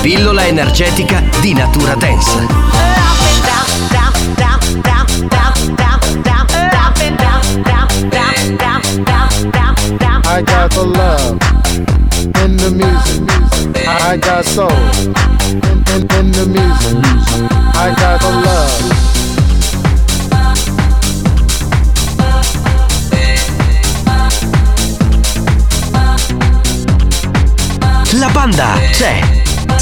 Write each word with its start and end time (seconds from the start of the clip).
Pillola 0.00 0.46
energetica 0.46 1.22
di 1.40 1.52
natura 1.54 1.94
dance. 1.94 2.46
I 10.24 10.42
got 10.42 10.70
the 10.70 10.84
love 10.84 11.38
in 12.44 12.56
the 12.56 12.70
music. 12.70 13.22
I 13.86 14.16
got 14.16 14.44
soul 14.44 14.70
in, 14.70 15.82
in, 15.94 16.06
in 16.18 16.30
the 16.32 16.46
music. 16.46 16.98
I 17.74 17.94
got 17.98 18.20
the 18.20 18.30
love. 18.30 19.06
La 28.12 28.28
banda 28.30 28.78
c'è. 28.92 29.37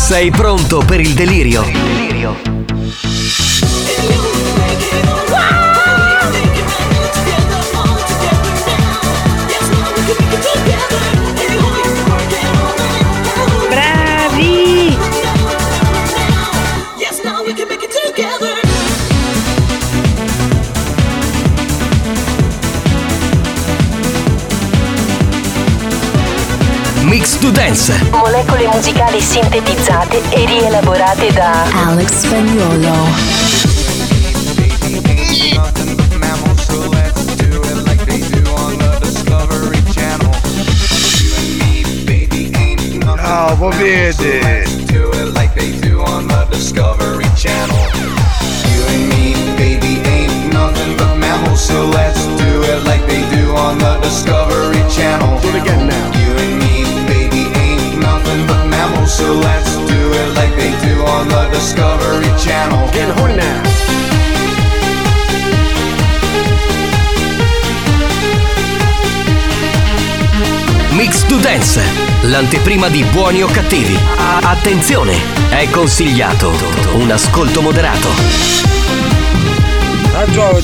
Sei 0.07 0.31
pronto 0.31 0.85
per 0.87 1.01
il 1.01 1.15
delirio? 1.15 1.62
Bravi! 1.62 4.45
To 27.46 27.52
Dance, 27.52 27.92
molecole 28.11 28.67
musicali 28.67 29.20
sintetizzate 29.20 30.20
e 30.30 30.46
rielaborate 30.46 31.33
da 31.33 31.64
Alex 31.86 32.11
Spagnuolo. 32.11 32.95
Bravo, 43.14 43.70
vede. 43.70 44.67
do 51.77 51.90
it 51.92 52.16
so 59.17 59.33
let's 59.33 59.77
do 59.77 60.13
it 60.13 60.29
like 60.35 60.55
they 60.57 60.73
do 60.85 61.01
on 61.05 61.27
the 61.29 61.49
Discovery 61.51 62.31
Channel. 62.37 62.87
Getting 62.93 63.17
horny 63.17 63.37
now. 63.37 63.63
Mix 70.93 71.25
to 71.25 71.39
Dance, 71.39 71.81
l'anteprima 72.23 72.89
di 72.89 73.05
buoni 73.05 73.43
o 73.43 73.47
cattivi. 73.47 73.99
Attenzione, 74.43 75.15
è 75.48 75.69
consigliato 75.71 76.53
un 76.95 77.11
ascolto 77.11 77.63
moderato. 77.63 78.09
I 80.19 80.31
draw 80.33 80.59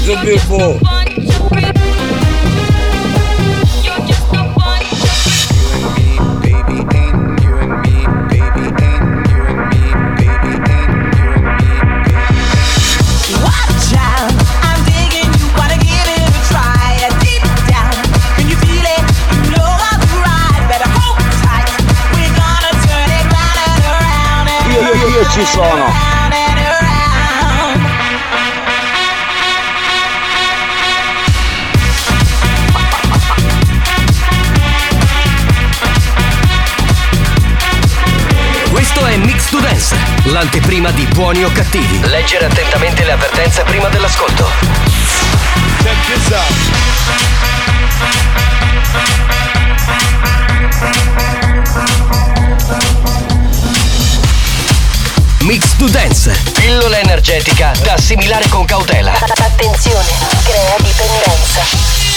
ci 25.33 25.47
sono. 25.47 25.91
Questo 38.71 39.07
è 39.07 39.17
Mix 39.17 39.49
to 39.49 39.59
Dance, 39.61 39.97
l'anteprima 40.25 40.91
di 40.91 41.07
buoni 41.15 41.45
o 41.45 41.51
cattivi. 41.51 41.99
Leggere 42.03 42.45
attentamente 42.45 43.03
le 43.03 43.13
avvertenze 43.13 43.63
prima 43.63 43.89
dell'ascolto. 43.89 44.51
Check 45.83 46.07
this 46.09 46.31
out. 46.31 46.83
Mix 55.43 55.77
to 55.77 55.89
Dance, 55.89 56.31
pillola 56.53 57.01
energetica 57.01 57.73
da 57.83 57.95
assimilare 57.95 58.49
con 58.49 58.65
cautela. 58.65 59.13
Attenzione, 59.13 60.09
crea 60.45 60.77
dipendenza. 60.79 62.12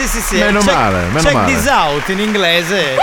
Sì, 0.00 0.08
sì, 0.08 0.20
sì. 0.20 0.36
Meno 0.38 0.60
check, 0.60 0.72
male, 0.74 0.98
meno 1.08 1.20
check 1.20 1.32
male. 1.34 1.54
this 1.54 1.66
out 1.66 2.08
in 2.08 2.18
inglese. 2.20 2.96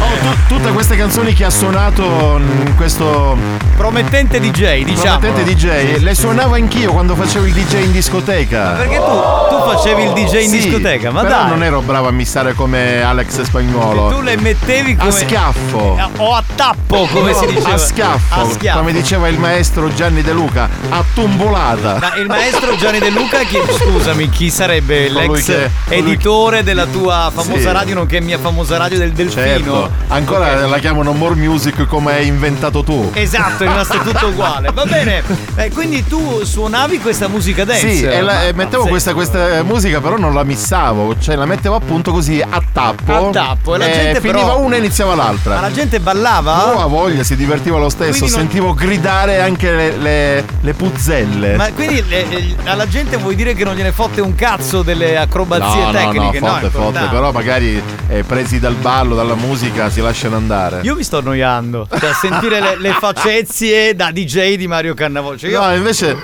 Oh, 0.00 0.28
tu- 0.48 0.56
tutte 0.56 0.72
queste 0.72 0.96
canzoni 0.96 1.32
che 1.34 1.44
ha 1.44 1.50
suonato 1.50 2.02
in 2.38 2.74
questo 2.76 3.36
Promettente 3.76 4.40
DJ, 4.40 4.82
diciamo. 4.84 5.18
promettente 5.18 5.54
DJ, 5.54 5.98
le 6.00 6.14
suonavo 6.14 6.54
anch'io 6.54 6.92
quando 6.92 7.14
facevo 7.14 7.46
il 7.46 7.52
DJ 7.52 7.84
in 7.84 7.92
discoteca. 7.92 8.70
Perché 8.72 8.96
tu, 8.96 9.04
tu 9.50 9.70
facevi 9.70 10.02
il 10.02 10.12
DJ 10.12 10.34
in 10.42 10.50
Sì, 10.50 10.60
discoteca, 10.60 11.10
ma 11.10 11.22
però 11.22 11.38
dai. 11.42 11.48
non 11.48 11.62
ero 11.62 11.80
bravo 11.80 12.08
a 12.08 12.10
missare 12.10 12.54
come 12.54 13.02
Alex 13.02 13.42
Spagnuolo. 13.42 14.08
Tu 14.14 14.20
le 14.20 14.36
mettevi 14.36 14.96
come. 14.96 15.08
A 15.08 15.12
schiaffo. 15.12 15.96
Eh, 15.98 16.08
O 16.18 16.34
a 16.34 16.42
tappo, 16.54 17.06
come 17.12 17.32
si 17.34 17.46
diceva. 17.52 17.72
A 17.74 17.78
schiaffo, 17.78 18.40
A 18.40 18.50
schiaffo. 18.50 18.78
come 18.78 18.92
diceva 18.92 19.28
il 19.28 19.38
maestro 19.38 19.92
Gianni 19.94 20.22
De 20.22 20.32
Luca, 20.32 20.68
a 20.88 21.04
tumbolata. 21.14 21.98
Ma 22.00 22.14
il 22.16 22.26
maestro 22.26 22.76
Gianni 22.76 22.98
De 22.98 23.10
Luca, 23.10 23.38
chi, 23.38 23.58
scusami, 23.78 24.28
chi 24.28 24.50
sarebbe 24.50 25.06
Colui 25.12 25.28
l'ex 25.28 25.44
che- 25.46 25.70
colui 25.88 26.18
editore 26.32 26.62
della 26.62 26.86
tua 26.86 27.30
famosa 27.32 27.58
Sì. 27.58 27.72
radio, 27.72 27.94
nonché 27.94 28.20
mia 28.20 28.38
famosa 28.38 28.78
radio 28.78 28.96
del 28.98 29.12
Delfino? 29.12 29.42
Certo, 29.44 29.90
ancora 30.08 30.66
la 30.66 30.78
chiamano 30.78 31.12
More 31.12 31.34
Music 31.34 31.86
come 31.86 32.12
hai 32.14 32.26
inventato 32.26 32.82
tu. 32.82 33.10
Esatto, 33.12 33.64
è 33.64 33.66
rimasto 33.68 33.98
tutto 33.98 34.28
uguale. 34.28 34.70
Va 34.72 34.84
bene. 34.86 35.22
Eh, 35.56 35.70
quindi 35.70 36.04
tu 36.06 36.42
suonavi 36.42 36.98
questa 37.00 37.28
musica 37.28 37.64
dance? 37.64 37.90
Sì, 37.94 38.02
e, 38.04 38.22
la- 38.22 38.44
e 38.46 38.52
mettevo 38.54 38.86
questa, 38.86 39.12
questa 39.12 39.62
musica, 39.62 40.00
però 40.00 40.16
non 40.16 40.32
la 40.32 40.42
missavo, 40.44 41.14
cioè 41.18 41.36
la 41.36 41.44
mettevo 41.44 41.74
appunto 41.74 42.12
così 42.12 42.40
a 42.40 42.62
tappo. 42.72 43.28
A 43.28 43.30
tappo, 43.30 43.74
e 43.74 43.78
la 43.78 43.90
gente 43.90 44.20
finiva 44.20 44.38
però- 44.46 44.60
una 44.60 44.76
e 44.76 44.78
iniziava 44.78 45.14
l'altra. 45.14 45.56
Ma 45.56 45.60
la 45.60 45.72
gente 45.72 46.00
ballava? 46.00 46.72
Oh, 46.74 46.80
a 46.80 46.86
voglia, 46.86 47.22
si 47.24 47.36
divertiva 47.36 47.76
lo 47.78 47.90
stesso. 47.90 48.10
Quindi 48.20 48.30
non- 48.30 48.40
Sentivo 48.42 48.72
gridare 48.74 49.40
anche 49.40 49.70
le, 49.70 49.96
le- 49.98 50.44
le 50.60 50.72
puzzelle. 50.74 51.56
Ma 51.56 51.70
quindi 51.72 52.02
eh, 52.08 52.26
eh, 52.30 52.54
alla 52.64 52.88
gente 52.88 53.16
vuoi 53.18 53.34
dire 53.36 53.52
che 53.54 53.64
non 53.64 53.74
gliene 53.74 53.92
fotte 53.92 54.20
un 54.22 54.34
cazzo 54.34 54.82
delle 54.82 55.16
acrobazie 55.18 55.84
no, 55.84 55.90
tecniche? 55.92 56.20
No, 56.22 56.46
no, 56.46 56.52
fotte, 56.52 56.66
è 56.66 56.70
fotte, 56.70 56.76
importante. 56.78 57.14
però 57.14 57.32
magari 57.32 57.82
eh, 58.08 58.22
presi 58.24 58.58
dal 58.60 58.74
ballo, 58.74 59.14
dalla 59.14 59.34
musica, 59.34 59.90
si 59.90 60.00
lasciano 60.00 60.36
andare. 60.36 60.80
Io 60.82 60.94
mi 60.94 61.02
sto 61.02 61.18
annoiando. 61.18 61.86
Cioè, 61.90 62.10
a 62.10 62.14
sentire 62.14 62.60
le, 62.60 62.76
le 62.78 62.92
facezie 62.92 63.94
da 63.94 64.10
DJ 64.10 64.54
di 64.56 64.66
Mario 64.66 64.94
Cannavò. 64.94 65.36
Cioè, 65.36 65.50
io- 65.50 65.60
No, 65.64 65.74
invece. 65.74 66.16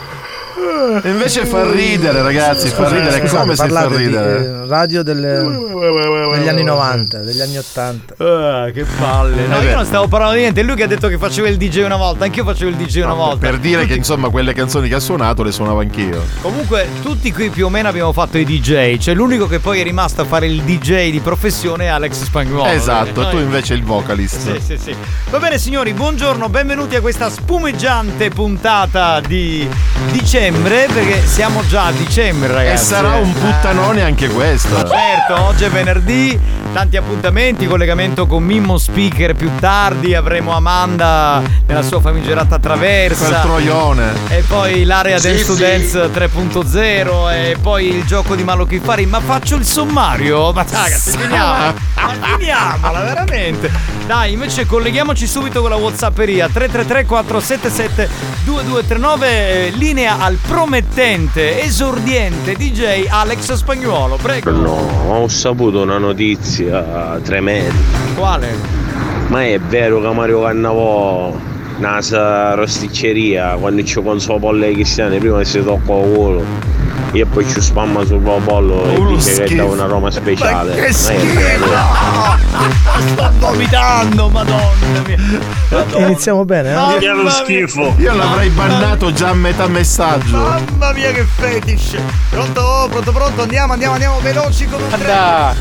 Invece 1.04 1.44
fa 1.46 1.70
ridere, 1.70 2.22
ragazzi, 2.22 2.68
fa 2.68 2.88
ridere. 2.88 3.20
Scusate, 3.20 3.40
Come 3.40 3.56
si 3.56 3.68
fa 3.68 3.86
di 3.86 3.96
ridere? 3.96 4.44
eh, 4.64 4.66
radio 4.66 5.02
delle- 5.02 5.42
degli 6.36 6.48
anni 6.48 6.62
90, 6.64 7.18
degli 7.18 7.40
anni 7.40 7.56
80. 7.58 8.14
Ah, 8.18 8.70
che 8.70 8.84
palle. 8.98 9.46
No, 9.46 9.56
Eh 9.58 9.62
io 9.62 9.68
beh. 9.70 9.74
non 9.74 9.84
stavo 9.84 10.08
parlando 10.08 10.34
di 10.34 10.40
niente. 10.40 10.60
È 10.60 10.64
lui 10.64 10.74
che 10.76 10.82
ha 10.84 10.86
detto 10.86 11.08
che 11.08 11.18
faceva 11.18 11.48
il 11.48 11.56
DJ 11.56 11.84
una 11.84 11.96
volta. 11.96 12.24
Anch'io 12.24 12.44
facevo 12.44 12.70
il 12.70 12.76
DJ 12.76 13.00
una 13.02 13.14
volta. 13.14 13.38
Per 13.46 13.58
dire 13.58 13.86
che 13.86 13.94
insomma 13.94 14.28
quelle 14.30 14.52
canzoni 14.52 14.88
che 14.88 14.94
ha 14.96 15.00
suonato 15.00 15.42
le 15.42 15.52
suonavo 15.52 15.80
anch'io. 15.80 16.22
Comunque, 16.42 16.86
tutti 17.02 17.32
qui 17.32 17.50
più 17.50 17.66
o 17.66 17.68
meno 17.68 17.88
abbiamo 17.88 18.12
fatto 18.12 18.38
i 18.38 18.44
DJ. 18.44 18.98
Cioè, 18.98 19.14
l'unico 19.14 19.46
che 19.46 19.58
poi 19.60 19.80
è 19.80 19.82
rimasto 19.82 20.22
a 20.22 20.24
fare 20.24 20.46
il 20.46 20.62
DJ 20.62 21.10
di 21.10 21.20
professione 21.20 21.84
è 21.84 21.88
Alex 21.88 22.24
Spagnuolo. 22.24 22.68
esatto, 22.70 23.22
Noi- 23.22 23.30
tu 23.30 23.36
invece 23.38 23.74
il 23.74 23.84
vocalist. 23.84 24.38
Sì, 24.58 24.60
sì, 24.64 24.78
sì. 24.78 24.96
Va 25.30 25.38
bene, 25.38 25.58
signori, 25.58 25.92
buongiorno, 25.92 26.48
benvenuti 26.48 26.96
a 26.96 27.00
questa 27.00 27.28
spumeggiante 27.30 28.30
puntata 28.30 29.20
di 29.20 29.68
dicembre. 30.50 30.86
Perché 30.92 31.26
siamo 31.26 31.66
già 31.66 31.86
a 31.86 31.92
dicembre, 31.92 32.48
E 32.50 32.54
ragazzi. 32.54 32.84
sarà 32.84 33.14
un 33.16 33.32
puttanone 33.32 34.02
anche 34.02 34.28
questo. 34.28 34.76
Certo, 34.76 35.42
oggi 35.44 35.64
è 35.64 35.70
venerdì, 35.70 36.38
tanti 36.72 36.96
appuntamenti, 36.96 37.66
collegamento 37.66 38.26
con 38.26 38.42
Mimmo 38.42 38.78
Speaker 38.78 39.34
più 39.34 39.50
tardi, 39.60 40.14
avremo 40.14 40.52
Amanda 40.52 41.42
nella 41.66 41.82
sua 41.82 42.00
famigerata 42.00 42.58
traversa. 42.58 43.26
Quel 43.26 43.40
troione. 43.42 44.12
E 44.28 44.42
poi 44.46 44.84
l'area 44.84 45.18
Sì, 45.18 45.28
del 45.28 45.36
sì. 45.38 45.44
Students 45.44 45.94
3.0 46.12 47.30
e 47.32 47.56
poi 47.60 47.94
il 47.94 48.04
gioco 48.04 48.34
di 48.34 48.44
Malo 48.44 48.64
che 48.64 48.80
fari. 48.82 49.06
Ma 49.06 49.20
faccio 49.20 49.56
il 49.56 49.64
sommario? 49.64 50.52
Ma 50.52 50.64
ragazzi, 50.70 51.16
finiamola. 51.16 51.74
Finiamola, 52.36 53.00
veramente. 53.00 53.70
Dai, 54.06 54.32
invece 54.32 54.64
colleghiamoci 54.64 55.26
subito 55.26 55.60
con 55.60 55.68
la 55.70 55.76
Whatsapperia 55.76 56.48
333 56.48 57.04
477 57.04 58.08
2239 58.44 59.70
linea 59.76 60.16
al 60.18 60.37
promettente 60.46 61.62
esordiente 61.62 62.54
DJ 62.54 63.06
Alex 63.08 63.52
Spagnuolo. 63.54 64.16
Prego. 64.16 64.50
No, 64.50 64.76
ho 65.08 65.28
saputo 65.28 65.82
una 65.82 65.98
notizia 65.98 67.18
tremenda. 67.22 67.74
Quale? 68.14 68.54
Ma 69.28 69.44
è 69.44 69.58
vero 69.58 70.00
che 70.00 70.10
Mario 70.12 70.42
Cannavò 70.42 71.36
nasa 71.78 72.54
rosticceria 72.54 73.56
quando 73.56 73.82
ci 73.84 74.02
console 74.02 74.40
polle 74.40 74.72
cristiane 74.72 75.18
prima 75.18 75.38
che 75.38 75.44
si 75.44 75.62
tocca 75.62 75.92
il 75.92 76.12
culo 76.14 76.77
e 77.12 77.24
poi 77.26 77.48
ci 77.48 77.60
spamma 77.60 78.04
sul 78.04 78.18
pollo 78.20 78.84
e 78.90 78.96
Uno 78.96 79.10
dice 79.16 79.34
che 79.34 79.46
schifo. 79.46 79.54
dà 79.56 79.64
una 79.64 79.86
Roma 79.86 80.10
speciale. 80.10 80.70
Ma 80.70 80.74
che 80.76 80.86
è 80.86 80.92
schifo! 80.92 81.66
Sto 83.06 83.32
vomitando, 83.38 84.28
madonna 84.28 85.02
mia. 85.06 85.16
Iniziamo 85.96 86.44
bene, 86.44 86.70
eh? 86.70 86.74
Mamma 86.74 86.98
mia. 87.46 87.94
Io 87.98 88.14
l'avrei 88.14 88.48
bannato 88.50 89.12
già 89.12 89.28
a 89.28 89.34
metà 89.34 89.66
messaggio. 89.68 90.36
Mamma 90.36 90.92
mia 90.92 91.12
che 91.12 91.24
fetish! 91.24 91.96
Pronto, 92.30 92.88
pronto, 92.90 93.12
pronto, 93.12 93.42
andiamo, 93.42 93.72
andiamo, 93.72 93.94
andiamo 93.94 94.18
veloci 94.20 94.66
come 94.66 94.82
un. 94.84 95.02
Da, 95.04 95.54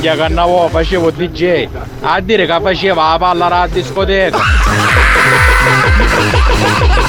io 0.00 0.16
cannavo 0.16 0.68
facevo 0.68 1.10
DJ, 1.10 1.68
a 2.00 2.20
dire 2.20 2.46
che 2.46 2.58
faceva 2.60 3.10
la 3.10 3.18
palla 3.18 3.44
alla 3.46 3.66
discoteca. 3.70 4.38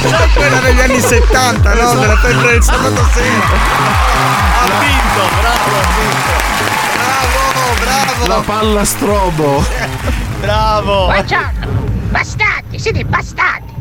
Sai 0.09 0.29
quella 0.33 0.59
degli 0.59 0.79
anni 0.81 0.99
70, 0.99 1.73
no? 1.73 1.93
Della 1.95 2.17
febbre 2.17 2.51
del 2.51 2.63
sabato 2.63 3.07
sera. 3.13 3.45
Ha 3.45 4.79
vinto, 4.79 5.29
bravo, 5.39 5.75
ha 5.75 5.87
vinto. 5.99 6.33
Bravo, 6.95 7.73
bravo. 7.79 8.27
La 8.27 8.41
palla 8.45 8.85
strobo. 8.85 9.65
Bravo. 10.41 11.05
Buongiorno! 11.05 11.67
Bastardi, 12.09 12.79
siete 12.79 13.03
bastardi! 13.05 13.73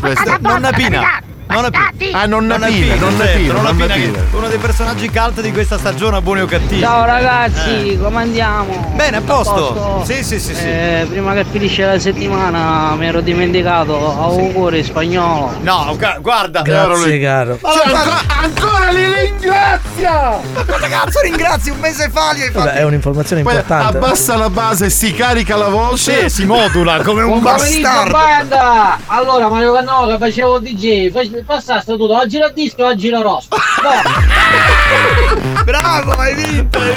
Questa- 0.00 0.38
Nonna 0.40 0.70
Pina. 0.72 1.20
Nonna 1.48 1.70
Pina. 1.96 2.18
Ah, 2.20 2.26
nonna 2.26 2.56
Nonna 2.58 2.66
Pina, 2.66 2.94
nonna 2.96 3.24
certo, 3.24 3.38
Pina, 3.38 3.52
Nonna 3.54 3.70
Pina, 3.72 3.94
Pina. 3.94 4.18
uno 4.32 4.48
dei 4.48 4.58
personaggi 4.58 5.08
cult 5.10 5.40
di 5.40 5.52
questa 5.52 5.78
stagione 5.78 6.16
a 6.16 6.20
buoni 6.20 6.40
o 6.40 6.46
cattivi. 6.46 6.80
Ciao 6.80 7.04
ragazzi, 7.04 7.92
Eh. 7.92 7.98
come 8.00 8.22
andiamo? 8.22 8.92
Bene, 8.94 9.16
a 9.18 9.20
Tutto 9.20 9.32
posto? 9.42 10.02
Sì, 10.04 10.24
sì, 10.24 10.40
sì, 10.40 10.54
sì. 10.54 10.64
Eh, 10.66 11.06
prima 11.08 11.32
che 11.34 11.44
finisce 11.48 11.84
la 11.84 11.98
settimana 11.98 12.94
mi 12.96 13.06
ero 13.06 13.20
dimenticato, 13.20 13.94
auguri 13.96 14.82
spagnolo. 14.82 15.52
No, 15.62 15.94
gu- 15.96 16.20
guarda. 16.20 16.62
Grazie, 16.62 17.20
caro. 17.20 17.58
Ma 17.62 17.70
guarda- 17.72 18.22
ancora 18.42 18.90
li 18.90 19.04
ringrazia! 19.14 20.38
Ma 20.52 20.64
cosa 20.64 20.88
cazzo 20.88 21.20
ringrazi? 21.20 21.70
Un 21.70 21.78
mese 21.78 22.10
fa 22.10 22.34
gli 22.34 22.40
hai 22.42 22.50
fatto. 22.50 22.66
Vabbè, 22.66 22.72
è 22.78 22.82
un'informazione 22.84 23.42
Poi 23.42 23.52
importante. 23.54 23.96
abbassa 23.96 24.36
la 24.36 24.50
base, 24.50 24.90
si 24.90 25.12
carica 25.14 25.56
la 25.56 25.68
voce. 25.68 26.28
Sì, 26.28 26.40
si 26.40 26.44
modula 26.44 27.02
come 27.02 27.22
un 27.22 27.40
pomeriggio 27.40 27.80
bastardo. 27.82 28.10
banda! 28.12 28.98
Allora 29.06 29.48
Mario 29.48 29.72
Cannò 29.72 30.06
che 30.08 30.18
facevo 30.18 30.58
DJ, 30.58 31.10
face- 31.36 31.44
passasse 31.44 31.96
tutto, 31.96 32.16
oggi 32.16 32.38
la 32.38 32.48
disco, 32.50 32.86
oggi 32.86 33.08
la 33.10 33.20
rossa. 33.20 33.48
Bravo, 35.64 36.12
hai 36.12 36.34
vinto, 36.34 36.78
hai 36.78 36.94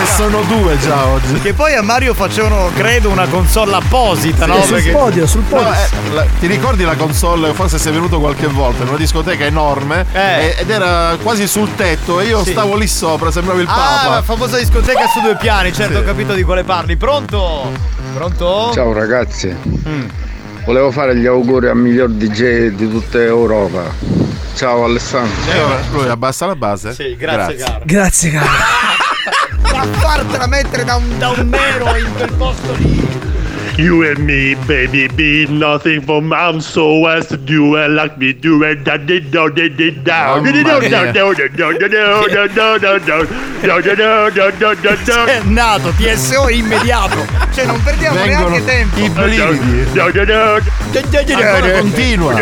E 0.00 0.06
sono 0.14 0.42
due 0.42 0.78
già 0.78 1.06
oggi. 1.06 1.40
Che 1.40 1.54
poi 1.54 1.74
a 1.74 1.82
Mario 1.82 2.14
facevano, 2.14 2.70
credo, 2.74 3.08
una 3.08 3.26
console 3.26 3.74
apposita, 3.74 4.46
no? 4.46 4.62
sul 4.62 4.74
Perché- 4.76 4.90
podio, 4.92 5.26
sul 5.26 5.42
podio. 5.42 5.70
No, 5.70 5.74
eh, 5.74 5.88
la- 6.12 6.26
ti 6.38 6.46
ricordi 6.46 6.84
la 6.84 6.94
console? 6.94 7.52
Forse 7.52 7.78
sei 7.78 7.92
venuto 7.92 8.20
qualche 8.20 8.46
volta 8.46 8.82
in 8.82 8.88
una 8.90 8.96
discoteca 8.98 9.44
enorme 9.44 10.06
Eh. 10.12 10.54
ed 10.58 10.70
era 10.70 11.16
quasi 11.22 11.48
sul 11.48 11.74
tetto 11.74 12.20
e 12.20 12.26
io 12.26 12.44
Sì. 12.44 12.50
stavo 12.52 12.76
lì 12.76 12.86
sopra, 12.86 13.30
sembrava 13.32 13.60
il 13.60 13.66
Ah, 13.68 13.74
Papa. 13.74 14.08
la 14.16 14.22
famosa 14.22 14.56
discoteca 14.58 15.06
su 15.08 15.20
due 15.20 15.36
piani, 15.36 15.72
certo, 15.72 15.94
Sì. 15.94 15.98
ho 16.00 16.04
capito 16.04 16.32
di 16.34 16.42
quale 16.44 16.62
parli. 16.64 16.96
Pronto? 16.96 17.72
Pronto? 18.14 18.70
Ciao 18.74 18.92
ragazzi, 18.92 19.48
Mm. 19.88 20.08
Volevo 20.68 20.90
fare 20.90 21.16
gli 21.16 21.24
auguri 21.24 21.68
al 21.68 21.78
miglior 21.78 22.10
DJ 22.10 22.68
di 22.72 22.90
tutta 22.90 23.18
Europa. 23.22 23.90
Ciao 24.54 24.84
Alessandro. 24.84 25.50
E 25.50 25.58
ora 25.62 25.80
lui 25.92 26.08
abbassa 26.08 26.44
la 26.44 26.56
base. 26.56 26.92
Sì, 26.92 27.16
grazie, 27.16 27.56
caro. 27.56 27.80
Grazie, 27.86 28.30
caro. 28.32 28.46
Ma 29.72 29.86
fartela 29.98 30.46
mettere 30.46 30.84
da 30.84 30.96
un, 30.96 31.16
da 31.16 31.30
un 31.30 31.48
nero 31.48 31.96
in 31.96 32.12
quel 32.14 32.32
posto 32.34 32.74
lì. 32.74 33.37
You 33.78 34.02
and 34.02 34.26
me, 34.26 34.56
baby, 34.66 35.06
be 35.06 35.46
nothing 35.46 36.02
for 36.02 36.20
mom 36.20 36.60
so 36.60 37.06
as 37.06 37.28
to 37.28 37.36
do 37.36 37.76
it 37.76 37.88
like 37.90 38.18
me 38.18 38.32
do 38.32 38.64
it. 38.64 38.82
Da 38.82 38.96
di 38.96 39.20
do 39.20 39.48
di 39.50 39.72
di 39.72 40.02
da. 40.02 40.34
È 45.26 45.40
nato 45.44 45.90
TSO 45.96 46.48
immediato. 46.48 47.24
Cioè 47.54 47.66
non 47.66 47.80
perdiamo 47.80 48.16
Vengono 48.18 48.48
neanche 48.48 48.64
tempo. 48.64 48.98
I 48.98 49.10
brividi. 49.10 49.86
Continua. 51.80 52.34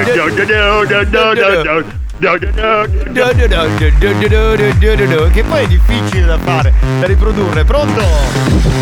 Che 5.32 5.42
poi 5.42 5.64
è 5.64 5.66
difficile 5.66 6.25
da 6.26 6.38
fare, 6.38 6.73
da 7.00 7.06
riprodurre. 7.06 7.64
Pronto? 7.64 8.00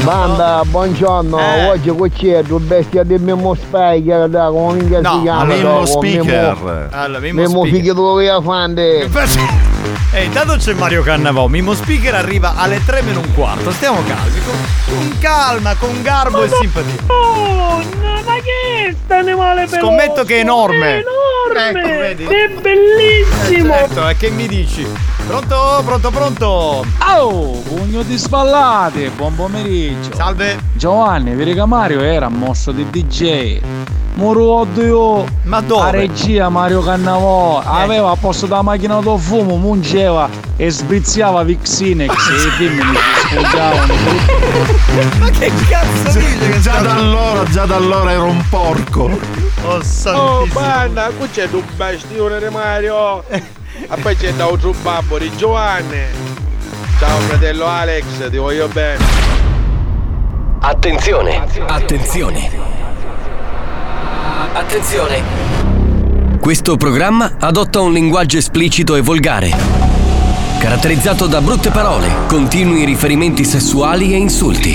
Banda, 0.04 0.62
buongiorno, 0.64 1.38
Eh. 1.38 1.68
oggi 1.70 1.88
qui 1.90 2.10
c'è 2.10 2.38
il 2.38 2.60
bestia 2.60 3.02
del 3.02 3.20
Memo 3.20 3.54
Spiker, 3.54 4.28
da 4.28 4.48
come 4.50 4.74
minchia 4.74 5.00
No, 5.00 5.14
si 5.16 5.20
chiama? 5.22 5.44
Memo? 5.44 5.84
Speaker. 5.86 6.88
Allora, 6.92 7.18
Memo 7.18 7.40
Memo 7.40 7.58
Speaker. 7.60 7.70
figlio 7.72 7.94
dove 7.94 8.26
la 8.26 8.40
fande. 8.40 9.08
E 10.12 10.24
intanto 10.24 10.56
c'è 10.56 10.72
Mario 10.74 11.02
Cannavò. 11.02 11.46
Mimo 11.46 11.74
Speaker 11.74 12.14
arriva 12.14 12.54
alle 12.56 12.84
3 12.84 13.02
meno 13.02 13.20
un 13.20 13.34
quarto. 13.34 13.70
Stiamo 13.70 14.02
calmi. 14.04 14.40
Con, 14.44 14.56
con 14.86 15.18
calma, 15.18 15.74
con 15.74 16.02
garbo 16.02 16.42
e 16.42 16.48
simpatia. 16.48 16.94
Oh, 17.06 17.82
ma 18.24 18.34
che 18.34 18.88
è 18.88 18.94
sta 19.04 19.18
animale 19.18 19.66
veloce? 19.66 19.80
Scommetto 19.80 20.24
che 20.24 20.36
è 20.36 20.40
enorme. 20.40 20.96
È 20.96 21.04
enorme! 21.04 22.10
Ecco? 22.10 22.30
È 22.30 22.48
bellissimo! 22.60 23.74
Eh, 23.74 23.78
certo, 23.78 24.08
e 24.08 24.16
che 24.16 24.30
mi 24.30 24.48
dici? 24.48 24.86
Pronto? 25.26 25.82
Pronto, 25.84 26.10
pronto? 26.10 26.84
Oh, 27.18 27.50
pugno 27.62 28.02
di 28.02 28.18
spallate, 28.18 29.08
buon 29.10 29.34
pomeriggio. 29.34 30.14
Salve. 30.14 30.58
Giovanni, 30.74 31.34
vedi 31.34 31.54
che 31.54 31.64
Mario 31.64 32.00
era 32.02 32.28
mosso 32.28 32.72
di 32.72 32.88
DJ. 32.90 33.60
Moro 34.16 34.66
io. 34.76 35.24
Ma 35.44 35.60
dove? 35.60 35.82
A 35.82 35.90
regia 35.90 36.48
Mario 36.50 36.82
Cannavò 36.82 37.60
aveva 37.64 38.10
a 38.10 38.16
posto 38.16 38.46
della 38.46 38.62
macchina 38.62 39.00
da 39.00 39.16
fumo, 39.16 39.56
mungeva 39.56 40.28
e 40.56 40.70
sbriziava 40.70 41.42
Vixinex 41.42 42.12
e 42.28 42.34
i 42.34 42.50
film 42.50 42.76
mi 42.76 42.96
sfoggiavano. 43.26 43.94
Ma 45.18 45.30
che 45.30 45.50
cazzo 45.68 46.18
dice? 46.18 46.60
Già 46.60 46.80
da 46.80 46.94
allora, 46.94 47.44
già 47.44 47.64
da 47.64 47.76
allora 47.76 48.12
era 48.12 48.22
un 48.22 48.44
porco. 48.50 49.18
Oh, 49.64 49.80
Oh, 50.12 50.46
banda, 50.52 51.10
qui 51.16 51.30
c'è 51.30 51.48
un 51.50 51.64
bastione 51.76 52.38
di 52.38 52.48
Mario. 52.50 53.24
E 53.76 54.00
poi 54.00 54.16
c'è 54.16 54.32
da 54.34 54.46
un 54.46 54.74
babbo 54.82 55.18
di 55.18 55.30
Giovanni. 55.36 56.02
Ciao 56.98 57.18
fratello 57.18 57.66
Alex, 57.66 58.30
ti 58.30 58.36
voglio 58.36 58.68
bene. 58.68 59.04
Attenzione, 60.60 61.42
attenzione. 61.66 62.50
Attenzione. 64.52 65.22
Questo 66.40 66.76
programma 66.76 67.36
adotta 67.40 67.80
un 67.80 67.92
linguaggio 67.92 68.38
esplicito 68.38 68.94
e 68.94 69.00
volgare, 69.00 69.50
caratterizzato 70.60 71.26
da 71.26 71.40
brutte 71.40 71.70
parole, 71.70 72.08
continui 72.28 72.84
riferimenti 72.84 73.44
sessuali 73.44 74.12
e 74.12 74.16
insulti. 74.16 74.72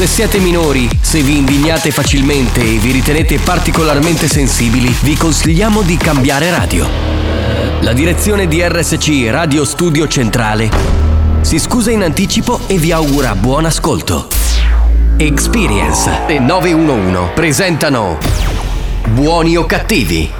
Se 0.00 0.06
siete 0.06 0.38
minori, 0.38 0.88
se 1.02 1.20
vi 1.20 1.36
indignate 1.36 1.90
facilmente 1.90 2.62
e 2.62 2.78
vi 2.78 2.90
ritenete 2.90 3.38
particolarmente 3.38 4.28
sensibili, 4.28 4.88
vi 5.02 5.14
consigliamo 5.14 5.82
di 5.82 5.98
cambiare 5.98 6.48
radio. 6.48 6.88
La 7.80 7.92
direzione 7.92 8.48
di 8.48 8.66
RSC 8.66 9.28
Radio 9.28 9.62
Studio 9.66 10.08
Centrale 10.08 10.70
si 11.42 11.58
scusa 11.58 11.90
in 11.90 12.02
anticipo 12.02 12.60
e 12.66 12.78
vi 12.78 12.92
augura 12.92 13.34
buon 13.34 13.66
ascolto. 13.66 14.28
Experience 15.18 16.20
e 16.28 16.38
911 16.38 17.32
presentano 17.34 18.16
Buoni 19.08 19.58
o 19.58 19.66
cattivi? 19.66 20.32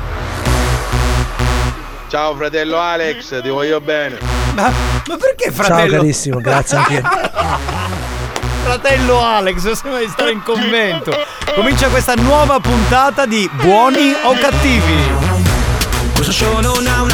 Ciao 2.08 2.34
fratello 2.34 2.78
Alex, 2.78 3.42
ti 3.42 3.48
voglio 3.50 3.82
bene. 3.82 4.16
Ma, 4.54 4.72
ma 5.06 5.16
perché 5.18 5.52
Ciao 5.52 5.64
fratello? 5.64 5.98
carissimo, 5.98 6.38
grazie 6.38 6.76
anche. 6.78 7.02
Fratello 8.62 9.20
Alex, 9.22 9.72
sembra 9.72 10.00
di 10.00 10.08
stare 10.08 10.32
in 10.32 10.42
convento. 10.42 11.12
Comincia 11.54 11.88
questa 11.88 12.14
nuova 12.14 12.60
puntata 12.60 13.26
di 13.26 13.48
Buoni 13.54 14.14
o 14.22 14.32
cattivi? 14.34 15.10
Questo 16.14 16.32
show 16.32 16.60
non 16.60 16.86
ha 16.86 17.02
una 17.02 17.09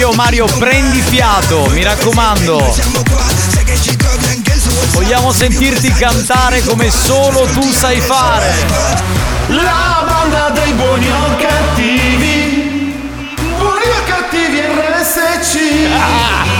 Mario, 0.00 0.14
Mario, 0.14 0.44
prendi 0.58 1.02
fiato, 1.02 1.68
mi 1.72 1.82
raccomando. 1.82 2.74
Vogliamo 4.92 5.30
sentirti 5.30 5.92
cantare 5.92 6.62
come 6.62 6.90
solo 6.90 7.44
tu 7.52 7.70
sai 7.70 8.00
fare. 8.00 8.50
La 9.48 10.02
banda 10.06 10.48
dei 10.58 10.72
buoni 10.72 11.06
o 11.06 11.36
cattivi 11.36 12.94
Buoni 13.58 13.84
o 13.84 14.04
cattivi 14.06 14.60
RSC 14.60 15.88
La 15.90 16.58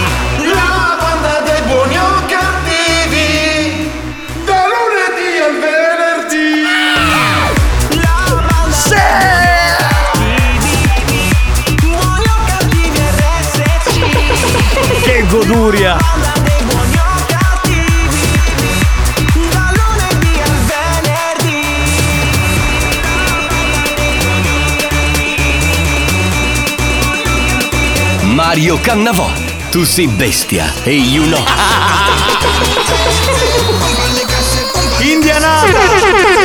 venerdì 20.65 21.61
Mario 28.33 28.77
Cannavò. 28.81 29.31
Tu 29.69 29.83
sei 29.83 30.07
bestia 30.07 30.73
e 30.83 30.95
you 30.95 31.23
know. 31.23 31.43
Che 34.97 36.40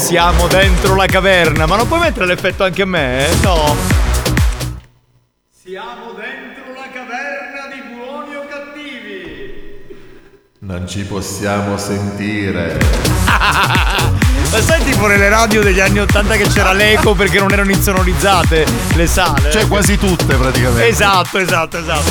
Siamo 0.00 0.46
dentro 0.48 0.94
la 0.96 1.06
caverna, 1.06 1.66
ma 1.66 1.76
non 1.76 1.86
puoi 1.86 2.00
mettere 2.00 2.26
l'effetto 2.26 2.64
anche 2.64 2.82
a 2.82 2.86
me? 2.86 3.28
eh? 3.28 3.34
No. 3.42 3.76
Siamo 5.62 6.12
dentro 6.12 6.72
la 6.74 6.88
caverna 6.92 7.68
di 7.72 7.94
buoni 7.94 8.34
o 8.34 8.44
cattivi. 8.48 9.96
Non 10.60 10.88
ci 10.88 11.04
possiamo 11.04 11.76
sentire. 11.76 12.78
Ma 14.50 14.60
sai 14.60 14.82
tipo 14.82 15.06
nelle 15.06 15.28
radio 15.28 15.62
degli 15.62 15.78
anni 15.78 16.00
80 16.00 16.36
che 16.36 16.48
c'era 16.48 16.72
l'eco 16.72 17.14
perché 17.14 17.38
non 17.38 17.52
erano 17.52 17.70
insonorizzate 17.70 18.66
le 18.94 19.06
sale? 19.06 19.50
Cioè 19.52 19.68
quasi 19.68 19.96
tutte 19.96 20.34
praticamente. 20.34 20.88
Esatto, 20.88 21.38
esatto, 21.38 21.78
esatto. 21.78 22.10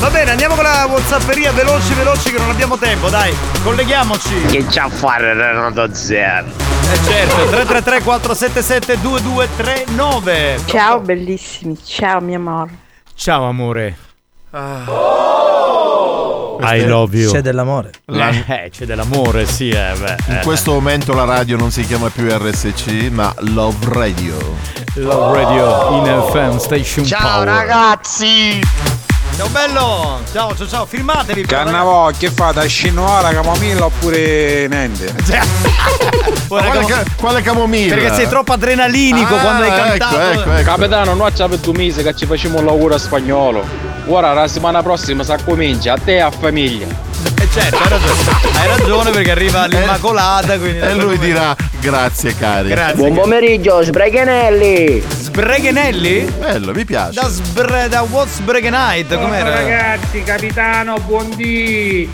Va 0.00 0.10
bene, 0.10 0.32
andiamo 0.32 0.54
con 0.54 0.64
la 0.64 0.86
Whatsapperia 0.86 1.52
veloci 1.52 1.94
veloci 1.94 2.30
che 2.30 2.38
non 2.38 2.50
abbiamo 2.50 2.76
tempo, 2.76 3.08
dai, 3.08 3.34
colleghiamoci. 3.62 4.42
Che 4.50 4.66
c'ha 4.68 4.84
a 4.84 4.88
fare 4.90 5.32
Renato 5.32 5.94
Zero? 5.94 6.67
Eh 6.90 6.96
certo, 7.04 7.34
333 7.50 8.02
477 8.02 9.00
2239. 9.00 10.60
Ciao 10.66 11.00
bellissimi, 11.00 11.76
ciao 11.84 12.20
mio 12.20 12.36
amore. 12.36 12.70
Ciao 13.14 13.44
amore. 13.44 13.96
Questo 14.50 14.96
I 16.74 16.80
è- 16.80 16.86
love 16.86 17.16
you. 17.18 17.30
C'è 17.32 17.42
dell'amore. 17.42 17.90
La- 18.06 18.30
Eh, 18.30 18.70
c'è 18.70 18.86
dell'amore, 18.86 19.46
sì, 19.46 19.68
eh, 19.68 19.92
beh. 19.98 20.16
In 20.28 20.36
eh. 20.36 20.40
questo 20.42 20.72
momento 20.72 21.12
la 21.12 21.24
radio 21.24 21.56
non 21.56 21.70
si 21.70 21.84
chiama 21.86 22.08
più 22.08 22.26
RSC, 22.30 23.10
ma 23.10 23.32
Love 23.40 23.76
Radio. 23.92 24.36
Love 24.94 25.42
Radio 25.42 25.98
in 25.98 26.22
FM 26.32 26.56
Station 26.56 27.04
Ciao 27.04 27.44
Power. 27.44 27.46
ragazzi! 27.46 28.60
Ciao 29.38 29.46
bello! 29.50 30.18
Ciao, 30.32 30.56
ciao, 30.56 30.66
ciao, 30.66 30.84
filmatevi. 30.84 31.42
però, 31.46 31.62
Cannavò, 31.62 32.10
che 32.10 32.28
fate? 32.28 32.66
Scinoa 32.66 33.20
la 33.20 33.30
camomilla 33.30 33.84
oppure 33.84 34.66
niente? 34.66 35.14
Ora, 36.50 36.64
quale, 36.64 36.80
camo- 36.80 36.86
ca- 36.88 37.04
quale 37.14 37.42
camomilla? 37.42 37.94
Perché 37.94 38.14
sei 38.14 38.26
troppo 38.26 38.52
adrenalinico 38.54 39.36
Ah, 39.36 39.38
quando 39.38 39.62
hai 39.62 39.68
ecco, 39.68 39.98
cantato. 39.98 40.40
ecco, 40.40 40.52
ecco. 40.54 40.62
Capitano, 40.70 41.14
noi 41.14 41.30
c'è 41.32 41.46
per 41.46 41.58
due 41.58 41.72
mesi 41.76 42.02
che 42.02 42.16
ci 42.16 42.26
facciamo 42.26 42.58
un 42.58 42.64
lavoro 42.64 42.94
a 42.94 42.98
spagnolo. 42.98 43.64
Ora 44.10 44.32
la 44.32 44.48
settimana 44.48 44.82
prossima 44.82 45.22
si 45.22 45.34
comincia, 45.44 45.92
a 45.92 45.98
te 46.02 46.14
e 46.14 46.20
a 46.20 46.30
famiglia. 46.30 46.86
Eh, 46.86 47.48
certo, 47.52 47.76
hai 47.76 47.88
ragione. 47.90 48.58
Hai 48.58 48.68
ragione 48.78 49.10
perché 49.10 49.30
arriva 49.32 49.66
l'Immacolata. 49.66 50.58
Quindi 50.58 50.78
E 50.78 50.94
lui 50.94 51.18
dirà 51.18 51.54
grazie 51.78 52.34
cari. 52.34 52.70
Grazie. 52.70 52.94
Buon 52.94 53.12
pomeriggio, 53.14 53.82
Sbreghenelli! 53.82 55.04
Sbreghenelli? 55.06 56.20
Bello, 56.38 56.72
mi 56.72 56.86
piace. 56.86 57.20
Da, 57.20 57.28
sbre, 57.28 57.88
da 57.88 58.00
What's 58.00 58.36
Sbreghenite, 58.36 59.14
com'era? 59.18 59.50
Ragazzi, 59.50 60.22
capitano, 60.22 60.96
buondì! 61.04 62.08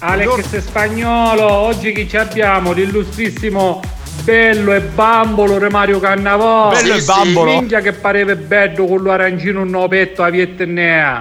Alex 0.00 0.58
Spagnolo, 0.58 1.48
oggi 1.48 1.92
chi 1.92 2.06
ci 2.06 2.18
abbiamo? 2.18 2.72
L'illustrissimo 2.72 3.80
Bello 4.22 4.72
e 4.72 4.80
Bambolo 4.80 5.58
Remario 5.58 5.98
Cannavò. 5.98 6.70
Bello 6.70 6.94
e 6.94 7.02
Bambolo? 7.02 7.50
Minchia 7.50 7.80
che 7.80 7.92
pareva 7.92 8.36
bello 8.36 8.86
con 8.86 9.02
l'arancino 9.02 9.62
un 9.62 9.70
nopetto 9.70 10.22
a 10.22 10.30
Vietnea. 10.30 11.18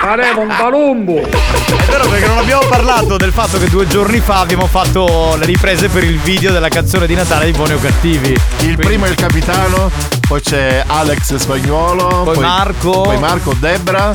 Pareva 0.00 0.40
un 0.40 0.48
palumbo. 0.48 1.20
È 1.20 1.84
vero 1.86 2.08
perché 2.08 2.26
non 2.26 2.38
abbiamo 2.38 2.66
parlato 2.68 3.16
del 3.16 3.30
fatto 3.32 3.58
che 3.58 3.68
due 3.68 3.86
giorni 3.86 4.18
fa 4.18 4.40
abbiamo 4.40 4.66
fatto 4.66 5.36
le 5.38 5.44
riprese 5.46 5.88
per 5.88 6.02
il 6.02 6.18
video 6.18 6.50
della 6.50 6.68
canzone 6.68 7.06
di 7.06 7.14
Natale 7.14 7.46
di 7.46 7.52
Buoni 7.52 7.74
o 7.74 7.78
Cattivi. 7.78 8.36
Il 8.60 8.76
primo 8.76 9.04
è 9.04 9.08
il 9.10 9.14
capitano, 9.14 9.90
poi 10.26 10.40
c'è 10.40 10.82
Alex 10.84 11.36
Spagnuolo, 11.36 12.22
Poi 12.24 12.38
Marco. 12.38 13.02
poi 13.02 13.18
Marco 13.18 13.54
Debra, 13.58 14.12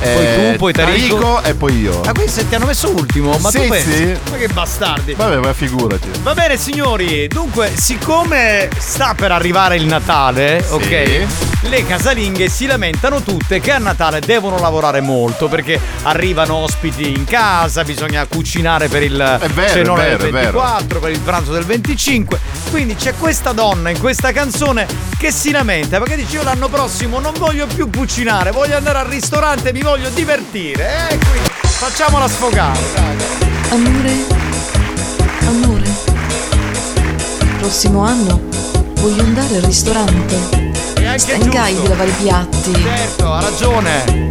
Poi 0.00 0.52
tu, 0.52 0.56
poi 0.58 0.72
Tarico. 0.72 1.42
e 1.42 1.54
poi 1.54 1.78
io. 1.80 2.00
Ah, 2.02 2.12
quindi 2.12 2.30
se 2.32 2.48
ti 2.48 2.54
hanno 2.54 2.66
messo 2.66 2.88
ultimo? 2.90 3.36
Ma 3.38 3.50
Sì, 3.50 3.60
tu 3.62 3.68
pensi? 3.68 3.92
sì. 3.92 4.16
Ma 4.30 4.36
che 4.36 4.48
bastardi. 4.48 5.12
Vabbè, 5.14 5.36
ma 5.36 5.52
figurati. 5.52 6.08
Va 6.22 6.32
bene 6.34 6.56
signori, 6.56 7.28
dunque 7.28 7.70
siccome 7.76 8.68
sta 8.78 9.14
per 9.14 9.30
arrivare 9.32 9.76
il 9.76 9.84
Natale, 9.84 10.64
ok? 10.70 11.26
Le 11.64 11.84
casalinghe 11.86 12.48
si 12.48 12.64
lamentano 12.64 13.20
tutte 13.20 13.60
che 13.60 13.70
a 13.72 13.78
Natale 13.78 14.20
devono 14.20 14.58
lavorare 14.58 15.02
molto 15.02 15.46
perché 15.48 15.78
arrivano 16.04 16.54
ospiti 16.54 17.10
in 17.12 17.24
casa, 17.24 17.84
bisogna 17.84 18.24
cucinare 18.24 18.88
per 18.88 19.02
il 19.02 19.38
vero, 19.52 19.68
cenone 19.68 20.02
vero, 20.04 20.16
del 20.16 20.28
è 20.28 20.30
vero. 20.30 20.58
24, 20.60 20.98
per 21.00 21.10
il 21.10 21.18
pranzo 21.20 21.52
del 21.52 21.64
25. 21.64 22.40
Quindi 22.70 22.94
c'è 22.94 23.12
questa 23.18 23.52
donna 23.52 23.90
in 23.90 23.98
questa 23.98 24.32
canzone 24.32 24.86
che 25.18 25.30
si 25.30 25.50
lamenta 25.50 25.98
perché 25.98 26.16
dice 26.16 26.36
io 26.36 26.42
l'anno 26.42 26.68
prossimo 26.68 27.20
non 27.20 27.34
voglio 27.36 27.66
più 27.66 27.90
cucinare, 27.90 28.52
voglio 28.52 28.76
andare 28.76 28.98
al 29.00 29.06
ristorante 29.06 29.70
mi 29.72 29.80
voglio 29.82 29.88
divertire. 29.96 31.08
Eh, 31.10 31.18
quindi 31.18 31.48
facciamola 31.62 32.28
sfogare. 32.28 32.78
dai. 32.94 33.16
Amore, 33.70 34.12
amore, 35.46 35.88
prossimo 37.58 38.04
anno 38.04 38.40
voglio 39.00 39.22
andare 39.22 39.56
al 39.56 39.62
ristorante. 39.62 40.58
Stangai 41.16 41.74
di 41.80 41.88
lavare 41.88 42.10
i 42.10 42.14
piatti. 42.22 42.72
Certo, 42.72 43.32
ha 43.32 43.40
ragione. 43.40 44.28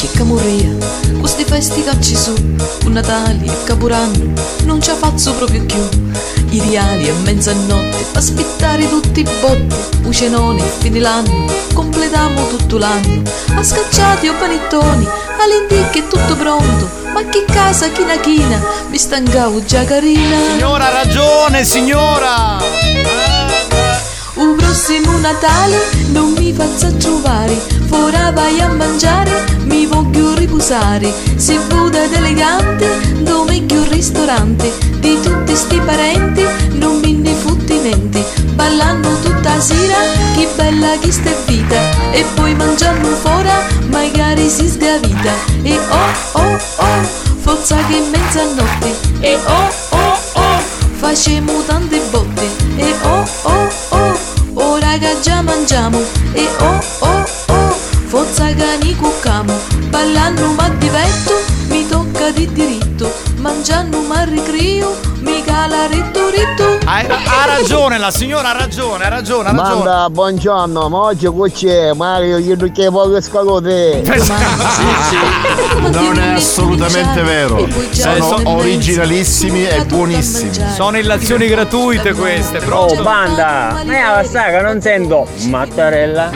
E 0.00 0.06
chi 0.06 0.16
camuria, 0.16 0.74
questi 1.18 1.44
festi 1.44 1.82
che 1.82 2.00
ci 2.00 2.16
su, 2.16 2.32
un 2.86 2.92
Natale 2.92 3.44
e 3.44 3.64
Capodanno, 3.64 4.32
non 4.64 4.80
ci 4.80 4.92
faccio 4.98 5.34
proprio 5.34 5.62
più. 5.66 5.88
I 6.48 6.60
reali 6.60 7.10
a 7.10 7.14
mezzanotte, 7.22 8.06
a 8.14 8.20
spittare 8.22 8.88
tutti 8.88 9.20
i 9.20 9.28
botti, 9.42 9.74
un 10.04 10.10
cenone, 10.10 10.62
fine 10.78 11.00
l'anno, 11.00 11.44
completiamo 11.74 12.48
tutto 12.48 12.78
l'anno. 12.78 13.22
A 13.54 13.62
scacciati 13.62 14.28
o 14.28 14.34
panettoni, 14.38 15.06
all'indicche 15.38 15.98
è 15.98 16.08
tutto 16.08 16.34
pronto, 16.34 16.88
ma 17.12 17.22
chi 17.24 17.44
casa 17.44 17.90
china 17.90 18.18
china, 18.20 18.58
mi 18.88 18.96
stancavo 18.96 19.62
già 19.66 19.84
carina. 19.84 20.38
Signora 20.50 20.86
ha 20.86 21.02
ragione, 21.02 21.62
signora! 21.62 23.49
Un 24.40 24.56
prossimo 24.56 25.18
Natale 25.18 25.76
non 26.12 26.32
mi 26.32 26.50
faccia 26.54 26.90
trovare, 26.92 27.60
ora 27.90 28.30
vai 28.30 28.58
a 28.62 28.68
mangiare, 28.68 29.44
mi 29.64 29.84
voglio 29.84 30.34
riposare. 30.34 31.12
Se 31.36 31.58
vuda 31.68 32.02
elegante, 32.04 33.20
dove 33.22 33.66
che 33.66 33.74
un 33.74 33.86
ristorante, 33.90 34.72
di 34.98 35.20
tutti 35.20 35.54
sti 35.54 35.78
parenti, 35.84 36.42
non 36.78 37.00
mi 37.00 37.12
ne 37.12 37.34
fotti 37.34 37.74
niente. 37.80 38.24
Ballando 38.54 39.10
tutta 39.22 39.60
sera, 39.60 39.98
che 40.34 40.48
bella 40.56 40.96
che 40.98 41.12
sta 41.12 41.32
vita, 41.44 42.10
e 42.10 42.24
poi 42.34 42.54
mangiando 42.54 43.08
fuori, 43.08 43.50
magari 43.90 44.48
si 44.48 44.66
sgavita. 44.66 45.32
E 45.62 45.78
oh 45.78 46.40
oh 46.40 46.58
oh, 46.76 47.02
forza 47.42 47.76
che 47.88 48.02
mezzanotte, 48.10 48.96
e 49.20 49.34
oh 49.34 49.72
oh 49.90 50.18
oh, 50.32 50.62
facciamo 50.96 51.62
tante 51.66 52.00
botte, 52.10 52.48
e 52.76 52.94
oh 53.02 53.28
oh 53.42 53.50
oh, 53.50 53.79
che 54.98 55.16
già 55.22 55.42
mangiamo, 55.42 55.98
e 56.32 56.46
oh 56.58 56.84
oh 57.00 57.24
oh, 57.46 57.70
forza 58.06 58.46
che 58.52 58.78
ni 58.82 58.94
cuccamo, 58.94 59.52
ballando 59.88 60.52
ma 60.52 60.68
diverto, 60.70 61.34
mi 61.68 61.86
tocca 61.86 62.30
di 62.30 62.50
diritto, 62.52 63.12
mangiando 63.40 64.00
ma 64.02 64.22
ricrio, 64.24 64.94
mi 65.20 65.42
cala 65.42 65.86
ritto 65.86 66.28
ritto. 66.28 66.78
Ha, 66.84 66.98
ha 66.98 67.46
ragione, 67.56 67.98
la 67.98 68.10
signora 68.10 68.50
ha 68.50 68.58
ragione, 68.58 69.04
ha 69.04 69.08
ragione, 69.08 69.48
ha 69.48 69.52
ragione. 69.52 69.82
Manda, 69.82 70.10
buongiorno, 70.10 70.88
ma 70.88 70.98
oggi 70.98 71.26
c'è 71.52 71.92
Mario, 71.94 72.36
io 72.38 72.56
non 72.56 72.70
che 72.70 72.88
voglio 72.88 73.20
scalore. 73.20 74.02
Non 75.90 76.18
è 76.18 76.34
assolutamente 76.34 77.22
vero. 77.22 77.66
Sono 77.92 78.50
originalissimi 78.56 79.66
e 79.66 79.84
buonissimi. 79.86 80.50
Sono 80.74 80.98
illazioni 80.98 81.46
gratuite 81.48 82.12
queste, 82.12 82.58
pronto? 82.58 82.94
Oh 82.94 83.02
banda, 83.02 83.80
ma 83.84 84.16
la 84.16 84.24
saga 84.24 84.60
non 84.60 84.80
sento 84.80 85.26
Mattarella. 85.48 86.30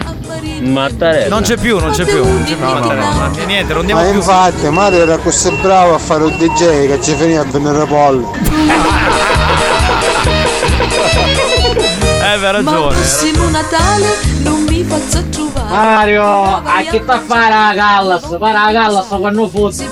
Mattarella. 0.61 1.29
Non 1.29 1.43
c'è 1.43 1.57
più, 1.57 1.79
non 1.79 1.91
c'è 1.91 2.05
più, 2.05 2.25
non 2.25 2.45
c'è 2.45 2.55
più 2.55 2.65
Mattarella. 2.65 3.31
E 3.37 3.45
niente, 3.45 3.75
non 3.75 3.85
Ma 3.85 3.93
andiamo 3.93 4.11
più. 4.11 4.19
infatti 4.21 4.69
Mario 4.71 5.03
era 5.03 5.19
così 5.19 5.51
bravo 5.61 5.95
a 5.95 5.99
fare 5.99 6.25
un 6.25 6.37
DJ 6.39 6.94
che 6.97 7.03
ci 7.03 7.15
finì 7.17 7.37
a 7.37 7.43
venire 7.45 7.85
pollo. 7.87 8.33
Eh, 12.23 12.39
beh, 12.39 12.39
ha 12.39 12.39
Ma 12.39 12.51
ragione. 12.53 12.95
prossimo 12.95 13.49
Natale 13.49 14.17
non 14.43 14.63
mi 14.63 14.83
trovare. 14.85 15.34
Mario, 15.75 16.23
a 16.23 16.83
che 16.89 17.01
sta 17.03 17.15
a 17.15 17.21
fare 17.27 17.49
la 17.49 17.73
Gallas? 17.75 18.39
Fare 18.39 18.53
la 18.53 18.71
Gallas 18.71 19.07
quando 19.09 19.49
fosse. 19.49 19.89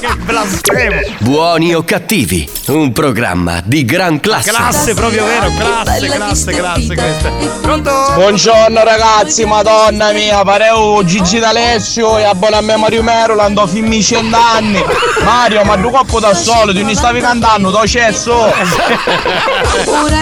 che 0.00 0.16
blasfemo. 0.16 1.00
Buoni 1.18 1.74
o 1.74 1.82
cattivi, 1.82 2.48
un 2.68 2.92
programma 2.92 3.60
di 3.64 3.84
gran 3.84 4.20
classe. 4.20 4.50
Classe 4.50 4.94
proprio 4.94 5.24
vero, 5.24 5.50
classe, 5.58 6.06
classe, 6.08 6.52
classe 6.52 6.94
questa. 6.94 7.30
Pronto? 7.60 8.12
Buongiorno 8.14 8.84
ragazzi, 8.84 9.44
madonna 9.44 10.12
mia, 10.12 10.42
pareo 10.42 11.04
Gigi 11.04 11.38
D'Alessio 11.38 12.18
e 12.18 12.24
abbona 12.24 12.58
a 12.58 12.60
me 12.60 12.76
Mario 12.76 13.02
Meroland, 13.02 13.58
ho 13.58 13.66
filmi 13.66 14.02
cent'anni. 14.02 14.82
Mario, 15.24 15.64
ma 15.64 15.76
due 15.76 15.90
coppo 15.90 16.20
da 16.20 16.34
solo, 16.34 16.72
tu 16.72 16.84
ne 16.84 16.94
stavi 16.94 17.20
cantando, 17.20 17.70
t'ho 17.70 17.86
cesso. 17.86 18.46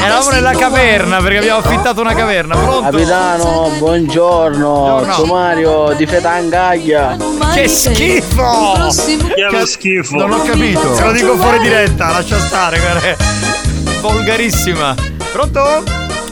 Eravamo 0.03 0.31
nella 0.31 0.53
caverna 0.53 1.21
perché 1.21 1.39
abbiamo 1.39 1.59
affittato 1.61 2.01
una 2.01 2.15
caverna, 2.15 2.38
pronto? 2.47 2.81
Capitano, 2.83 3.71
buongiorno. 3.79 5.05
Sono 5.11 5.33
Mario 5.33 5.93
di 5.97 6.07
Fetangaglia. 6.07 7.17
Che 7.55 7.69
schifo! 7.69 8.75
Che 9.51 9.67
schifo. 9.67 10.17
Non 10.17 10.33
ho 10.33 10.43
capito. 10.43 10.95
Se 10.95 11.05
lo 11.05 11.13
dico 11.13 11.37
fuori 11.37 11.59
diretta, 11.61 12.11
lascia 12.13 12.39
stare, 12.39 12.79
guarda. 12.79 13.17
Volgarissima. 14.01 14.95
Pronto? 15.33 15.83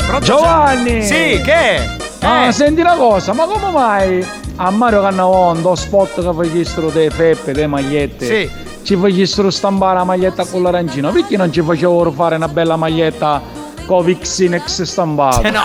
Pronto? 0.06 0.24
Giovanni! 0.24 1.02
Sì, 1.02 1.40
che? 1.44 1.94
Ah, 2.20 2.46
Eh. 2.46 2.52
senti 2.52 2.80
una 2.80 2.94
cosa, 2.94 3.32
ma 3.32 3.44
come 3.46 3.70
mai 3.70 4.26
a 4.56 4.70
Mario 4.70 5.02
Cannavon, 5.02 5.60
do 5.62 5.74
spot 5.74 6.14
che 6.22 6.32
facessero 6.34 6.88
delle 6.90 7.10
feppe, 7.10 7.52
delle 7.52 7.66
magliette, 7.66 8.24
Sì. 8.26 8.50
ci 8.82 8.96
facessero 8.96 9.50
stampare 9.50 9.98
la 9.98 10.04
maglietta 10.04 10.44
con 10.44 10.62
l'arancino? 10.62 11.10
Perché 11.10 11.36
non 11.36 11.52
ci 11.52 11.60
facevano 11.62 12.10
fare 12.12 12.36
una 12.36 12.48
bella 12.48 12.76
maglietta 12.76 13.42
con 13.86 14.04
Vixinex 14.04 14.82
stampata? 14.82 15.46
Eh 15.46 15.50
no, 15.50 15.62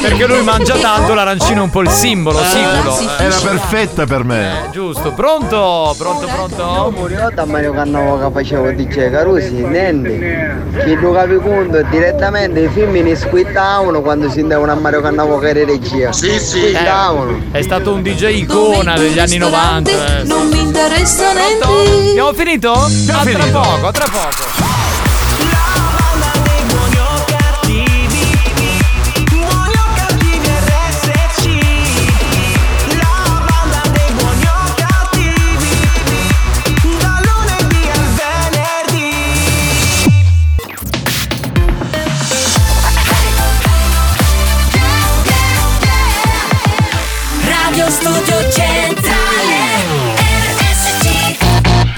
perché 0.00 0.26
lui 0.26 0.42
mangia 0.42 0.76
tanto, 0.76 1.12
l'arancino 1.14 1.60
è 1.60 1.64
un 1.64 1.70
po' 1.70 1.80
il 1.80 1.90
simbolo, 1.90 2.38
sicuro. 2.44 2.98
Eh, 3.18 3.24
Era 3.24 3.36
perfetta 3.42 4.06
per 4.06 4.24
me. 4.24 4.68
Giusto, 4.72 5.12
pronto? 5.12 5.94
Pronto, 5.98 6.26
pronto? 6.26 7.08
Io 7.10 7.30
da 7.34 7.44
Mario 7.44 7.72
Cannavo 7.72 8.18
che 8.18 8.30
facevo 8.32 8.70
DJ 8.72 9.10
Carusi, 9.10 9.50
niente. 9.66 10.62
Chi 10.84 10.94
lo 10.94 11.12
capi 11.12 11.36
conto 11.36 11.82
direttamente 11.90 12.60
i 12.60 12.68
film 12.68 12.92
ne 12.92 13.14
squittavano 13.16 14.00
quando 14.00 14.30
si 14.30 14.40
andavano 14.40 14.72
a 14.72 14.76
Mario 14.76 15.00
Cannavo 15.00 15.38
che 15.38 15.48
era 15.48 15.64
regia. 15.64 16.12
Sì, 16.12 16.38
Squittavano. 16.38 17.40
È 17.50 17.62
stato 17.62 17.92
un 17.92 18.02
DJ 18.02 18.38
icona 18.42 18.96
degli 18.96 19.18
anni 19.18 19.36
90. 19.38 19.90
eh, 19.90 20.20
sì. 20.22 20.28
Non 20.28 20.48
mi 20.48 20.60
interessa 20.60 21.32
niente. 21.32 21.64
Abbiamo 22.10 22.32
finito? 22.32 22.72
a 22.72 22.88
tra 23.24 23.44
poco, 23.50 23.86
a 23.86 23.92
tra 23.92 24.04
poco. 24.10 24.89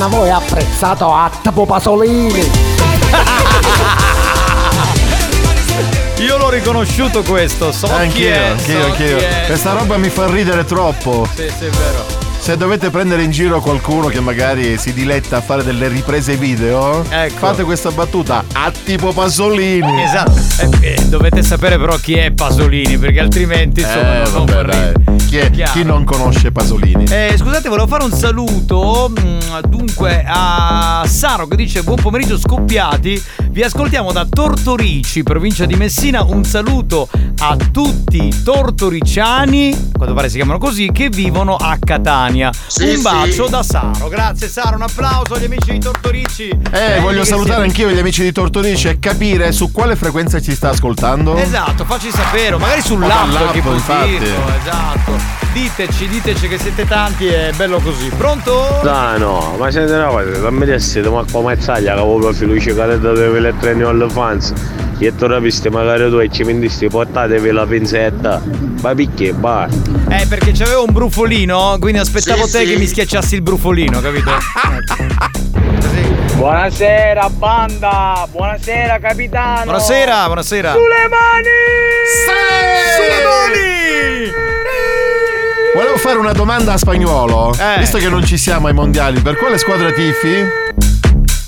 Cannavò 0.00 0.24
è 0.24 0.30
apprezzato 0.30 1.12
a 1.12 1.30
Tapo 1.42 1.66
Pasolini. 1.66 2.40
Io 6.20 6.38
l'ho 6.38 6.48
riconosciuto 6.48 7.22
questo, 7.22 7.70
so 7.70 7.86
chi 7.86 7.92
Anch'io, 7.92 8.30
è. 8.30 8.46
anch'io, 8.46 8.80
so 8.80 8.86
anch'io. 8.86 9.16
chi 9.18 9.24
è. 9.24 9.42
Questa 9.44 9.74
roba 9.74 9.98
mi 9.98 10.08
fa 10.08 10.26
ridere 10.26 10.64
troppo. 10.64 11.28
Sì, 11.34 11.52
sì, 11.54 11.66
è 11.66 11.68
vero. 11.68 12.06
Se 12.38 12.56
dovete 12.56 12.88
prendere 12.88 13.24
in 13.24 13.30
giro 13.30 13.60
qualcuno 13.60 14.06
che 14.06 14.20
magari 14.20 14.78
si 14.78 14.94
diletta 14.94 15.36
a 15.36 15.42
fare 15.42 15.62
delle 15.62 15.88
riprese 15.88 16.36
video, 16.36 17.04
fate 17.36 17.64
questa 17.64 17.90
battuta 17.90 18.42
a 18.62 18.70
tipo 18.84 19.12
Pasolini. 19.12 20.02
Esatto. 20.02 20.32
Eh, 20.80 20.94
eh, 20.94 21.04
dovete 21.06 21.42
sapere 21.42 21.78
però 21.78 21.96
chi 21.96 22.14
è 22.14 22.30
Pasolini, 22.32 22.98
perché 22.98 23.20
altrimenti 23.20 23.80
insomma 23.80 24.22
Eh, 24.24 24.30
non 24.30 24.44
vabbè, 24.46 24.62
dai. 24.64 25.18
Chi, 25.26 25.36
è- 25.38 25.50
chi 25.50 25.84
non 25.84 26.04
conosce 26.04 26.50
Pasolini? 26.52 27.04
Eh, 27.04 27.34
scusate, 27.38 27.68
volevo 27.68 27.86
fare 27.86 28.04
un 28.04 28.12
saluto 28.12 29.10
mm, 29.18 29.38
dunque 29.68 30.24
a 30.26 31.04
Saro 31.06 31.46
che 31.46 31.56
dice 31.56 31.82
buon 31.82 32.00
pomeriggio 32.00 32.38
scoppiati. 32.38 33.22
Vi 33.50 33.62
ascoltiamo 33.64 34.12
da 34.12 34.24
Tortorici, 34.30 35.24
provincia 35.24 35.64
di 35.66 35.74
Messina. 35.74 36.22
Un 36.22 36.44
saluto 36.44 37.08
a 37.40 37.56
tutti 37.56 38.28
i 38.28 38.42
tortoriciani, 38.44 39.72
a 39.72 39.96
quanto 39.96 40.14
pare 40.14 40.28
si 40.28 40.36
chiamano 40.36 40.58
così, 40.58 40.90
che 40.92 41.08
vivono 41.08 41.56
a 41.56 41.76
Catania. 41.84 42.52
Sì, 42.68 42.84
un 42.84 42.96
sì. 42.96 43.02
bacio 43.02 43.48
da 43.48 43.64
Saro. 43.64 44.06
Grazie 44.08 44.48
Saro, 44.48 44.76
un 44.76 44.82
applauso 44.82 45.34
agli 45.34 45.46
amici 45.46 45.72
di 45.72 45.80
Tortorici. 45.80 46.48
Eh, 46.48 46.58
Belli 46.70 47.00
voglio 47.00 47.24
salutare 47.24 47.64
siete. 47.64 47.82
anch'io 47.82 47.90
gli 47.90 47.98
amici 47.98 48.22
di 48.22 48.30
Tortorici 48.30 48.86
e 48.86 48.98
capire 49.00 49.50
su 49.50 49.72
quale 49.72 49.96
frequenza 49.96 50.40
ci 50.40 50.54
sta 50.54 50.70
ascoltando. 50.70 51.34
Esatto, 51.34 51.84
facci 51.84 52.10
sapere, 52.12 52.56
magari 52.56 52.82
sull'app 52.82 53.30
dall'app, 53.30 53.52
che 53.52 53.58
infatti. 53.58 54.10
dirlo, 54.10 54.48
esatto. 54.60 55.39
Diteci, 55.52 56.06
diteci 56.08 56.46
che 56.46 56.58
siete 56.58 56.86
tanti, 56.86 57.26
è 57.26 57.50
bello 57.56 57.80
così. 57.80 58.08
Pronto? 58.16 58.80
No, 58.84 59.16
no, 59.18 59.56
ma 59.58 59.68
senti 59.70 59.90
una 59.92 60.06
cosa, 60.06 60.38
non 60.38 60.54
mi 60.54 60.64
dessi, 60.64 61.00
ma 61.00 61.24
come 61.30 61.60
zaglia 61.60 61.94
che 61.94 62.00
avevo 62.00 62.18
profilo 62.18 62.58
ci 62.60 62.72
cadete 62.72 63.00
dove 63.00 63.54
treni 63.58 63.82
all'infanzia. 63.82 64.54
E 64.98 65.16
tu 65.16 65.26
rapisti 65.26 65.68
magari 65.70 66.08
tu 66.10 66.18
e 66.18 66.28
ci 66.30 66.44
vendisti 66.44 66.86
portatevi 66.88 67.50
la 67.50 67.66
pinzetta. 67.66 68.40
Ma 68.82 68.94
picchi, 68.94 69.34
va. 69.34 69.66
Eh, 70.08 70.26
perché 70.28 70.52
c'avevo 70.52 70.84
un 70.84 70.92
brufolino, 70.92 71.76
quindi 71.80 71.98
aspettavo 71.98 72.44
Sì, 72.46 72.52
te 72.52 72.58
sì. 72.58 72.66
che 72.72 72.76
mi 72.78 72.86
schiacciassi 72.86 73.34
il 73.36 73.42
brufolino, 73.42 74.00
capito? 74.00 74.30
Buonasera 76.36 77.28
banda, 77.30 78.26
buonasera 78.30 78.98
capitano. 79.00 79.64
Buonasera, 79.64 80.24
buonasera. 80.26 80.72
Sulle 80.72 81.08
mani! 81.08 81.48
Sulle 82.96 83.24
mani! 83.24 84.49
Volevo 85.74 85.96
fare 85.98 86.18
una 86.18 86.32
domanda 86.32 86.72
a 86.74 86.76
spagnolo. 86.76 87.54
Eh. 87.54 87.78
Visto 87.78 87.98
che 87.98 88.08
non 88.08 88.24
ci 88.24 88.36
siamo 88.36 88.66
ai 88.66 88.74
mondiali, 88.74 89.20
per 89.20 89.36
quale 89.36 89.56
squadra 89.58 89.90
tifi? 89.92 90.28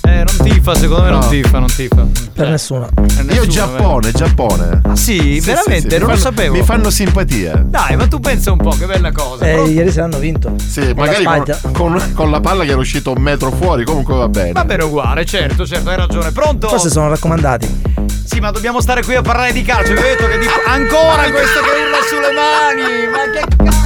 Eh, 0.05 0.23
non 0.25 0.37
tifa, 0.43 0.75
secondo 0.75 1.03
me 1.03 1.09
No. 1.11 1.19
non 1.19 1.29
tifa, 1.29 1.59
non 1.59 1.67
tifa. 1.67 2.05
Per 2.33 2.49
nessuno. 2.49 2.87
Io 3.31 3.45
Giappone, 3.45 4.11
Giappone. 4.11 4.81
Ah 4.85 4.95
sì, 4.95 5.39
veramente? 5.41 5.95
mi 5.95 6.01
non 6.03 6.11
lo 6.11 6.17
sapevo. 6.17 6.53
Mi 6.55 6.63
fanno 6.63 6.89
simpatia. 6.89 7.63
Dai, 7.65 7.95
ma 7.97 8.07
tu 8.07 8.19
pensa 8.19 8.51
un 8.51 8.57
po', 8.57 8.69
che 8.71 8.85
bella 8.85 9.11
cosa. 9.11 9.45
Eh, 9.45 9.51
Però- 9.51 9.65
ieri 9.67 9.91
sera 9.91 10.05
hanno 10.05 10.19
vinto. 10.19 10.53
Sì, 10.57 10.79
Con 10.79 10.87
la 10.89 10.93
magari 11.05 11.23
con, 11.23 11.43
Spagna. 11.45 11.59
con- 11.73 12.11
con 12.13 12.31
la 12.31 12.39
palla 12.39 12.63
che 12.63 12.71
era 12.71 12.79
uscito 12.79 13.11
un 13.11 13.21
metro 13.21 13.51
fuori, 13.51 13.83
comunque 13.83 14.15
va 14.15 14.27
bene. 14.29 14.51
Va 14.53 14.63
bene 14.65 14.83
uguale, 14.83 15.25
certo, 15.25 15.65
certo, 15.65 15.89
hai 15.89 15.97
ragione. 15.97 16.31
Pronto? 16.31 16.69
Forse 16.69 16.89
sono 16.89 17.09
raccomandati. 17.09 17.81
Sì, 18.25 18.39
ma 18.39 18.51
dobbiamo 18.51 18.79
stare 18.81 19.03
qui 19.03 19.15
a 19.15 19.21
parlare 19.21 19.51
di 19.51 19.61
calcio. 19.63 19.93
Vi 19.93 19.99
ho 19.99 20.01
detto 20.01 20.27
che 20.27 20.37
di- 20.39 20.47
ancora 20.65 21.29
questo 21.29 21.59
che 21.61 21.69
urla 21.69 21.97
sulle 22.07 22.31
mani. 22.31 23.07
Ma 23.11 23.31
che 23.31 23.55
cazzo? 23.63 23.82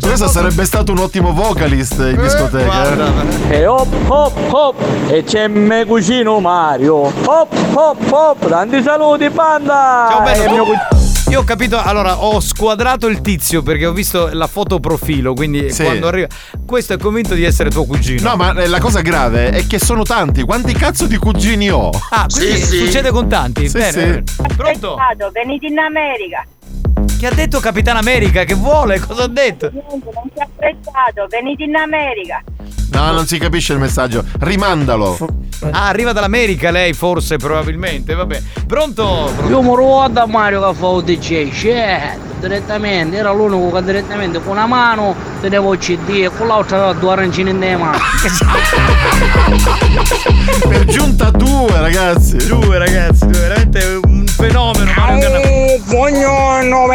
Questo 0.00 0.28
sarebbe 0.28 0.64
stato 0.64 0.92
un 0.92 0.98
ottimo 0.98 1.32
vocalist 1.32 1.98
in 1.98 2.18
discoteca. 2.20 3.48
eh. 3.50 3.58
E 3.58 3.66
hop 3.66 3.92
hop 4.08 4.52
hop 4.52 4.74
e 5.08 5.24
c'è 5.24 5.48
me 5.48 5.84
cugino 5.84 6.40
Mario. 6.40 6.94
Hop 7.24 7.52
hop 7.74 8.10
hop, 8.10 8.48
tanti 8.48 8.82
saluti 8.82 9.28
banda. 9.30 10.08
Ciao 10.10 10.22
bello. 10.22 10.50
Mio 10.52 10.64
cugino- 10.64 11.02
Io 11.30 11.40
ho 11.40 11.44
capito, 11.44 11.80
allora 11.82 12.22
ho 12.22 12.38
squadrato 12.38 13.06
il 13.08 13.20
tizio 13.20 13.62
perché 13.62 13.86
ho 13.86 13.92
visto 13.92 14.28
la 14.32 14.46
foto 14.46 14.78
profilo, 14.78 15.32
quindi 15.34 15.72
Sì. 15.72 15.82
quando 15.82 16.06
arriva. 16.08 16.28
Questo 16.66 16.92
è 16.92 16.98
convinto 16.98 17.34
di 17.34 17.44
essere 17.44 17.70
tuo 17.70 17.84
cugino. 17.86 18.28
No, 18.30 18.36
ma 18.36 18.54
eh, 18.54 18.66
la 18.68 18.78
cosa 18.78 19.00
grave 19.00 19.50
è 19.50 19.66
che 19.66 19.78
sono 19.78 20.02
tanti. 20.04 20.42
Quanti 20.42 20.72
cazzo 20.74 21.06
di 21.06 21.16
cugini 21.16 21.70
ho? 21.70 21.90
Ah, 22.10 22.26
quindi 22.32 22.58
succede 22.60 23.10
con 23.10 23.28
tanti. 23.28 23.68
Sì, 23.68 23.78
Bene, 23.78 23.90
sì. 23.90 23.98
bene. 23.98 24.22
Pronto? 24.56 24.96
venite 25.32 25.66
in 25.66 25.78
America. 25.78 26.44
Chi 27.18 27.26
ha 27.26 27.32
detto 27.32 27.60
Capitan 27.60 27.96
America? 27.96 28.44
Che 28.44 28.54
vuole? 28.54 28.98
Cosa 29.00 29.24
ha 29.24 29.28
detto? 29.28 29.70
Niente, 29.72 30.10
non 30.12 30.24
si 30.32 30.38
è 30.38 30.42
apprezzato, 30.42 31.26
venite 31.28 31.64
in 31.64 31.74
America. 31.76 32.42
No, 32.92 33.12
non 33.12 33.26
si 33.26 33.38
capisce 33.38 33.72
il 33.72 33.78
messaggio. 33.78 34.22
Rimandalo. 34.40 35.16
Ah, 35.70 35.88
arriva 35.88 36.12
dall'America 36.12 36.70
lei, 36.70 36.92
forse, 36.92 37.36
probabilmente. 37.38 38.14
Vabbè. 38.14 38.42
Pronto? 38.66 39.32
Io 39.48 39.62
mi 39.62 39.70
ricordo 39.70 40.20
a 40.20 40.26
Mario 40.26 40.68
che 40.68 40.74
fa 40.74 40.86
un 40.86 41.04
DJ, 41.04 41.50
cioè, 41.52 42.16
direttamente, 42.38 43.16
era 43.16 43.32
l'unico 43.32 43.74
che 43.76 43.82
direttamente 43.82 44.40
con 44.40 44.52
una 44.52 44.66
mano 44.66 45.14
tenevo 45.40 45.72
il 45.72 45.78
CD 45.78 46.08
e 46.10 46.30
con 46.36 46.46
l'altra 46.46 46.76
aveva 46.76 46.92
due 46.92 47.12
arancine 47.12 47.50
in 47.50 47.76
mano. 47.78 47.98
Per 50.68 50.84
giunta 50.84 51.30
due, 51.30 51.80
ragazzi. 51.80 52.36
Due, 52.46 52.78
ragazzi. 52.78 53.26
Mettiamo 54.44 55.62
buongiorno, 55.84 56.86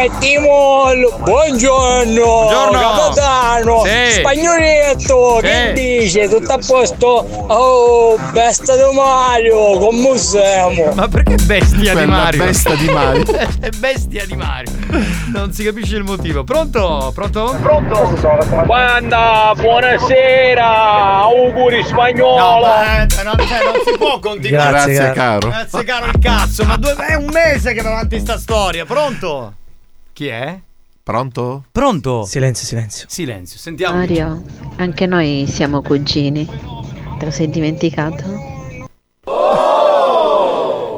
Buongiorno. 1.24 2.80
capitano, 2.80 3.84
Sì. 3.86 4.12
spagnoletto, 4.20 5.40
che 5.42 5.74
Sì. 5.76 6.00
dice? 6.00 6.30
Tutto 6.30 6.54
a 6.54 6.60
posto? 6.66 7.26
Oh, 7.48 8.18
besta 8.32 8.76
di 8.76 8.96
Mario, 8.96 9.78
come 9.80 10.18
siamo? 10.18 10.92
Ma 10.94 11.08
perché 11.08 11.36
bestia 11.36 11.78
di 11.78 11.90
Quella 11.90 12.06
Mario? 12.06 12.44
bestia 12.44 12.76
di 12.76 12.90
Mario. 12.90 13.24
È 13.60 13.70
bestia 13.78 14.26
di 14.26 14.36
Mario. 14.36 14.72
Non 15.34 15.52
si 15.52 15.64
capisce 15.64 15.96
il 15.96 16.04
motivo. 16.04 16.44
Pronto? 16.44 17.12
Pronto? 17.14 17.56
Pronto? 17.62 18.18
Banda, 18.66 19.54
buonasera, 19.56 20.66
auguri 21.22 21.84
spagnolo. 21.84 22.38
No, 22.38 22.60
ma, 22.62 23.02
eh, 23.02 23.08
non, 23.24 23.36
cioè, 23.38 23.64
non 23.64 23.74
si 23.86 23.98
può 23.98 24.20
continuare. 24.20 24.70
Grazie, 24.72 24.94
Grazie, 24.94 25.14
caro. 25.14 25.48
Grazie 25.50 25.84
caro 25.84 26.06
il 26.06 26.20
cazzo, 26.22 26.64
ma 26.66 26.76
due- 26.78 26.96
è 26.96 27.14
un 27.16 27.26
mese 27.26 27.39
che 27.74 27.82
va 27.82 27.90
avanti 27.92 28.20
sta 28.20 28.38
storia. 28.38 28.86
Pronto? 28.86 29.54
Chi 30.14 30.28
è? 30.28 30.60
Pronto? 31.02 31.66
Pronto? 31.72 32.24
Silenzio, 32.26 32.66
silenzio. 32.68 33.06
Silenzio, 33.10 33.58
sentiamo. 33.58 33.98
Mario, 33.98 34.44
anche 34.76 35.06
noi 35.06 35.46
siamo 35.50 35.82
cugini. 35.82 36.46
Te 37.18 37.26
lo 37.26 37.32
sei 37.32 37.50
dimenticato? 37.50 38.58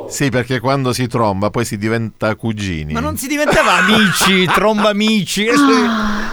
Sì, 0.09 0.29
perché 0.29 0.59
quando 0.59 0.91
si 0.91 1.07
tromba 1.07 1.49
poi 1.49 1.63
si 1.63 1.77
diventa 1.77 2.35
cugini. 2.35 2.91
Ma 2.91 2.99
non 2.99 3.15
si 3.15 3.27
diventava 3.27 3.77
amici, 3.77 4.45
tromba 4.53 4.89
amici, 4.89 5.47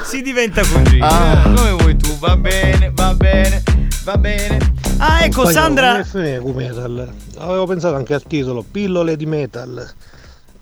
si 0.02 0.22
diventa 0.22 0.62
cugini. 0.66 1.00
Ah. 1.00 1.42
Eh, 1.46 1.54
Come 1.54 1.70
vuoi 1.70 1.96
tu, 1.96 2.18
va 2.18 2.36
bene, 2.36 2.90
va 2.92 3.14
bene, 3.14 3.62
va 4.02 4.16
bene. 4.16 4.77
Ah, 5.00 5.24
ecco 5.24 5.46
Spagnolo, 5.46 5.52
Sandra. 5.52 6.04
con 6.40 6.54
metal? 6.54 7.12
Avevo 7.38 7.66
pensato 7.66 7.94
anche 7.94 8.14
al 8.14 8.24
titolo, 8.24 8.64
pillole 8.68 9.16
di 9.16 9.26
metal. 9.26 9.88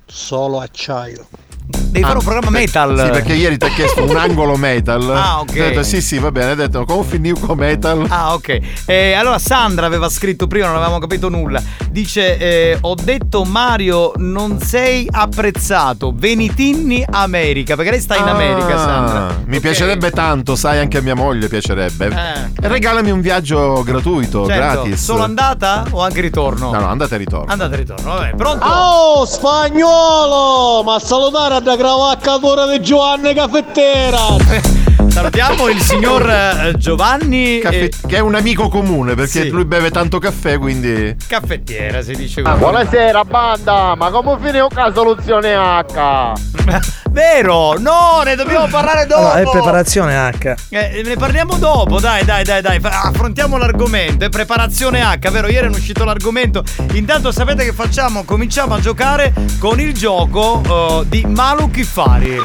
Solo 0.05 0.61
acciaio. 0.61 1.27
Devi 1.68 2.05
fare 2.05 2.18
un 2.18 2.24
programma 2.24 2.50
metal. 2.50 2.98
Sì, 2.98 3.11
perché 3.11 3.33
ieri 3.33 3.57
ti 3.57 3.64
ha 3.64 3.68
chiesto 3.70 4.05
un 4.05 4.14
angolo 4.16 4.57
metal. 4.57 5.11
Ah, 5.11 5.40
ok. 5.40 5.50
Ho 5.50 5.52
detto 5.55 5.83
sì, 5.83 6.00
sì, 6.02 6.18
va 6.18 6.31
bene. 6.31 6.50
Ha 6.50 6.55
detto 6.55 6.85
come 6.85 7.05
finì 7.05 7.31
con 7.33 7.57
metal. 7.57 8.05
Ah, 8.09 8.35
ok. 8.35 8.59
Eh, 8.87 9.12
allora 9.14 9.38
Sandra 9.38 9.87
aveva 9.87 10.09
scritto 10.09 10.46
prima, 10.46 10.66
non 10.66 10.76
avevamo 10.76 10.98
capito 10.98 11.29
nulla. 11.29 11.61
Dice: 11.90 12.37
eh, 12.37 12.79
Ho 12.83 12.94
detto 12.94 13.44
Mario, 13.44 14.12
non 14.16 14.61
sei 14.61 15.09
apprezzato. 15.11 16.12
Venitinni 16.14 17.05
America. 17.11 17.74
Perché 17.76 17.90
lei 17.92 18.00
sta 18.00 18.16
in 18.16 18.24
America, 18.29 18.74
Ah, 18.74 18.79
Sandra. 18.79 19.42
Mi 19.46 19.59
piacerebbe 19.61 20.11
tanto, 20.11 20.55
sai, 20.55 20.79
anche 20.79 20.98
a 20.98 21.02
mia 21.02 21.14
moglie 21.14 21.48
piacerebbe. 21.48 22.07
Eh. 22.09 22.68
Regalami 22.68 23.11
un 23.11 23.20
viaggio 23.22 23.83
gratuito, 23.83 24.46
Certo, 24.46 24.83
gratis. 24.83 25.02
Solo 25.02 25.22
andata 25.22 25.85
o 25.90 26.02
anche 26.02 26.20
ritorno? 26.20 26.70
No, 26.72 26.79
no, 26.81 26.87
andate 26.88 27.14
e 27.14 27.18
ritorno. 27.18 27.50
Andata 27.50 27.72
e 27.74 27.76
ritorno, 27.79 28.12
vabbè, 28.14 28.35
pronto? 28.35 28.66
Oh, 28.66 29.24
spagnolo! 29.24 30.83
Ma 30.85 30.98
salutare 30.98 31.55
da 31.61 31.77
cravaccatura 31.77 32.66
di 32.66 32.81
Giovanni 32.81 33.33
Caffettera! 33.35 34.86
Salutiamo 35.09 35.68
il 35.68 35.80
signor 35.80 36.28
eh, 36.28 36.72
Giovanni. 36.76 37.59
Caffe- 37.61 37.90
Che 38.06 38.16
è 38.16 38.20
un 38.20 38.35
amico 38.35 38.68
comune 38.68 39.14
perché 39.14 39.42
Sì. 39.42 39.48
lui 39.50 39.64
beve 39.64 39.90
tanto 39.90 40.18
caffè, 40.18 40.59
quindi. 40.59 41.14
Caffettiera, 41.26 42.02
si 42.02 42.14
dice 42.14 42.40
Ah, 42.40 42.50
così. 42.50 42.59
buonasera 42.59 43.24
banda, 43.24 43.94
ma 43.94 44.11
come 44.11 44.37
con 44.37 44.68
la 44.74 44.92
soluzione 44.94 45.54
H? 45.54 46.32
Vero? 47.16 47.78
No, 47.78 48.20
ne 48.24 48.35
dobbiamo 48.35 48.66
parlare 48.66 49.06
dopo. 49.06 49.22
No, 49.22 49.32
è 49.32 49.42
preparazione 49.44 50.16
H. 50.16 50.54
Eh, 50.68 51.02
ne 51.04 51.16
parliamo 51.16 51.54
dopo, 51.56 51.98
dai, 51.98 52.24
dai, 52.24 52.44
dai, 52.44 52.61
dai. 52.61 52.78
Affrontiamo 52.82 53.56
l'argomento. 53.56 54.24
È 54.26 54.28
preparazione 54.28 55.00
H, 55.02 55.30
vero? 55.30 55.48
Ieri 55.48 55.66
è 55.66 55.70
uscito 55.70 56.04
l'argomento. 56.04 56.62
Intanto 56.92 57.32
sapete 57.32 57.64
che 57.64 57.72
facciamo? 57.72 58.24
Cominciamo 58.24 58.74
a 58.74 58.80
giocare 58.80 59.32
con 59.59 59.80
il 59.80 59.94
gioco 59.94 60.61
eh, 61.02 61.04
di 61.09 61.24
Malu 61.26 61.70
Kiffari. 61.70 62.37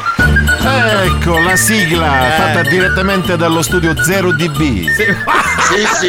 Ecco 0.64 1.38
la 1.38 1.56
sigla 1.56 2.26
Eh. 2.28 2.36
Fatta 2.42 2.62
direttamente 2.68 3.36
dallo 3.36 3.62
studio 3.62 3.92
0DB. 3.92 4.86
Sì, 5.72 5.86
sì. 6.00 6.08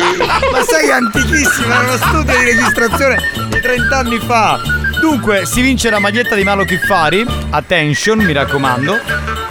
Ma 0.51 0.61
sei 0.63 0.91
antichissima, 0.91 1.79
è 1.79 1.83
uno 1.85 1.95
studio 1.95 2.37
di 2.37 2.43
registrazione 2.43 3.17
di 3.49 3.61
30 3.61 3.97
anni 3.97 4.17
fa. 4.17 4.59
Dunque, 4.99 5.45
si 5.45 5.61
vince 5.61 5.89
la 5.89 5.99
maglietta 5.99 6.35
di 6.35 6.43
Malo 6.43 6.65
Kiffari. 6.65 7.25
Attention, 7.49 8.19
mi 8.19 8.33
raccomando. 8.33 8.99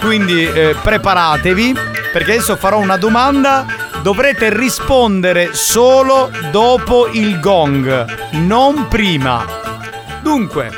Quindi 0.01 0.45
eh, 0.45 0.75
preparatevi, 0.79 1.73
perché 2.11 2.33
adesso 2.33 2.55
farò 2.57 2.77
una 2.77 2.97
domanda. 2.97 3.65
Dovrete 4.03 4.55
rispondere 4.55 5.49
solo 5.53 6.29
dopo 6.51 7.07
il 7.11 7.39
gong, 7.39 8.31
non 8.31 8.87
prima. 8.87 9.45
Dunque, 10.21 10.69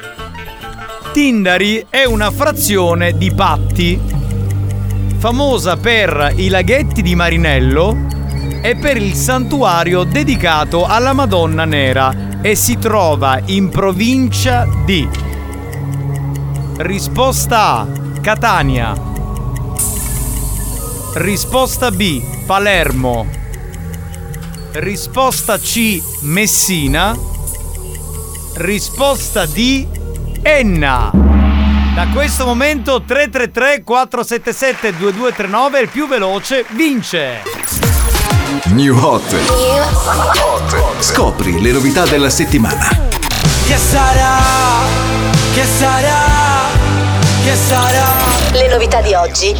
Tindari 1.11 1.85
è 1.89 2.05
una 2.05 2.29
frazione 2.31 3.17
di 3.17 3.33
Patti, 3.33 3.99
famosa 5.25 5.75
per 5.75 6.33
i 6.35 6.49
laghetti 6.49 7.01
di 7.01 7.15
Marinello 7.15 7.97
e 8.61 8.75
per 8.75 8.95
il 8.95 9.15
santuario 9.15 10.03
dedicato 10.03 10.85
alla 10.85 11.13
Madonna 11.13 11.65
Nera 11.65 12.39
e 12.43 12.53
si 12.53 12.77
trova 12.77 13.41
in 13.45 13.69
provincia 13.69 14.67
di. 14.85 15.09
Risposta 16.77 17.79
A 17.79 17.87
Catania. 18.21 18.93
Risposta 21.15 21.89
B 21.89 22.21
Palermo. 22.45 23.25
Risposta 24.73 25.57
C 25.57 26.03
Messina. 26.19 27.17
Risposta 28.57 29.47
D 29.47 29.87
Enna 30.43 31.34
da 31.95 32.07
questo 32.13 32.45
momento 32.45 33.01
333 33.01 33.81
477 33.83 34.97
2239 34.97 35.79
il 35.79 35.87
più 35.87 36.09
veloce 36.09 36.65
vince 36.71 37.41
New 38.65 38.97
Hot. 38.97 39.33
Scopri 40.99 41.61
le 41.61 41.71
novità 41.71 42.05
della 42.05 42.29
settimana. 42.29 42.89
Che 43.65 43.77
sarà? 43.77 44.37
Che 45.53 45.63
sarà? 45.63 46.19
Che 47.45 47.55
sarà? 47.55 48.03
Le 48.51 48.67
novità 48.67 48.99
di 48.99 49.13
oggi. 49.13 49.53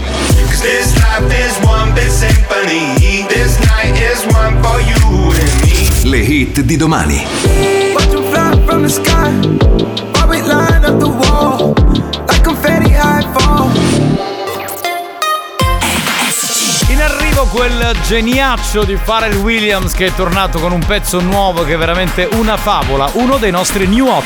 This 0.59 0.93
life 0.95 1.33
is 1.33 1.57
one 1.65 1.93
big 1.93 2.09
symphony. 2.09 3.25
This 3.27 3.57
night 3.59 3.97
is 3.97 4.25
one 4.35 4.61
for 4.61 4.81
you 4.81 5.31
and 5.31 5.61
me. 5.61 6.09
Le 6.09 6.17
hit 6.17 6.59
di 6.61 6.75
domani. 6.75 7.25
Watch 7.93 8.09
them 8.09 8.23
fly 8.29 8.61
from 8.65 8.81
the 8.81 8.89
sky. 8.89 9.31
While 10.11 10.27
we 10.27 10.41
line 10.41 10.83
up 10.83 10.99
the 10.99 11.07
wall. 11.07 11.84
Confetti 12.65 12.93
high 12.93 13.21
fall. 13.37 13.69
In 16.87 16.99
arrivo 16.99 17.45
quel 17.45 17.95
geniaccio 18.07 18.83
di 18.83 18.95
Pharrell 18.95 19.35
Williams 19.35 19.93
che 19.93 20.07
è 20.07 20.15
tornato 20.15 20.57
con 20.59 20.71
un 20.71 20.83
pezzo 20.83 21.21
nuovo 21.21 21.63
che 21.63 21.75
è 21.75 21.77
veramente 21.77 22.27
una 22.33 22.57
favola, 22.57 23.07
uno 23.13 23.37
dei 23.37 23.51
nostri 23.51 23.85
new 23.85 24.07
hot. 24.07 24.23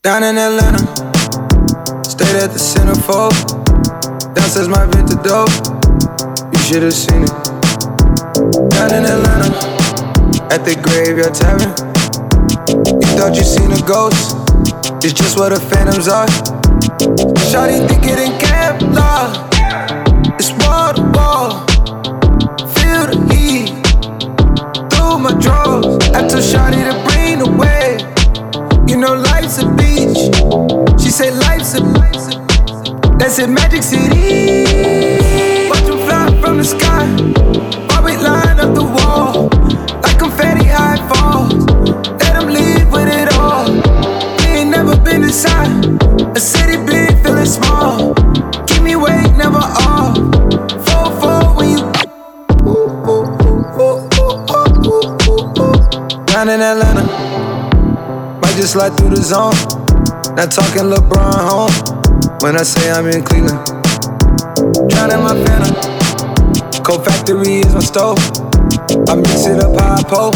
Down 0.00 0.22
in 0.22 0.38
Atlanta, 0.38 0.84
stayed 2.02 2.36
at 2.36 2.52
the 2.52 2.58
centerfold. 2.58 3.34
Downstairs 4.32 4.68
my 4.68 4.86
vintage 4.86 5.22
dope, 5.22 5.50
you 6.52 6.60
should 6.60 6.84
have 6.84 6.92
seen 6.92 7.24
it. 7.24 7.32
Down 8.68 8.94
in 8.94 9.06
Atlanta, 9.06 9.50
at 10.50 10.64
the 10.64 10.76
graveyard 10.80 11.34
tavern. 11.34 11.74
You 12.68 13.18
thought 13.18 13.36
you 13.36 13.44
seen 13.44 13.70
a 13.72 13.80
ghost, 13.82 14.41
it's 15.02 15.12
just 15.12 15.38
what 15.38 15.50
the 15.50 15.60
phantoms 15.60 16.08
are. 16.08 16.26
Shawty 17.50 17.86
think 17.88 18.04
it 18.04 18.18
in 18.18 18.32
Kevlar, 18.38 19.30
it's 20.38 20.52
wall 20.60 20.92
to 20.94 21.02
wall. 21.14 21.50
Feel 22.74 23.06
the 23.10 23.18
heat 23.32 23.68
through 24.90 25.18
my 25.18 25.32
drawers. 25.40 25.96
I 26.10 26.26
told 26.26 26.42
Shawty 26.42 26.82
to 26.88 26.94
bring 27.06 27.38
the 27.38 27.50
wave. 27.60 28.00
You 28.88 28.96
know 28.96 29.14
life's 29.14 29.58
a 29.58 29.66
beach. 29.76 30.30
She 31.02 31.10
said 31.10 31.34
life's 31.34 31.74
a 31.74 31.82
That's 33.18 33.38
it, 33.38 33.48
Magic 33.48 33.82
City. 33.82 34.64
Watch 35.70 35.84
them 35.84 35.98
fly 36.06 36.40
from 36.40 36.58
the 36.58 36.64
sky. 36.64 37.06
While 37.88 38.04
we 38.04 38.16
line 38.16 38.58
up 38.58 38.74
the 38.74 38.82
wall. 38.82 39.48
Like 40.02 40.18
confetti 40.18 40.64
high 40.64 40.96
falls. 41.08 41.31
Inside. 45.32 46.36
A 46.36 46.40
city 46.40 46.76
big, 46.84 47.08
feeling 47.22 47.46
small. 47.46 48.12
Keep 48.66 48.82
me 48.82 48.92
awake, 48.92 49.32
never 49.34 49.64
off. 49.88 50.14
Four, 50.86 51.06
four 51.20 51.40
when 51.56 51.70
you. 51.72 51.78
Down 56.26 56.48
in 56.50 56.60
Atlanta. 56.60 57.04
Might 58.42 58.56
just 58.56 58.72
slide 58.74 58.94
through 58.98 59.16
the 59.16 59.22
zone. 59.22 59.56
Not 60.36 60.50
talking 60.52 60.92
LeBron 60.92 61.40
home. 61.48 61.76
When 62.42 62.56
I 62.56 62.62
say 62.62 62.90
I'm 62.90 63.06
in 63.06 63.24
Cleveland. 63.24 63.64
Drowning 64.90 65.22
my 65.24 65.34
phantom. 65.44 65.72
Cold 66.84 67.06
factory 67.06 67.60
is 67.60 67.72
my 67.72 67.80
stove. 67.80 68.18
I 69.08 69.14
mix 69.16 69.46
it 69.46 69.64
up 69.64 69.80
I 69.80 70.02
pull. 70.02 70.32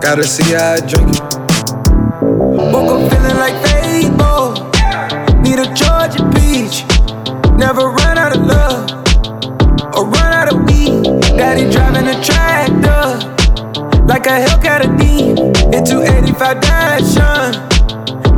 Gotta 0.00 0.24
see 0.24 0.54
how 0.54 0.72
I 0.72 0.80
drink 0.80 1.16
it. 1.16 1.41
Woke 2.70 2.92
up 2.92 3.10
feeling 3.10 3.38
like 3.38 3.56
Fable. 3.66 4.54
Need 5.42 5.58
a 5.58 5.66
Georgia 5.74 6.22
peach. 6.36 6.84
Never 7.58 7.90
run 7.90 8.16
out 8.18 8.36
of 8.36 8.42
love 8.44 8.90
or 9.96 10.06
run 10.06 10.32
out 10.32 10.52
of 10.52 10.62
weed. 10.66 11.02
Daddy 11.36 11.70
driving 11.72 12.06
a 12.06 12.16
tractor 12.22 13.02
like 14.06 14.26
a 14.26 14.36
Hellcat 14.44 14.84
a 14.86 14.88
D. 14.96 15.30
Into 15.76 16.02
85 16.02 16.60
Dashin. 16.60 17.52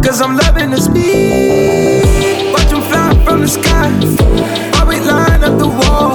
Cause 0.02 0.22
I'm 0.22 0.36
loving 0.36 0.70
the 0.70 0.80
speed. 0.80 2.52
Watch 2.52 2.72
'em 2.72 2.82
fly 2.82 3.24
from 3.24 3.42
the 3.42 3.48
sky. 3.48 3.90
While 4.72 4.86
we 4.86 5.00
line 5.00 5.44
up 5.44 5.58
the 5.58 5.68
wall. 5.68 6.13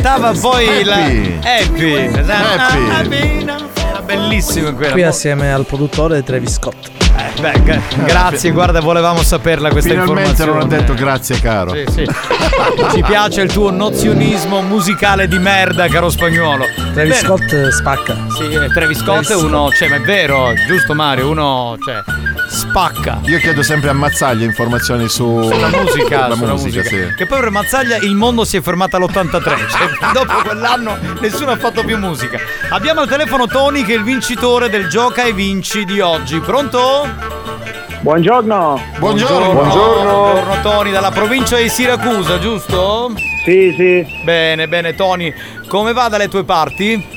Cantava 0.00 0.32
poi 0.38 0.84
la 0.84 0.94
Happy. 0.94 1.38
Happy. 1.42 2.06
Happy. 2.90 3.42
Era 3.42 4.00
bellissimo 4.04 4.72
quella. 4.72 4.92
Qui 4.92 5.02
assieme 5.02 5.52
al 5.52 5.64
produttore 5.64 6.22
Travis 6.22 6.54
Scott. 6.54 6.90
Eh, 7.16 7.40
beh, 7.40 7.62
gra- 7.64 7.80
grazie, 8.04 8.52
guarda, 8.52 8.80
volevamo 8.80 9.22
saperla 9.22 9.70
questa 9.70 9.90
Finalmente 9.90 10.20
informazione. 10.30 10.52
non 10.52 10.62
ho 10.62 10.66
detto 10.66 10.94
grazie 10.94 11.40
caro. 11.40 11.72
Sì, 11.74 11.84
sì. 11.90 12.08
Ci 12.94 13.02
piace 13.02 13.40
il 13.40 13.52
tuo 13.52 13.70
nozionismo 13.72 14.60
musicale 14.62 15.26
di 15.26 15.38
merda, 15.38 15.88
caro 15.88 16.10
spagnolo. 16.10 16.64
Travis 16.94 16.94
Bene. 16.94 17.14
Scott 17.14 17.68
spacca. 17.70 18.16
Sì, 18.36 18.44
eh, 18.52 18.68
Travis 18.72 18.98
Scott 18.98 19.30
è 19.30 19.34
uno, 19.34 19.70
cioè, 19.72 19.88
ma 19.88 19.96
è 19.96 20.00
vero, 20.00 20.52
giusto 20.68 20.94
Mario, 20.94 21.30
uno, 21.30 21.76
cioè, 21.84 22.02
spacca. 22.68 23.20
Io 23.24 23.38
chiedo 23.38 23.62
sempre 23.62 23.88
a 23.90 23.92
Mazzaglia 23.92 24.44
informazioni 24.44 25.08
su 25.08 25.42
Sulla 25.42 25.68
musica, 25.80 26.24
sulla 26.24 26.34
sulla 26.34 26.52
musica, 26.52 26.80
musica. 26.82 26.82
sì. 27.08 27.14
Che 27.14 27.26
poi 27.26 27.40
per 27.40 27.50
Mazzaglia 27.50 27.96
il 27.96 28.14
mondo 28.14 28.44
si 28.44 28.56
è 28.56 28.60
fermato 28.60 28.96
all'83. 28.96 29.42
Cioè, 29.68 30.12
dopo 30.12 30.34
quell'anno 30.44 30.96
nessuno 31.20 31.50
ha 31.52 31.56
fatto 31.56 31.82
più 31.84 31.96
musica. 31.98 32.38
Abbiamo 32.70 33.00
al 33.00 33.08
telefono 33.08 33.46
Tony 33.46 33.84
che 33.84 33.94
è 33.94 33.96
il 33.96 34.02
vincitore 34.04 34.68
del 34.68 34.88
Gioca 34.88 35.24
e 35.24 35.32
Vinci 35.32 35.84
di 35.84 36.00
oggi. 36.00 36.38
Pronto? 36.40 37.06
Buongiorno. 38.00 38.80
Buongiorno. 38.98 39.52
Buongiorno 39.52 40.60
Tony, 40.62 40.90
dalla 40.92 41.10
provincia 41.10 41.56
di 41.56 41.68
Siracusa, 41.68 42.38
giusto? 42.38 43.12
Sì, 43.44 43.74
sì. 43.76 44.06
Bene, 44.24 44.68
bene 44.68 44.94
Tony. 44.94 45.32
Come 45.66 45.92
va 45.92 46.08
dalle 46.08 46.28
tue 46.28 46.44
parti? 46.44 47.16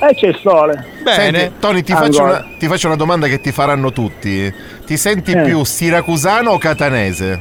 E 0.00 0.14
c'è 0.14 0.28
il 0.28 0.38
sole. 0.40 0.84
Bene. 1.02 1.38
Senti, 1.38 1.52
Tony, 1.58 1.82
ti 1.82 1.92
Ancora. 1.92 2.06
faccio, 2.10 2.22
una, 2.22 2.46
ti 2.58 2.66
faccio 2.68 2.86
una 2.86 2.96
domanda 2.96 3.26
che 3.26 3.40
ti 3.40 3.50
faranno 3.52 3.90
tutti. 3.92 4.52
Ti 4.86 4.96
senti 4.96 5.32
Eh. 5.32 5.42
più 5.42 5.64
siracusano 5.64 6.50
o 6.52 6.58
catanese? 6.58 7.38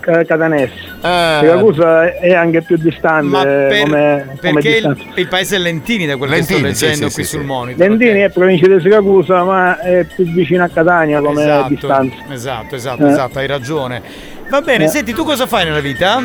Ca- 0.00 0.24
Catanese. 0.24 0.72
Eh. 1.02 1.36
Siracusa 1.40 2.14
è 2.18 2.32
anche 2.32 2.62
più 2.62 2.76
distante 2.78 3.26
Ma 3.26 3.42
per- 3.42 3.80
come, 3.82 4.24
come 4.40 4.52
perché 4.54 4.72
distanza. 4.72 5.02
il, 5.02 5.12
il 5.16 5.28
paese 5.28 5.56
è 5.56 5.58
Lentini 5.58 6.06
da 6.06 6.16
quel 6.16 6.30
che 6.30 6.36
Lentini, 6.36 6.58
sto 6.60 6.66
sì, 6.74 6.84
leggendo 6.84 7.08
sì, 7.08 7.14
qui 7.14 7.24
sì, 7.24 7.28
sul 7.30 7.40
sì. 7.40 7.46
monitor. 7.46 7.88
Lentini 7.88 8.20
è 8.20 8.30
provincia 8.30 8.66
di 8.68 8.80
Siracusa, 8.80 9.44
ma 9.44 9.80
è 9.80 10.04
più 10.04 10.24
vicino 10.32 10.64
a 10.64 10.68
Catania 10.68 11.20
come 11.20 11.42
Esatto, 11.42 11.68
distanza. 11.68 12.16
esatto, 12.30 12.74
esatto, 12.76 13.06
Eh. 13.06 13.10
esatto, 13.10 13.38
hai 13.38 13.46
ragione. 13.48 14.02
Va 14.48 14.60
bene, 14.62 14.84
Eh. 14.84 14.88
senti, 14.88 15.12
tu 15.12 15.24
cosa 15.24 15.46
fai 15.46 15.64
nella 15.64 15.80
vita? 15.80 16.22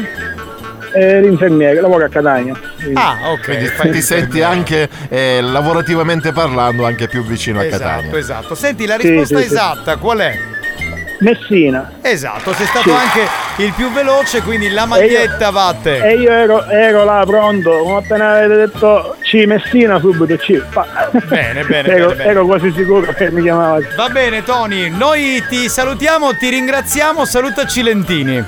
È 0.93 1.19
l'infermiere, 1.19 1.81
lavora 1.81 2.05
a 2.05 2.09
Catania. 2.09 2.53
Quindi- 2.75 2.93
Ah, 2.99 3.31
ok. 3.31 3.75
Quindi 3.77 3.97
ti 3.97 4.01
senti 4.03 4.41
anche 4.41 4.87
eh, 5.09 5.39
lavorativamente 5.41 6.31
parlando 6.31 6.85
anche 6.85 7.07
più 7.07 7.23
vicino 7.25 7.59
a 7.59 7.65
Esatto, 7.65 7.83
Catania. 7.83 8.17
esatto. 8.17 8.55
Senti, 8.55 8.85
la 8.85 8.95
risposta 8.95 9.37
sì, 9.37 9.41
sì. 9.47 9.53
esatta 9.53 9.95
qual 9.97 10.19
è? 10.19 10.37
Messina. 11.19 11.89
Esatto, 12.01 12.53
sei 12.53 12.65
stato 12.65 12.89
Sì. 12.89 12.95
anche 12.95 13.63
il 13.63 13.71
più 13.73 13.89
veloce, 13.91 14.41
quindi 14.41 14.69
la 14.69 14.85
maglietta 14.85 15.51
va 15.51 15.67
a 15.69 15.73
te. 15.73 16.01
E 16.05 16.15
io 16.17 16.29
ero, 16.31 16.65
ero 16.67 17.03
là 17.05 17.23
pronto, 17.25 17.71
come 17.77 17.97
appena 17.97 18.31
avete 18.33 18.55
detto 18.55 19.15
C 19.21 19.45
Messina 19.45 19.99
subito 19.99 20.35
C. 20.35 20.61
Bene, 21.27 21.63
bene, 21.63 21.87
ero, 21.95 22.07
bene, 22.07 22.15
bene. 22.15 22.29
ero 22.29 22.45
quasi 22.45 22.73
sicuro 22.75 23.13
che 23.13 23.31
mi 23.31 23.41
chiamava. 23.41 23.79
Va 23.95 24.09
bene, 24.09 24.43
Tony, 24.43 24.89
noi 24.89 25.41
ti 25.47 25.69
salutiamo, 25.69 26.35
ti 26.35 26.49
ringraziamo, 26.49 27.23
salutaci 27.25 27.81
Lentini. 27.83 28.43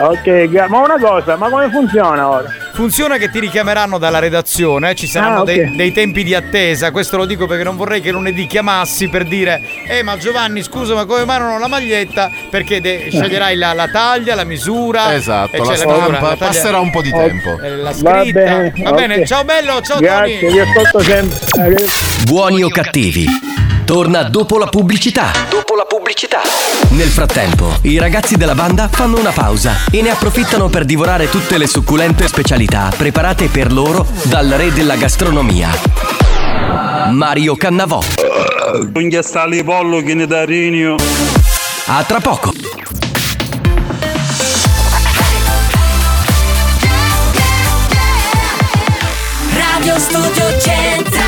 Ok, 0.00 0.48
gra- 0.48 0.68
ma 0.68 0.78
una 0.78 0.96
cosa, 0.98 1.34
ma 1.36 1.48
come 1.48 1.68
funziona 1.70 2.28
ora? 2.28 2.48
Funziona 2.72 3.16
che 3.16 3.30
ti 3.30 3.40
richiameranno 3.40 3.98
dalla 3.98 4.20
redazione, 4.20 4.94
ci 4.94 5.08
saranno 5.08 5.38
Ah, 5.38 5.40
ok. 5.40 5.44
dei, 5.46 5.74
dei 5.74 5.92
tempi 5.92 6.22
di 6.22 6.34
attesa, 6.36 6.92
questo 6.92 7.16
lo 7.16 7.24
dico 7.26 7.46
perché 7.46 7.64
non 7.64 7.76
vorrei 7.76 8.00
che 8.00 8.12
lunedì 8.12 8.46
chiamassi 8.46 9.08
per 9.08 9.24
dire 9.24 9.60
Eh 9.88 10.04
ma 10.04 10.16
Giovanni 10.16 10.62
scusa 10.62 10.94
ma 10.94 11.04
come 11.04 11.24
mai 11.24 11.40
non 11.40 11.50
ho 11.50 11.58
la 11.58 11.66
maglietta? 11.66 12.30
Perché 12.48 12.80
de- 12.80 13.08
sceglierai 13.10 13.56
la, 13.56 13.72
la 13.72 13.88
taglia, 13.88 14.36
la 14.36 14.44
misura 14.44 15.12
Esatto, 15.14 15.56
e 15.56 15.58
la 15.58 15.64
c'è 15.64 15.76
stampa, 15.76 15.94
misura, 15.96 16.12
la 16.12 16.18
taglia- 16.28 16.36
passerà 16.36 16.78
un 16.78 16.90
po' 16.90 17.02
di 17.02 17.10
tempo. 17.10 17.58
eh, 17.60 17.76
la 17.76 17.90
Va 17.90 18.20
scritta. 18.20 18.38
bene, 18.40 18.72
Va 18.76 18.90
ok. 18.90 18.94
bene, 18.96 19.26
ciao 19.26 19.42
bello, 19.44 19.80
ciao 19.80 19.98
Grazie, 19.98 20.38
Tony. 20.38 20.52
vi 20.52 20.60
ascolto 20.60 21.00
sempre. 21.00 21.38
Eh, 21.74 21.86
Buoni 22.24 22.62
o 22.62 22.68
cattivi? 22.68 23.26
Torna 23.84 24.22
dopo 24.24 24.58
la 24.58 24.66
pubblicità. 24.66 25.30
Dopo 25.48 25.74
la 25.74 25.84
pubblicità. 25.84 25.97
Nel 26.92 27.08
frattempo, 27.08 27.76
i 27.82 27.98
ragazzi 27.98 28.36
della 28.36 28.54
banda 28.54 28.88
fanno 28.88 29.18
una 29.18 29.30
pausa 29.30 29.84
e 29.90 30.00
ne 30.00 30.08
approfittano 30.08 30.68
per 30.68 30.86
divorare 30.86 31.28
tutte 31.28 31.58
le 31.58 31.66
succulente 31.66 32.26
specialità 32.26 32.90
preparate 32.96 33.48
per 33.48 33.70
loro 33.70 34.06
dal 34.22 34.48
re 34.48 34.72
della 34.72 34.96
gastronomia. 34.96 35.68
Mario 37.10 37.56
Cannavò. 37.56 38.00
Lì 39.48 39.62
pollo 39.62 40.00
che 40.00 40.14
ne 40.14 40.26
da 40.26 40.46
rinio. 40.46 40.94
A 41.88 42.02
tra 42.04 42.20
poco. 42.20 42.54
Radio 49.52 49.98
Studio 49.98 50.58
Centrale 50.58 51.27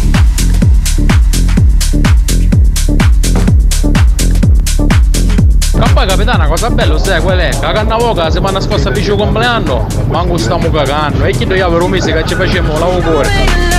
Poi 6.01 6.09
capitana, 6.09 6.47
cosa 6.47 6.71
bella 6.71 6.97
sai 6.97 7.21
qual 7.21 7.37
è? 7.37 7.51
La 7.61 7.73
cannavoca 7.73 8.31
se 8.31 8.41
mi 8.41 8.51
nascosta 8.51 8.89
a 8.89 8.91
più 8.91 9.15
compleanno, 9.15 9.85
manco 10.07 10.35
stiamo 10.35 10.67
cagando. 10.71 11.23
E 11.25 11.31
chi 11.31 11.43
io 11.43 11.69
per 11.69 11.79
un 11.79 11.91
mese 11.91 12.11
che 12.11 12.25
ci 12.25 12.33
facciamo 12.33 12.79
lavoro. 12.79 13.70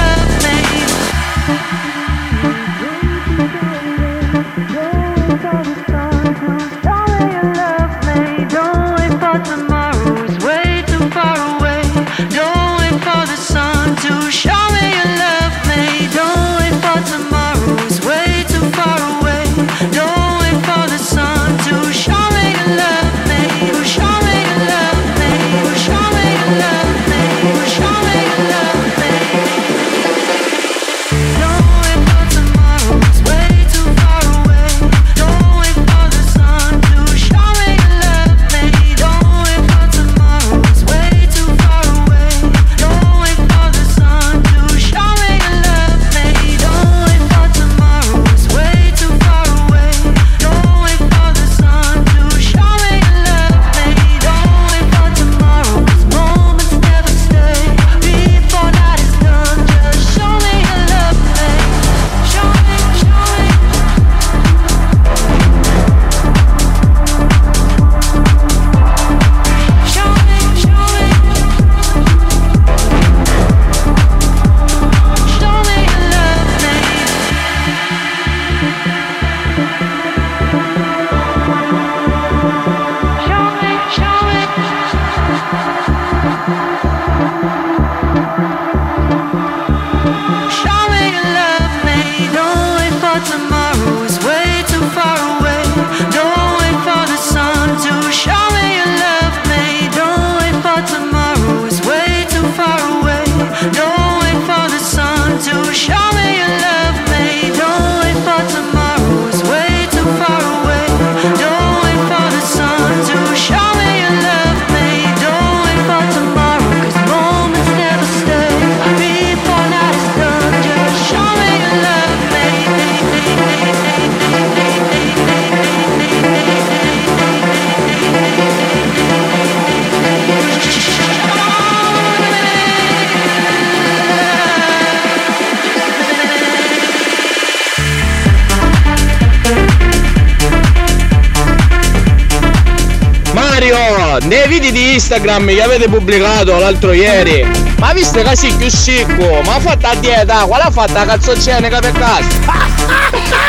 Instagram 144.93 145.47
che 145.47 145.63
avete 145.63 145.89
pubblicato 145.89 146.59
l'altro 146.59 146.93
ieri, 146.93 147.45
ma 147.79 147.93
visto 147.93 148.23
che 148.23 148.37
sei 148.37 148.53
più 148.53 148.69
sicco, 148.69 149.41
ma 149.45 149.55
ha 149.55 149.61
fatto 149.61 149.87
a 149.87 149.95
dieta, 149.97 150.45
qual 150.45 150.61
ha 150.61 150.71
fatto 150.71 150.93
la 150.93 151.05
cazzocenica 151.05 151.79
per 151.81 151.93
caso? 151.93 153.41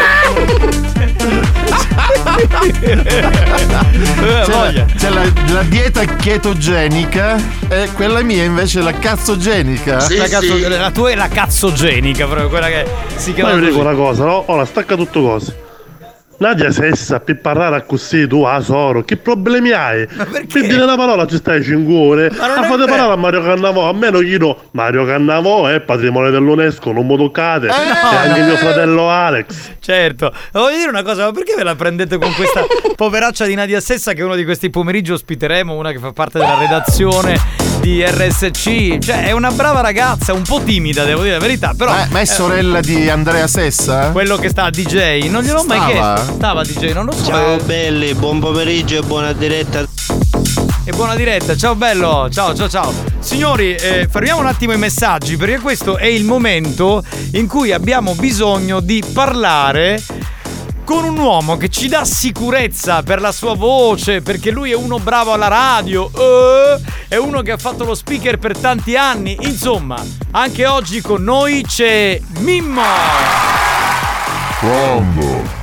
C'è, 2.83 4.45
la, 4.45 4.85
c'è 4.97 5.09
la- 5.09 5.53
la 5.53 5.61
dieta 5.63 6.03
chetogenica 6.05 7.35
e 7.69 7.89
quella 7.93 8.21
mia 8.21 8.43
invece 8.43 8.79
è 8.79 8.83
la 8.83 8.93
cazzogenica. 8.93 9.95
la, 10.09 10.27
cazzo- 10.27 10.67
la 10.67 10.91
tua 10.91 11.11
è 11.11 11.15
la 11.15 11.27
cazzogenica, 11.27 12.25
proprio 12.25 12.49
quella 12.49 12.67
che 12.67 12.85
si 13.15 13.29
Ma 13.29 13.35
chiama 13.35 13.53
vi 13.53 13.59
dico 13.61 13.71
così. 13.73 13.79
una 13.87 13.95
cosa, 13.95 14.25
no? 14.25 14.43
Ora 14.47 14.65
stacca 14.65 14.95
tutto 14.95 15.21
cose. 15.21 15.61
Nadia 16.43 16.71
Sessa 16.71 17.21
per 17.21 17.39
parlare 17.39 17.85
così 17.85 18.27
tu 18.27 18.43
a 18.43 18.59
Soro, 18.59 19.05
che 19.05 19.15
problemi 19.15 19.71
hai? 19.71 20.05
Per 20.05 20.47
dire 20.49 20.83
una 20.83 20.97
parola 20.97 21.25
ci 21.25 21.37
stai 21.37 21.63
5 21.63 21.95
ore. 21.95 22.31
Ma 22.37 22.47
non 22.47 22.57
A 22.57 22.63
fate 22.63 22.83
parlare 22.83 23.13
a 23.13 23.15
Mario 23.15 23.41
Cannavò, 23.41 23.87
a 23.87 23.93
meno 23.93 24.19
io 24.19 24.37
no. 24.39 24.57
Mario 24.71 25.05
Cannavò 25.05 25.67
è 25.67 25.79
patrimonio 25.79 26.31
dell'UNESCO, 26.31 26.91
non 26.91 27.07
mi 27.07 27.15
toccate. 27.15 27.67
no, 27.67 27.73
e 27.73 28.15
anche 28.27 28.41
no. 28.41 28.45
mio 28.47 28.57
fratello 28.57 29.09
Alex. 29.09 29.71
Certo, 29.79 30.33
voglio 30.51 30.75
dire 30.75 30.89
una 30.89 31.03
cosa, 31.03 31.23
ma 31.23 31.31
perché 31.31 31.55
ve 31.55 31.63
la 31.63 31.75
prendete 31.75 32.17
con 32.17 32.33
questa 32.33 32.65
poveraccia 32.93 33.45
di 33.45 33.55
Nadia 33.55 33.79
Stessa 33.79 34.11
che 34.11 34.21
uno 34.21 34.35
di 34.35 34.43
questi 34.43 34.69
pomeriggi 34.69 35.13
ospiteremo, 35.13 35.73
una 35.73 35.93
che 35.93 35.99
fa 35.99 36.11
parte 36.11 36.39
della 36.39 36.59
redazione 36.59 37.62
di 37.83 38.01
RSC, 38.01 38.97
cioè 38.99 39.25
è 39.25 39.31
una 39.33 39.51
brava 39.51 39.81
ragazza, 39.81 40.31
un 40.31 40.43
po' 40.43 40.61
timida, 40.63 41.03
devo 41.03 41.21
dire 41.23 41.33
la 41.33 41.41
verità, 41.41 41.73
però 41.77 41.91
Ma, 41.91 42.07
ma 42.11 42.21
è 42.21 42.25
sorella 42.25 42.79
di 42.79 43.09
Andrea 43.09 43.45
Sessa? 43.45 44.11
quello 44.11 44.37
che 44.37 44.47
sta 44.47 44.63
a 44.63 44.69
DJ, 44.69 45.27
non 45.27 45.43
gliel'ho 45.43 45.65
mai 45.65 45.79
Stava? 45.81 46.13
chiesto. 46.13 46.33
Stava 46.35 46.61
a 46.61 46.63
DJ, 46.63 46.93
non 46.93 47.05
lo 47.05 47.11
so. 47.11 47.25
Ciao 47.25 47.59
eh. 47.59 47.63
belli, 47.63 48.13
buon 48.13 48.39
pomeriggio 48.39 48.99
e 48.99 49.01
buona 49.01 49.33
diretta. 49.33 49.83
E 50.85 50.91
buona 50.91 51.15
diretta, 51.15 51.57
ciao 51.57 51.75
bello, 51.75 52.29
ciao 52.31 52.55
ciao 52.55 52.69
ciao. 52.69 52.93
Signori, 53.19 53.75
eh, 53.75 54.07
fermiamo 54.09 54.39
un 54.39 54.47
attimo 54.47 54.71
i 54.71 54.77
messaggi 54.77 55.35
perché 55.35 55.59
questo 55.59 55.97
è 55.97 56.05
il 56.05 56.23
momento 56.23 57.03
in 57.33 57.47
cui 57.47 57.73
abbiamo 57.73 58.15
bisogno 58.15 58.79
di 58.79 59.03
parlare 59.13 60.01
con 60.83 61.03
un 61.03 61.17
uomo 61.17 61.57
che 61.57 61.69
ci 61.69 61.87
dà 61.87 62.03
sicurezza 62.05 63.03
per 63.03 63.21
la 63.21 63.31
sua 63.31 63.55
voce, 63.55 64.21
perché 64.21 64.51
lui 64.51 64.71
è 64.71 64.75
uno 64.75 64.99
bravo 64.99 65.33
alla 65.33 65.47
radio, 65.47 66.09
eh, 66.13 66.79
è 67.07 67.15
uno 67.15 67.41
che 67.41 67.51
ha 67.51 67.57
fatto 67.57 67.83
lo 67.83 67.95
speaker 67.95 68.37
per 68.37 68.57
tanti 68.57 68.95
anni. 68.95 69.37
Insomma, 69.41 70.01
anche 70.31 70.65
oggi 70.65 71.01
con 71.01 71.23
noi 71.23 71.63
c'è 71.65 72.19
Mimmo. 72.39 72.81
Pronto? 74.59 75.61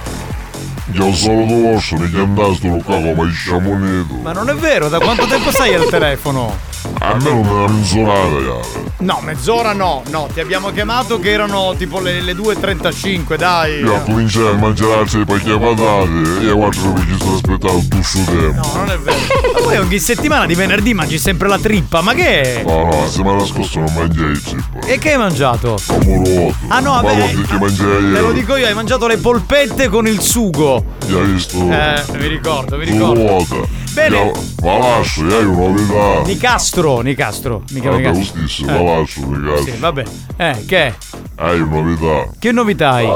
Io 0.92 1.14
sono 1.14 1.46
vostro, 1.46 1.98
mi 1.98 2.10
chiamaste 2.10 2.68
lo 2.68 2.82
cago 2.84 3.12
ma 3.12 3.30
sciamoneto. 3.30 4.14
Ma 4.22 4.32
non 4.32 4.48
è 4.48 4.54
vero, 4.54 4.88
da 4.88 4.98
quanto 4.98 5.26
tempo 5.26 5.50
sei 5.50 5.74
al 5.74 5.86
telefono? 5.88 6.69
A 7.00 7.14
me 7.14 7.30
non 7.30 7.40
me 7.46 7.60
la 7.60 7.68
mezz'orata, 7.68 8.40
yara. 8.40 8.88
No, 8.98 9.20
mezz'ora 9.22 9.72
no, 9.72 10.02
no, 10.10 10.28
ti 10.32 10.40
abbiamo 10.40 10.70
chiamato 10.70 11.18
che 11.18 11.30
erano 11.30 11.74
tipo 11.76 12.00
le, 12.00 12.20
le 12.20 12.34
2.35, 12.34 13.36
dai. 13.36 13.80
Io 13.80 13.94
ho 13.94 14.02
cominciato 14.02 14.50
a 14.50 14.52
mangiare 14.54 14.92
altre 14.94 15.24
pacche 15.24 15.58
patate 15.58 16.46
e 16.46 16.52
guarda 16.52 16.92
che 16.92 17.06
ci 17.06 17.14
sto 17.14 17.34
aspettando 17.34 17.78
tutto 17.88 18.02
sto 18.02 18.24
tempo. 18.24 18.68
No, 18.68 18.72
non 18.76 18.90
è 18.90 18.98
vero. 18.98 19.16
Ma 19.54 19.60
poi 19.60 19.76
ogni 19.78 19.98
settimana 19.98 20.44
di 20.46 20.54
venerdì 20.54 20.92
mangi 20.92 21.18
sempre 21.18 21.48
la 21.48 21.58
trippa, 21.58 22.02
ma 22.02 22.12
che 22.12 22.42
è? 22.42 22.62
No, 22.64 22.84
no, 22.84 23.00
la 23.00 23.08
settimana 23.08 23.44
scorsa 23.46 23.80
non 23.80 23.94
mangiai 23.94 24.30
il 24.30 24.42
cibo. 24.44 24.80
E 24.84 24.98
che 24.98 25.12
hai 25.12 25.18
mangiato? 25.18 25.78
Amoroso. 25.86 26.54
Ah 26.68 26.80
no, 26.80 26.92
vabbè. 26.92 27.14
guarda 27.14 27.42
che 27.42 27.58
mangiai 27.58 28.12
Te 28.12 28.20
lo 28.20 28.32
dico 28.32 28.56
io, 28.56 28.66
hai 28.66 28.74
mangiato 28.74 29.06
le 29.06 29.16
polpette 29.16 29.88
con 29.88 30.06
il 30.06 30.20
sugo. 30.20 30.84
Ti 31.06 31.14
hai 31.14 31.24
visto? 31.24 31.56
Eh, 31.56 32.02
mi 32.18 32.26
ricordo, 32.26 32.76
mi 32.76 32.84
ricordo. 32.84 33.20
vuota. 33.20 33.78
Bene. 33.92 34.32
Lascio, 34.62 35.22
hai 35.22 35.44
una 35.44 35.66
novità. 35.68 36.22
Nicastro, 36.26 37.00
Nicastro. 37.00 37.62
Mica 37.72 37.90
Vabbè, 37.90 38.02
lo 38.02 38.10
Nicastro. 38.12 38.38
stesso, 38.46 38.62
Eh. 38.62 38.72
ma 38.72 38.82
lascio, 38.98 39.20
ragazzi. 39.30 39.70
Sì, 39.70 39.76
vabbè. 39.78 40.02
Eh, 40.36 40.64
che? 40.66 40.94
Hai 41.36 41.58
novità. 41.58 42.30
Che 42.38 42.52
novità 42.52 42.90
hai? 42.92 43.06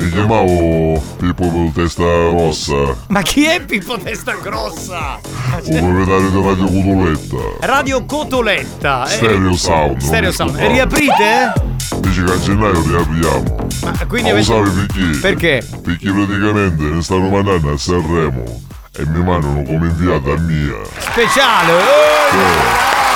Mi 0.00 0.10
chiamavo 0.10 1.02
Pippo 1.18 1.70
testa 1.74 2.02
rossa, 2.04 2.96
Ma 3.08 3.20
chi 3.22 3.44
è 3.46 3.64
Pippo 3.64 3.98
Testa 3.98 4.36
Grossa? 4.40 5.18
un 5.64 5.78
proprietario 5.78 6.30
di 6.30 6.42
Radio 6.42 6.66
Cutoletta. 6.66 7.66
Radio 7.66 8.04
Cotoletta. 8.04 9.04
eh. 9.06 9.08
Stereo 9.08 9.56
Sound. 9.56 10.00
Stereo 10.00 10.30
Sound. 10.32 10.56
E 10.58 10.68
riaprite? 10.68 11.52
Dice 12.00 12.22
che 12.24 12.32
a 12.32 12.38
gennaio 12.38 12.80
riapriamo. 12.86 13.56
Ma 13.82 14.06
quindi 14.06 14.30
Ma 14.30 14.36
lo 14.38 14.42
avete- 14.42 14.42
sai 14.44 14.86
perché? 14.86 15.18
Perché? 15.20 15.66
Perché 15.82 16.12
praticamente 16.12 16.82
ne 16.84 17.02
stanno 17.02 17.28
mandando 17.28 17.72
a 17.72 17.76
Sanremo 17.78 18.60
e 18.98 19.06
mi 19.06 19.22
mandano 19.22 19.62
come 19.62 19.86
inviata 19.86 20.36
mia. 20.38 20.80
Speciale. 20.98 21.72
Oh. 21.72 22.18
Ragazzi, 22.32 23.07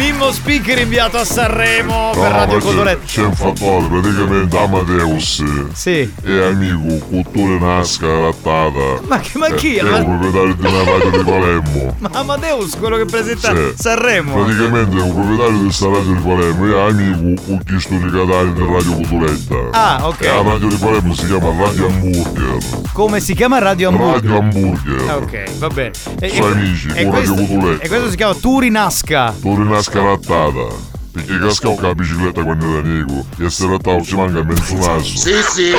Mimmo 0.00 0.32
Speaker 0.32 0.78
inviato 0.78 1.18
a 1.18 1.24
Sanremo 1.26 2.12
per 2.14 2.22
No, 2.22 2.30
Radio 2.30 2.54
ma 2.74 2.96
c'è- 3.04 3.22
un 3.22 3.34
fattore, 3.34 3.86
praticamente 3.86 4.56
Amadeus 4.56 5.44
Sì. 5.74 6.10
è 6.24 6.30
amico 6.46 7.04
cultura 7.06 7.58
nasca 7.58 8.06
rattata. 8.06 9.02
Ma 9.06 9.18
che- 9.20 9.36
ma 9.36 9.50
chi? 9.50 9.74
È, 9.76 9.82
è 9.82 9.98
un 9.98 10.18
proprietario 10.18 10.54
di 10.54 10.66
una 10.66 10.84
radio 10.84 11.10
di 11.10 11.18
Palermo. 11.30 11.96
Ma 12.00 12.08
Amadeus, 12.14 12.76
quello 12.78 12.96
che 12.96 13.04
presenta 13.04 13.54
Sì. 13.54 13.72
Sanremo. 13.76 14.42
Praticamente 14.42 14.96
è 14.96 15.00
un 15.02 15.12
proprietario 15.14 15.56
di 15.58 15.62
questa 15.64 15.86
radio 15.88 16.12
di 16.14 16.20
Palermo 16.22 16.64
e 16.66 16.72
è 16.72 16.88
amico 16.88 17.42
con 17.44 17.62
chi 17.62 17.80
sto 17.80 17.94
di 17.96 18.10
Radio 18.10 18.96
Cotoletta. 18.96 19.56
Ah, 19.72 20.08
ok. 20.08 20.20
E 20.22 20.26
la 20.28 20.42
radio 20.42 20.68
di 20.68 20.76
Palermo 20.76 21.14
si 21.14 21.26
chiama 21.26 21.62
Radio 21.62 21.86
Hamburger. 21.88 22.58
Come 22.94 23.20
si 23.20 23.34
chiama 23.34 23.58
Radio 23.58 23.88
Hamburger? 23.90 24.30
Radio 24.30 24.38
Hamburger. 24.38 25.10
Ah, 25.10 25.16
ok, 25.18 25.58
va 25.58 25.68
bene. 25.68 25.90
E, 26.20 26.28
Sono 26.30 26.46
amici, 26.54 26.88
e 26.94 27.02
con 27.04 27.12
Radio 27.12 27.34
Cotoletta. 27.34 27.84
e 27.84 27.88
questo 27.88 28.08
si 28.08 28.16
chiama 28.16 28.34
Turinasca. 28.34 29.34
Torina 29.42 29.89
scarattata. 29.90 30.88
Perché 31.12 31.38
cascavo 31.40 31.74
con 31.74 31.84
la 31.88 31.94
bicicletta 31.94 32.44
quando 32.44 32.72
era 32.72 32.82
nego 32.82 33.26
e 33.38 33.50
se 33.50 33.66
rattavo 33.66 34.00
ci 34.02 34.14
manca 34.14 34.44
mezzo 34.44 34.76
naso. 34.76 35.16
Sì, 35.16 35.34
sì. 35.42 35.72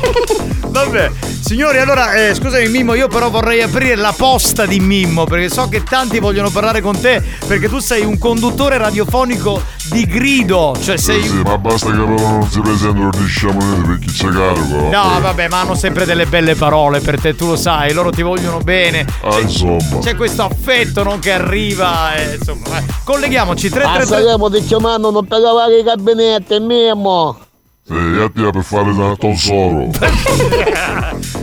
Vabbè, 0.70 1.10
signori, 1.40 1.78
allora, 1.78 2.12
eh, 2.14 2.34
scusami 2.34 2.68
Mimmo, 2.68 2.94
io 2.94 3.08
però 3.08 3.28
vorrei 3.28 3.60
aprire 3.60 3.96
la 3.96 4.14
posta 4.16 4.66
di 4.66 4.78
Mimmo 4.78 5.24
perché 5.24 5.48
so 5.48 5.68
che 5.68 5.82
tanti 5.82 6.20
vogliono 6.20 6.48
parlare 6.48 6.80
con 6.80 6.98
te 6.98 7.20
perché 7.46 7.68
tu 7.68 7.80
sei 7.80 8.04
un 8.04 8.18
conduttore 8.18 8.78
radiofonico 8.78 9.60
di 9.90 10.06
grido, 10.06 10.76
cioè 10.80 10.96
sei... 10.96 11.22
Sì, 11.22 11.28
sì, 11.28 11.42
ma 11.42 11.58
basta 11.58 11.86
che 11.86 11.96
però 11.96 12.30
non 12.30 12.48
si 12.48 12.60
presentano 12.60 13.10
di 13.10 13.26
sciamonete 13.26 13.88
perché 13.88 14.06
c'è 14.06 14.28
carico. 14.28 14.76
No, 14.90 15.20
vabbè, 15.20 15.48
ma 15.48 15.60
hanno 15.60 15.74
sempre 15.74 16.04
delle 16.04 16.26
belle 16.26 16.54
parole 16.54 17.00
per 17.00 17.20
te, 17.20 17.34
tu 17.34 17.48
lo 17.48 17.56
sai, 17.56 17.92
loro 17.92 18.10
ti 18.10 18.22
vogliono 18.22 18.58
bene. 18.58 19.04
Ah, 19.22 19.40
insomma. 19.40 19.98
C'è 20.00 20.14
questo 20.14 20.42
affetto 20.42 21.02
no, 21.02 21.18
che 21.18 21.32
arriva, 21.32 22.14
eh, 22.14 22.36
insomma, 22.36 22.78
eh. 22.78 22.84
colleghiamoci 23.02 23.66
A 23.66 23.70
333 23.70 24.16
Sanremo 24.16 24.50
ti 24.50 24.64
chiamano 24.64 25.22
per 25.22 25.40
lavare 25.40 25.78
i 25.78 25.82
gabinetti, 25.82 26.60
Mimmo. 26.60 27.48
Sì, 27.90 27.96
io 27.96 28.30
ti 28.30 28.40
per 28.40 28.62
fare 28.62 28.94
da 28.94 29.16
tesoro. 29.18 29.88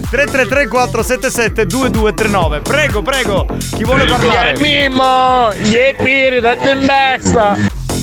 333 0.10 0.68
477 0.70 1.66
2239. 1.66 2.62
Prego, 2.62 3.02
prego. 3.02 3.45
Chi 3.76 3.84
vuole 3.84 4.06
parlare? 4.06 4.58
Mimmo, 4.58 5.54
gli 5.56 5.93
piri 6.02 6.39
da 6.39 6.56
testa. 6.56 7.58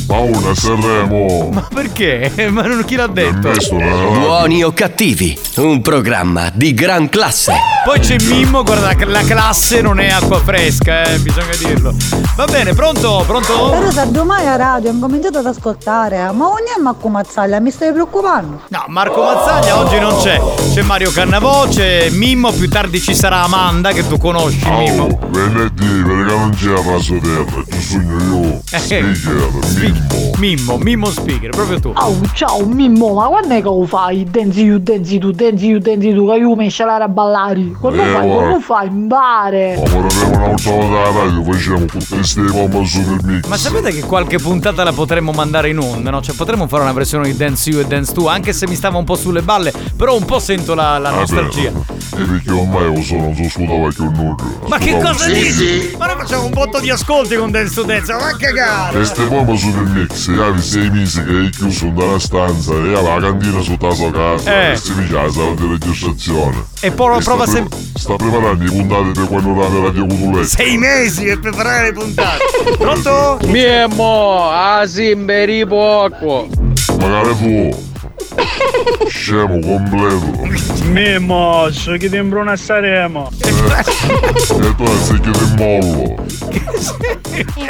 Paura 0.07 0.50
a 0.50 0.55
Sanremo. 0.55 1.48
Ma 1.52 1.66
perché? 1.72 2.30
Ma 2.50 2.62
non 2.62 2.84
chi 2.84 2.94
l'ha 2.96 3.07
detto? 3.07 3.50
Buoni 3.70 4.62
o 4.62 4.72
cattivi, 4.72 5.38
un 5.57 5.80
programma 5.80 6.50
di 6.52 6.74
gran 6.74 7.09
classe. 7.09 7.55
Poi 7.84 8.00
c'è 8.00 8.16
Mimmo, 8.24 8.62
guarda, 8.62 8.94
la- 8.98 9.07
la 9.07 9.22
classe 9.22 9.80
non 9.80 10.00
è 10.00 10.09
acqua 10.11 10.38
fresca, 10.42 11.05
eh, 11.05 11.18
bisogna 11.18 11.55
dirlo. 11.59 11.94
Va 12.36 12.44
bene, 12.46 12.74
pronto? 12.74 13.22
Pronto? 13.26 13.70
Però 13.70 13.90
se 13.90 14.11
domani 14.11 14.46
a 14.46 14.57
radio 14.57 14.90
ho 14.90 14.98
cominciato 14.98 15.38
ad 15.38 15.46
ascoltare, 15.46 16.18
ma 16.32 16.48
ogni 16.48 16.70
anno 16.74 16.82
Marco 16.84 17.09
Mazzaglia, 17.09 17.61
mi 17.61 17.70
stai 17.70 17.92
preoccupando? 17.92 18.61
No, 18.68 18.84
Marco 18.88 19.22
Mazzaglia 19.22 19.78
oggi 19.78 19.98
non 19.98 20.16
c'è. 20.20 20.40
C'è 20.72 20.82
Mario 20.82 21.11
Cannavò, 21.12 21.66
c'è 21.68 22.09
Mimmo, 22.11 22.52
più 22.52 22.68
tardi 22.68 23.00
ci 23.00 23.14
sarà 23.14 23.42
Amanda 23.42 23.92
che 23.92 24.07
tu 24.07 24.18
conosci, 24.18 24.68
Mimmo. 24.70 25.05
Oh, 25.05 25.18
venerdì, 25.28 25.86
perché 25.86 26.34
non 26.34 26.50
c'è 26.55 26.70
il 26.70 26.76
raso 26.76 27.18
terra, 27.18 27.64
ci 27.70 27.80
sogno 27.82 28.44
io. 28.46 28.61
Speaker, 28.64 29.93
Mimmo. 29.95 30.32
Mimmo, 30.38 30.78
Mimmo 30.78 31.07
Speaker, 31.11 31.51
proprio 31.51 31.78
tu. 31.80 31.92
Oh, 31.95 32.20
ciao 32.34 32.64
Mimmo, 32.66 33.14
ma 33.14 33.26
quando 33.26 33.55
è 33.55 33.59
che 33.59 33.62
lo 33.62 33.86
fai? 33.86 34.26
Danzi 34.28 34.64
you, 34.64 34.78
danzi 34.78 35.18
tu, 35.18 35.30
danzi 35.30 35.66
you, 35.68 35.78
danzi 35.78 36.12
tu, 36.12 36.28
che 36.28 36.36
io 36.36 36.55
mi 36.57 36.68
scialare 36.68 37.05
a 37.05 37.09
ballare. 37.09 37.70
Quando 37.78 38.03
Eh, 38.03 38.07
fai, 38.07 38.28
quando 38.28 38.61
fai, 38.61 38.86
impare. 38.88 39.76
Ma 39.76 39.90
vorremmo 39.90 40.36
una 40.36 40.47
volta 40.49 40.70
alla 40.70 41.11
radio, 41.11 41.42
facciamo 41.45 41.84
con 41.90 42.01
queste 42.09 42.40
bombe 42.42 42.84
super 42.84 43.18
mix. 43.24 43.47
Ma 43.47 43.57
sapete 43.57 43.92
che 43.92 44.03
qualche 44.03 44.38
puntata 44.38 44.82
la 44.84 44.92
potremmo 44.92 45.30
mandare 45.32 45.68
in 45.70 45.78
onda, 45.78 46.11
no? 46.11 46.20
Cioè 46.20 46.34
potremmo 46.34 46.66
fare 46.66 46.82
una 46.82 46.92
versione 46.92 47.26
di 47.30 47.36
Dance 47.36 47.70
You 47.70 47.80
e 47.80 47.86
Dance 47.86 48.12
2, 48.12 48.30
anche 48.30 48.53
se 48.53 48.66
mi 48.66 48.74
stava 48.74 48.99
un 48.99 49.05
po' 49.05 49.14
sulle 49.16 49.42
balle, 49.42 49.72
però 49.97 50.16
un 50.16 50.24
po' 50.24 50.40
sento 50.40 50.74
la, 50.74 50.99
la 50.99 51.11
Vabbè, 51.11 51.20
nostalgia. 51.20 51.70
E 52.16 52.22
perché 52.22 52.51
ormai 52.51 52.95
lo 52.95 53.03
so, 53.03 53.16
non 53.16 53.34
so 53.34 53.49
scudava 53.49 53.88
che 53.88 54.03
nulla. 54.03 54.34
Ma 54.68 54.78
che 54.78 54.99
cosa 55.01 55.26
dici? 55.28 55.95
Ma 55.99 56.07
noi 56.07 56.16
facciamo 56.18 56.45
un 56.45 56.51
botto 56.53 56.78
di 56.80 56.90
ascolti 56.90 57.34
con 57.36 57.51
Dance 57.51 57.74
to 57.74 57.82
Dance, 57.82 58.12
ma 58.12 58.28
a 58.28 58.36
cagare! 58.36 58.97
Queste 58.97 59.24
bombe 59.26 59.57
super 59.57 59.84
mix, 59.85 60.28
e 60.28 60.32
avevi 60.32 60.62
sei 60.62 60.91
mesi 60.91 61.22
che 61.24 61.30
hai 61.30 61.51
chiuso 61.51 61.85
in 61.87 61.97
una 61.97 62.18
stanza 62.18 62.72
e 62.72 62.76
avevi 62.76 62.93
la 63.05 63.18
cantina 63.20 63.61
sotto 63.61 63.87
la 63.87 63.95
sua 63.95 64.11
casa 64.12 64.68
Eh. 64.68 64.72
e 64.72 64.76
si 64.76 64.93
faceva 64.93 65.22
la 65.22 65.30
sala 65.32 65.55
di 65.55 65.66
registrazione. 65.68 66.64
E 66.80 66.91
poi 66.91 67.16
E 67.16 67.20
sta 67.20 67.30
prova 67.30 67.45
pre- 67.45 67.53
sempre. 67.53 67.78
Sta 67.95 68.16
preparando 68.16 68.64
i 68.64 68.66
puntate 68.66 69.11
per 69.12 69.26
quando 69.28 69.55
la 69.55 69.80
radio 69.87 70.07
Cutuletta. 70.07 70.47
Sei 70.47 70.76
mesi 70.78 71.24
per 71.24 71.41
preparare 71.41 71.87
le 71.87 71.93
puntate. 71.93 72.45
Pronto? 72.78 73.39
Miemo, 73.47 74.49
ah 74.51 74.85
simberi 74.87 75.66
poco. 75.66 76.49
Magari 76.99 77.37
tu. 77.39 77.93
Scemo 79.08 79.58
completo. 79.60 80.84
Mimmo, 80.84 81.68
so 81.70 81.92
che 81.92 82.08
ti 82.08 82.16
imbruna 82.16 82.56
saremo. 82.56 83.30
E 83.40 84.74
tu 84.76 84.86
sei 85.02 85.20
che 85.20 85.30
ti 85.30 85.54
mollo. 85.56 86.14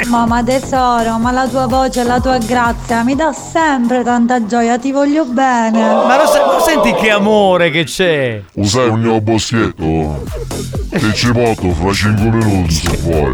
Mamma 0.07 0.43
tesoro, 0.43 1.17
ma 1.17 1.31
la 1.31 1.47
tua 1.47 1.65
voce 1.67 2.01
e 2.01 2.03
la 2.03 2.19
tua 2.19 2.37
grazia 2.37 3.03
mi 3.03 3.15
dà 3.15 3.33
sempre 3.33 4.03
tanta 4.03 4.45
gioia, 4.45 4.77
ti 4.77 4.91
voglio 4.91 5.25
bene. 5.25 5.79
Ma 5.79 6.17
lo, 6.17 6.27
sai- 6.27 6.45
ma 6.45 6.59
senti 6.59 6.93
che 6.93 7.09
amore 7.09 7.71
che 7.71 7.83
c'è? 7.85 8.41
Usai 8.53 8.89
un 8.89 8.99
mio 8.99 9.21
boschietto? 9.21 10.23
Che 10.89 11.13
ci 11.13 11.31
porto 11.31 11.71
fra 11.71 11.91
5 11.91 12.29
minuti 12.29 12.73
se 12.73 12.97
vuoi. 13.01 13.33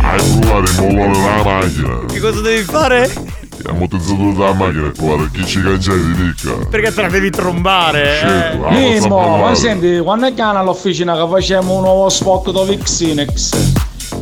Hai 0.00 0.38
provare 0.40 0.70
a 0.70 0.80
mollare 0.80 1.36
la 1.36 1.42
macchina. 1.42 1.98
Che 2.06 2.20
cosa 2.20 2.40
devi 2.40 2.62
fare? 2.62 3.10
Il 3.58 3.68
ammortizzatore 3.68 4.32
della 4.32 4.52
macchina 4.54 4.86
e 4.86 4.90
provare 4.90 5.28
chi 5.32 5.44
ci 5.46 5.62
cancelli 5.62 6.14
di 6.16 6.22
nicca. 6.22 6.66
Perché 6.68 6.92
te 6.92 7.02
la 7.02 7.08
devi 7.08 7.30
trombare. 7.30 8.16
Certo, 8.18 8.66
eh. 8.68 8.70
Mimmo, 9.00 9.36
ma 9.38 9.54
senti, 9.54 9.98
quando 10.00 10.26
è 10.26 10.34
che 10.34 10.42
hanno 10.42 10.58
all'officina 10.60 11.14
che 11.14 11.28
facciamo 11.28 11.74
un 11.74 11.82
nuovo 11.82 12.08
spot 12.08 12.50
da 12.50 12.62
Vixinex? 12.64 13.52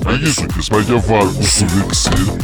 Ma 0.04 0.16
chi 0.18 0.26
so 0.26 0.46
che 0.46 0.60
sbaglia 0.62 0.96
a 0.96 1.00
fare 1.00 1.26
questo 1.36 1.64
pixel? 1.64 2.36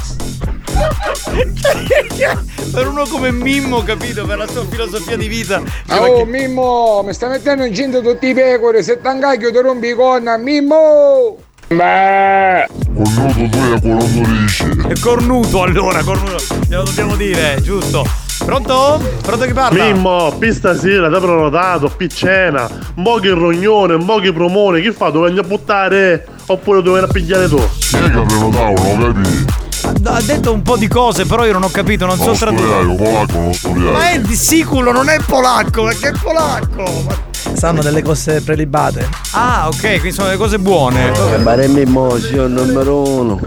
per 2.72 2.86
uno 2.88 3.04
come 3.06 3.30
Mimmo, 3.32 3.82
capito? 3.82 4.24
Per 4.26 4.36
la 4.38 4.46
sua 4.46 4.64
filosofia 4.68 5.16
di 5.16 5.28
vita. 5.28 5.62
Cioè, 5.86 5.98
Oh 5.98 6.16
che- 6.18 6.24
Mimmo, 6.24 7.02
mi 7.04 7.12
sta 7.14 7.28
mettendo 7.28 7.64
in 7.64 7.74
cinta 7.74 8.00
tutti 8.00 8.28
i 8.28 8.34
pecore, 8.34 8.82
se 8.82 9.00
t'angacchio 9.00 9.50
ti 9.50 9.58
rompi 9.58 9.88
i 9.88 9.94
conna, 9.94 10.36
Mimmo! 10.36 11.36
Beh! 11.68 12.68
Cornuto 12.94 13.48
tu 13.50 13.58
e 13.58 13.80
colondorisci. 13.80 14.64
È 14.88 14.98
cornuto 15.00 15.62
allora, 15.62 16.02
cornuto. 16.04 16.36
Glielo 16.68 16.84
dobbiamo 16.84 17.16
dire, 17.16 17.60
giusto? 17.60 18.06
Pronto? 18.44 19.02
Pronto 19.22 19.44
chi 19.44 19.52
parla? 19.52 19.84
Mimmo, 19.84 20.36
pista 20.38 20.78
sera, 20.78 21.10
ti 21.10 21.18
prenotato, 21.18 21.88
piccena, 21.88 22.68
un 22.94 23.02
po' 23.02 23.18
che 23.18 23.30
rognone, 23.30 23.94
un 23.94 24.04
po' 24.04 24.20
che 24.20 24.32
promone, 24.32 24.80
che 24.80 24.92
fa? 24.92 25.10
Dove 25.10 25.26
andiamo 25.26 25.48
a 25.48 25.50
buttare? 25.50 26.26
Oppure 26.46 26.82
dove 26.82 27.00
a 27.00 27.06
pigliare 27.08 27.48
tu? 27.48 27.60
Chi 27.78 27.96
è 27.96 28.02
che 28.02 28.20
prenotavo? 28.20 28.94
Non 28.94 29.22
capì? 29.22 29.64
Ha 30.04 30.20
detto 30.22 30.52
un 30.52 30.62
po' 30.62 30.76
di 30.76 30.86
cose, 30.86 31.26
però 31.26 31.44
io 31.44 31.52
non 31.52 31.64
ho 31.64 31.70
capito, 31.70 32.06
non 32.06 32.16
so 32.16 32.32
tradurre. 32.32 32.80
studiare, 32.82 32.94
polacco 32.96 33.38
non 33.40 33.52
studiare. 33.52 33.90
Ma 33.92 34.10
è 34.10 34.20
di 34.20 34.36
sicuro, 34.36 34.92
non 34.92 35.08
è 35.08 35.18
polacco, 35.26 35.82
ma 35.82 35.92
che 35.92 36.08
è 36.08 36.12
polacco? 36.12 36.84
Ma- 37.06 37.25
Sanno 37.54 37.82
delle 37.82 38.02
cose 38.02 38.40
prelibate. 38.42 39.08
Ah, 39.32 39.68
ok, 39.68 39.80
quindi 39.80 40.12
sono 40.12 40.26
delle 40.26 40.38
cose 40.38 40.58
buone. 40.58 41.12
Baremmi 41.42 41.84
Mosio 41.84 42.46
numero 42.46 43.02
uno. 43.08 43.40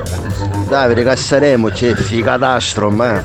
Davide 0.68 1.04
Cassaremo 1.04 1.70
c'è 1.70 1.96
ficatastro, 1.96 2.90
ma. 2.90 3.24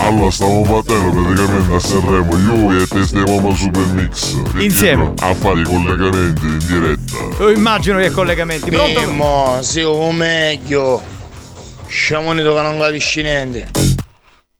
Allora 0.00 0.30
stiamo 0.30 0.62
battendo 0.62 1.10
praticamente 1.10 1.74
a 1.74 1.78
Sanremo, 1.78 2.38
io 2.38 2.80
e 2.80 2.86
te 2.86 3.02
stavamo 3.04 3.54
super 3.54 3.84
mix. 3.92 4.36
Insieme. 4.56 5.12
A 5.20 5.34
fare 5.34 5.60
i 5.60 5.64
collegamenti 5.64 6.46
in 6.46 6.58
diretta. 6.66 7.42
Io 7.42 7.50
immagino 7.50 7.98
che 7.98 8.10
collegamenti. 8.10 8.70
Pronto? 8.70 9.00
Mimmo, 9.00 9.58
sì, 9.60 9.82
o 9.82 10.10
meglio. 10.12 11.02
Sciamonito 11.86 12.54
che 12.54 12.62
non 12.62 12.78
capisci 12.78 13.22
niente. 13.22 13.70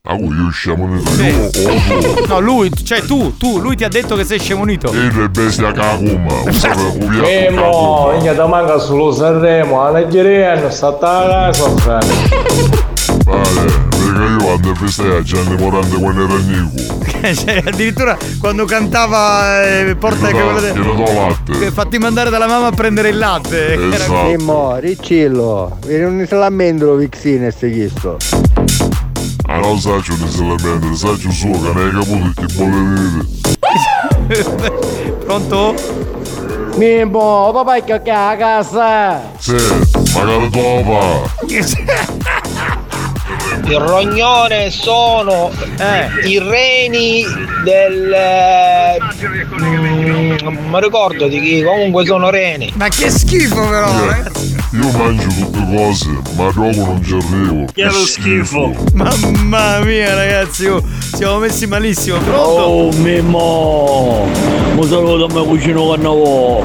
A 0.07 0.15
cui 0.15 0.33
io 0.33 0.45
usciamo 0.47 0.87
nel 0.87 1.01
io 1.01 1.49
tu. 1.49 2.25
No, 2.25 2.39
lui, 2.39 2.71
cioè 2.85 3.01
tu, 3.01 3.35
tu, 3.37 3.59
lui 3.59 3.75
ti 3.75 3.83
ha 3.83 3.89
detto 3.89 4.15
che 4.15 4.23
sei 4.23 4.39
scemunito. 4.39 4.89
E 4.93 4.95
il 4.95 5.29
bestia 5.29 5.73
caguma. 5.73 6.35
Un 6.35 7.09
Mimmo, 7.09 7.61
caguma. 7.61 8.11
minchia 8.13 8.33
da 8.33 8.47
manca 8.47 8.79
solo 8.79 9.11
Sanremo, 9.11 9.83
alla 9.83 10.03
Ghireno, 10.03 10.69
sta 10.69 10.87
a 10.87 10.93
casa, 10.97 11.69
frate. 11.75 12.07
Vale, 13.25 13.71
perché 13.89 14.31
io 14.31 14.37
quando 14.37 14.75
festai 14.75 15.17
a 15.17 15.21
Gianni 15.21 15.57
Morante 15.57 15.95
quando 15.97 16.23
era 16.23 16.35
Nico. 16.37 16.97
Cioè, 17.35 17.61
addirittura 17.65 18.17
quando 18.39 18.63
cantava 18.63 19.61
eh, 19.67 19.95
Porta 19.95 20.27
che 20.27 20.33
glielo 20.33 20.93
do 20.93 21.03
latte. 21.13 21.71
fatti 21.71 21.97
mandare 21.97 22.29
dalla 22.29 22.47
mamma 22.47 22.67
a 22.67 22.71
prendere 22.71 23.09
il 23.09 23.17
latte. 23.17 23.73
Esatto. 23.73 24.13
Era- 24.13 24.23
Mimmo, 24.23 24.77
Riccillo, 24.77 25.77
non 25.87 26.23
si 26.25 26.33
lamentano 26.35 26.93
Vixine 26.93 27.51
ste 27.51 27.69
chiesto. 27.69 28.15
Ah 29.51 29.57
non 29.57 29.79
saccio 29.79 30.13
di 30.13 30.29
se 30.29 30.43
la 30.43 30.55
mente, 30.61 30.95
saccio 30.95 31.31
suo 31.31 31.49
che 31.49 31.73
ne 31.73 31.81
hai 31.81 31.89
caputo 31.89 32.39
che 32.39 32.53
vuole 32.53 33.25
dire. 34.27 35.15
Pronto? 35.25 35.73
Mimmo, 36.75 37.49
papà 37.51 37.79
che 37.83 37.93
a 37.93 37.99
casa. 37.99 39.19
Sì, 39.39 39.55
magari 40.13 40.49
dopo. 40.51 41.27
Il 43.65 43.77
rognone 43.77 44.71
sono 44.71 45.51
i 46.25 46.39
reni 46.39 47.23
del. 47.63 48.15
mm, 49.61 50.35
non 50.41 50.53
mi 50.55 50.79
ricordo 50.81 51.27
di 51.27 51.39
chi, 51.39 51.63
comunque 51.63 52.05
sono 52.05 52.29
reni. 52.29 52.71
Ma 52.75 52.87
che 52.87 53.09
schifo 53.09 53.67
però, 53.67 53.87
Io 54.71 54.91
mangio 54.97 55.27
tutte 55.27 55.75
cose, 55.75 56.09
ma 56.35 56.45
dopo 56.51 56.85
non 56.85 57.03
ci 57.03 57.13
arrivo. 57.13 57.65
Che 57.73 57.83
lo 57.83 58.05
schifo. 58.05 58.73
Mamma 58.93 59.79
mia 59.79 60.13
ragazzi, 60.15 60.65
oh, 60.67 60.81
siamo 61.13 61.37
messi 61.39 61.67
malissimo. 61.67 62.17
Pronto? 62.17 62.39
Oh 62.39 62.91
Mimmo, 62.93 64.27
mi 64.75 64.87
saluto 64.87 65.25
a 65.25 65.33
me 65.41 65.47
cucino 65.47 65.91
cannavo. 65.91 66.63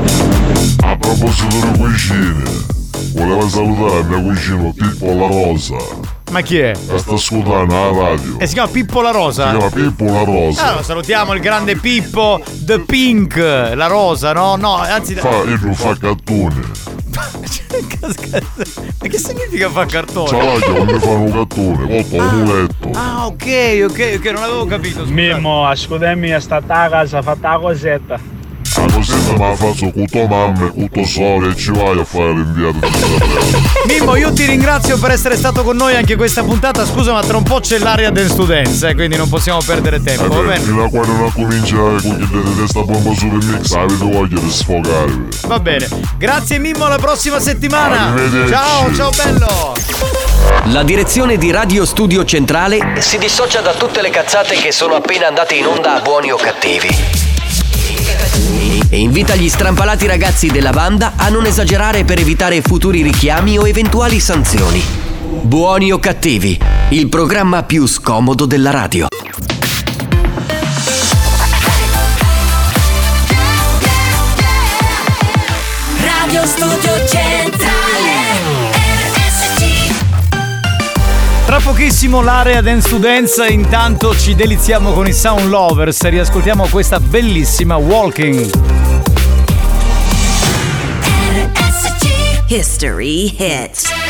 A 0.82 0.96
proposito 0.96 1.56
di 1.56 1.78
cucine, 1.78 2.42
volevo 3.14 3.48
salutare 3.48 4.00
il 4.00 4.06
mio 4.06 4.32
vicino 4.32 4.72
Pippo 4.76 5.06
La 5.06 5.26
Rosa. 5.26 6.03
Ma 6.34 6.40
chi 6.40 6.58
è? 6.58 6.72
Che 6.72 6.98
sta 6.98 7.14
ascoltando 7.14 7.72
la 7.72 8.08
radio. 8.08 8.40
E 8.40 8.48
si 8.48 8.54
chiama 8.54 8.68
Pippo 8.68 9.00
la 9.00 9.12
Rosa? 9.12 9.52
Si 9.52 9.56
chiama 9.56 9.70
Pippo 9.70 10.04
La 10.06 10.24
Rosa. 10.24 10.66
Allora, 10.66 10.82
salutiamo 10.82 11.32
il 11.32 11.40
grande 11.40 11.76
Pippo 11.76 12.42
The 12.58 12.80
Pink, 12.80 13.36
la 13.36 13.86
rosa, 13.86 14.32
no? 14.32 14.56
No, 14.56 14.74
anzi. 14.74 15.14
Fa, 15.14 15.28
io 15.28 15.56
non 15.62 15.74
fa 15.74 15.96
cartone. 15.96 16.60
Ma 19.00 19.08
che 19.08 19.18
significa 19.18 19.70
fa 19.70 19.86
cartone? 19.86 20.28
Ciao, 20.28 20.74
quando 20.74 20.98
fanno 20.98 21.20
un 21.20 21.30
cartone, 21.30 22.02
coppa 22.02 22.22
un 22.24 22.42
muletto. 22.42 22.90
Ah, 22.94 23.26
ok, 23.26 23.86
ok, 23.88 24.14
ok, 24.18 24.24
non 24.32 24.42
avevo 24.42 24.66
capito. 24.66 25.02
scusate. 25.02 25.12
Mimmo, 25.12 25.68
ascoltami, 25.68 26.30
è 26.30 26.40
stata 26.40 26.80
a 26.82 26.88
casa, 26.88 27.22
fatta 27.22 27.50
la 27.50 27.58
cosetta. 27.60 28.33
La 28.84 28.92
cosetta 28.92 29.32
me 29.32 29.48
la 29.48 29.56
faccio 29.56 29.90
con 29.90 30.06
tua 30.06 30.26
mamma 30.28 30.66
e 30.66 30.72
con 30.74 30.90
tua 30.90 31.06
sorella 31.06 31.52
e 31.52 31.56
ci 31.56 31.70
vai 31.70 31.98
a 31.98 32.04
fare 32.04 32.32
l'inviato 32.34 32.78
di. 32.86 33.94
Mimmo, 33.94 34.16
io 34.16 34.32
ti 34.32 34.44
ringrazio 34.44 34.98
per 34.98 35.10
essere 35.10 35.36
stato 35.36 35.62
con 35.62 35.76
noi 35.76 35.94
anche 35.96 36.16
questa 36.16 36.42
puntata. 36.42 36.84
Scusa, 36.84 37.12
ma 37.12 37.22
tra 37.22 37.38
un 37.38 37.44
po' 37.44 37.60
c'è 37.60 37.78
l'area 37.78 38.10
del 38.10 38.28
students, 38.28 38.82
eh, 38.82 38.94
quindi 38.94 39.16
non 39.16 39.28
possiamo 39.30 39.60
perdere 39.64 40.02
tempo, 40.02 40.28
va 40.28 40.34
Eh 40.36 40.42
beh, 40.42 40.46
bene? 40.48 40.60
fino 40.60 40.84
a 40.84 40.88
quando 40.90 41.12
non 41.12 41.32
comincia 41.32 41.76
con 41.76 41.98
chi 41.98 42.28
deve 42.30 42.56
testa 42.58 42.82
bomba 42.82 43.14
super 43.14 43.44
mix, 43.44 43.72
avete 43.72 44.04
voglia 44.04 44.40
di 44.40 44.50
sfogarvi. 44.50 45.28
Va 45.46 45.58
bene. 45.60 45.88
Grazie 46.18 46.58
Mimmo, 46.58 46.84
alla 46.84 46.98
prossima 46.98 47.40
settimana. 47.40 48.14
Ciao, 48.48 48.94
ciao 48.94 49.10
bello. 49.10 49.72
La 50.66 50.82
direzione 50.82 51.38
di 51.38 51.50
Radio 51.50 51.86
Studio 51.86 52.24
Centrale 52.24 53.00
si 53.00 53.16
dissocia 53.16 53.60
da 53.60 53.72
tutte 53.72 54.02
le 54.02 54.10
cazzate 54.10 54.56
che 54.56 54.72
sono 54.72 54.94
appena 54.94 55.28
andate 55.28 55.54
in 55.54 55.66
onda 55.66 55.96
a 55.96 56.00
buoni 56.00 56.30
o 56.30 56.36
cattivi. 56.36 56.88
E 58.88 58.98
invita 58.98 59.34
gli 59.34 59.48
strampalati 59.48 60.06
ragazzi 60.06 60.48
della 60.48 60.72
banda 60.72 61.14
a 61.16 61.28
non 61.28 61.46
esagerare 61.46 62.04
per 62.04 62.18
evitare 62.18 62.60
futuri 62.60 63.02
richiami 63.02 63.58
o 63.58 63.66
eventuali 63.66 64.20
sanzioni. 64.20 64.82
Buoni 65.42 65.92
o 65.92 65.98
cattivi, 65.98 66.58
il 66.90 67.08
programma 67.08 67.64
più 67.64 67.86
scomodo 67.86 68.46
della 68.46 68.70
radio. 68.70 69.06
Pochissimo 81.84 82.22
l'area 82.22 82.62
Dance 82.62 82.88
to 82.88 82.96
Dance, 82.96 83.46
intanto 83.46 84.16
ci 84.16 84.34
deliziamo 84.34 84.92
con 84.92 85.06
i 85.06 85.12
Sound 85.12 85.50
Lovers 85.50 86.02
e 86.04 86.08
riascoltiamo 86.08 86.66
questa 86.68 86.98
bellissima 86.98 87.76
Walking. 87.76 88.50
History 92.48 93.36
hits 93.36 94.03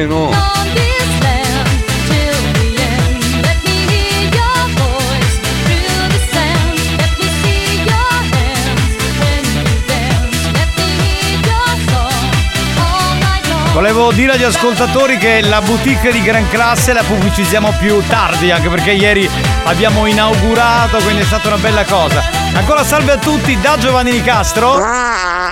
long. 0.00 0.42
Volevo 13.74 14.12
dire 14.12 14.32
agli 14.32 14.42
ascoltatori 14.42 15.18
che 15.18 15.40
la 15.40 15.60
boutique 15.60 16.12
di 16.12 16.22
Gran 16.22 16.48
Classe 16.48 16.92
la 16.92 17.02
pubblicizziamo 17.02 17.74
più 17.78 18.00
tardi, 18.06 18.50
anche 18.50 18.68
perché 18.68 18.92
ieri 18.92 19.28
abbiamo 19.64 20.06
inaugurato, 20.06 20.98
quindi 20.98 21.22
è 21.22 21.24
stata 21.24 21.48
una 21.48 21.56
bella 21.56 21.84
cosa. 21.84 22.22
Ancora 22.54 22.84
salve 22.84 23.12
a 23.12 23.16
tutti 23.16 23.58
da 23.60 23.76
Giovanni 23.78 24.12
Nicastro. 24.12 24.76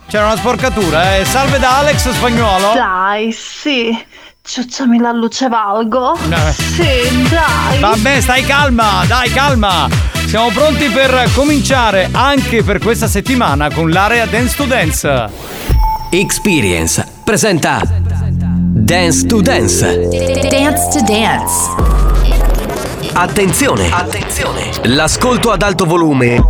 C'era 0.07 0.27
una 0.27 0.37
sporcatura, 0.37 1.17
eh. 1.17 1.25
Salve 1.25 1.59
da 1.59 1.79
Alex 1.79 2.11
Spagnuolo. 2.11 2.73
Dai, 2.75 3.33
sì. 3.33 4.09
Ciucciami 4.53 4.99
la 4.99 5.13
luce 5.13 5.47
valgo. 5.47 6.19
Sì, 6.51 7.29
dai. 7.29 7.79
Vabbè, 7.79 8.21
stai 8.21 8.45
calma, 8.45 9.05
dai, 9.07 9.31
calma. 9.31 9.89
Siamo 10.27 10.49
pronti 10.49 10.89
per 10.89 11.31
cominciare 11.37 12.09
anche 12.11 12.65
per 12.65 12.81
questa 12.81 13.07
settimana 13.07 13.73
con 13.73 13.91
l'area 13.91 14.27
Dance 14.27 14.57
to 14.57 14.65
Dance. 14.65 15.31
Experience 16.11 17.07
presenta 17.23 17.81
Dance 17.85 19.27
to 19.27 19.41
Dance. 19.41 20.09
Dance 20.49 20.89
to 20.91 21.01
Dance. 21.05 21.89
Attenzione! 23.13 23.89
Attenzione! 23.89 24.71
L'ascolto 24.85 25.53
ad 25.53 25.63
alto 25.63 25.85
volume 25.85 26.50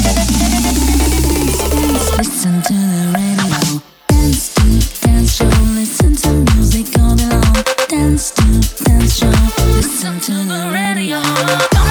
to 10.21 10.33
the 10.33 10.69
radio. 10.71 11.90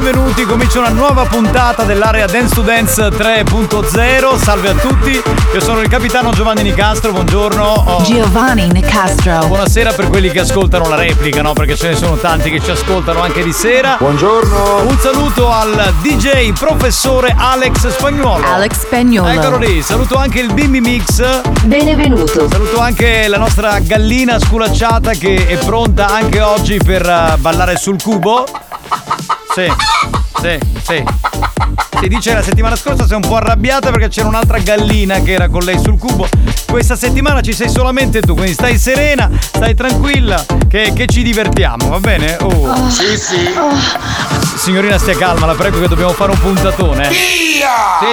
Benvenuti. 0.00 0.44
Comincia 0.44 0.80
una 0.80 0.90
nuova 0.90 1.24
puntata 1.24 1.84
dell'area 1.84 2.26
Dance 2.26 2.54
to 2.54 2.60
Dance 2.60 3.08
3.0. 3.08 4.36
Salve 4.36 4.68
a 4.68 4.74
tutti, 4.74 5.10
io 5.10 5.60
sono 5.60 5.80
il 5.80 5.88
capitano 5.88 6.32
Giovanni 6.32 6.62
Nicastro. 6.62 7.12
Buongiorno. 7.12 7.64
Oh, 7.64 8.02
Giovanni 8.02 8.68
Nicastro. 8.70 9.46
Buonasera 9.46 9.94
per 9.94 10.08
quelli 10.08 10.30
che 10.30 10.40
ascoltano 10.40 10.86
la 10.88 10.96
replica, 10.96 11.40
no? 11.40 11.54
Perché 11.54 11.76
ce 11.76 11.88
ne 11.88 11.96
sono 11.96 12.16
tanti 12.16 12.50
che 12.50 12.60
ci 12.60 12.70
ascoltano 12.70 13.22
anche 13.22 13.42
di 13.42 13.52
sera. 13.52 13.96
Buongiorno. 13.98 14.82
Un 14.86 14.98
saluto 14.98 15.50
al 15.50 15.94
DJ 16.02 16.52
professore 16.52 17.34
Alex 17.34 17.88
Spagnuolo. 17.88 18.44
Alex 18.44 18.80
Spagnolo. 18.80 19.28
Eccolo 19.30 19.56
lì, 19.56 19.80
saluto 19.80 20.16
anche 20.16 20.40
il 20.40 20.52
Bimbi 20.52 20.80
Mix. 20.80 21.40
Benvenuto. 21.62 22.48
Saluto 22.50 22.80
anche 22.80 23.28
la 23.28 23.38
nostra 23.38 23.78
gallina 23.78 24.38
sculacciata 24.38 25.12
che 25.12 25.46
è 25.46 25.56
pronta 25.56 26.08
anche 26.08 26.42
oggi 26.42 26.76
per 26.84 27.08
eh, 27.08 27.36
ballare 27.38 27.76
sul 27.76 28.00
cubo. 28.02 28.44
Sì, 29.56 29.72
sì, 30.42 30.58
sì. 30.82 31.04
Si 31.98 32.08
dice 32.08 32.34
la 32.34 32.42
settimana 32.42 32.76
scorsa 32.76 33.06
sei 33.06 33.16
un 33.16 33.26
po' 33.26 33.36
arrabbiata 33.36 33.90
perché 33.90 34.08
c'era 34.08 34.28
un'altra 34.28 34.58
gallina 34.58 35.20
che 35.22 35.32
era 35.32 35.48
con 35.48 35.62
lei 35.62 35.78
sul 35.78 35.98
cubo. 35.98 36.28
Questa 36.66 36.94
settimana 36.94 37.40
ci 37.40 37.54
sei 37.54 37.70
solamente 37.70 38.20
tu, 38.20 38.34
quindi 38.34 38.52
stai 38.52 38.76
serena, 38.76 39.30
stai 39.40 39.74
tranquilla, 39.74 40.44
che, 40.68 40.92
che 40.94 41.06
ci 41.06 41.22
divertiamo, 41.22 41.88
va 41.88 42.00
bene? 42.00 42.36
Oh. 42.42 42.90
Sì, 42.90 43.16
sì. 43.16 44.45
Signorina 44.66 44.98
stia 44.98 45.16
calma, 45.16 45.46
la 45.46 45.54
prego 45.54 45.78
che 45.78 45.86
dobbiamo 45.86 46.10
fare 46.10 46.32
un 46.32 46.40
puntatone. 46.40 47.04
Sì, 47.12 47.62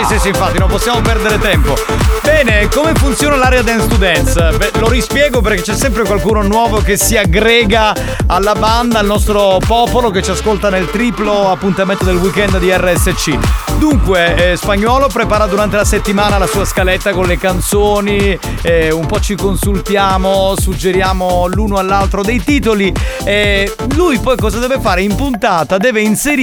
sì, 0.08 0.20
sì, 0.20 0.28
infatti 0.28 0.60
non 0.60 0.70
possiamo 0.70 1.02
perdere 1.02 1.40
tempo. 1.40 1.74
Bene, 2.22 2.68
come 2.68 2.94
funziona 2.94 3.36
l'area 3.36 3.64
Dance 3.64 3.88
to 3.88 3.96
Dance? 3.96 4.52
Beh, 4.56 4.72
lo 4.78 4.88
rispiego 4.88 5.42
perché 5.42 5.64
c'è 5.64 5.76
sempre 5.76 6.04
qualcuno 6.04 6.44
nuovo 6.44 6.78
che 6.78 6.96
si 6.96 7.18
aggrega 7.18 7.96
alla 8.28 8.54
banda, 8.54 9.00
al 9.00 9.08
nostro 9.08 9.58
popolo 9.66 10.12
che 10.12 10.22
ci 10.22 10.30
ascolta 10.30 10.70
nel 10.70 10.92
triplo 10.92 11.50
appuntamento 11.50 12.06
del 12.06 12.18
weekend 12.18 12.60
di 12.60 12.72
RSC. 12.72 13.36
Dunque, 13.80 14.52
eh, 14.52 14.56
Spagnuolo 14.56 15.08
prepara 15.08 15.48
durante 15.48 15.76
la 15.76 15.84
settimana 15.84 16.38
la 16.38 16.46
sua 16.46 16.66
scaletta 16.66 17.14
con 17.14 17.26
le 17.26 17.40
canzoni, 17.40 18.38
eh, 18.62 18.92
un 18.92 19.08
po' 19.08 19.20
ci 19.20 19.36
consultiamo, 19.36 20.54
suggeriamo 20.56 21.48
l'uno 21.48 21.78
all'altro 21.78 22.22
dei 22.22 22.42
titoli. 22.44 22.94
E 23.24 23.76
lui 23.96 24.20
poi 24.20 24.38
cosa 24.38 24.60
deve 24.60 24.78
fare? 24.80 25.02
In 25.02 25.16
puntata 25.16 25.78
deve 25.78 26.02
inserire 26.02 26.43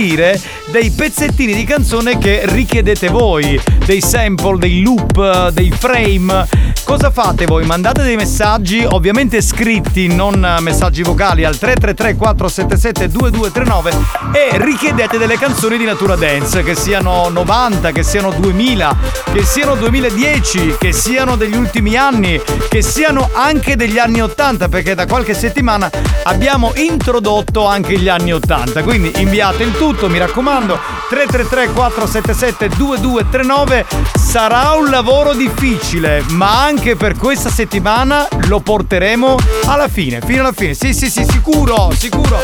dei 0.70 0.90
pezzettini 0.90 1.52
di 1.52 1.64
canzone 1.64 2.16
che 2.16 2.40
richiedete 2.44 3.08
voi, 3.08 3.60
dei 3.84 4.00
sample, 4.00 4.56
dei 4.56 4.80
loop, 4.80 5.50
dei 5.50 5.70
frame. 5.70 6.48
Cosa 6.84 7.10
fate 7.10 7.44
voi? 7.44 7.66
Mandate 7.66 8.02
dei 8.02 8.16
messaggi, 8.16 8.82
ovviamente 8.88 9.42
scritti, 9.42 10.06
non 10.08 10.56
messaggi 10.60 11.02
vocali, 11.02 11.44
al 11.44 11.58
333 11.58 12.16
477 12.16 13.08
2239 13.08 13.92
e 14.32 14.58
richiedete 14.64 15.18
delle 15.18 15.36
canzoni 15.36 15.76
di 15.76 15.84
natura 15.84 16.16
dance, 16.16 16.62
che 16.62 16.74
siano 16.74 17.28
90, 17.28 17.92
che 17.92 18.02
siano 18.02 18.30
2000, 18.30 18.96
che 19.32 19.44
siano 19.44 19.74
2010, 19.74 20.76
che 20.78 20.92
siano 20.92 21.36
degli 21.36 21.56
ultimi 21.56 21.94
anni, 21.96 22.40
che 22.70 22.80
siano 22.82 23.28
anche 23.34 23.76
degli 23.76 23.98
anni 23.98 24.22
80, 24.22 24.68
perché 24.68 24.94
da 24.94 25.06
qualche 25.06 25.34
settimana 25.34 25.90
abbiamo 26.24 26.72
introdotto 26.76 27.66
anche 27.66 27.98
gli 27.98 28.08
anni 28.08 28.32
80. 28.32 28.82
Quindi 28.82 29.12
inviate 29.16 29.62
il 29.62 29.72
tutto, 29.72 29.88
mi 29.90 30.18
raccomando, 30.18 30.78
333 31.08 31.72
477 31.72 32.68
2239 32.76 33.86
sarà 34.16 34.74
un 34.74 34.88
lavoro 34.88 35.34
difficile, 35.34 36.22
ma 36.28 36.62
anche 36.62 36.94
per 36.94 37.16
questa 37.16 37.50
settimana 37.50 38.28
lo 38.46 38.60
porteremo 38.60 39.36
alla 39.66 39.88
fine, 39.88 40.20
fino 40.24 40.42
alla 40.42 40.52
fine. 40.52 40.74
Sì, 40.74 40.94
sì, 40.94 41.10
sì, 41.10 41.26
sicuro, 41.28 41.90
sicuro. 41.96 42.38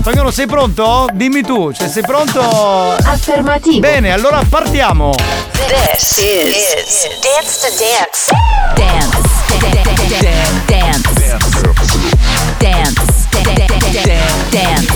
Spagnolo, 0.00 0.30
sei 0.30 0.46
pronto? 0.46 1.06
Dimmi 1.12 1.42
tu, 1.42 1.72
cioè 1.72 1.88
sei 1.88 2.02
pronto? 2.02 2.40
Affermativo. 2.40 3.80
Bene, 3.80 4.12
allora 4.12 4.42
partiamo. 4.46 5.14
This 5.52 6.18
is, 6.18 7.08
Dance 7.22 7.58
to 7.60 7.68
Dance. 7.78 8.30
Dance. 8.74 9.18
Dance. 9.58 10.66
Dance. 10.66 11.16
Dance. 14.50 14.95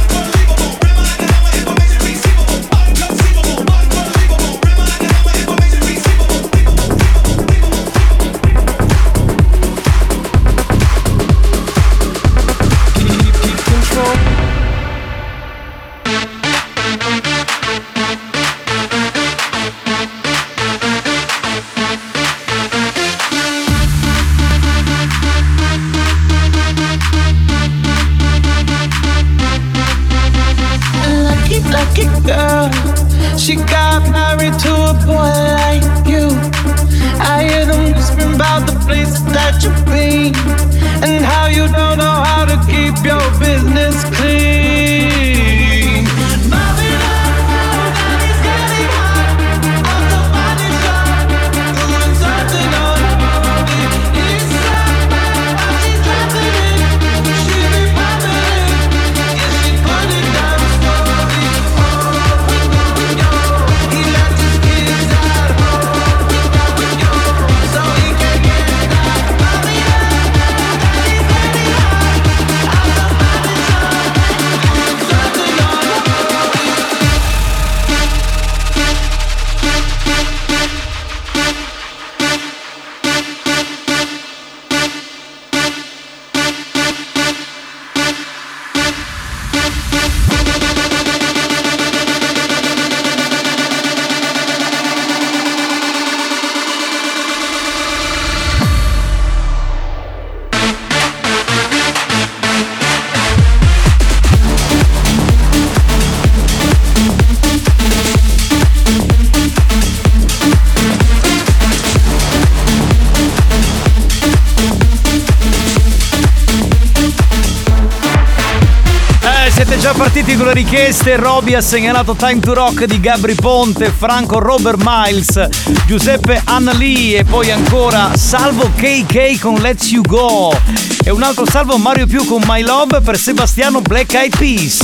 Già 120.31 120.37
partiti 120.37 120.37
con 120.37 120.45
le 120.45 120.53
richieste. 120.53 121.15
Roby 121.15 121.53
ha 121.53 121.61
segnalato 121.61 122.15
Time 122.15 122.39
to 122.39 122.53
Rock 122.53 122.85
di 122.85 122.99
Gabri 122.99 123.35
Ponte, 123.35 123.91
Franco 123.95 124.39
Robert 124.39 124.81
Miles, 124.83 125.49
Giuseppe 125.85 126.41
Annali 126.45 127.15
e 127.15 127.23
poi 127.23 127.51
ancora 127.51 128.15
Salvo 128.15 128.69
KK 128.75 129.39
con 129.39 129.55
Let's 129.55 129.91
You 129.91 130.03
Go. 130.03 130.57
E 131.03 131.09
un 131.09 131.23
altro 131.23 131.45
salvo 131.49 131.77
Mario 131.77 132.05
Più 132.07 132.25
con 132.25 132.41
My 132.45 132.61
Love 132.61 133.01
per 133.01 133.17
Sebastiano 133.17 133.81
Black 133.81 134.13
Eyed 134.13 134.37
Peas. 134.37 134.79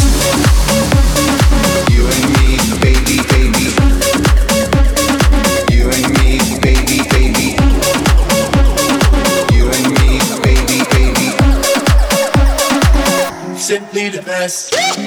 Simply 13.55 14.09
the 14.09 14.21
best. 14.21 15.06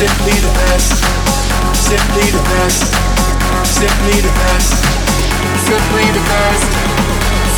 Simply 0.00 0.32
the 0.32 0.48
best. 0.54 0.96
Simply 1.76 2.24
the 2.32 2.40
best. 2.48 2.88
Simply 3.68 4.16
the 4.24 4.32
best. 4.32 4.72
Simply 5.68 6.06
the 6.16 6.22
best. 6.24 6.64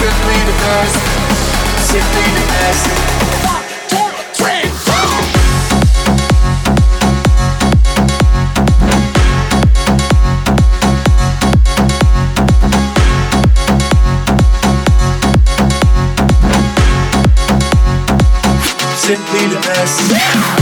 Simply 0.02 0.38
the 0.42 0.56
best. 0.58 0.96
Simply 1.86 2.26
the 2.34 2.42
best. 2.50 2.82
One, 3.46 3.62
two, 3.86 4.10
three, 4.34 4.66
four. 4.82 5.22
Simply 18.96 19.46
the 19.46 19.60
best. 19.60 20.61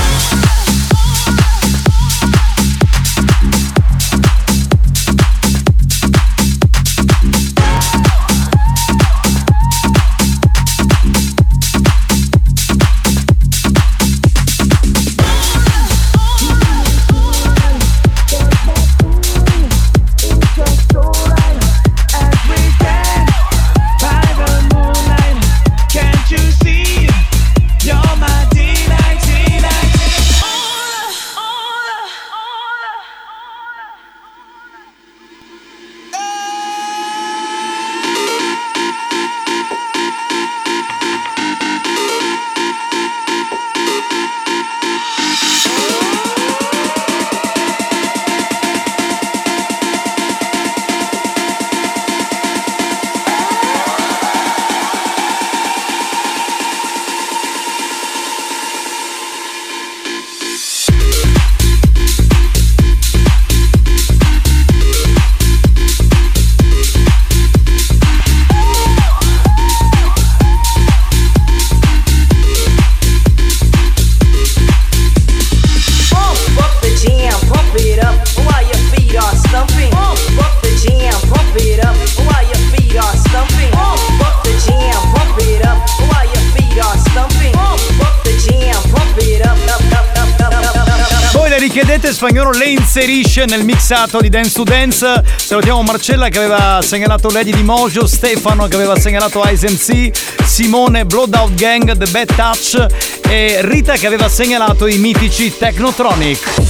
Inserisce 93.00 93.46
nel 93.46 93.64
mixato 93.64 94.20
di 94.20 94.28
Dance 94.28 94.52
to 94.52 94.62
Dance. 94.62 95.22
Salutiamo 95.36 95.82
Marcella 95.82 96.28
che 96.28 96.36
aveva 96.36 96.80
segnalato 96.82 97.30
Lady 97.30 97.50
di 97.50 97.62
Mojo, 97.62 98.06
Stefano 98.06 98.68
che 98.68 98.74
aveva 98.74 98.98
segnalato 98.98 99.42
Ice 99.46 99.70
MC, 99.70 100.10
Simone 100.44 101.06
Blowout 101.06 101.54
Gang, 101.54 101.96
The 101.96 102.10
Bad 102.10 102.34
Touch 102.34 102.86
e 103.26 103.60
Rita 103.62 103.94
che 103.94 104.06
aveva 104.06 104.28
segnalato 104.28 104.86
i 104.86 104.98
mitici 104.98 105.56
Technotronic. 105.56 106.69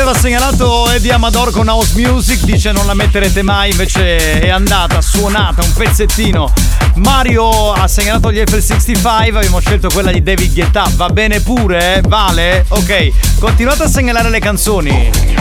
aveva 0.00 0.18
segnalato 0.18 0.90
Eddie 0.90 1.12
Amador 1.12 1.50
con 1.50 1.66
House 1.66 1.92
Music, 1.94 2.42
dice 2.44 2.72
non 2.72 2.86
la 2.86 2.94
metterete 2.94 3.42
mai, 3.42 3.70
invece 3.70 4.40
è 4.40 4.48
andata, 4.48 5.02
suonata, 5.02 5.62
un 5.62 5.72
pezzettino. 5.74 6.50
Mario 6.94 7.72
ha 7.72 7.86
segnalato 7.86 8.32
gli 8.32 8.38
FL65, 8.38 9.34
abbiamo 9.34 9.60
scelto 9.60 9.88
quella 9.92 10.10
di 10.10 10.22
David 10.22 10.54
Guetta, 10.54 10.90
va 10.94 11.08
bene 11.08 11.40
pure, 11.40 11.96
eh? 11.96 12.00
vale? 12.08 12.64
Ok, 12.68 13.38
continuate 13.38 13.82
a 13.82 13.88
segnalare 13.88 14.30
le 14.30 14.38
canzoni. 14.38 15.39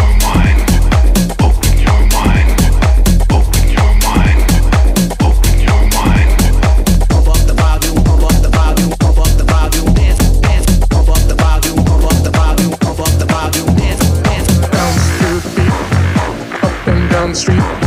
down 17.29 17.33
the 17.33 17.39
street. 17.39 17.78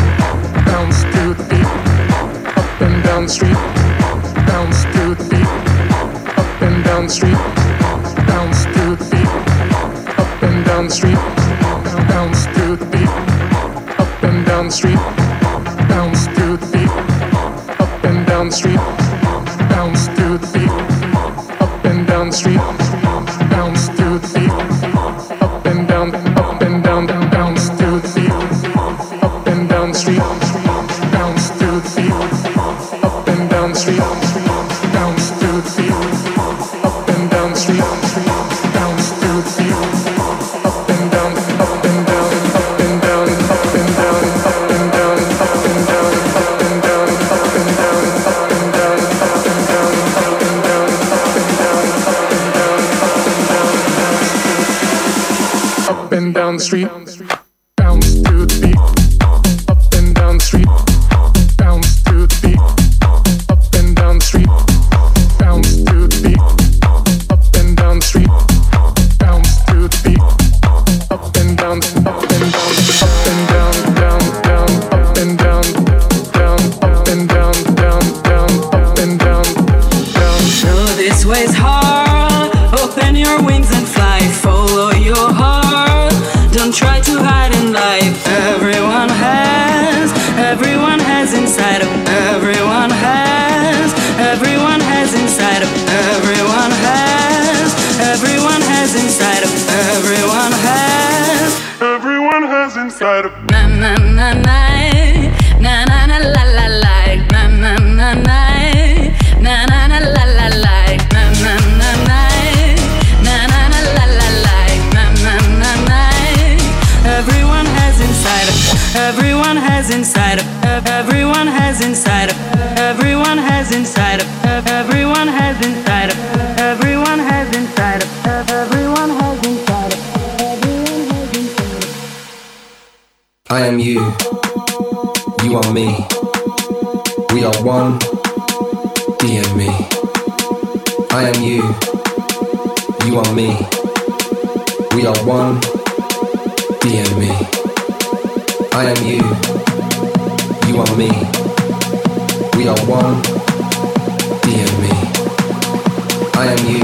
I 156.42 156.46
am 156.46 156.66
you, 156.66 156.82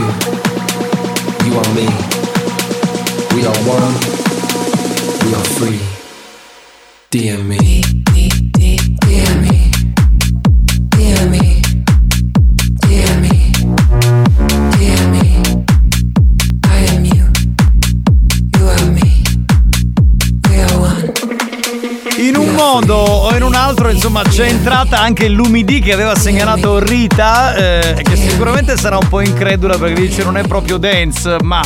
you 1.46 1.59
are 1.59 1.74
me. 1.74 1.88
We 3.34 3.44
are 3.44 3.59
one, 3.66 3.94
we 5.24 5.34
are 5.34 5.44
free. 5.56 5.80
DM 7.11 7.48
me. 7.48 8.07
Porro, 23.89 23.91
insomma 23.91 24.22
c'è 24.22 24.47
entrata 24.47 25.01
anche 25.01 25.28
l'umidì 25.28 25.80
che 25.80 25.93
aveva 25.93 26.14
segnalato 26.14 26.78
Rita, 26.78 27.55
eh, 27.55 28.03
che 28.03 28.16
sicuramente 28.16 28.76
sarà 28.76 28.99
un 28.99 29.09
po' 29.09 29.20
incredula 29.20 29.78
perché 29.78 30.01
dice 30.01 30.24
non 30.24 30.36
è 30.36 30.43
proprio 30.47 30.76
dance, 30.76 31.36
ma 31.43 31.62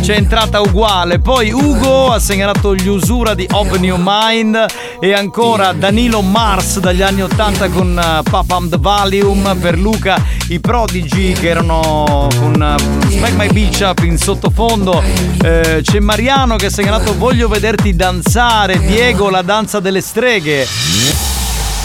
c'è 0.00 0.16
entrata 0.16 0.60
uguale. 0.60 1.20
Poi 1.20 1.52
Ugo 1.52 2.12
ha 2.12 2.18
segnalato 2.18 2.74
gli 2.74 2.88
usura 2.88 3.34
di 3.34 3.46
Open 3.50 3.84
Your 3.84 4.00
Mind 4.02 4.66
e 5.00 5.12
ancora 5.12 5.72
Danilo 5.72 6.22
Mars 6.22 6.80
dagli 6.80 7.02
anni 7.02 7.22
80 7.22 7.68
con 7.68 7.98
eh, 7.98 8.18
uh, 8.18 8.22
Papam 8.22 8.68
the 8.68 8.76
Valium 8.78 9.56
per 9.60 9.78
Luca, 9.78 10.20
i 10.48 10.58
prodigi 10.60 11.32
che 11.32 11.48
erano 11.48 12.28
con 12.38 12.54
uh, 12.54 13.08
Smack 13.08 13.34
My 13.34 13.52
Beach 13.52 13.80
Up 13.82 14.02
in 14.02 14.18
sottofondo. 14.18 15.02
Eh, 15.42 15.80
c'è 15.82 16.00
Mariano 16.00 16.56
che 16.56 16.66
ha 16.66 16.70
segnalato 16.70 17.16
Voglio 17.16 17.48
vederti 17.48 17.94
danzare, 17.94 18.78
Diego 18.78 19.30
la 19.30 19.42
danza 19.42 19.78
delle 19.78 20.00
streghe. 20.00 21.39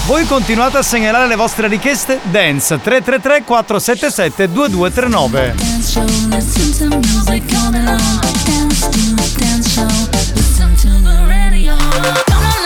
Voi 0.05 0.23
continuate 0.27 0.77
a 0.77 0.83
segnalare 0.83 1.27
le 1.27 1.35
vostre 1.35 1.67
richieste. 1.67 2.19
Dance 2.29 2.79
333 2.79 3.43
477 3.43 4.53
2239 4.53 5.55
Dance 5.57 5.91
show, 5.91 6.03
listen 6.29 6.89
to 6.89 6.97
music 6.97 7.43
all 7.55 7.71
day 7.71 7.83
long. 7.83 7.99
Dance 8.45 8.87
to 8.89 9.39
dance 9.39 9.73
show, 9.73 9.87
listen 10.35 10.75
to 10.75 11.01
the 11.01 11.25
radio. 11.27 11.75
Come 12.25 12.45
on, 12.45 12.65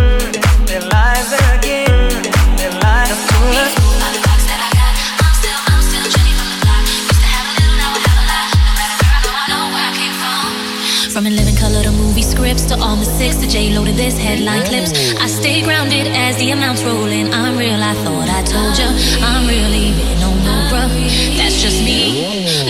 This 14.01 14.17
headline 14.17 14.65
clips. 14.65 14.91
I 15.21 15.27
stay 15.27 15.61
grounded 15.61 16.07
as 16.07 16.35
the 16.37 16.49
amounts 16.51 16.81
rolling. 16.83 17.31
I'm 17.31 17.55
real, 17.55 17.81
I 17.91 17.93
thought 18.03 18.29
I 18.29 18.41
told 18.41 18.73
ya. 18.81 18.89
I'm 19.21 19.47
real, 19.47 19.73
even 19.85 20.19
no 20.19 20.29
no 20.47 20.55
bruh. 20.71 20.89
That's 21.37 21.61
just 21.61 21.79
me. 21.85 21.99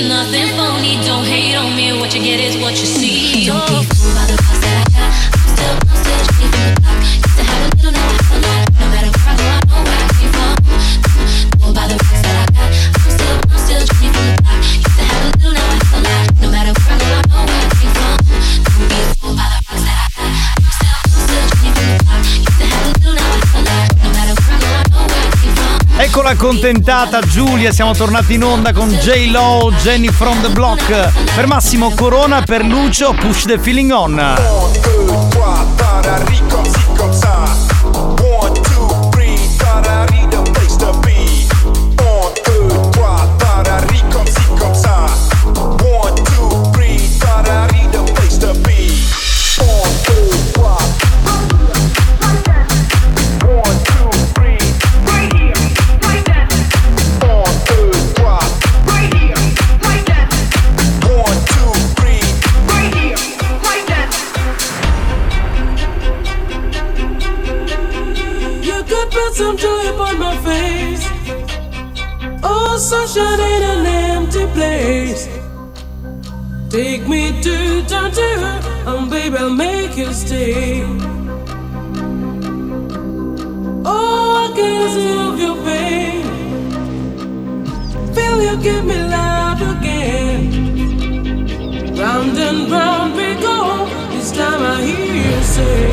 Nothing 0.09 0.49
phony, 0.57 0.99
don't 1.07 1.25
hate 1.25 1.55
on 1.55 1.75
me. 1.77 1.97
What 1.99 2.13
you 2.13 2.21
get 2.21 2.39
is 2.41 2.57
what 2.57 2.75
you 2.81 2.85
see. 2.85 3.45
Don't 3.45 3.65
be 3.67 3.79
fooled 3.95 4.15
by 4.15 4.25
the 4.27 4.60
accontentata 26.31 27.19
Giulia, 27.19 27.71
siamo 27.71 27.93
tornati 27.93 28.35
in 28.35 28.43
onda 28.43 28.71
con 28.71 28.89
J 28.89 29.29
Lo, 29.31 29.71
Jenny 29.81 30.09
from 30.09 30.41
the 30.41 30.49
Block. 30.49 31.33
Per 31.35 31.45
Massimo 31.45 31.91
Corona, 31.93 32.41
per 32.41 32.63
Lucio, 32.63 33.13
push 33.13 33.45
the 33.45 33.59
feeling 33.59 33.91
on. 33.91 34.15
Take 76.71 77.05
me 77.05 77.41
to 77.41 77.83
down 77.85 78.11
to 78.13 78.21
and 78.87 79.09
baby, 79.11 79.35
I'll 79.35 79.49
make 79.49 79.97
you 79.97 80.13
stay. 80.13 80.83
Oh, 83.83 84.47
I 84.47 84.53
can 84.55 84.89
see 84.93 85.11
of 85.11 85.37
your 85.37 85.57
pain. 85.65 86.23
Feel 88.15 88.41
you 88.41 88.55
give 88.63 88.85
me 88.85 88.95
life 89.03 89.59
again. 89.59 90.41
Round 91.97 92.37
and 92.37 92.71
round 92.71 93.15
we 93.17 93.35
go. 93.41 93.85
This 94.11 94.31
time 94.31 94.61
I 94.61 94.81
hear 94.81 95.13
you 95.13 95.43
say. 95.43 95.90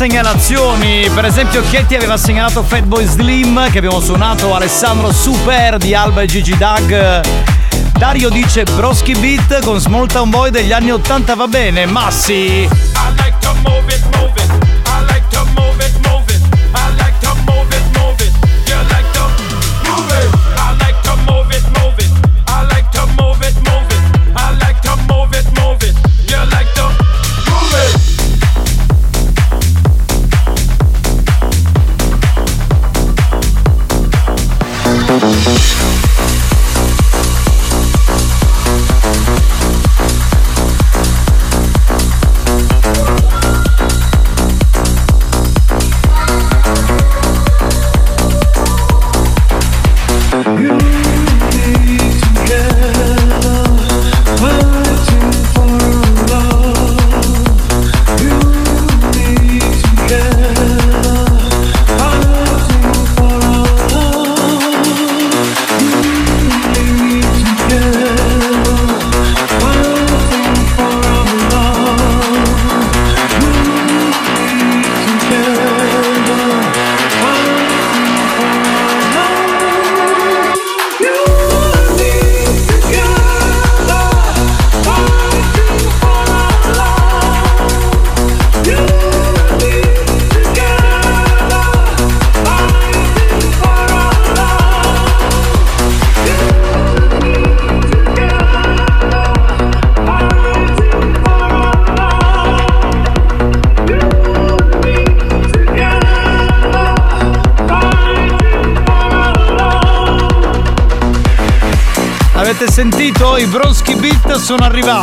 segnalazioni. 0.00 1.10
Per 1.14 1.26
esempio, 1.26 1.62
Ketty 1.68 1.94
aveva 1.94 2.16
segnalato 2.16 2.62
Fatboy 2.62 3.04
Slim 3.04 3.70
che 3.70 3.76
abbiamo 3.76 4.00
suonato, 4.00 4.54
Alessandro 4.54 5.12
Super 5.12 5.76
di 5.76 5.94
Alba 5.94 6.22
e 6.22 6.26
Gigi 6.26 6.56
Dag. 6.56 7.20
Dario 7.98 8.30
dice 8.30 8.62
Broschi 8.62 9.14
Beat 9.14 9.62
con 9.62 9.78
Small 9.78 10.06
Town 10.06 10.30
Boy 10.30 10.48
degli 10.48 10.72
anni 10.72 10.90
80 10.90 11.34
va 11.34 11.46
bene, 11.48 11.84
ma 11.84 12.10
sì! 12.10 12.89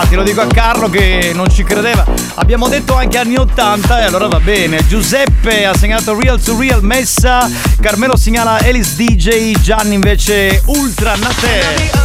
infatti 0.07 0.15
lo 0.15 0.23
dico 0.23 0.41
a 0.41 0.47
Carlo 0.47 0.89
che 0.89 1.31
non 1.33 1.49
ci 1.49 1.63
credeva. 1.63 2.05
Abbiamo 2.35 2.67
detto 2.67 2.95
anche 2.95 3.17
anni 3.17 3.35
80 3.35 4.01
e 4.01 4.03
allora 4.05 4.27
va 4.27 4.39
bene. 4.39 4.85
Giuseppe 4.87 5.65
ha 5.65 5.75
segnato 5.75 6.17
Real 6.17 6.41
to 6.41 6.57
Real 6.57 6.83
Messa, 6.83 7.49
Carmelo 7.81 8.15
segnala 8.15 8.57
Alice 8.59 8.95
DJ, 8.95 9.59
Gianni 9.59 9.95
invece 9.95 10.61
Ultra 10.65 11.15
Natè. 11.15 11.96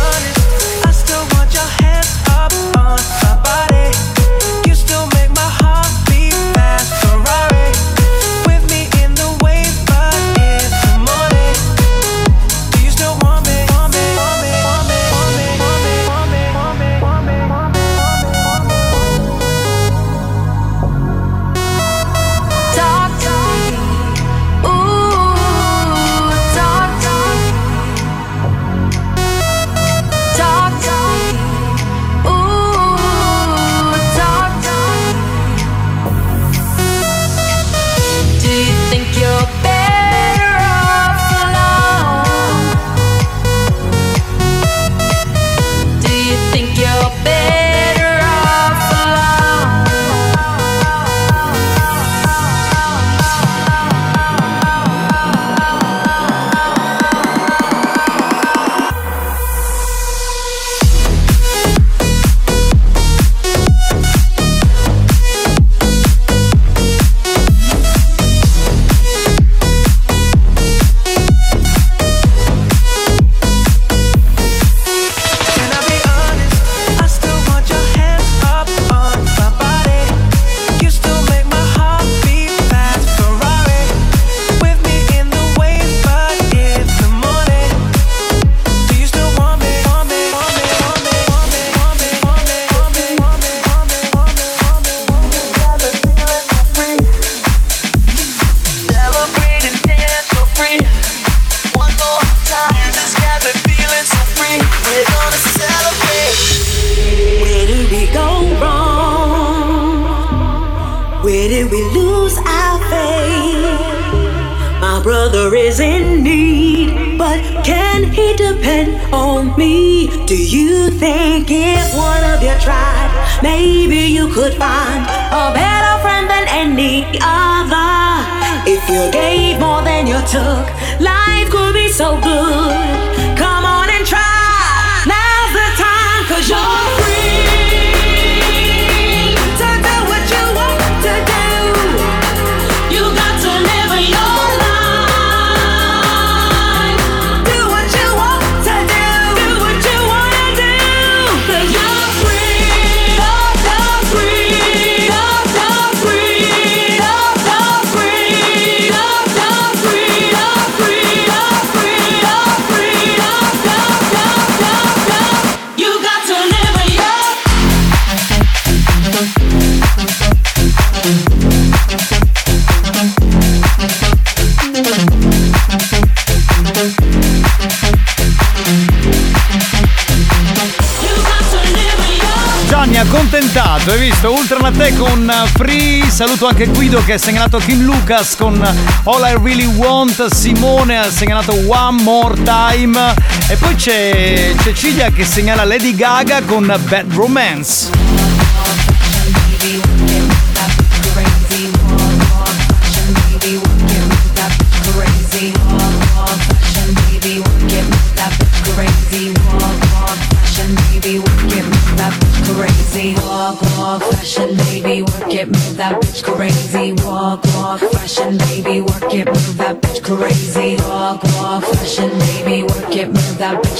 Free, 186.43 186.49
saluto 186.49 186.49
anche 186.49 186.67
Guido 186.67 187.05
che 187.05 187.13
ha 187.13 187.19
segnalato 187.19 187.59
Kim 187.59 187.83
Lucas 187.83 188.35
con 188.37 188.61
All 189.05 189.21
I 189.21 189.39
Really 189.43 189.67
Want, 189.67 190.27
Simone 190.35 190.99
ha 190.99 191.11
segnalato 191.11 191.53
One 191.53 192.03
More 192.03 192.43
Time 192.43 193.15
e 193.49 193.57
poi 193.57 193.75
c'è 193.77 194.53
Cecilia 194.63 195.11
che 195.11 195.25
segnala 195.25 195.65
Lady 195.65 195.95
Gaga 195.95 196.43
con 196.43 196.67
Bad 196.89 197.13
Romance. 197.13 198.02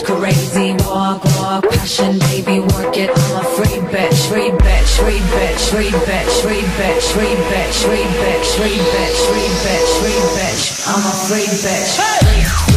Crazy. 0.01 0.73
Walk, 0.89 1.25
walk, 1.37 1.69
passion, 1.69 2.19
baby, 2.33 2.61
work 2.73 2.97
it. 2.97 3.11
I'm 3.11 3.37
a 3.37 3.45
free 3.45 3.83
bitch, 3.93 4.29
free 4.31 4.49
bitch, 4.49 4.89
free 4.97 5.21
bitch, 5.21 5.61
free 5.69 5.91
bitch, 5.91 6.33
free 6.41 6.63
bitch, 6.79 7.05
free 7.13 7.35
bitch, 7.53 7.77
free 7.85 8.07
bitch, 8.17 8.49
free 8.57 8.79
bitch, 8.81 9.19
free 9.29 9.51
bitch, 9.61 9.91
free 10.01 10.21
bitch. 10.33 10.89
I'm 10.89 11.05
a 11.05 11.15
free 11.29 11.45
bitch. 11.45 11.91
Free, 12.01 12.72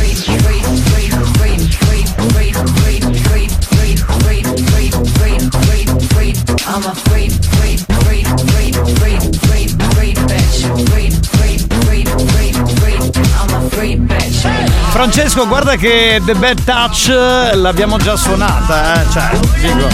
Francesco, 15.08 15.46
guarda 15.46 15.76
che 15.76 16.20
The 16.26 16.34
Bad 16.34 16.64
Touch 16.64 17.10
eh, 17.10 17.56
l'abbiamo 17.56 17.98
già 17.98 18.16
suonata, 18.16 19.04
eh? 19.04 19.10
Cioè, 19.12 19.40
dico, 19.62 19.88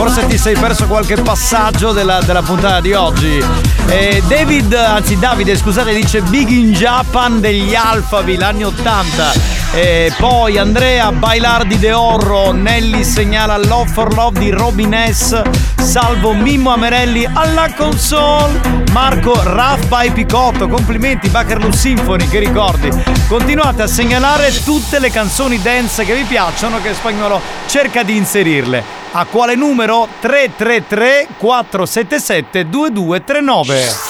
forse 0.00 0.26
ti 0.26 0.38
sei 0.38 0.56
perso 0.56 0.86
qualche 0.86 1.16
passaggio 1.16 1.92
della, 1.92 2.22
della 2.22 2.40
puntata 2.40 2.80
di 2.80 2.94
oggi. 2.94 3.38
Eh, 3.86 4.22
David, 4.26 4.72
anzi 4.72 5.18
Davide, 5.18 5.54
scusate, 5.54 5.92
dice 5.92 6.22
Big 6.22 6.48
in 6.48 6.72
Japan 6.72 7.38
degli 7.38 7.74
Alphaville, 7.74 8.42
anni 8.42 8.64
80. 8.64 9.32
E 9.74 10.10
poi 10.16 10.56
Andrea 10.56 11.12
Bailardi 11.12 11.78
de 11.78 11.92
Orro, 11.92 12.50
Nelly 12.52 13.04
segnala 13.04 13.58
Love 13.58 13.90
for 13.90 14.14
Love 14.14 14.40
di 14.40 14.48
Robin 14.48 14.96
S, 15.12 15.42
salvo 15.76 16.32
Mimmo 16.32 16.72
Amerelli 16.72 17.28
alla 17.30 17.70
console, 17.76 18.58
Marco 18.92 19.38
Raff 19.42 19.84
by 19.84 20.12
Picotto, 20.12 20.66
complimenti 20.66 21.28
Bakerloo 21.28 21.72
Symphony, 21.72 22.26
che 22.26 22.38
ricordi. 22.38 22.88
Continuate 23.28 23.82
a 23.82 23.86
segnalare 23.86 24.50
tutte 24.64 24.98
le 24.98 25.10
canzoni 25.10 25.60
dance 25.60 26.06
che 26.06 26.14
vi 26.14 26.24
piacciono 26.24 26.80
che 26.80 26.94
Spagnolo 26.94 27.38
cerca 27.66 28.02
di 28.02 28.16
inserirle. 28.16 28.99
A 29.12 29.24
quale 29.24 29.56
numero? 29.56 30.08
333 30.20 31.26
477 31.36 32.64
2239. 32.64 34.09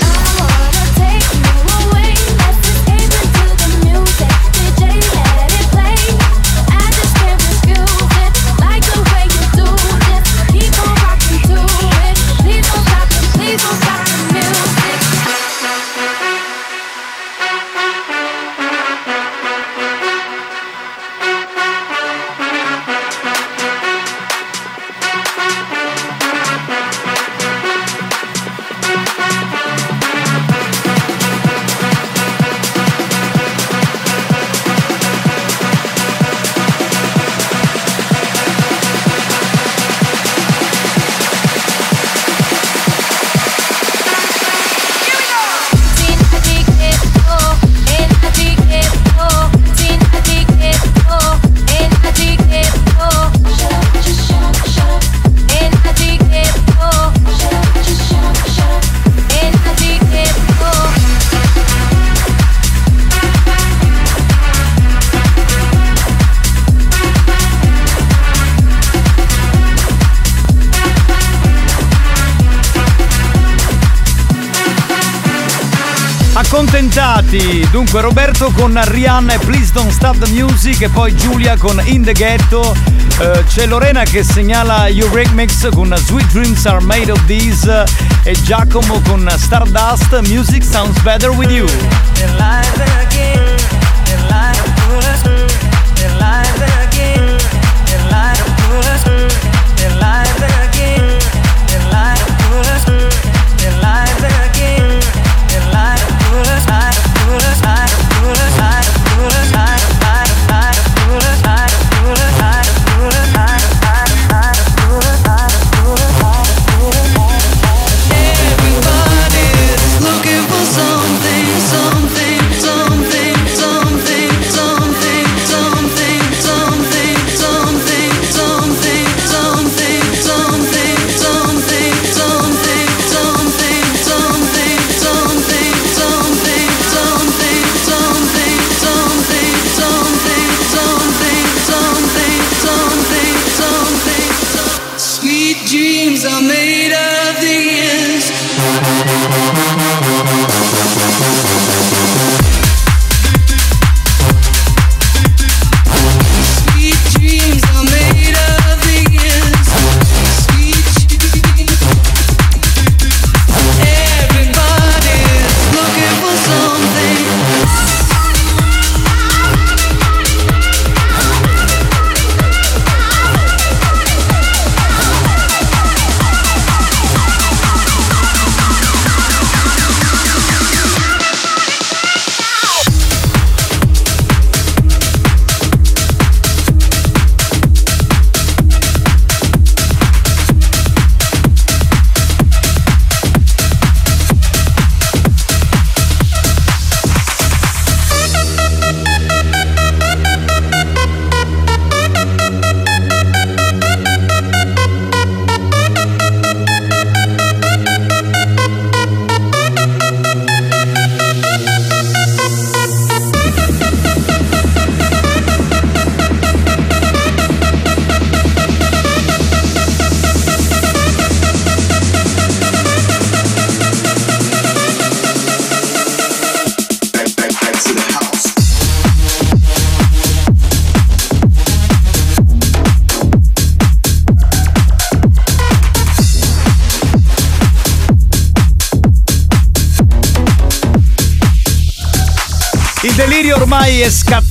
Accontentati! 76.91 77.65
Dunque 77.71 78.01
Roberto 78.01 78.51
con 78.51 78.77
Rihanna 78.83 79.35
e 79.35 79.39
Please 79.39 79.71
Don't 79.71 79.91
Stop 79.91 80.17
the 80.17 80.29
Music 80.31 80.81
e 80.81 80.89
poi 80.89 81.15
Giulia 81.15 81.55
con 81.55 81.81
In 81.85 82.03
the 82.03 82.11
Ghetto. 82.11 82.75
Eh, 83.17 83.45
c'è 83.47 83.65
Lorena 83.65 84.03
che 84.03 84.25
segnala 84.25 84.87
Remix 85.13 85.69
con 85.73 85.95
Sweet 85.95 86.31
Dreams 86.33 86.65
Are 86.65 86.83
Made 86.83 87.09
of 87.09 87.23
These 87.25 87.85
e 88.23 88.33
Giacomo 88.43 88.99
con 89.07 89.25
Stardust 89.37 90.19
Music 90.27 90.65
Sounds 90.65 90.99
Better 91.01 91.29
With 91.29 91.49
You. 91.49 91.67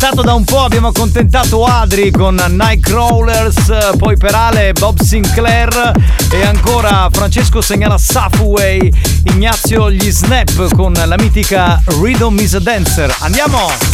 Scattato 0.01 0.23
da 0.23 0.33
un 0.33 0.45
po', 0.45 0.63
abbiamo 0.63 0.89
accontentato 0.89 1.63
Adri 1.67 2.11
con 2.11 2.35
Nightcrawlers, 2.35 3.97
poi 3.99 4.17
per 4.17 4.35
Ale 4.35 4.73
Bob 4.73 4.99
Sinclair 4.99 5.93
e 6.31 6.43
ancora 6.43 7.07
Francesco 7.13 7.61
segnala 7.61 7.99
Safway, 7.99 8.91
Ignazio 9.25 9.91
gli 9.91 10.11
Snap 10.11 10.75
con 10.75 10.95
la 10.95 11.17
mitica 11.19 11.83
Rhythm 12.01 12.39
is 12.39 12.55
a 12.55 12.61
Dancer. 12.61 13.15
Andiamo! 13.19 13.90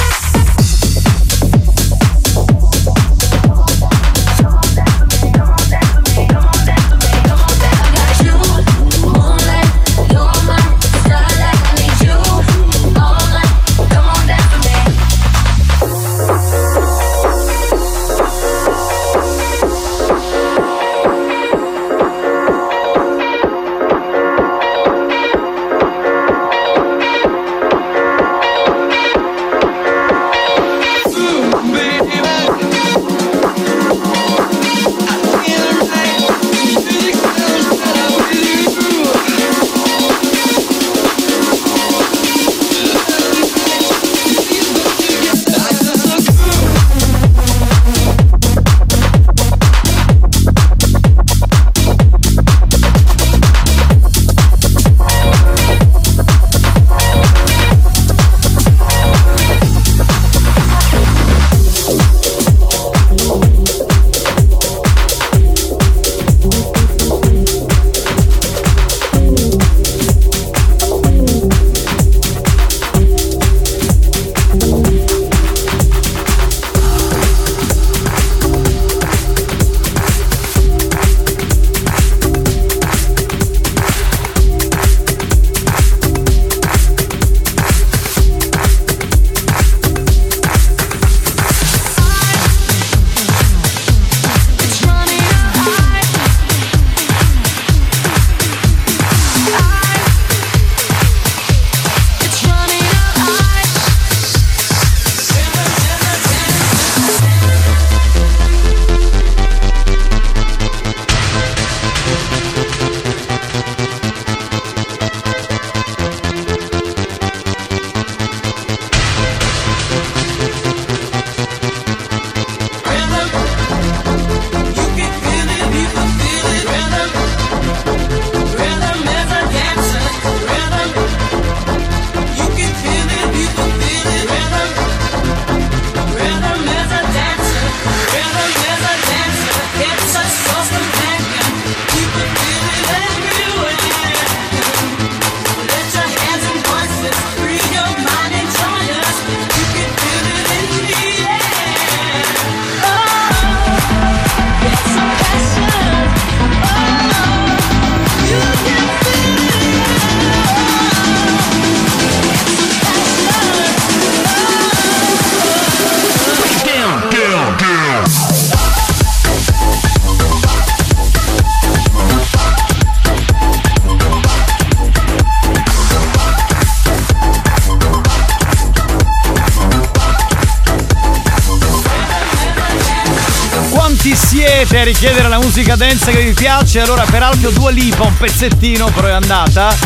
A 184.59 184.83
richiedere 184.85 185.29
la 185.29 185.39
musica 185.39 185.77
dance 185.77 186.11
che 186.11 186.23
vi 186.23 186.33
piace? 186.33 186.81
Allora 186.81 187.05
per 187.05 187.23
Alfio 187.23 187.51
Dua 187.51 187.71
Lipa 187.71 188.05
un 188.05 188.17
pezzettino 188.17 188.89
però 188.89 189.09
è 189.09 189.13
andata. 189.13 189.77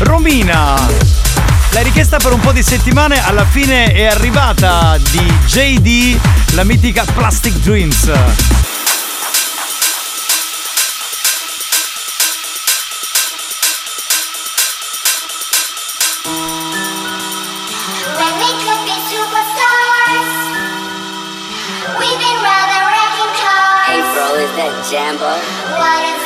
Romina, 0.00 0.74
l'hai 1.70 1.84
richiesta 1.84 2.18
per 2.18 2.34
un 2.34 2.40
po' 2.40 2.52
di 2.52 2.62
settimane, 2.62 3.24
alla 3.24 3.46
fine 3.46 3.86
è 3.86 4.04
arrivata 4.04 4.98
di 5.10 5.20
JD, 5.46 6.20
la 6.52 6.64
mitica 6.64 7.04
Plastic 7.14 7.54
Dreams. 7.60 8.69
Is 24.92 26.19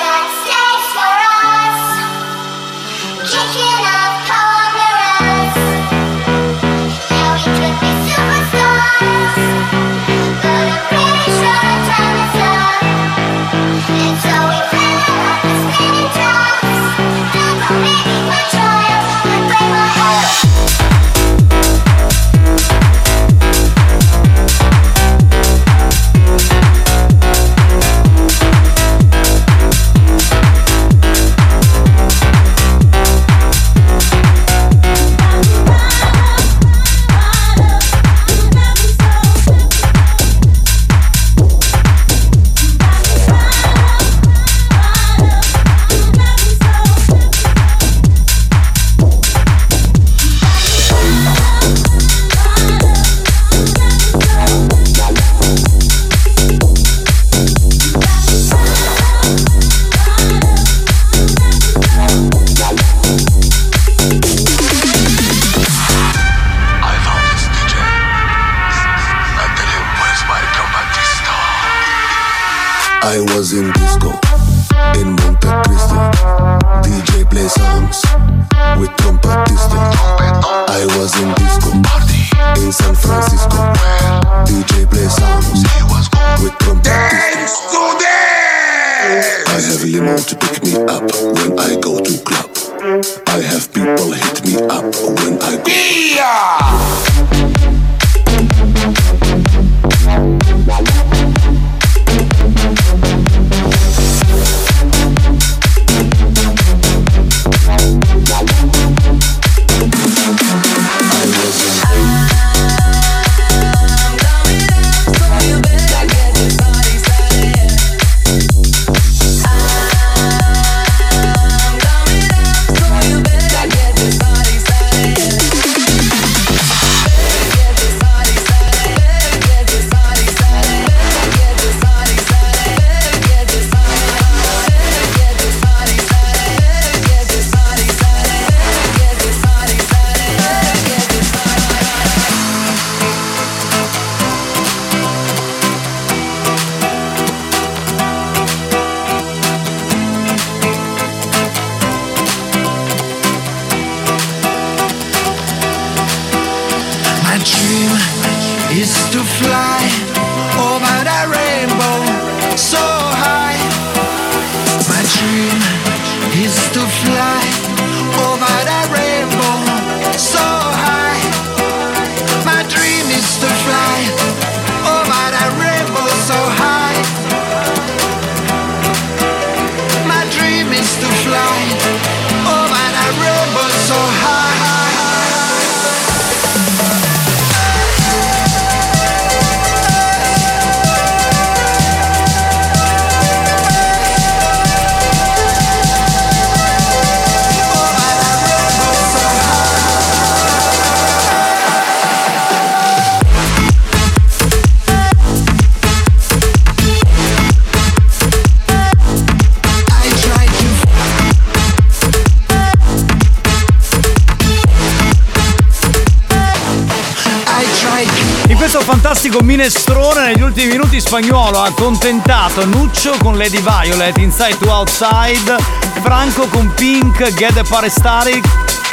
fantastico 219.15 219.45
minestrone 219.45 220.27
negli 220.27 220.43
ultimi 220.43 220.73
minuti 220.73 221.01
spagnolo 221.01 221.63
ha 221.63 221.67
accontentato 221.67 222.67
Nuccio 222.67 223.15
con 223.23 223.39
Lady 223.39 223.63
Violet, 223.63 224.17
Inside 224.19 224.59
to 224.59 224.69
Outside, 224.69 225.57
Franco 226.03 226.49
con 226.49 226.73
Pink, 226.75 227.33
Get 227.35 227.63
Party 227.69 227.91
Started, 227.91 228.45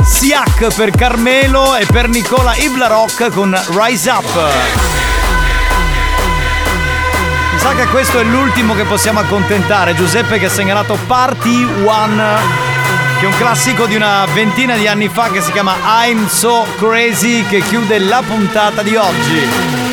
Siak 0.05 0.75
per 0.75 0.91
Carmelo 0.91 1.75
e 1.75 1.87
per 1.87 2.07
Nicola 2.07 2.55
Iblarock 2.55 3.31
con 3.31 3.59
Rise 3.69 4.09
Up. 4.11 4.51
Mi 7.53 7.59
sa 7.59 7.73
che 7.73 7.87
questo 7.87 8.19
è 8.19 8.23
l'ultimo 8.23 8.75
che 8.75 8.83
possiamo 8.83 9.21
accontentare, 9.21 9.95
Giuseppe 9.95 10.37
che 10.37 10.45
ha 10.45 10.51
segnalato 10.51 10.99
Party 11.07 11.63
One 11.83 12.69
che 13.19 13.25
è 13.25 13.29
un 13.29 13.37
classico 13.37 13.87
di 13.87 13.95
una 13.95 14.25
ventina 14.33 14.75
di 14.75 14.87
anni 14.87 15.07
fa 15.07 15.31
che 15.31 15.41
si 15.41 15.51
chiama 15.51 15.75
I'm 16.05 16.27
So 16.27 16.65
Crazy 16.77 17.43
che 17.47 17.61
chiude 17.61 17.97
la 17.97 18.21
puntata 18.25 18.83
di 18.83 18.95
oggi. 18.95 19.90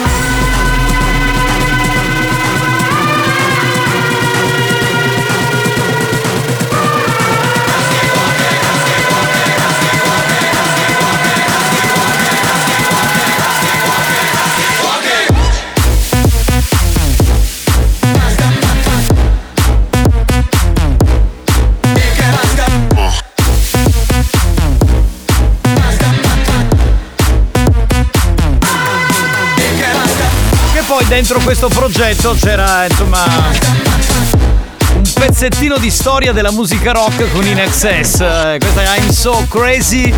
Dentro 31.09 31.41
questo 31.41 31.69
progetto 31.69 32.37
c'era 32.39 32.85
insomma 32.85 33.25
un 34.95 35.11
pezzettino 35.15 35.79
di 35.79 35.91
storia 35.91 36.33
della 36.33 36.51
musica 36.51 36.93
rock 36.93 37.33
con 37.33 37.47
In 37.47 37.59
Excess. 37.59 38.21
Eh, 38.21 38.57
Questa 38.61 38.83
è 38.83 38.99
I'm 38.99 39.09
So 39.11 39.47
Crazy 39.49 40.13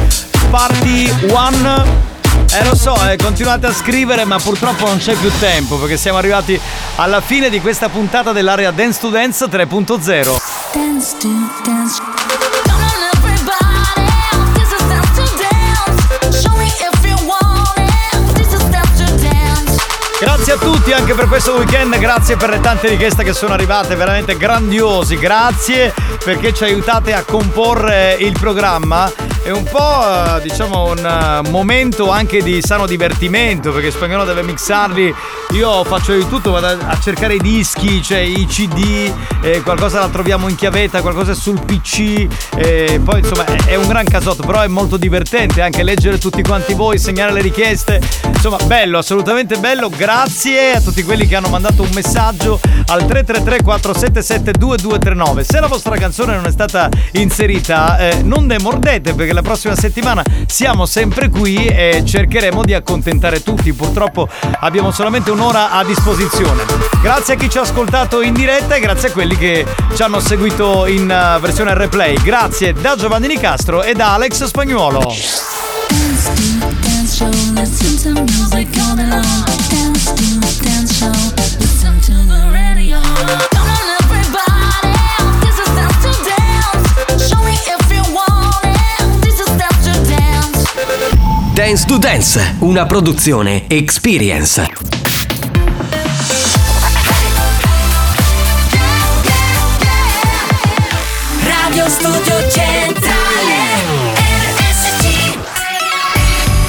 Party 0.50 1.08
One. 1.30 2.08
Eh 2.52 2.64
lo 2.64 2.74
so, 2.74 2.96
eh, 3.08 3.16
continuate 3.16 3.66
a 3.66 3.72
scrivere 3.72 4.24
ma 4.24 4.38
purtroppo 4.38 4.86
non 4.86 4.98
c'è 4.98 5.14
più 5.14 5.30
tempo 5.38 5.76
perché 5.76 5.96
siamo 5.96 6.18
arrivati 6.18 6.58
alla 6.96 7.20
fine 7.20 7.48
di 7.50 7.60
questa 7.60 7.88
puntata 7.88 8.32
dell'area 8.32 8.72
Dance 8.72 8.98
to 9.00 9.08
Dance 9.10 9.46
3.0. 9.46 10.40
Dance 10.72 11.16
to 11.18 11.28
dance. 11.64 12.09
Grazie 20.50 20.68
a 20.68 20.72
tutti 20.72 20.92
anche 20.92 21.14
per 21.14 21.28
questo 21.28 21.54
weekend, 21.54 21.96
grazie 21.98 22.36
per 22.36 22.50
le 22.50 22.58
tante 22.58 22.88
richieste 22.88 23.22
che 23.22 23.32
sono 23.32 23.52
arrivate, 23.52 23.94
veramente 23.94 24.36
grandiosi, 24.36 25.16
grazie 25.16 25.94
perché 26.24 26.52
ci 26.52 26.64
aiutate 26.64 27.12
a 27.12 27.22
comporre 27.22 28.16
il 28.18 28.32
programma. 28.32 29.08
È 29.42 29.50
un 29.50 29.64
po' 29.64 30.36
eh, 30.36 30.42
diciamo 30.42 30.90
un 30.90 30.98
eh, 30.98 31.48
momento 31.48 32.10
anche 32.10 32.42
di 32.42 32.60
sano 32.62 32.86
divertimento 32.86 33.72
perché 33.72 33.90
spagnolo 33.90 34.24
deve 34.24 34.42
mixarli. 34.42 35.14
Io 35.52 35.82
faccio 35.84 36.14
di 36.14 36.28
tutto, 36.28 36.52
vado 36.52 36.66
a 36.66 36.98
cercare 37.00 37.34
i 37.34 37.38
dischi, 37.38 38.02
cioè 38.02 38.18
i 38.18 38.46
CD, 38.46 39.12
eh, 39.42 39.62
qualcosa 39.62 39.98
la 39.98 40.08
troviamo 40.08 40.46
in 40.48 40.54
chiavetta, 40.54 41.00
qualcosa 41.00 41.34
sul 41.34 41.58
PC. 41.64 42.28
eh, 42.56 43.00
poi 43.02 43.20
insomma 43.20 43.44
è 43.64 43.74
un 43.74 43.88
gran 43.88 44.04
casotto, 44.04 44.44
però 44.44 44.60
è 44.60 44.68
molto 44.68 44.96
divertente 44.96 45.62
anche 45.62 45.82
leggere 45.82 46.18
tutti 46.18 46.42
quanti 46.42 46.74
voi, 46.74 46.98
segnare 46.98 47.32
le 47.32 47.40
richieste. 47.40 48.00
Insomma, 48.26 48.58
bello, 48.64 48.98
assolutamente 48.98 49.56
bello. 49.56 49.88
Grazie 49.88 50.72
a 50.72 50.80
tutti 50.80 51.02
quelli 51.02 51.26
che 51.26 51.36
hanno 51.36 51.48
mandato 51.48 51.82
un 51.82 51.90
messaggio 51.94 52.60
al 52.86 53.06
333 53.06 53.62
477 53.62 54.52
2239. 54.52 55.44
Se 55.44 55.60
la 55.60 55.66
vostra 55.66 55.96
canzone 55.96 56.34
non 56.36 56.46
è 56.46 56.50
stata 56.50 56.88
inserita, 57.12 57.98
eh, 57.98 58.22
non 58.22 58.46
demordete 58.46 59.14
perché 59.14 59.29
la 59.32 59.42
prossima 59.42 59.74
settimana 59.74 60.22
siamo 60.46 60.86
sempre 60.86 61.28
qui 61.28 61.66
e 61.66 62.02
cercheremo 62.04 62.62
di 62.64 62.74
accontentare 62.74 63.42
tutti. 63.42 63.72
Purtroppo 63.72 64.28
abbiamo 64.60 64.90
solamente 64.90 65.30
un'ora 65.30 65.70
a 65.70 65.84
disposizione. 65.84 66.64
Grazie 67.02 67.34
a 67.34 67.36
chi 67.36 67.48
ci 67.48 67.58
ha 67.58 67.62
ascoltato 67.62 68.22
in 68.22 68.34
diretta 68.34 68.74
e 68.74 68.80
grazie 68.80 69.08
a 69.08 69.12
quelli 69.12 69.36
che 69.36 69.64
ci 69.94 70.02
hanno 70.02 70.20
seguito 70.20 70.86
in 70.86 71.10
eh, 71.10 71.38
versione 71.40 71.74
replay. 71.74 72.20
Grazie 72.22 72.72
da 72.72 72.96
Giovanni 72.96 73.26
Nicastro 73.28 73.82
e 73.82 73.94
da 73.94 74.14
Alex 74.14 74.44
Spagnuolo. 74.44 75.00
Dance 75.00 76.32
to 76.34 76.60
dance 80.62 80.94
show. 80.94 81.39
Dance 91.60 91.84
to 91.84 91.98
Dance, 91.98 92.56
una 92.60 92.86
produzione 92.86 93.68
Experience. 93.68 94.66
Radio 101.42 101.86
Studio 101.90 102.48
Centrale 102.48 103.58
RSC 104.56 105.36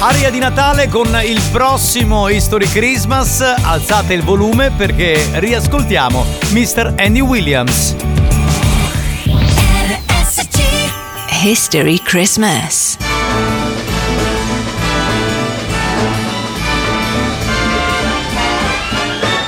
Aria 0.00 0.28
di 0.28 0.38
Natale 0.38 0.88
con 0.88 1.18
il 1.24 1.40
prossimo 1.50 2.28
History 2.28 2.68
Christmas. 2.68 3.40
Alzate 3.40 4.12
il 4.12 4.22
volume 4.22 4.72
perché 4.72 5.26
riascoltiamo 5.32 6.22
Mr. 6.50 6.96
Andy 6.98 7.20
Williams. 7.20 7.96
History 11.42 11.98
Christmas. 12.02 13.01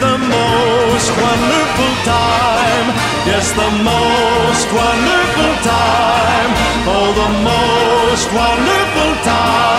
The 0.00 0.16
most 0.16 1.10
wonderful 1.10 1.92
time. 2.04 2.86
Yes, 3.26 3.50
the 3.50 3.70
most 3.82 4.68
wonderful 4.72 5.54
time. 5.66 6.50
Oh, 6.86 7.12
the 7.22 7.30
most 7.42 8.28
wonderful 8.32 9.12
time 9.24 9.78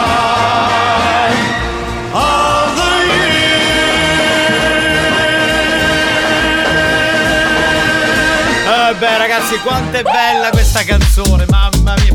of 2.14 2.76
the 2.76 2.90
Eh 8.90 8.94
beh 8.96 9.18
ragazzi, 9.18 9.58
quanto 9.60 9.98
è 9.98 10.04
bella 10.04 10.50
questa 10.50 10.84
canzone, 10.84 11.46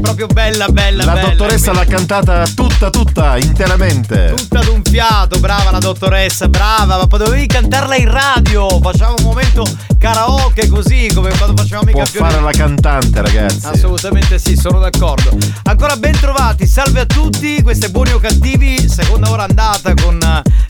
proprio 0.04 0.26
bella, 0.26 0.68
bella, 0.68 1.04
La 1.04 1.12
bella. 1.14 1.28
dottoressa 1.30 1.72
l'ha 1.72 1.86
cantata 1.86 2.44
tutta, 2.54 2.90
tutta, 2.90 3.38
interamente. 3.38 4.34
Tutta 4.36 4.60
d'un 4.62 4.82
fiato, 4.84 5.40
brava 5.40 5.70
la 5.70 5.78
dottoressa, 5.78 6.46
brava, 6.48 6.98
ma 6.98 7.16
dovevi 7.16 7.46
cantarla 7.46 7.96
in 7.96 8.10
radio, 8.10 8.68
facciamo 8.80 9.14
un 9.18 9.24
momento 9.24 9.64
karaoke 9.98 10.68
così 10.68 11.10
come 11.14 11.30
quando 11.38 11.56
facevamo 11.62 11.88
i 11.88 11.92
Può 11.92 12.02
campioni. 12.02 12.30
fare 12.30 12.42
la 12.42 12.50
cantante, 12.50 13.22
ragazzi. 13.22 13.66
Assolutamente 13.66 14.38
sì, 14.38 14.56
sono 14.56 14.78
d'accordo. 14.78 15.34
Ancora 15.62 15.96
ben 15.96 16.12
trovati, 16.20 16.66
salve 16.66 17.00
a 17.00 17.06
tutti, 17.06 17.62
queste 17.62 17.88
buoni 17.88 18.12
o 18.12 18.18
cattivi, 18.18 18.86
seconda 18.88 19.30
ora 19.30 19.44
andata 19.44 19.94
con 19.94 20.18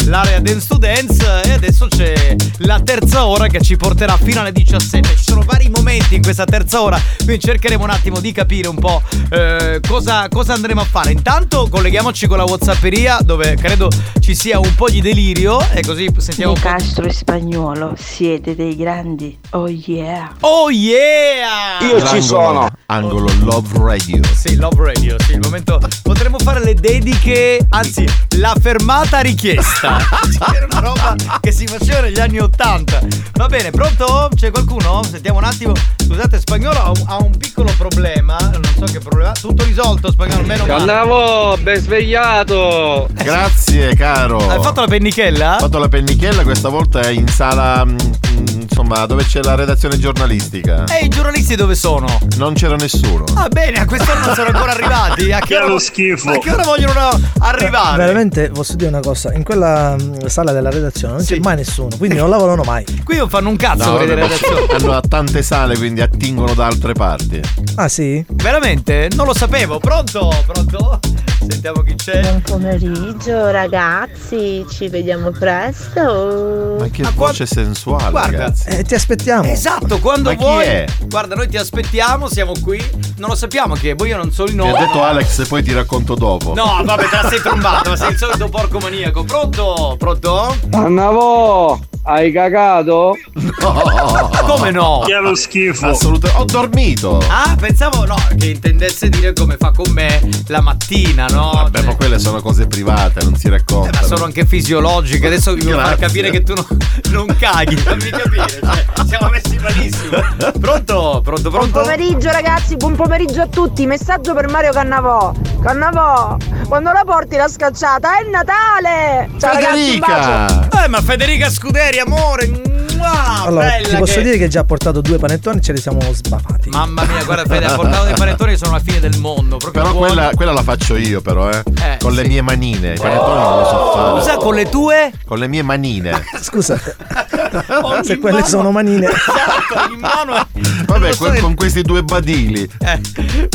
l'area 0.05 0.39
Dance 0.40 0.66
to 0.69 0.77
Dance 0.78 1.43
e 1.44 1.51
adesso 1.52 1.89
c'è 1.89 2.36
la 2.59 2.78
terza 2.81 3.27
ora 3.27 3.48
che 3.48 3.61
ci 3.61 3.77
porterà 3.77 4.16
fino 4.16 4.40
alle 4.40 4.52
17. 4.52 5.16
Ci 5.16 5.24
sono 5.24 5.43
vari 5.44 5.69
momenti 5.69 6.15
in 6.15 6.23
questa 6.23 6.44
terza 6.44 6.81
ora, 6.81 7.01
quindi 7.24 7.40
cercheremo 7.44 7.82
un 7.82 7.90
attimo 7.90 8.20
di 8.20 8.31
capire 8.31 8.69
un 8.69 8.77
po' 8.78 9.02
eh, 9.30 9.80
cosa, 9.86 10.28
cosa 10.28 10.55
andremo 10.55 10.80
a 10.80 10.84
fare. 10.84 11.12
Intanto 11.12 11.68
colleghiamoci 11.70 12.26
con 12.26 12.38
la 12.38 12.44
Whatsapperia 12.44 13.18
dove 13.22 13.55
credo 13.56 13.90
ci 14.20 14.34
sia 14.34 14.59
un 14.59 14.74
po' 14.74 14.88
di 14.88 15.01
delirio 15.01 15.60
e 15.72 15.82
così 15.82 16.09
sentiamo 16.16 16.52
un 16.52 16.59
Di. 16.59 16.62
Castro 16.62 17.05
e 17.06 17.12
Spagnolo, 17.12 17.94
siete 17.96 18.55
dei 18.55 18.76
grandi. 18.76 19.38
Oh 19.51 19.68
yeah. 19.68 20.32
Oh 20.40 20.70
yeah! 20.70 21.78
Angolo- 21.78 22.70
Angolo 22.86 23.32
Love 23.40 23.78
Radio. 23.78 24.22
Sì, 24.34 24.56
Love 24.56 24.84
Radio, 24.84 25.16
sì, 25.20 25.32
il 25.32 25.40
momento 25.40 25.80
potremmo 26.02 26.38
fare 26.38 26.62
le 26.62 26.74
dediche, 26.74 27.64
anzi, 27.70 28.06
la 28.36 28.55
fermata 28.60 29.20
richiesta. 29.20 29.98
Era 30.55 30.66
una 30.70 30.80
roba 30.80 31.16
che 31.40 31.52
si 31.52 31.66
faceva 31.66 32.01
negli 32.01 32.18
anni 32.18 32.38
Ottanta. 32.38 33.01
Va 33.34 33.46
bene, 33.46 33.70
pronto? 33.70 34.30
C'è 34.34 34.51
qualcuno? 34.51 35.02
Sentiamo 35.02 35.38
un 35.38 35.44
attimo. 35.44 35.72
Scusate, 35.96 36.38
spagnolo 36.38 36.78
ha 36.78 36.90
un, 36.90 37.02
ha 37.06 37.16
un 37.16 37.36
piccolo 37.36 37.72
problema, 37.76 38.36
non 38.38 38.62
so 38.76 38.84
che 38.84 38.98
problema. 38.98 39.13
Tutto 39.40 39.64
risolto, 39.64 40.10
spagnolo, 40.10 40.42
meno 40.44 40.66
male. 40.66 40.78
Cannavo, 40.78 41.56
ben 41.62 41.80
svegliato! 41.80 43.08
Grazie, 43.12 43.94
caro. 43.94 44.38
Hai 44.48 44.60
fatto 44.62 44.80
la 44.80 44.86
pennichella? 44.86 45.56
Ho 45.56 45.58
fatto 45.60 45.78
la 45.78 45.88
pennichella, 45.88 46.42
questa 46.42 46.68
volta 46.68 47.00
è 47.00 47.08
in 47.10 47.28
sala, 47.28 47.84
mm, 47.84 47.90
mm, 47.90 48.60
insomma, 48.62 49.06
dove 49.06 49.24
c'è 49.24 49.40
la 49.42 49.54
redazione 49.54 49.98
giornalistica. 49.98 50.84
E 50.86 51.04
i 51.04 51.08
giornalisti 51.08 51.54
dove 51.54 51.74
sono? 51.74 52.06
Non 52.36 52.54
c'era 52.54 52.74
nessuno. 52.76 53.24
Ah 53.34 53.48
bene, 53.48 53.78
a 53.80 53.84
quest'ora 53.86 54.20
non 54.20 54.34
sono 54.34 54.48
ancora 54.48 54.72
arrivati. 54.72 55.30
A 55.32 55.38
che 55.44 55.46
Che 55.46 55.56
ora, 55.56 55.66
lo 55.66 55.78
schifo. 55.78 56.30
a 56.30 56.38
che 56.38 56.50
ora 56.50 56.62
vogliono 56.64 57.10
arrivare? 57.40 57.96
Veramente 57.96 58.50
posso 58.50 58.74
dire 58.74 58.88
una 58.88 59.00
cosa, 59.00 59.32
in 59.32 59.42
quella 59.44 59.94
mm, 60.00 60.26
sala 60.26 60.50
della 60.52 60.70
redazione 60.70 61.14
non 61.14 61.24
c'è 61.24 61.38
mai 61.38 61.56
nessuno, 61.56 61.88
quindi 61.98 62.16
non 62.16 62.28
lavorano 62.30 62.62
mai. 62.64 62.84
Qui 63.04 63.16
non 63.16 63.28
fanno 63.28 63.48
un 63.50 63.56
cazzo 63.56 63.92
No, 63.92 63.98
della 63.98 64.14
vabbè, 64.14 64.22
redazione. 64.36 64.66
hanno 64.72 65.00
tante 65.08 65.42
sale, 65.42 65.76
quindi 65.76 66.00
attingono 66.00 66.54
da 66.54 66.66
altre 66.66 66.92
parti. 66.94 67.40
Ah 67.76 67.88
sì? 67.88 68.24
Veramente? 68.28 68.93
Non 69.14 69.26
lo 69.26 69.34
sapevo. 69.34 69.78
Pronto? 69.78 70.30
Pronto? 70.46 71.00
Sentiamo 71.48 71.82
chi 71.82 71.94
c'è. 71.94 72.20
Buon 72.20 72.42
pomeriggio 72.42 73.50
ragazzi, 73.50 74.64
ci 74.70 74.88
vediamo 74.88 75.30
presto. 75.30 76.76
Ma 76.78 76.88
che 76.88 77.04
voce 77.14 77.46
sensuale, 77.46 78.10
Guarda. 78.10 78.52
Eh, 78.66 78.82
ti 78.82 78.94
aspettiamo. 78.94 79.44
Esatto, 79.48 79.98
quando 79.98 80.30
Ma 80.30 80.36
chi 80.36 80.42
vuoi. 80.42 80.64
è? 80.64 80.84
Guarda, 81.06 81.34
noi 81.34 81.48
ti 81.48 81.56
aspettiamo, 81.56 82.28
siamo 82.28 82.52
qui. 82.62 82.82
Non 83.18 83.28
lo 83.30 83.34
sappiamo 83.34 83.74
chi 83.74 83.88
è, 83.88 83.94
poi 83.94 84.08
io 84.08 84.16
non 84.16 84.32
so 84.32 84.44
il 84.44 84.50
Mi 84.52 84.56
nome. 84.56 84.72
ha 84.72 84.86
detto 84.86 85.02
Alex, 85.02 85.46
poi 85.46 85.62
ti 85.62 85.72
racconto 85.72 86.14
dopo. 86.14 86.54
No, 86.54 86.80
vabbè, 86.84 87.08
te 87.08 87.16
la 87.22 87.28
sei 87.28 87.40
trombato, 87.40 87.90
ma 87.90 87.96
sei 87.96 88.10
il 88.12 88.16
solito 88.18 88.48
porco 88.48 88.78
maniaco. 88.78 89.24
Pronto? 89.24 89.96
Pronto? 89.98 90.56
Annavo! 90.72 91.80
Hai 92.06 92.32
cagato? 92.32 93.16
No. 93.32 94.30
Come 94.46 94.70
no? 94.70 95.02
Che 95.06 95.14
è 95.14 95.20
lo 95.20 95.34
schifo. 95.34 95.86
Assolutamente. 95.86 96.42
Ho 96.42 96.44
dormito. 96.44 97.18
Ah, 97.28 97.56
pensavo 97.58 98.04
no, 98.04 98.16
che 98.36 98.48
intendesse 98.50 99.08
dire 99.08 99.32
come 99.32 99.56
fa 99.56 99.70
con 99.70 99.90
me 99.90 100.20
la 100.48 100.60
mattina, 100.60 101.26
no? 101.35 101.51
Vabbè, 101.52 101.82
ma 101.82 101.94
quelle 101.97 102.19
sono 102.19 102.40
cose 102.40 102.66
private, 102.66 103.23
non 103.24 103.36
si 103.36 103.48
raccontano. 103.48 103.98
Ma 104.01 104.06
sono 104.06 104.24
anche 104.24 104.47
fisiologiche. 104.47 105.27
Adesso 105.27 105.55
devo 105.55 105.70
far 105.73 105.97
Grazie. 105.97 106.06
capire 106.06 106.31
che 106.31 106.43
tu 106.43 106.55
non, 106.55 106.66
non 107.11 107.36
caghi, 107.39 107.77
fammi 107.77 108.09
capire. 108.11 108.47
Cioè, 108.48 109.06
siamo 109.06 109.28
messi 109.28 109.59
malissimo. 109.59 110.16
Pronto? 110.61 111.20
Pronto, 111.23 111.51
Buon 111.51 111.70
pronto? 111.70 111.81
pomeriggio 111.81 112.31
ragazzi, 112.31 112.77
buon 112.77 112.94
pomeriggio 112.97 113.43
a 113.43 113.47
tutti. 113.47 113.86
Messaggio 113.86 114.35
per 114.35 114.48
Mario 114.48 114.73
Cannavò. 114.73 115.32
Cannavò, 115.62 116.36
quando 116.69 116.93
la 116.93 117.02
porti 117.05 117.36
la 117.36 117.48
scacciata 117.48 118.19
è 118.19 118.28
Natale! 118.31 119.31
Ciao 119.39 119.52
ragazzi, 119.55 119.90
un 119.93 119.98
bacio. 119.98 120.85
Eh, 120.85 120.89
ma 120.89 121.01
Federica 121.01 121.51
Scuderi, 121.51 121.98
amore. 121.98 122.73
Mua, 123.14 123.42
Allora, 123.46 123.66
bella 123.66 123.88
ti 123.88 123.96
posso 123.96 124.14
che- 124.14 124.22
dire 124.22 124.38
che 124.38 124.48
già 124.48 124.60
ha 124.60 124.64
portato 124.64 125.00
due 125.00 125.18
panettoni 125.18 125.58
e 125.58 125.60
ce 125.60 125.72
li 125.72 125.80
siamo 125.80 126.00
sbavati. 126.12 126.68
Mamma 126.70 127.04
mia, 127.04 127.24
guarda 127.24 127.44
Fede, 127.44 127.66
ha 127.66 127.74
portato 127.74 128.04
dei 128.04 128.14
panettoni 128.14 128.52
che 128.52 128.58
sono 128.58 128.72
la 128.72 128.80
fine 128.80 129.00
del 129.00 129.18
mondo. 129.18 129.56
Proprio 129.56 129.82
Però 129.82 129.94
quella, 129.94 130.30
quella 130.34 130.52
la 130.52 130.62
faccio 130.62 130.96
io, 130.96 131.20
però, 131.20 131.50
eh. 131.50 131.62
Eh, 131.80 131.96
con 132.00 132.12
le 132.14 132.26
mie 132.26 132.42
manine. 132.42 132.94
I 132.94 132.98
panettoni 132.98 133.40
non 133.40 133.58
lo 133.58 133.64
so 133.66 133.92
fare. 133.92 134.20
Scusa, 134.20 134.36
con 134.36 134.54
le 134.54 134.68
tue? 134.68 135.12
Con 135.26 135.38
le 135.38 135.46
mie 135.48 135.62
manine. 135.62 136.24
Scusa, 136.40 136.78
se 138.02 138.18
quelle 138.18 138.44
sono 138.44 138.70
manine. 138.70 139.06
Esatto, 139.06 139.92
in 139.92 139.98
mano. 140.00 140.46
Vabbè, 140.86 141.16
que- 141.16 141.40
con 141.40 141.54
questi 141.54 141.82
due 141.82 142.02
badili. 142.02 142.68
Eh, 142.80 143.00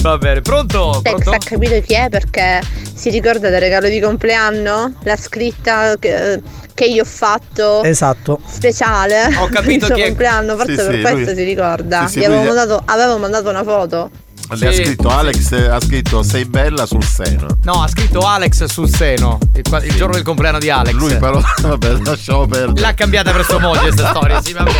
va 0.01 0.17
bene, 0.17 0.41
pronto? 0.41 0.99
Tex 1.01 1.13
Pronto? 1.15 1.31
ha 1.31 1.37
capito 1.37 1.79
chi 1.81 1.93
è 1.93 2.09
perché 2.09 2.61
si 2.93 3.09
ricorda 3.09 3.49
del 3.49 3.59
regalo 3.59 3.87
di 3.89 3.99
compleanno? 3.99 4.93
La 5.03 5.15
scritta 5.15 5.95
che, 5.97 6.41
che 6.79 6.85
io 6.85 7.01
ho 7.01 7.05
fatto 7.05 7.83
Esatto. 7.83 8.39
speciale 8.47 9.25
Ho 9.37 9.47
capito 9.49 9.71
il 9.75 9.83
suo 9.85 9.95
chi 9.95 10.01
è- 10.01 10.05
compleanno, 10.07 10.55
forse 10.55 10.71
Sì, 10.77 10.85
per 10.85 10.95
sì, 10.95 11.01
questo 11.01 11.19
lui- 11.31 11.35
si 11.35 11.43
ricorda. 11.43 12.05
Sì, 12.07 12.13
sì, 12.13 12.19
Gli 12.19 12.23
avevo, 12.23 12.43
mandato, 12.43 12.81
avevo 12.85 13.17
mandato 13.17 13.49
una 13.49 13.63
foto. 13.63 14.09
Le 14.51 14.67
ha 14.67 14.73
scritto 14.73 15.09
Alex, 15.09 15.51
ha 15.51 15.79
scritto 15.79 16.23
sei 16.23 16.43
bella 16.45 16.87
sul 16.87 17.03
seno. 17.03 17.45
No, 17.63 17.83
ha 17.83 17.87
scritto 17.87 18.21
Alex 18.21 18.65
sul 18.65 18.89
seno. 18.89 19.37
Il, 19.53 19.81
il 19.83 19.95
giorno 19.95 20.15
del 20.15 20.23
compleanno 20.23 20.57
di 20.57 20.71
Alex. 20.71 20.93
Lui 20.95 21.15
però, 21.17 21.39
vabbè, 21.61 21.99
lasciamo 22.03 22.47
perdere. 22.47 22.81
L'ha 22.81 22.93
cambiata 22.95 23.31
per 23.31 23.45
sua 23.45 23.59
moglie 23.59 23.81
questa 23.81 24.09
storia, 24.15 24.41
sì, 24.41 24.53
va 24.53 24.63
bene. 24.63 24.79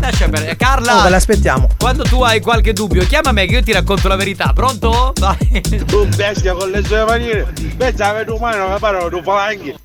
Lascia 0.00 0.28
perdere. 0.28 0.56
Carla. 0.56 1.04
Oh, 1.04 1.08
l'aspettiamo. 1.10 1.68
Quando 1.78 2.04
tu 2.04 2.22
hai 2.22 2.40
qualche 2.40 2.72
dubbio, 2.72 3.04
chiama 3.06 3.32
me 3.32 3.44
che 3.44 3.56
io 3.56 3.62
ti 3.62 3.72
racconto 3.72 4.08
la 4.08 4.16
verità. 4.16 4.52
Pronto? 4.54 5.12
Vai. 5.20 5.60
Tu 5.86 6.06
bestia 6.16 6.54
con 6.54 6.70
le 6.70 6.82
sue 6.82 7.04
manine. 7.04 7.52
Pensavo 7.76 8.24
che 8.24 8.30
umano 8.30 8.72
che 8.72 8.80
parlano 8.80 9.08
tu 9.10 9.22
falanghi. 9.22 9.74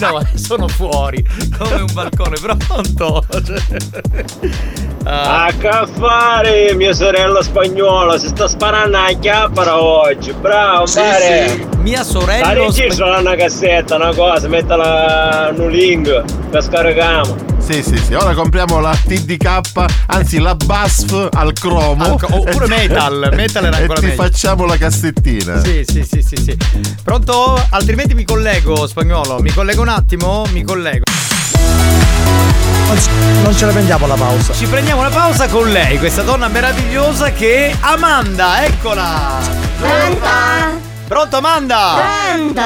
No, 0.00 0.20
sono 0.34 0.66
fuori. 0.66 1.24
Come 1.56 1.74
un 1.74 1.92
balcone, 1.92 2.36
pronto? 2.40 3.24
Ah. 5.04 5.44
A 5.44 5.52
che 5.52 5.86
fare 5.98 6.74
mia 6.74 6.93
sorella 6.94 7.42
spagnola 7.42 8.18
si 8.18 8.28
sta 8.28 8.46
sparando 8.48 8.96
a 8.96 9.12
chiappara 9.18 9.82
oggi 9.82 10.32
bravo 10.32 10.86
Sì, 10.86 10.98
mare 11.00 11.48
sì. 11.48 11.68
Mia 11.78 12.02
sorella 12.02 12.46
la 12.46 12.52
registra 12.54 13.18
una 13.18 13.34
cassetta 13.34 13.96
una 13.96 14.14
cosa 14.14 14.48
mettila 14.48 15.50
in 15.54 15.60
un 15.60 15.70
link 15.70 16.24
che 16.50 16.60
scarichiamo 16.62 17.36
Sì, 17.58 17.82
sì, 17.82 17.96
sì. 17.96 18.12
Ora 18.14 18.34
compriamo 18.34 18.78
la 18.78 18.94
TDK, 18.94 19.84
anzi 20.08 20.38
la 20.38 20.54
BASF 20.54 21.28
al 21.32 21.54
cromo. 21.54 22.04
Al 22.04 22.18
oppure 22.30 22.66
metal, 22.66 23.30
metal 23.32 23.64
era 23.64 23.78
E 23.78 23.80
ancora 23.80 24.00
ti 24.00 24.06
meglio. 24.06 24.22
facciamo 24.22 24.66
la 24.66 24.76
cassettina. 24.76 25.62
Sì, 25.62 25.82
sì, 25.86 26.04
sì, 26.04 26.20
sì, 26.20 26.36
sì. 26.36 26.56
Pronto? 27.02 27.58
Altrimenti 27.70 28.12
mi 28.12 28.24
collego, 28.24 28.86
spagnolo. 28.86 29.38
Mi 29.40 29.50
collego 29.50 29.80
un 29.80 29.88
attimo? 29.88 30.44
Mi 30.52 30.62
collego. 30.62 31.04
Non, 33.42 33.56
ce 33.56 33.64
la 33.66 33.72
prendiamo 33.72 34.06
la 34.06 34.14
pausa. 34.14 34.52
Ci 34.52 34.66
prendiamo 34.66 35.00
una 35.00 35.10
pausa 35.10 35.48
con 35.48 35.70
lei, 35.70 35.98
questa 35.98 36.22
donna 36.22 36.48
meravigliosa 36.48 37.32
che 37.32 37.70
è 37.70 37.76
Amanda, 37.80 38.64
eccola! 38.64 39.38
Pronto? 39.78 40.82
Pronto 41.08 41.36
Amanda? 41.36 42.00
Pronto? 42.34 42.60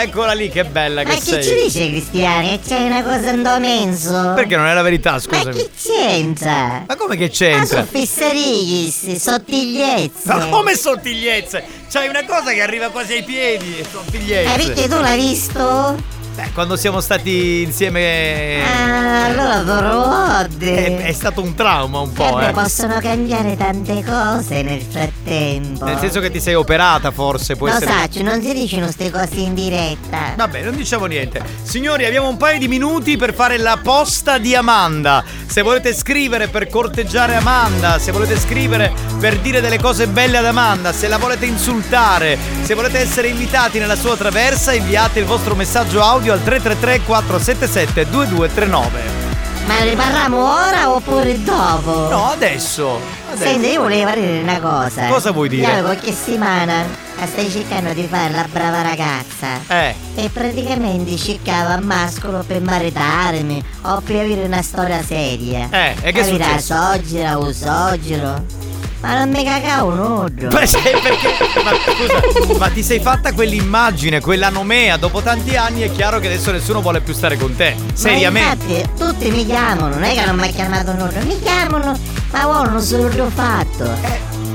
Eccola 0.00 0.32
lì, 0.32 0.48
che 0.50 0.64
bella 0.64 1.02
Ma 1.02 1.08
che 1.10 1.16
che 1.16 1.20
sei. 1.22 1.44
ci 1.44 1.54
dice 1.64 1.88
Cristiani? 1.88 2.60
Che 2.60 2.68
c'è 2.68 2.82
una 2.82 3.02
cosa 3.02 3.30
in 3.30 3.40
menso? 3.60 4.32
Perché 4.34 4.56
non 4.56 4.66
è 4.66 4.74
la 4.74 4.82
verità, 4.82 5.12
Ma 5.12 5.18
scusami. 5.20 5.54
chi 5.54 5.70
c'entra? 5.82 6.84
Ma 6.86 6.96
come 6.96 7.16
che 7.16 7.24
Ma 7.24 7.30
c'entra? 7.30 7.66
sono 7.66 7.86
fisserichis, 7.90 9.14
sottigliezze. 9.16 10.10
Ma 10.26 10.46
come 10.46 10.74
sottigliezze? 10.76 11.64
C'hai 11.90 12.08
una 12.08 12.24
cosa 12.24 12.52
che 12.52 12.62
arriva 12.62 12.88
quasi 12.88 13.14
ai 13.14 13.24
piedi, 13.24 13.84
sottigliezze. 13.90 14.54
Eh, 14.54 14.64
perché 14.64 14.88
tu 14.88 15.00
l'hai 15.00 15.18
visto? 15.20 16.14
Beh, 16.36 16.50
quando 16.52 16.76
siamo 16.76 17.00
stati 17.00 17.62
insieme. 17.62 18.60
Ah, 18.62 19.24
allora 19.24 19.56
Dorode. 19.62 20.98
È, 20.98 21.04
è 21.06 21.12
stato 21.12 21.40
un 21.40 21.54
trauma 21.54 22.00
un 22.00 22.12
po', 22.12 22.38
Eh, 22.40 22.48
eh. 22.48 22.50
possono 22.52 22.98
cambiare 23.00 23.56
tante 23.56 24.04
cose 24.04 24.60
nel 24.60 24.82
frattempo. 24.82 25.86
Nel 25.86 25.98
senso 25.98 26.20
che 26.20 26.30
ti 26.30 26.38
sei 26.38 26.52
operata, 26.52 27.10
forse 27.10 27.56
può 27.56 27.68
Lo 27.68 27.72
essere. 27.72 27.90
saccio, 27.90 28.22
non 28.22 28.42
si 28.42 28.52
dicono 28.52 28.82
queste 28.82 29.10
cose 29.10 29.34
in 29.36 29.54
diretta. 29.54 30.34
Vabbè, 30.36 30.62
non 30.62 30.76
diciamo 30.76 31.06
niente. 31.06 31.42
Signori, 31.62 32.04
abbiamo 32.04 32.28
un 32.28 32.36
paio 32.36 32.58
di 32.58 32.68
minuti 32.68 33.16
per 33.16 33.32
fare 33.32 33.56
la 33.56 33.78
posta 33.82 34.36
di 34.36 34.54
Amanda. 34.54 35.24
Se 35.46 35.62
volete 35.62 35.94
scrivere 35.94 36.48
per 36.48 36.68
corteggiare 36.68 37.34
Amanda, 37.36 37.98
se 37.98 38.12
volete 38.12 38.38
scrivere 38.38 38.92
per 39.18 39.38
dire 39.38 39.62
delle 39.62 39.78
cose 39.78 40.06
belle 40.06 40.36
ad 40.36 40.44
Amanda, 40.44 40.92
se 40.92 41.08
la 41.08 41.16
volete 41.16 41.46
insultare, 41.46 42.36
se 42.62 42.74
volete 42.74 42.98
essere 42.98 43.28
invitati 43.28 43.78
nella 43.78 43.96
sua 43.96 44.16
traversa, 44.16 44.74
inviate 44.74 45.18
il 45.18 45.24
vostro 45.24 45.54
messaggio 45.54 46.02
audio 46.02 46.24
al 46.32 46.42
333 46.42 47.00
477 47.04 48.10
2239. 48.10 49.26
Ma 49.66 49.80
ne 49.82 49.96
parliamo 49.96 50.44
ora 50.44 50.94
oppure 50.94 51.42
dopo? 51.42 52.08
No, 52.08 52.26
adesso. 52.30 53.00
adesso. 53.28 53.44
Senti, 53.50 53.70
io 53.72 53.82
volevo 53.82 54.12
dire 54.12 54.40
una 54.40 54.60
cosa. 54.60 55.08
Cosa 55.08 55.32
vuoi 55.32 55.48
dire? 55.48 55.72
Io 55.72 55.82
qualche 55.82 56.12
settimana 56.12 56.84
stai 57.24 57.50
cercando 57.50 57.92
di 57.92 58.06
fare 58.06 58.32
la 58.32 58.46
brava 58.48 58.82
ragazza. 58.82 59.60
Eh. 59.66 59.94
E 60.14 60.28
praticamente 60.30 61.16
cercavo 61.16 61.72
a 61.72 61.80
mascolo 61.80 62.44
per 62.46 62.60
maritarmi 62.60 63.64
o 63.82 64.00
per 64.02 64.16
avere 64.16 64.44
una 64.44 64.62
storia 64.62 65.02
seria. 65.02 65.68
Eh, 65.70 65.96
e 66.00 66.12
che? 66.12 66.22
Soggira 66.60 67.36
o 67.36 67.52
sogiro. 67.52 68.65
Ma 69.06 69.18
non 69.18 69.30
mi 69.30 69.44
cagavo 69.44 69.94
nudo. 69.94 70.48
Beh, 70.48 70.66
sai 70.66 70.82
perché? 71.00 71.28
Ma 71.62 71.70
scusa, 71.78 72.58
ma 72.58 72.68
ti 72.70 72.82
sei 72.82 72.98
fatta 72.98 73.32
quell'immagine, 73.32 74.20
quella 74.20 74.48
nomea, 74.48 74.96
dopo 74.96 75.22
tanti 75.22 75.54
anni 75.54 75.82
è 75.82 75.92
chiaro 75.92 76.18
che 76.18 76.26
adesso 76.26 76.50
nessuno 76.50 76.80
vuole 76.80 77.00
più 77.00 77.14
stare 77.14 77.36
con 77.36 77.54
te. 77.54 77.76
Seriamente. 77.92 78.64
Ma 78.66 78.74
infatti, 78.74 78.98
tutti 78.98 79.30
mi 79.30 79.46
chiamano, 79.46 79.94
non 79.94 80.02
è 80.02 80.12
che 80.12 80.26
non 80.26 80.34
mi 80.34 80.48
ha 80.48 80.50
chiamato 80.50 80.92
nudo, 80.92 81.24
mi 81.24 81.40
chiamano, 81.40 81.96
ma 82.32 82.46
vogliono 82.46 82.80
solo 82.80 83.06
che 83.06 83.20
ho 83.20 83.30
fatto. 83.30 83.88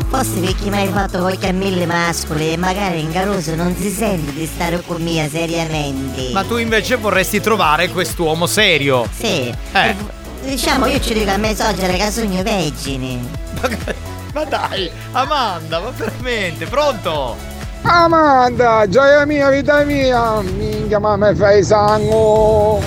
Forse 0.10 0.40
perché 0.42 0.70
mi 0.70 0.76
hai 0.76 0.90
fatto 0.90 1.20
qualche 1.20 1.54
mille 1.54 1.86
mascoli 1.86 2.52
e 2.52 2.58
magari 2.58 3.00
in 3.00 3.14
Caruso 3.14 3.56
non 3.56 3.74
si 3.80 3.90
sente 3.90 4.34
di 4.34 4.46
stare 4.46 4.84
con 4.86 5.02
mia 5.02 5.30
seriamente. 5.30 6.32
Ma 6.34 6.44
tu 6.44 6.58
invece 6.58 6.98
vorresti 6.98 7.40
trovare 7.40 7.88
quest'uomo 7.88 8.48
serio. 8.48 9.08
Sì. 9.18 9.56
Eh. 9.72 9.96
Diciamo 10.44 10.88
io 10.88 11.00
ci 11.00 11.14
dico 11.14 11.32
a 11.32 11.38
me 11.38 11.56
soggiare 11.56 11.96
che 11.96 12.12
sogno 12.12 12.44
vergini. 12.44 13.30
Ma 14.34 14.46
dai, 14.46 14.90
Amanda, 15.12 15.80
ma 15.80 15.90
veramente, 15.90 16.66
pronto? 16.66 17.36
Amanda, 17.84 18.88
gioia 18.88 19.26
mia, 19.26 19.50
vita 19.50 19.84
mia. 19.84 20.40
Minchia, 20.42 21.00
ma 21.00 21.18
mi 21.18 21.36
fai 21.36 21.64
sangue. 21.64 22.80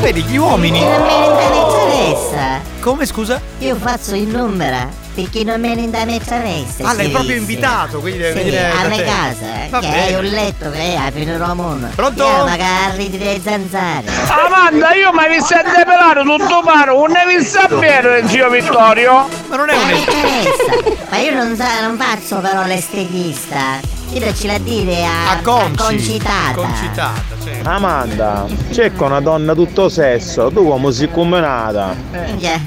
Vedi, 0.00 0.22
gli 0.22 0.36
uomini. 0.36 0.80
Non 0.80 1.02
me 1.02 1.48
ne 1.48 1.56
interessa. 1.56 2.60
Come 2.80 3.04
scusa? 3.04 3.40
Io 3.58 3.74
faccio 3.74 4.14
il 4.14 4.28
numero 4.28 5.07
perché 5.22 5.42
non 5.42 5.60
me 5.60 5.74
ne 5.74 5.82
interessa. 5.82 6.36
Ah, 6.82 6.92
l'hai 6.92 7.08
proprio 7.08 7.34
invitato, 7.36 7.98
quindi 7.98 8.20
deve 8.20 8.38
sì, 8.38 8.44
venire 8.44 8.70
a 8.70 8.86
me 8.86 8.96
te. 8.96 9.04
casa, 9.04 9.64
eh, 9.64 9.68
Va 9.68 9.80
che 9.80 9.88
bene. 9.88 10.02
hai 10.04 10.14
un 10.14 10.24
letto 10.24 10.70
che 10.70 10.78
è 10.78 10.94
a 10.94 11.10
Pinero 11.10 11.54
Mondo. 11.54 11.88
Pronto? 11.94 12.24
Che 12.24 12.62
arrivi 12.62 13.18
delle 13.18 13.40
zanzare. 13.42 14.04
Amanda, 14.28 14.94
io 14.94 15.12
mi 15.12 15.18
hai 15.18 15.34
visto 15.36 15.54
a 15.54 15.62
depilare 15.62 16.22
tutto 16.22 16.62
paro, 16.64 17.06
non 17.06 17.16
hai 17.16 17.36
visto 17.36 17.58
a 17.58 17.66
bere, 17.68 18.28
zio 18.28 18.48
Vittorio? 18.48 19.28
Ma 19.48 19.56
non 19.56 19.68
è 19.70 19.74
Ma 19.76 19.84
mi 19.86 19.98
interessa. 19.98 21.06
Ma 21.10 21.16
io 21.18 21.34
non, 21.34 21.56
sa- 21.56 21.80
non 21.86 21.96
faccio 21.96 22.36
però 22.38 22.64
l'estetista. 22.64 23.96
Io 24.12 24.34
ce 24.34 24.46
la 24.46 24.58
dire 24.58 25.04
a, 25.04 25.32
A 25.32 25.42
Conci. 25.42 25.74
concitata. 25.76 26.52
Concitata, 26.54 27.22
certo. 27.44 27.68
Amanda, 27.68 28.46
c'è 28.70 28.92
con 28.94 29.08
una 29.10 29.20
donna 29.20 29.52
tutto 29.54 29.88
sesso, 29.90 30.50
tu 30.50 30.66
come 30.66 30.92
sei 30.92 31.10
combinata? 31.10 31.94
Minchia, 32.12 32.54
a 32.54 32.60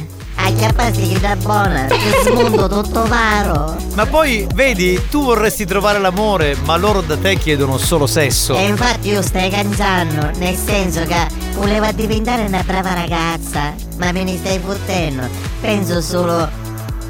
chiapparsi 0.56 1.08
che 1.08 1.20
da 1.20 1.36
buona, 1.36 1.86
che 1.86 1.98
smondo 2.24 2.68
tutto 2.68 3.06
varo. 3.08 3.76
Ma 3.96 4.06
poi, 4.06 4.48
vedi, 4.54 5.00
tu 5.10 5.24
vorresti 5.24 5.66
trovare 5.66 6.00
l'amore, 6.00 6.56
ma 6.64 6.78
loro 6.78 7.02
da 7.02 7.18
te 7.18 7.36
chiedono 7.38 7.78
solo 7.78 8.08
sesso. 8.08 8.56
E 8.56 8.68
infatti 8.68 9.10
io 9.10 9.22
stai 9.22 9.50
cancando, 9.50 10.30
nel 10.38 10.56
senso 10.56 11.04
che 11.04 11.28
voleva 11.56 11.92
diventare 11.92 12.44
una 12.44 12.64
brava 12.66 12.94
ragazza, 12.94 13.74
ma 13.98 14.12
me 14.12 14.24
ne 14.24 14.38
stai 14.38 14.60
fottendo. 14.64 15.28
Penso 15.60 16.02
solo 16.02 16.38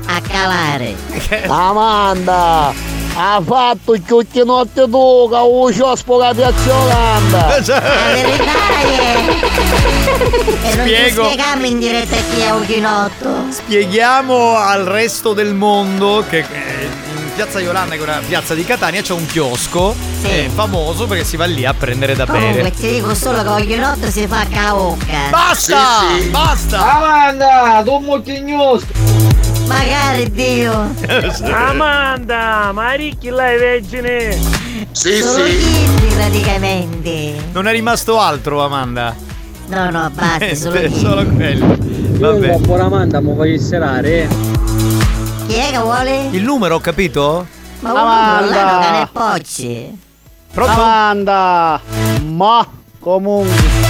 a 0.05 0.22
calare. 0.22 0.95
Amanda, 1.47 2.73
Ha 3.14 3.42
fatto 3.46 3.94
il 3.94 4.04
cucchianotte 4.08 4.90
tu, 4.90 5.28
che 5.30 5.36
ho 5.36 5.72
ciospo 5.74 6.18
la 6.18 6.34
piazza 6.34 6.74
Olanda. 6.76 7.60
E 10.64 10.76
non 10.76 10.86
Spiego. 10.86 11.24
spieghiamo 11.26 11.66
in 11.66 11.80
diretta 11.80 12.16
chi 12.16 12.42
è 12.42 12.52
un 12.52 12.66
chinotto. 12.66 13.30
Spieghiamo 13.50 14.56
al 14.58 14.84
resto 14.84 15.34
del 15.34 15.54
mondo 15.54 16.24
che 16.30 16.40
eh, 16.40 16.44
in 17.16 17.30
piazza 17.36 17.60
Iolanda, 17.60 17.96
che 17.96 18.00
è 18.00 18.04
una 18.04 18.22
piazza 18.26 18.54
di 18.54 18.64
Catania, 18.64 19.02
c'è 19.02 19.14
un 19.14 19.26
chiosco 19.26 19.96
eh, 20.24 20.50
famoso 20.54 21.08
perché 21.08 21.24
si 21.24 21.36
va 21.38 21.46
lì 21.46 21.66
a 21.66 21.74
prendere 21.74 22.16
da 22.16 22.26
Comunque 22.26 22.62
bere. 22.62 22.72
ti 22.72 22.88
dico 22.90 23.14
solo 23.16 23.42
che 23.44 23.50
un 23.50 23.66
chinotto 23.68 24.10
si 24.12 24.28
fa 24.28 24.46
caocca. 24.50 25.30
Basta! 25.30 26.06
Basta! 26.30 26.96
Amanda, 26.96 27.82
tu 27.84 27.98
molti 28.00 28.40
news. 28.42 28.84
Magari 29.72 30.30
Dio. 30.31 30.93
Amanda, 31.53 32.72
ma 32.73 32.91
ricchi 32.91 33.30
lei 33.30 33.57
vergine? 33.57 34.38
Sono 34.91 35.45
chilli 35.45 36.14
praticamente. 36.14 37.35
Non 37.53 37.68
è 37.68 37.72
rimasto 37.72 38.19
altro, 38.19 38.64
Amanda. 38.64 39.15
No, 39.68 39.89
no, 39.89 40.10
basta, 40.14 40.53
solo 40.56 40.73
Niente, 40.76 40.89
chilli. 40.89 40.99
solo 40.99 41.26
quello. 41.26 41.77
Vabbè. 42.19 42.57
buona 42.57 42.84
Amanda, 42.84 43.22
mi 43.22 43.34
voglio 43.34 43.60
serare. 43.60 44.27
Chi 45.48 45.53
è 45.53 45.72
che 45.72 45.77
vuole? 45.80 46.27
Il 46.31 46.43
numero, 46.43 46.76
ho 46.76 46.80
capito? 46.80 47.48
Ma 47.80 49.02
è 49.03 49.07
pocci. 49.11 49.98
Pronto? 50.53 50.72
Amanda, 50.81 51.80
ma 52.26 52.68
comunque. 52.99 53.81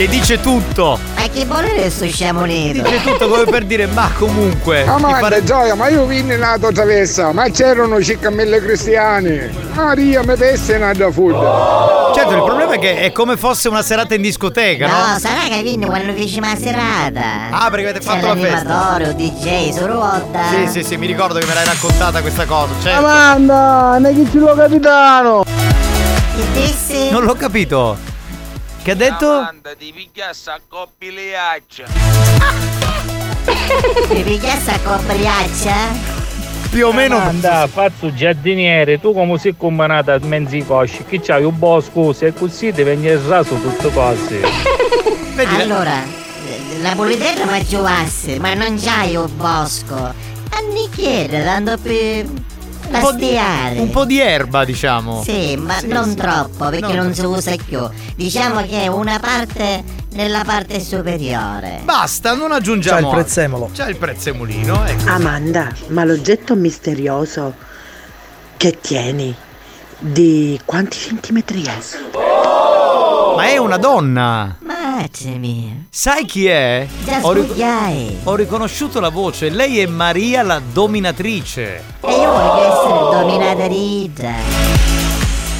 Che 0.00 0.08
dice 0.08 0.40
tutto. 0.40 0.98
Ma 1.14 1.28
che 1.28 1.44
vuole 1.44 1.90
sto 1.90 2.06
scemo 2.06 2.46
nero? 2.46 2.80
Dice 2.80 3.02
tutto 3.02 3.28
come 3.28 3.44
per 3.44 3.66
dire, 3.66 3.84
ma 3.84 4.10
comunque. 4.16 4.80
Amanda, 4.86 5.08
ti 5.08 5.20
pare- 5.20 5.44
gioia, 5.44 5.74
ma 5.74 5.88
io 5.88 6.06
vini 6.06 6.38
nato 6.38 6.72
travessa, 6.72 7.32
ma 7.32 7.50
c'erano 7.50 8.02
circa 8.02 8.30
mille 8.30 8.60
cristiani. 8.62 9.50
Maria, 9.74 10.22
mi 10.24 10.34
pesse 10.36 10.78
nata 10.78 11.12
food. 11.12 12.14
Certo, 12.14 12.34
il 12.34 12.42
problema 12.44 12.72
è 12.72 12.78
che 12.78 13.00
è 13.00 13.12
come 13.12 13.36
fosse 13.36 13.68
una 13.68 13.82
serata 13.82 14.14
in 14.14 14.22
discoteca, 14.22 14.86
no? 14.86 15.12
No, 15.12 15.18
sarà 15.18 15.54
che 15.54 15.60
quindi 15.60 15.84
quando 15.84 16.14
feci 16.14 16.40
la 16.40 16.56
serata. 16.58 17.20
Ah, 17.50 17.68
perché 17.68 17.90
avete 17.90 18.00
fatto 18.02 18.26
la 18.26 18.36
festa. 18.36 18.96
o 19.06 19.12
DJ, 19.12 19.68
su 19.74 19.84
ruota. 19.84 20.40
Sì, 20.48 20.66
sì, 20.66 20.82
sì, 20.82 20.96
mi 20.96 21.08
ricordo 21.08 21.38
che 21.38 21.44
me 21.44 21.52
l'hai 21.52 21.66
raccontata 21.66 22.22
questa 22.22 22.46
cosa. 22.46 22.72
Certo. 22.80 23.04
Amanda, 23.04 23.98
ne 23.98 24.14
chi 24.14 24.38
lo 24.38 24.54
capitano? 24.54 25.44
Che 25.44 26.42
disse? 26.54 27.10
Non 27.10 27.22
l'ho 27.24 27.34
capito. 27.34 28.10
Che 28.82 28.92
ha 28.92 28.94
detto? 28.94 29.30
Amanda, 29.30 29.74
ti 29.74 29.92
pigliassa 29.92 30.54
a 30.54 30.60
coppi 30.66 31.12
le 31.12 31.36
accia. 31.36 31.84
Mi 34.08 34.22
pigliassa 34.24 34.72
a 34.72 34.80
copriaccia? 34.80 35.74
Più 36.70 36.86
o 36.86 36.92
meno. 36.92 37.18
Amanda, 37.18 37.66
faccio 37.66 38.14
giardiniere, 38.14 38.98
tu 38.98 39.12
come 39.12 39.38
sei 39.38 39.54
combinata 39.54 40.14
a 40.14 40.18
mezzi 40.22 40.64
cosci, 40.64 41.04
che 41.04 41.20
c'hai 41.20 41.44
un 41.44 41.58
bosco, 41.58 42.14
e 42.18 42.32
così 42.32 42.72
ti 42.72 42.82
viene 42.82 43.10
il 43.10 43.18
raso 43.18 43.54
tutte 43.56 43.90
cose. 43.92 44.40
Allora, 45.40 46.02
la 46.82 46.94
politella 46.94 47.46
ma 47.46 47.62
giuasse, 47.62 48.38
ma 48.38 48.52
non 48.54 48.78
c'hai 48.78 49.16
un 49.16 49.36
bosco. 49.36 50.14
Annichiere, 50.50 51.42
dando 51.42 51.78
più 51.78 52.24
Un 52.92 53.00
po' 53.00 53.12
di-. 53.12 53.38
Un 53.76 53.90
po' 53.90 54.04
di 54.04 54.20
erba, 54.20 54.64
diciamo. 54.64 55.22
Sì, 55.22 55.56
ma 55.56 55.78
non 55.84 56.14
troppo 56.14 56.68
perché 56.68 56.92
No. 56.94 57.02
non 57.04 57.14
si 57.14 57.24
usa 57.24 57.54
più. 57.64 57.80
Diciamo 58.16 58.62
che 58.62 58.82
è 58.82 58.86
una 58.88 59.18
parte 59.20 59.82
nella 60.12 60.42
parte 60.44 60.80
superiore. 60.80 61.80
Basta, 61.84 62.34
non 62.34 62.50
aggiungiamo. 62.52 63.00
C'ha 63.00 63.06
il 63.16 63.22
prezzemolo. 63.22 63.70
C'è 63.72 63.88
il 63.88 63.96
prezzemolino, 63.96 64.84
ecco. 64.86 65.08
Amanda, 65.10 65.72
ma 65.88 66.04
l'oggetto 66.04 66.54
misterioso 66.56 67.54
che 68.56 68.78
tieni 68.80 69.34
di 69.98 70.60
quanti 70.64 70.98
centimetri 70.98 71.62
è? 71.62 71.78
Ma 73.36 73.44
è 73.46 73.56
una 73.56 73.76
donna. 73.76 74.56
Mazzimi. 74.60 75.86
Sai 75.90 76.24
chi 76.24 76.46
è? 76.46 76.86
Già 77.04 77.18
Ho, 77.22 77.32
ric- 77.32 77.54
ho 78.24 78.34
riconosciuto 78.34 79.00
la 79.00 79.08
voce. 79.08 79.48
Lei 79.48 79.80
è 79.80 79.86
Maria 79.86 80.42
la 80.42 80.60
dominatrice. 80.60 81.82
E 82.00 82.12
io 82.12 82.30
voglio 82.30 82.72
essere 82.72 83.22
dominatrice. 83.22 84.32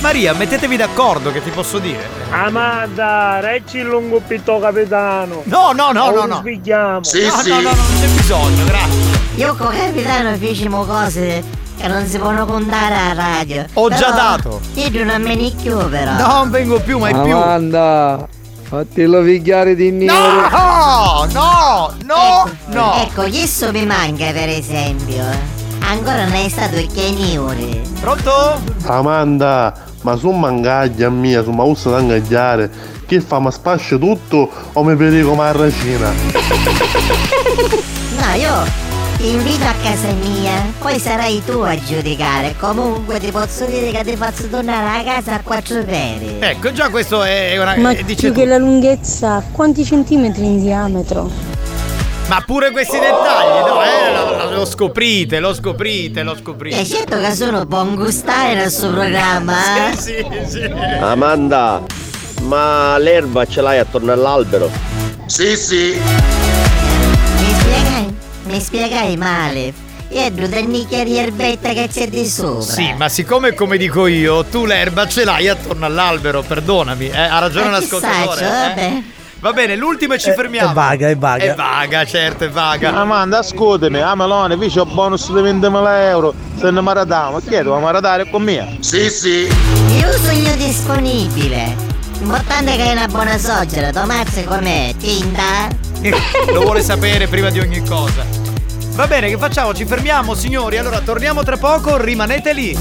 Maria, 0.01 0.33
mettetevi 0.33 0.77
d'accordo 0.77 1.31
che 1.31 1.43
ti 1.43 1.51
posso 1.51 1.79
dire. 1.79 2.09
Amanda, 2.31 3.41
reggi 3.41 3.79
il 3.79 3.85
lungo 3.85 4.21
pitto 4.27 4.59
capitano. 4.59 5.43
No, 5.45 5.73
no, 5.73 5.93
no, 5.93 6.11
no, 6.11 6.25
no. 6.25 6.37
Spieghiamo. 6.37 7.01
no, 7.01 7.43
no, 7.47 7.61
no, 7.61 7.75
non 7.75 8.01
c'è 8.01 8.07
bisogno, 8.09 8.65
grazie. 8.65 9.19
Io 9.37 9.55
con 9.57 9.69
capitano 9.69 10.37
facciamo 10.37 10.85
cose 10.85 11.45
che 11.81 11.89
non 11.89 12.07
si 12.07 12.19
possono 12.19 12.45
contare 12.45 12.95
a 12.95 13.13
radio. 13.15 13.65
Ho 13.73 13.89
Però 13.89 13.99
già 13.99 14.11
dato. 14.11 14.61
Io 14.75 15.05
non 15.05 15.23
me 15.23 15.35
ne 15.35 15.51
più 15.51 15.77
però. 15.89 16.13
Non 16.13 16.51
vengo 16.51 16.79
più, 16.81 16.99
mai 16.99 17.13
più. 17.13 17.35
Amanda, 17.35 18.29
fatelo 18.63 19.23
figliare 19.23 19.75
di 19.75 19.91
nero. 19.91 20.49
No, 20.51 21.27
no, 21.33 21.93
no, 22.05 22.51
no. 22.67 22.95
Ecco, 22.97 23.23
questo 23.23 23.73
mi 23.73 23.87
manca 23.87 24.31
per 24.33 24.51
esempio. 24.51 25.25
Ancora 25.83 26.25
non 26.25 26.35
è 26.35 26.49
stato 26.51 26.77
il 26.77 26.93
Keniore. 26.93 27.81
Pronto? 28.01 28.61
Amanda, 28.85 29.75
ma 30.03 30.17
su 30.17 30.31
mangaglia 30.31 31.09
mia, 31.09 31.43
su 31.43 31.51
ma 31.51 31.63
usa 31.63 31.91
da 31.91 32.01
ingagliare, 32.01 32.71
che 33.07 33.21
fa? 33.23 33.39
Ma 33.39 33.51
spascia 33.51 33.97
tutto 33.97 34.51
o 34.75 34.85
mi 34.85 34.95
vedi 34.95 35.23
come 35.23 35.43
a 35.45 35.53
racina? 35.53 36.13
No, 38.21 38.35
io 38.35 38.90
ti 39.21 39.29
invito 39.29 39.65
a 39.65 39.75
casa 39.83 40.13
mia, 40.13 40.73
poi 40.79 40.99
sarai 40.99 41.43
tu 41.45 41.59
a 41.61 41.77
giudicare. 41.79 42.55
Comunque 42.59 43.19
ti 43.21 43.31
posso 43.31 43.67
dire 43.67 43.91
che 43.91 44.03
ti 44.05 44.17
faccio 44.17 44.49
tornare 44.49 45.01
a 45.01 45.13
casa 45.15 45.35
a 45.35 45.41
quattro 45.43 45.83
peri. 45.85 46.37
Ecco, 46.41 46.73
già 46.73 46.89
questo 46.89 47.23
è 47.23 47.61
una. 47.61 47.77
Ma 47.77 47.91
eh, 47.91 48.05
dice 48.05 48.31
più 48.31 48.33
che 48.33 48.47
la 48.47 48.57
lunghezza, 48.57 49.43
quanti 49.53 49.85
centimetri 49.85 50.45
in 50.45 50.61
diametro? 50.63 51.31
Ma 52.29 52.43
pure 52.47 52.71
questi 52.71 52.97
dettagli, 52.99 53.67
no? 53.67 53.83
Eh, 53.83 54.13
lo, 54.49 54.51
lo- 54.59 54.65
scoprite, 54.65 55.41
lo 55.41 55.53
scoprite, 55.53 56.23
lo 56.23 56.37
scoprite. 56.37 56.81
E 56.81 56.87
certo 56.87 57.19
che 57.19 57.33
sono 57.35 57.67
buon 57.67 57.97
gustare 57.97 58.55
nel 58.55 58.71
suo 58.71 58.91
programma. 58.91 59.91
eh? 59.91 59.97
Sì, 59.97 60.25
sì, 60.45 60.51
sì. 60.51 60.63
Amanda, 61.01 61.83
ma 62.43 62.97
l'erba 62.99 63.45
ce 63.47 63.61
l'hai 63.61 63.79
attorno 63.79 64.13
all'albero? 64.13 64.71
Sì, 65.27 65.57
sì. 65.57 66.01
Mi 67.39 67.55
spiegai? 67.59 68.15
Mi 68.51 68.61
spiegai 68.61 69.17
male. 69.17 69.73
Io 70.09 70.29
due 70.33 70.63
nicchia 70.63 71.05
di 71.05 71.17
erbetta 71.17 71.69
che 71.73 71.89
c'è 71.93 72.09
di 72.09 72.27
sopra. 72.27 72.63
Sì, 72.63 72.93
ma 72.97 73.09
siccome 73.09 73.55
come 73.55 73.77
dico 73.77 74.09
io, 74.09 74.45
tu 74.45 74.65
l'erba 74.67 75.07
ce 75.07 75.25
l'hai 75.25 75.47
attorno 75.49 75.87
all'albero, 75.87 76.43
perdonami, 76.43 77.11
eh, 77.11 77.17
ha 77.17 77.39
ragione 77.39 77.67
Ma 77.67 77.71
l'ascoltatore. 77.79 78.27
chissà, 78.41 78.75
eh. 78.75 79.03
Va 79.39 79.53
bene, 79.53 79.77
l'ultima 79.77 80.17
e 80.17 80.19
ci 80.19 80.31
È- 80.31 80.35
fermiamo. 80.35 80.71
è 80.71 80.75
vaga, 80.75 81.09
è 81.09 81.17
vaga. 81.17 81.45
È 81.45 81.55
vaga, 81.55 82.05
certo, 82.05 82.45
è 82.45 82.51
vaga. 82.51 82.93
Amanda, 82.93 83.39
ascoltami, 83.39 84.01
a 84.01 84.15
Melone, 84.17 84.57
vi 84.57 84.69
c'ho 84.69 84.85
bonus 84.85 85.33
di 85.33 85.41
20.000 85.41 86.09
euro. 86.09 86.35
Se 86.59 86.71
ne 86.73 86.81
maradamo, 86.81 87.31
ma 87.35 87.41
chiedo, 87.41 87.73
ma 87.75 87.79
maradare 87.79 88.29
con 88.29 88.43
mia? 88.43 88.67
Sì, 88.81 89.09
sì. 89.09 89.49
Io 89.97 90.13
sono 90.19 90.57
disponibile. 90.57 91.77
L'importante 92.19 92.73
è 92.73 92.77
che 92.77 92.83
hai 92.83 92.93
una 92.97 93.07
buona 93.07 93.39
soggera. 93.39 93.91
Tomazzo 93.93 94.43
com'è? 94.43 94.93
Tinta? 94.99 95.69
Lo 96.53 96.63
vuole 96.63 96.83
sapere 96.83 97.29
prima 97.29 97.49
di 97.51 97.61
ogni 97.61 97.83
cosa. 97.85 98.40
Va 98.93 99.07
bene, 99.07 99.29
che 99.29 99.39
facciamo? 99.39 99.75
Ci 99.75 99.87
fermiamo, 99.87 100.35
signori. 100.35 100.77
Allora, 100.77 101.01
torniamo 101.01 101.43
tra 101.43 101.57
poco, 101.57 101.97
rimanete 101.97 102.53
lì. 102.53 102.77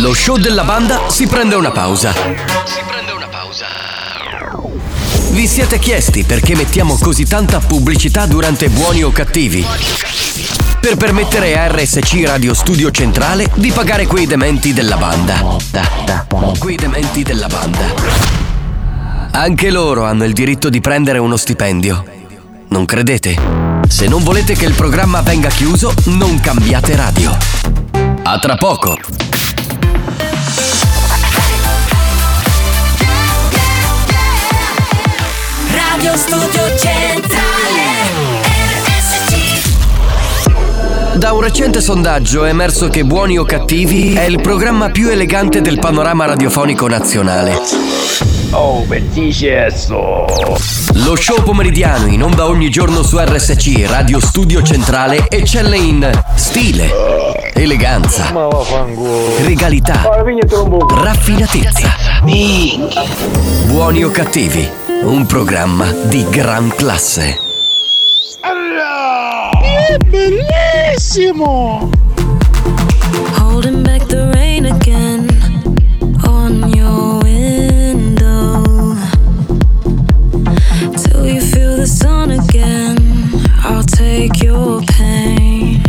Lo 0.00 0.12
show 0.12 0.36
della 0.36 0.64
banda 0.64 1.08
si 1.08 1.26
prende 1.26 1.54
una 1.54 1.70
pausa. 1.70 2.12
Si 2.12 2.82
prende 2.86 3.12
una 3.12 3.28
pausa. 3.28 3.66
Vi 5.30 5.46
siete 5.46 5.78
chiesti 5.78 6.24
perché 6.24 6.56
mettiamo 6.56 6.98
così 7.00 7.24
tanta 7.24 7.60
pubblicità 7.60 8.26
durante 8.26 8.68
buoni 8.68 9.02
o 9.02 9.10
cattivi? 9.10 9.64
Per 10.80 10.96
permettere 10.96 11.58
a 11.58 11.68
RSC 11.68 12.22
Radio 12.24 12.54
Studio 12.54 12.90
Centrale 12.90 13.50
di 13.54 13.70
pagare 13.70 14.06
quei 14.06 14.26
dementi 14.26 14.72
della 14.72 14.96
banda. 14.96 15.56
Da, 15.70 15.88
da, 16.04 16.26
quei 16.58 16.76
dementi 16.76 17.22
della 17.22 17.46
banda. 17.46 17.94
Anche 19.32 19.70
loro 19.70 20.04
hanno 20.04 20.24
il 20.24 20.32
diritto 20.32 20.68
di 20.68 20.80
prendere 20.80 21.18
uno 21.18 21.36
stipendio. 21.36 22.04
Non 22.68 22.84
credete? 22.84 23.77
Se 23.88 24.06
non 24.06 24.22
volete 24.22 24.54
che 24.54 24.64
il 24.64 24.74
programma 24.74 25.22
venga 25.22 25.48
chiuso, 25.48 25.92
non 26.04 26.38
cambiate 26.40 26.94
radio. 26.94 27.36
A 28.22 28.38
tra 28.38 28.54
poco. 28.56 28.96
Radio 35.70 36.16
Studio 36.16 36.76
Centrale 36.76 37.48
Da 41.16 41.32
un 41.32 41.40
recente 41.40 41.80
sondaggio 41.80 42.44
è 42.44 42.50
emerso 42.50 42.88
che 42.88 43.04
Buoni 43.04 43.38
o 43.38 43.44
Cattivi 43.44 44.14
è 44.14 44.22
il 44.22 44.40
programma 44.40 44.90
più 44.90 45.08
elegante 45.08 45.60
del 45.60 45.80
panorama 45.80 46.26
radiofonico 46.26 46.86
nazionale. 46.86 48.07
Oh, 48.50 48.82
benissimo. 48.86 50.24
Lo 50.94 51.16
show 51.16 51.42
pomeridiano 51.42 52.06
in 52.06 52.22
onda 52.22 52.46
ogni 52.46 52.70
giorno 52.70 53.02
su 53.02 53.18
RSC 53.18 53.84
Radio 53.86 54.20
Studio 54.20 54.62
Centrale 54.62 55.28
eccelle 55.28 55.76
in 55.76 56.10
stile, 56.34 57.52
eleganza, 57.52 58.32
regalità, 59.42 60.08
raffinatezza. 61.02 61.94
Buoni 63.66 64.04
o 64.04 64.10
cattivi, 64.10 64.66
un 65.02 65.26
programma 65.26 65.92
di 66.04 66.24
gran 66.30 66.72
classe. 66.74 67.38
È 69.60 69.96
bellissimo! 70.06 71.90
Holding 73.36 73.82
back 73.82 74.06
the 74.06 74.30
rain 74.32 74.66
again 74.66 75.17
sun 81.98 82.30
again, 82.30 82.96
I'll 83.64 83.82
take 83.82 84.42
your 84.42 84.80
pain. 84.82 85.82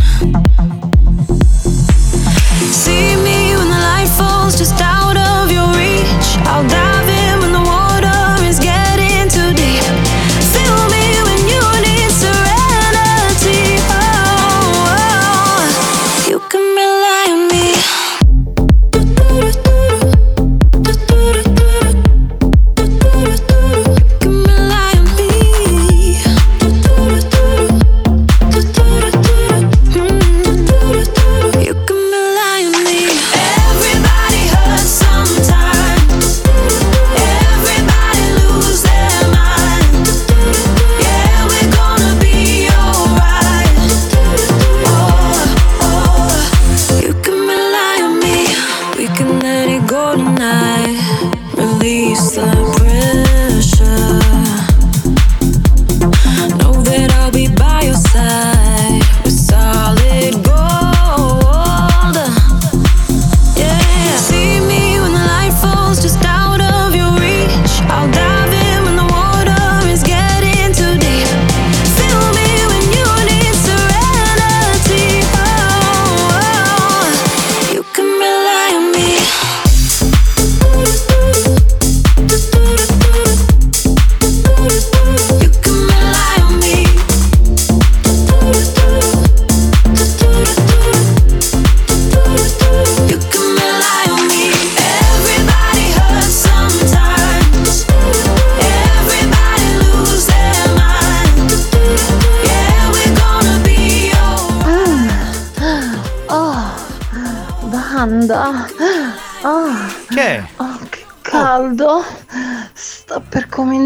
See 2.82 3.14
me 3.26 3.54
when 3.56 3.68
the 3.74 3.80
light 3.88 4.10
falls 4.18 4.58
just 4.58 4.80
out 4.80 5.16
of 5.16 5.52
your 5.52 5.68
reach. 5.68 6.28
I'll 6.50 6.66
dive 6.68 7.08
in 7.08 7.19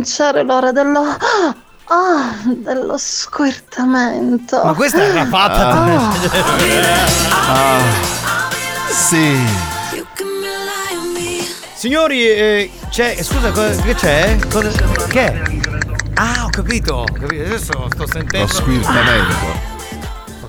cominciare 0.05 0.43
l'ora 0.43 0.71
dello. 0.71 1.17
Ah, 1.87 2.35
dello 2.45 2.97
squirtamento. 2.99 4.63
Ma 4.63 4.75
questa 4.75 5.03
è 5.03 5.11
una 5.11 5.27
fatta. 5.27 6.13
Ah, 7.47 7.79
sì. 8.91 9.37
Signori, 11.75 12.27
eh, 12.27 12.71
c'è. 12.89 13.23
Scusa, 13.23 13.51
co- 13.51 13.83
che 13.83 13.95
c'è? 13.95 14.39
Cosa- 14.51 14.71
che 15.09 15.21
è? 15.27 15.43
Ah, 16.15 16.45
ho 16.45 16.49
capito. 16.51 16.95
Ho 16.95 17.05
capito. 17.05 17.45
Adesso 17.45 17.89
sto 17.93 18.07
sentendo. 18.07 18.47
Lo 18.47 18.53
squirtamento. 18.53 19.64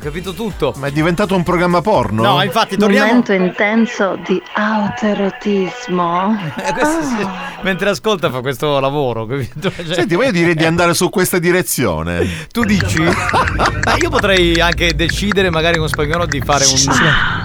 Capito 0.05 0.33
tutto. 0.33 0.71
Ma 0.77 0.85
è 0.85 0.91
diventato 0.91 1.35
un 1.35 1.41
programma 1.41 1.81
porno? 1.81 2.21
No, 2.21 2.43
infatti 2.43 2.77
torniamo. 2.77 3.07
Momento 3.07 3.33
intenso 3.33 4.19
di 4.23 4.39
autoerotismo. 4.53 6.37
Eh, 6.57 6.73
questo 6.73 7.01
sì. 7.01 7.27
Mentre 7.61 7.89
ascolta 7.89 8.29
fa 8.29 8.41
questo 8.41 8.79
lavoro, 8.79 9.25
capito? 9.25 9.71
Cioè- 9.71 9.95
Senti, 9.95 10.13
voglio 10.13 10.29
dire 10.29 10.53
di 10.53 10.63
andare 10.63 10.93
su 10.93 11.09
questa 11.09 11.39
direzione. 11.39 12.45
Tu 12.51 12.63
dici? 12.65 13.01
Ma 13.01 13.95
io 13.99 14.11
potrei 14.11 14.61
anche 14.61 14.93
decidere, 14.93 15.49
magari 15.49 15.79
con 15.79 15.87
spagnolo, 15.87 16.27
di 16.27 16.39
fare 16.39 16.65
un. 16.65 17.43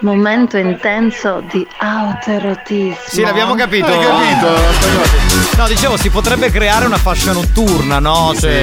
Momento 0.00 0.56
intenso 0.56 1.42
di 1.52 1.66
autoerotismo. 1.76 2.96
Sì, 3.06 3.20
l'abbiamo 3.20 3.54
capito. 3.54 3.84
Hai 3.84 3.98
capito? 3.98 5.58
No, 5.58 5.68
dicevo, 5.68 5.98
si 5.98 6.08
potrebbe 6.08 6.50
creare 6.50 6.86
una 6.86 6.96
fascia 6.96 7.32
notturna, 7.32 7.98
no? 7.98 8.32
Cioè, 8.34 8.62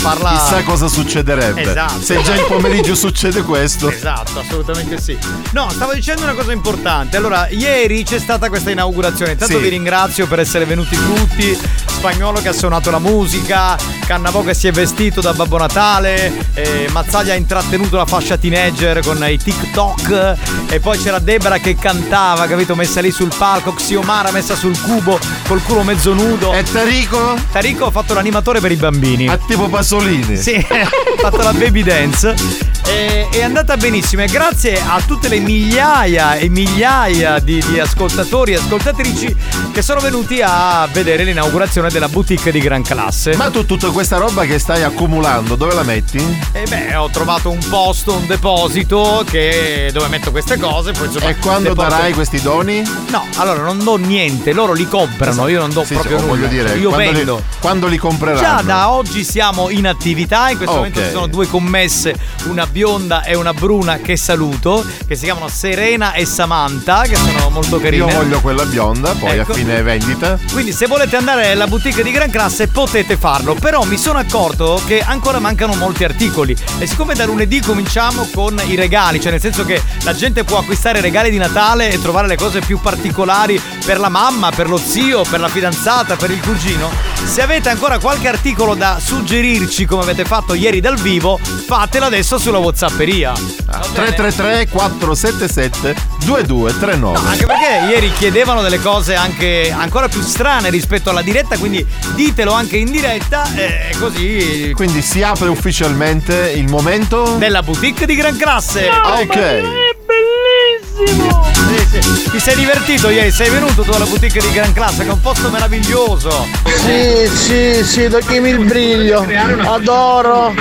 parla. 0.00 0.30
Chissà 0.30 0.62
cosa 0.62 0.88
succederebbe. 0.88 1.62
Esatto. 1.62 2.00
Se 2.02 2.22
già 2.22 2.34
il 2.34 2.44
pomeriggio 2.46 2.94
succede 2.96 3.42
questo. 3.42 3.90
Esatto, 3.90 4.40
assolutamente 4.40 5.00
sì. 5.00 5.16
No, 5.52 5.68
stavo 5.70 5.92
dicendo 5.94 6.22
una 6.22 6.34
cosa 6.34 6.52
importante. 6.52 7.16
Allora, 7.16 7.48
ieri 7.48 8.04
c'è 8.04 8.18
stata 8.18 8.48
questa 8.48 8.70
inaugurazione. 8.70 9.32
Intanto 9.32 9.56
Sì. 9.56 9.62
vi 9.62 9.68
ringrazio 9.68 10.26
per 10.26 10.40
essere 10.40 10.64
venuti 10.64 10.96
tutti. 10.96 11.58
Spagnolo 11.98 12.40
che 12.40 12.48
ha 12.48 12.52
suonato 12.52 12.90
la 12.92 13.00
musica, 13.00 13.76
Cannavò 14.06 14.42
che 14.42 14.54
si 14.54 14.68
è 14.68 14.70
vestito 14.72 15.20
da 15.20 15.34
Babbo 15.34 15.58
Natale, 15.58 16.32
eh, 16.54 16.88
Mazzaglia 16.92 17.32
ha 17.32 17.36
intrattenuto 17.36 17.96
la 17.96 18.06
fascia 18.06 18.36
teenager 18.38 19.00
con 19.00 19.22
i 19.28 19.36
TikTok 19.36 20.36
e 20.68 20.80
poi 20.80 20.96
c'era 20.98 21.18
Debra 21.18 21.58
che 21.58 21.74
cantava, 21.74 22.46
capito? 22.46 22.74
Messa 22.76 23.00
lì 23.00 23.10
sul 23.10 23.32
palco, 23.36 23.74
Xiomara 23.74 24.30
messa 24.30 24.54
sul 24.54 24.80
cubo 24.80 25.18
col 25.46 25.62
culo 25.62 25.82
mezzo 25.82 26.14
nudo. 26.14 26.52
E 26.52 26.62
Tarico? 26.62 27.36
Tarico 27.50 27.86
ha 27.86 27.90
fatto 27.90 28.14
l'animatore 28.14 28.60
per 28.60 28.70
i 28.72 28.76
bambini. 28.76 29.28
A 29.28 29.36
tipo 29.36 29.68
Pasolini. 29.88 30.36
Sì, 30.36 30.54
ha 30.54 30.86
fatto 31.16 31.38
la 31.38 31.54
baby 31.54 31.82
dance. 31.82 32.77
È 32.90 33.42
andata 33.42 33.76
benissimo 33.76 34.22
e 34.22 34.26
grazie 34.28 34.80
a 34.80 34.98
tutte 35.06 35.28
le 35.28 35.38
migliaia 35.40 36.36
e 36.36 36.48
migliaia 36.48 37.38
di, 37.38 37.62
di 37.68 37.78
ascoltatori 37.78 38.52
e 38.52 38.56
ascoltatrici 38.56 39.36
che 39.72 39.82
sono 39.82 40.00
venuti 40.00 40.40
a 40.42 40.88
vedere 40.90 41.22
l'inaugurazione 41.24 41.90
della 41.90 42.08
boutique 42.08 42.50
di 42.50 42.60
gran 42.60 42.82
classe. 42.82 43.36
Ma 43.36 43.50
tu 43.50 43.66
tutta 43.66 43.90
questa 43.90 44.16
roba 44.16 44.44
che 44.46 44.58
stai 44.58 44.82
accumulando, 44.84 45.54
dove 45.54 45.74
la 45.74 45.82
metti? 45.82 46.16
E 46.52 46.64
beh, 46.66 46.96
ho 46.96 47.10
trovato 47.10 47.50
un 47.50 47.58
posto, 47.68 48.14
un 48.14 48.26
deposito 48.26 49.22
che, 49.28 49.90
dove 49.92 50.08
metto 50.08 50.30
queste 50.30 50.56
cose. 50.56 50.92
Poi, 50.92 51.06
insomma, 51.08 51.28
E 51.28 51.36
quando 51.36 51.68
le 51.68 51.74
porto- 51.74 51.90
darai 51.90 52.12
questi 52.14 52.40
doni? 52.40 52.82
No, 53.10 53.26
allora 53.36 53.62
non 53.62 53.84
do 53.84 53.96
niente, 53.96 54.52
loro 54.54 54.72
li 54.72 54.88
comprano, 54.88 55.46
io 55.48 55.60
non 55.60 55.70
do 55.70 55.84
Sì, 55.84 55.92
proprio 55.92 56.18
sì, 56.18 56.24
nulla. 56.24 56.36
voglio 56.36 56.48
dire, 56.48 56.74
io 56.78 56.88
quando 56.88 57.12
vendo. 57.12 57.36
Li, 57.36 57.42
quando 57.60 57.86
li 57.86 57.98
compreranno? 57.98 58.40
Già 58.40 58.62
da 58.62 58.90
oggi 58.90 59.22
siamo 59.24 59.68
in 59.68 59.86
attività, 59.86 60.48
in 60.48 60.56
questo 60.56 60.74
Ok. 60.76 60.80
momento 60.86 61.02
ci 61.04 61.10
sono 61.12 61.26
due 61.26 61.46
commesse, 61.46 62.14
una 62.44 62.66
bionda 62.78 63.24
e 63.24 63.34
una 63.34 63.52
bruna 63.52 63.96
che 63.96 64.16
saluto, 64.16 64.86
che 65.04 65.16
si 65.16 65.24
chiamano 65.24 65.48
Serena 65.48 66.12
e 66.12 66.24
Samantha, 66.24 67.00
che 67.02 67.16
sono 67.16 67.50
molto 67.50 67.80
carine. 67.80 68.06
Io 68.06 68.14
voglio 68.14 68.40
quella 68.40 68.64
bionda, 68.66 69.14
poi 69.14 69.36
Ecco. 69.36 69.50
a 69.50 69.54
fine 69.56 69.82
vendita. 69.82 70.38
Quindi 70.52 70.70
se 70.70 70.86
volete 70.86 71.16
andare 71.16 71.50
alla 71.50 71.66
boutique 71.66 72.04
di 72.04 72.12
gran 72.12 72.30
classe 72.30 72.68
potete 72.68 73.16
farlo, 73.16 73.54
però 73.54 73.82
mi 73.82 73.98
sono 73.98 74.18
accorto 74.20 74.80
che 74.86 75.00
ancora 75.00 75.40
mancano 75.40 75.74
molti 75.74 76.04
articoli 76.04 76.54
e 76.78 76.86
siccome 76.86 77.14
da 77.14 77.26
lunedì 77.26 77.60
cominciamo 77.60 78.28
con 78.32 78.60
i 78.64 78.76
regali, 78.76 79.20
cioè 79.20 79.32
nel 79.32 79.40
senso 79.40 79.64
che 79.64 79.82
la 80.04 80.14
gente 80.14 80.44
può 80.44 80.58
acquistare 80.58 81.00
regali 81.00 81.30
di 81.30 81.38
Natale 81.38 81.90
e 81.90 82.00
trovare 82.00 82.28
le 82.28 82.36
cose 82.36 82.60
più 82.60 82.78
particolari 82.78 83.60
per 83.84 83.98
la 83.98 84.08
mamma, 84.08 84.52
per 84.52 84.68
lo 84.68 84.76
zio, 84.76 85.22
per 85.28 85.40
la 85.40 85.48
fidanzata, 85.48 86.14
per 86.14 86.30
il 86.30 86.40
cugino, 86.40 86.88
se 87.24 87.42
avete 87.42 87.70
ancora 87.70 87.98
qualche 87.98 88.28
articolo 88.28 88.74
da 88.76 89.00
suggerirci 89.02 89.84
come 89.84 90.02
avete 90.02 90.24
fatto 90.24 90.54
ieri 90.54 90.80
dal 90.80 90.96
vivo, 90.96 91.38
fatelo 91.38 92.04
adesso 92.04 92.38
sulla 92.38 92.58
Whatsapperia. 92.68 93.32
333 93.32 94.68
477 94.68 95.94
2239. 96.24 97.28
Anche 97.28 97.46
perché 97.46 97.90
ieri 97.90 98.12
chiedevano 98.12 98.60
delle 98.60 98.78
cose 98.80 99.14
anche 99.14 99.74
ancora 99.74 100.08
più 100.08 100.20
strane 100.20 100.68
rispetto 100.68 101.08
alla 101.08 101.22
diretta, 101.22 101.56
quindi 101.56 101.84
ditelo 102.14 102.52
anche 102.52 102.76
in 102.76 102.90
diretta 102.90 103.50
e 103.54 103.94
così. 103.98 104.72
Quindi 104.74 105.00
si 105.00 105.22
apre 105.22 105.48
ufficialmente 105.48 106.52
il 106.54 106.68
momento 106.68 107.36
della 107.38 107.62
boutique 107.62 108.04
di 108.04 108.14
gran 108.14 108.36
classe. 108.36 108.88
ok. 108.88 109.97
Bellissimo! 110.18 111.46
Sì, 111.52 112.00
sì. 112.00 112.30
Ti 112.30 112.40
sei 112.40 112.56
divertito 112.56 113.10
ieri? 113.10 113.30
Sei 113.30 113.50
venuto 113.50 113.82
tu 113.82 113.90
alla 113.90 114.04
boutique 114.04 114.40
di 114.40 114.52
Gran 114.52 114.72
Classe, 114.72 115.02
che 115.02 115.08
è 115.08 115.12
un 115.12 115.20
posto 115.20 115.48
meraviglioso. 115.50 116.46
Sì, 116.64 117.28
sì, 117.28 117.84
sì, 117.84 118.08
toccami 118.08 118.50
il 118.50 118.64
briglio. 118.64 119.26
Adoro. 119.64 120.54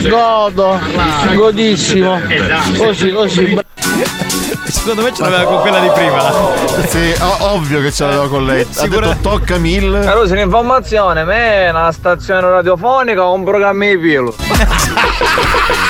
Godo. 0.00 0.80
Godissimo. 1.34 2.20
Così, 2.76 3.12
così. 3.12 3.60
Secondo 4.72 5.02
me 5.02 5.14
ce 5.14 5.22
l'aveva 5.22 5.44
con 5.44 5.60
quella 5.60 5.80
di 5.80 5.90
prima. 5.94 6.32
Sì, 6.88 7.14
ovvio 7.40 7.80
che 7.82 7.92
ce 7.92 8.04
l'aveva 8.04 8.28
con 8.28 8.46
lei. 8.46 8.66
Ha 8.74 8.86
detto 8.88 9.16
tocca 9.20 9.58
mil. 9.58 10.00
Caruso, 10.02 10.32
un'informazione, 10.32 11.24
me 11.24 11.66
è 11.66 11.70
una 11.70 11.92
stazione 11.92 12.40
radiofonica 12.40 13.24
o 13.24 13.34
un 13.34 13.44
programma 13.44 13.84
di 13.84 13.98
filo? 13.98 14.34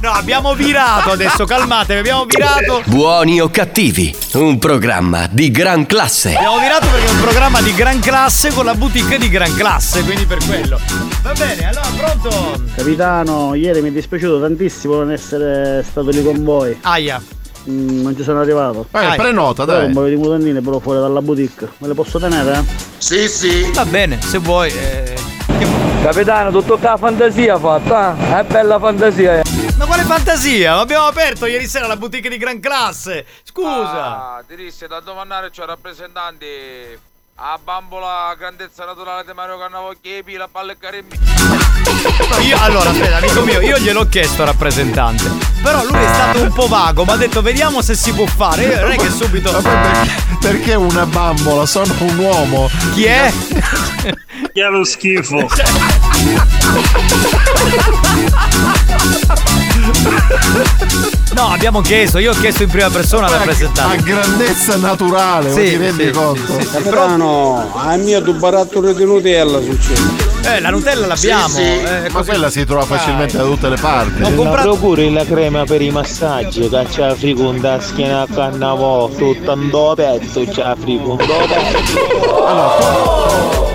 No, 0.00 0.10
abbiamo 0.10 0.54
virato 0.54 1.10
adesso, 1.10 1.44
calmatevi, 1.44 1.98
abbiamo 2.00 2.24
virato. 2.24 2.82
Buoni 2.86 3.40
o 3.40 3.48
cattivi, 3.48 4.14
un 4.34 4.58
programma 4.58 5.26
di 5.30 5.50
gran 5.50 5.86
classe. 5.86 6.34
Abbiamo 6.34 6.58
virato 6.58 6.86
perché 6.88 7.06
è 7.06 7.10
un 7.10 7.20
programma 7.20 7.60
di 7.60 7.74
gran 7.74 7.98
classe 8.00 8.52
con 8.52 8.64
la 8.64 8.74
boutique 8.74 9.18
di 9.18 9.28
gran 9.28 9.52
classe, 9.54 10.04
quindi 10.04 10.24
per 10.24 10.38
quello. 10.44 10.78
Va 11.22 11.32
bene, 11.32 11.68
allora 11.68 11.88
pronto? 11.96 12.62
Capitano, 12.76 13.54
ieri 13.54 13.80
mi 13.80 13.88
è 13.88 13.92
dispiaciuto 13.92 14.40
tantissimo 14.40 14.94
non 14.96 15.12
essere 15.12 15.84
stato 15.88 16.10
lì 16.10 16.22
con 16.22 16.42
voi. 16.44 16.78
Aia. 16.82 17.20
Mm, 17.68 18.02
non 18.02 18.16
ci 18.16 18.22
sono 18.22 18.40
arrivato. 18.40 18.86
Eh, 18.92 19.14
prenota, 19.16 19.64
Però 19.64 19.78
dai. 19.78 19.86
Un 19.88 19.92
paio 19.94 20.08
di 20.08 20.16
mutandine 20.16 20.60
però 20.60 20.78
fuori 20.78 21.00
dalla 21.00 21.20
boutique. 21.20 21.68
Me 21.78 21.88
le 21.88 21.94
posso 21.94 22.18
tenere? 22.18 22.64
Sì, 22.98 23.28
sì. 23.28 23.70
Va 23.72 23.84
bene, 23.84 24.20
se 24.22 24.38
vuoi. 24.38 24.70
eh. 24.70 25.14
Capitano, 26.02 26.50
tutto 26.52 26.78
la 26.80 26.96
fantasia 26.96 27.58
fatta, 27.58 28.16
eh? 28.16 28.40
È 28.40 28.44
bella 28.44 28.78
fantasia. 28.78 29.42
Ma 29.76 29.84
quale 29.86 30.02
fantasia? 30.04 30.78
Abbiamo 30.78 31.06
aperto 31.06 31.46
ieri 31.46 31.66
sera 31.66 31.86
la 31.86 31.96
boutique 31.96 32.30
di 32.30 32.36
gran 32.38 32.60
classe. 32.60 33.24
Scusa. 33.42 34.36
Ah, 34.36 34.42
ti 34.46 34.54
disse 34.56 34.86
da 34.86 35.00
domandare 35.00 35.50
c'è 35.50 35.64
rappresentanti 35.64 36.46
a 37.40 37.56
bambola 37.62 38.34
grandezza 38.36 38.84
naturale 38.84 39.24
di 39.24 39.32
Mario 39.32 39.58
Cannavocchi, 39.58 40.22
pila, 40.24 40.48
palle 40.48 40.72
e 40.72 40.76
carimbi. 40.76 41.16
Io, 42.40 42.58
allora, 42.60 42.90
aspetta, 42.90 43.18
amico 43.18 43.42
mio, 43.42 43.60
io 43.60 43.78
gliel'ho 43.78 44.08
chiesto 44.08 44.42
al 44.42 44.48
rappresentante. 44.48 45.22
Però 45.62 45.84
lui 45.84 45.98
è 45.98 46.14
stato 46.14 46.40
un 46.40 46.52
po' 46.52 46.66
vago, 46.66 47.04
mi 47.04 47.12
ha 47.12 47.16
detto 47.16 47.40
vediamo 47.40 47.80
se 47.80 47.94
si 47.94 48.12
può 48.12 48.26
fare. 48.26 48.64
Io 48.64 48.80
non 48.80 48.90
è 48.90 48.96
che 48.96 49.10
subito. 49.10 49.52
Perché 50.40 50.74
una 50.74 51.06
bambola? 51.06 51.64
Sono 51.64 51.94
un 51.98 52.18
uomo. 52.18 52.68
Chi 52.94 53.04
è? 53.04 53.32
Chi 54.52 54.60
è 54.60 54.68
lo 54.68 54.82
schifo? 54.82 55.46
No, 61.34 61.48
abbiamo 61.52 61.80
chiesto, 61.82 62.18
io 62.18 62.32
ho 62.32 62.34
chiesto 62.34 62.62
in 62.64 62.70
prima 62.70 62.88
persona 62.90 63.26
al 63.26 63.32
A 63.34 63.36
rappresentante. 63.38 64.02
grandezza 64.02 64.76
naturale, 64.76 65.52
Sì, 65.52 65.62
ti 65.70 65.76
rendi 65.76 66.04
sì, 66.06 66.10
conto? 66.10 66.40
sì, 66.52 66.52
sì, 66.62 66.66
sì. 66.66 66.72
Capitano, 66.82 67.70
al 67.76 68.00
mio 68.00 68.22
tu 68.22 68.34
barattolo 68.34 68.92
di 68.92 69.04
Nutella 69.04 69.60
succede. 69.60 70.26
Eh, 70.54 70.60
la 70.60 70.70
Nutella 70.70 71.06
l'abbiamo. 71.06 71.48
Sì, 71.48 71.54
sì, 71.54 71.60
eh, 71.60 72.08
ma 72.10 72.22
quella 72.24 72.50
si 72.50 72.64
trova 72.64 72.84
facilmente 72.84 73.36
da 73.36 73.44
tutte 73.44 73.68
le 73.68 73.76
parti. 73.76 74.22
Ho 74.22 74.34
comprato. 74.34 74.76
pure 74.76 75.10
la 75.10 75.24
crema 75.24 75.64
per 75.64 75.82
i 75.82 75.90
massaggi, 75.90 76.68
che 76.68 76.86
c'è 76.90 77.06
la 77.06 77.14
friconda 77.14 77.74
a 77.74 77.80
schiena 77.80 78.22
a 78.22 78.26
cannavo, 78.32 79.10
tutto 79.16 79.52
un 79.52 79.68
do 79.70 79.92
petto, 79.94 80.44
c'è 80.44 80.62
la 80.62 80.76
friconda 80.80 81.24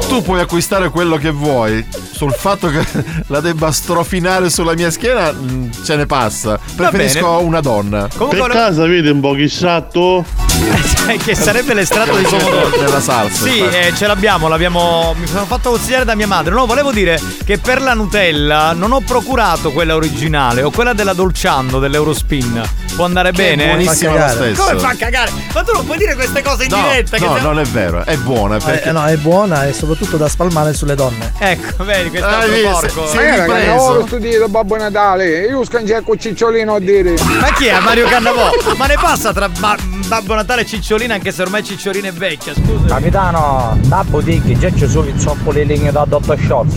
Tu 0.07 0.21
puoi 0.21 0.39
acquistare 0.41 0.89
quello 0.89 1.17
che 1.17 1.29
vuoi. 1.31 1.85
Sul 2.13 2.31
fatto 2.33 2.67
che 2.69 2.85
la 3.27 3.39
debba 3.41 3.71
strofinare 3.71 4.49
sulla 4.49 4.73
mia 4.75 4.89
schiena, 4.91 5.31
mh, 5.31 5.83
ce 5.83 5.95
ne 5.95 6.05
passa. 6.05 6.59
Preferisco 6.75 7.39
una 7.43 7.59
donna. 7.59 8.07
Comunque 8.15 8.39
Per 8.39 8.49
caso 8.49 8.87
vedi 8.87 9.09
un 9.09 9.19
po' 9.19 9.35
chissatto? 9.35 10.25
che 11.23 11.35
sarebbe 11.35 11.73
l'estratto 11.73 12.15
di 12.17 12.23
pomodoro. 12.23 12.69
Della 12.77 12.99
salsa. 13.01 13.43
Sì, 13.45 13.59
eh, 13.59 13.93
ce 13.95 14.07
l'abbiamo, 14.07 14.47
l'abbiamo. 14.47 15.13
Mi 15.17 15.27
sono 15.27 15.45
fatto 15.45 15.71
consigliare 15.71 16.05
da 16.05 16.15
mia 16.15 16.27
madre. 16.27 16.53
No, 16.53 16.65
volevo 16.65 16.91
dire 16.91 17.19
che 17.45 17.57
per 17.57 17.81
la 17.81 17.93
Nutella 17.93 18.73
non 18.73 18.91
ho 18.91 19.01
procurato 19.01 19.71
quella 19.71 19.95
originale, 19.95 20.61
ho 20.63 20.71
quella 20.71 20.93
della 20.93 21.13
Dolciando, 21.13 21.79
dell'Eurospin. 21.79 22.61
Può 22.95 23.05
andare 23.05 23.31
bene? 23.31 23.67
buonissima 23.67 24.13
lo 24.27 24.27
stesso. 24.33 24.63
Come 24.63 24.79
fa 24.79 24.95
cagare? 24.95 25.31
Ma 25.53 25.63
tu 25.63 25.73
non 25.73 25.85
puoi 25.85 25.97
dire 25.97 26.13
queste 26.15 26.41
cose 26.43 26.65
in 26.65 26.69
No, 26.69 26.81
diretta. 26.83 27.17
che 27.17 27.25
no, 27.25 27.33
siamo- 27.33 27.47
non 27.49 27.59
è 27.59 27.63
vero, 27.65 28.05
è 28.05 28.15
buona. 28.17 28.57
Perché 28.59 28.89
Eh, 28.89 28.91
no, 28.91 29.03
è 29.05 29.17
buona 29.17 29.65
e 29.65 29.73
soprattutto 29.73 30.17
da 30.17 30.27
spalmare 30.29 30.73
sulle 30.73 30.93
donne. 30.95 31.33
Ecco, 31.39 31.83
vedi, 31.83 32.09
quest'altro 32.09 32.49
vedi, 32.51 32.61
porco. 32.67 33.07
si- 33.07 33.15
Ma 33.15 33.21
si- 33.21 33.27
io 33.27 33.43
ripreso. 33.43 33.51
cannavolo 33.51 34.05
studiato 34.07 34.47
Babbo 34.49 34.77
Natale, 34.77 35.39
io 35.45 35.65
scangiare 35.65 36.03
con 36.03 36.19
Cicciolino 36.19 36.75
a 36.75 36.79
dire. 36.79 37.15
Ma 37.39 37.51
chi 37.53 37.65
è 37.65 37.79
Mario 37.79 38.07
Cannavò? 38.07 38.51
Ma 38.77 38.85
ne 38.85 38.95
passa 38.99 39.33
tra 39.33 39.49
Ba- 39.49 39.77
Babbo 40.07 40.35
Natale 40.35 40.41
e 40.45 40.65
Cicciolina 40.65 41.13
anche 41.15 41.31
se 41.31 41.41
ormai 41.41 41.63
Cicciolina 41.63 42.07
è 42.09 42.13
vecchia, 42.13 42.53
scusa. 42.53 42.85
Capitano, 42.87 43.77
da 43.83 44.03
boutique 44.05 44.57
già 44.59 44.69
ci 44.75 44.87
sono 44.87 45.07
i 45.07 45.13
zoppoli 45.17 45.65
legno 45.65 45.91
da 45.91 46.05
Dottor 46.07 46.37
Shots. 46.39 46.75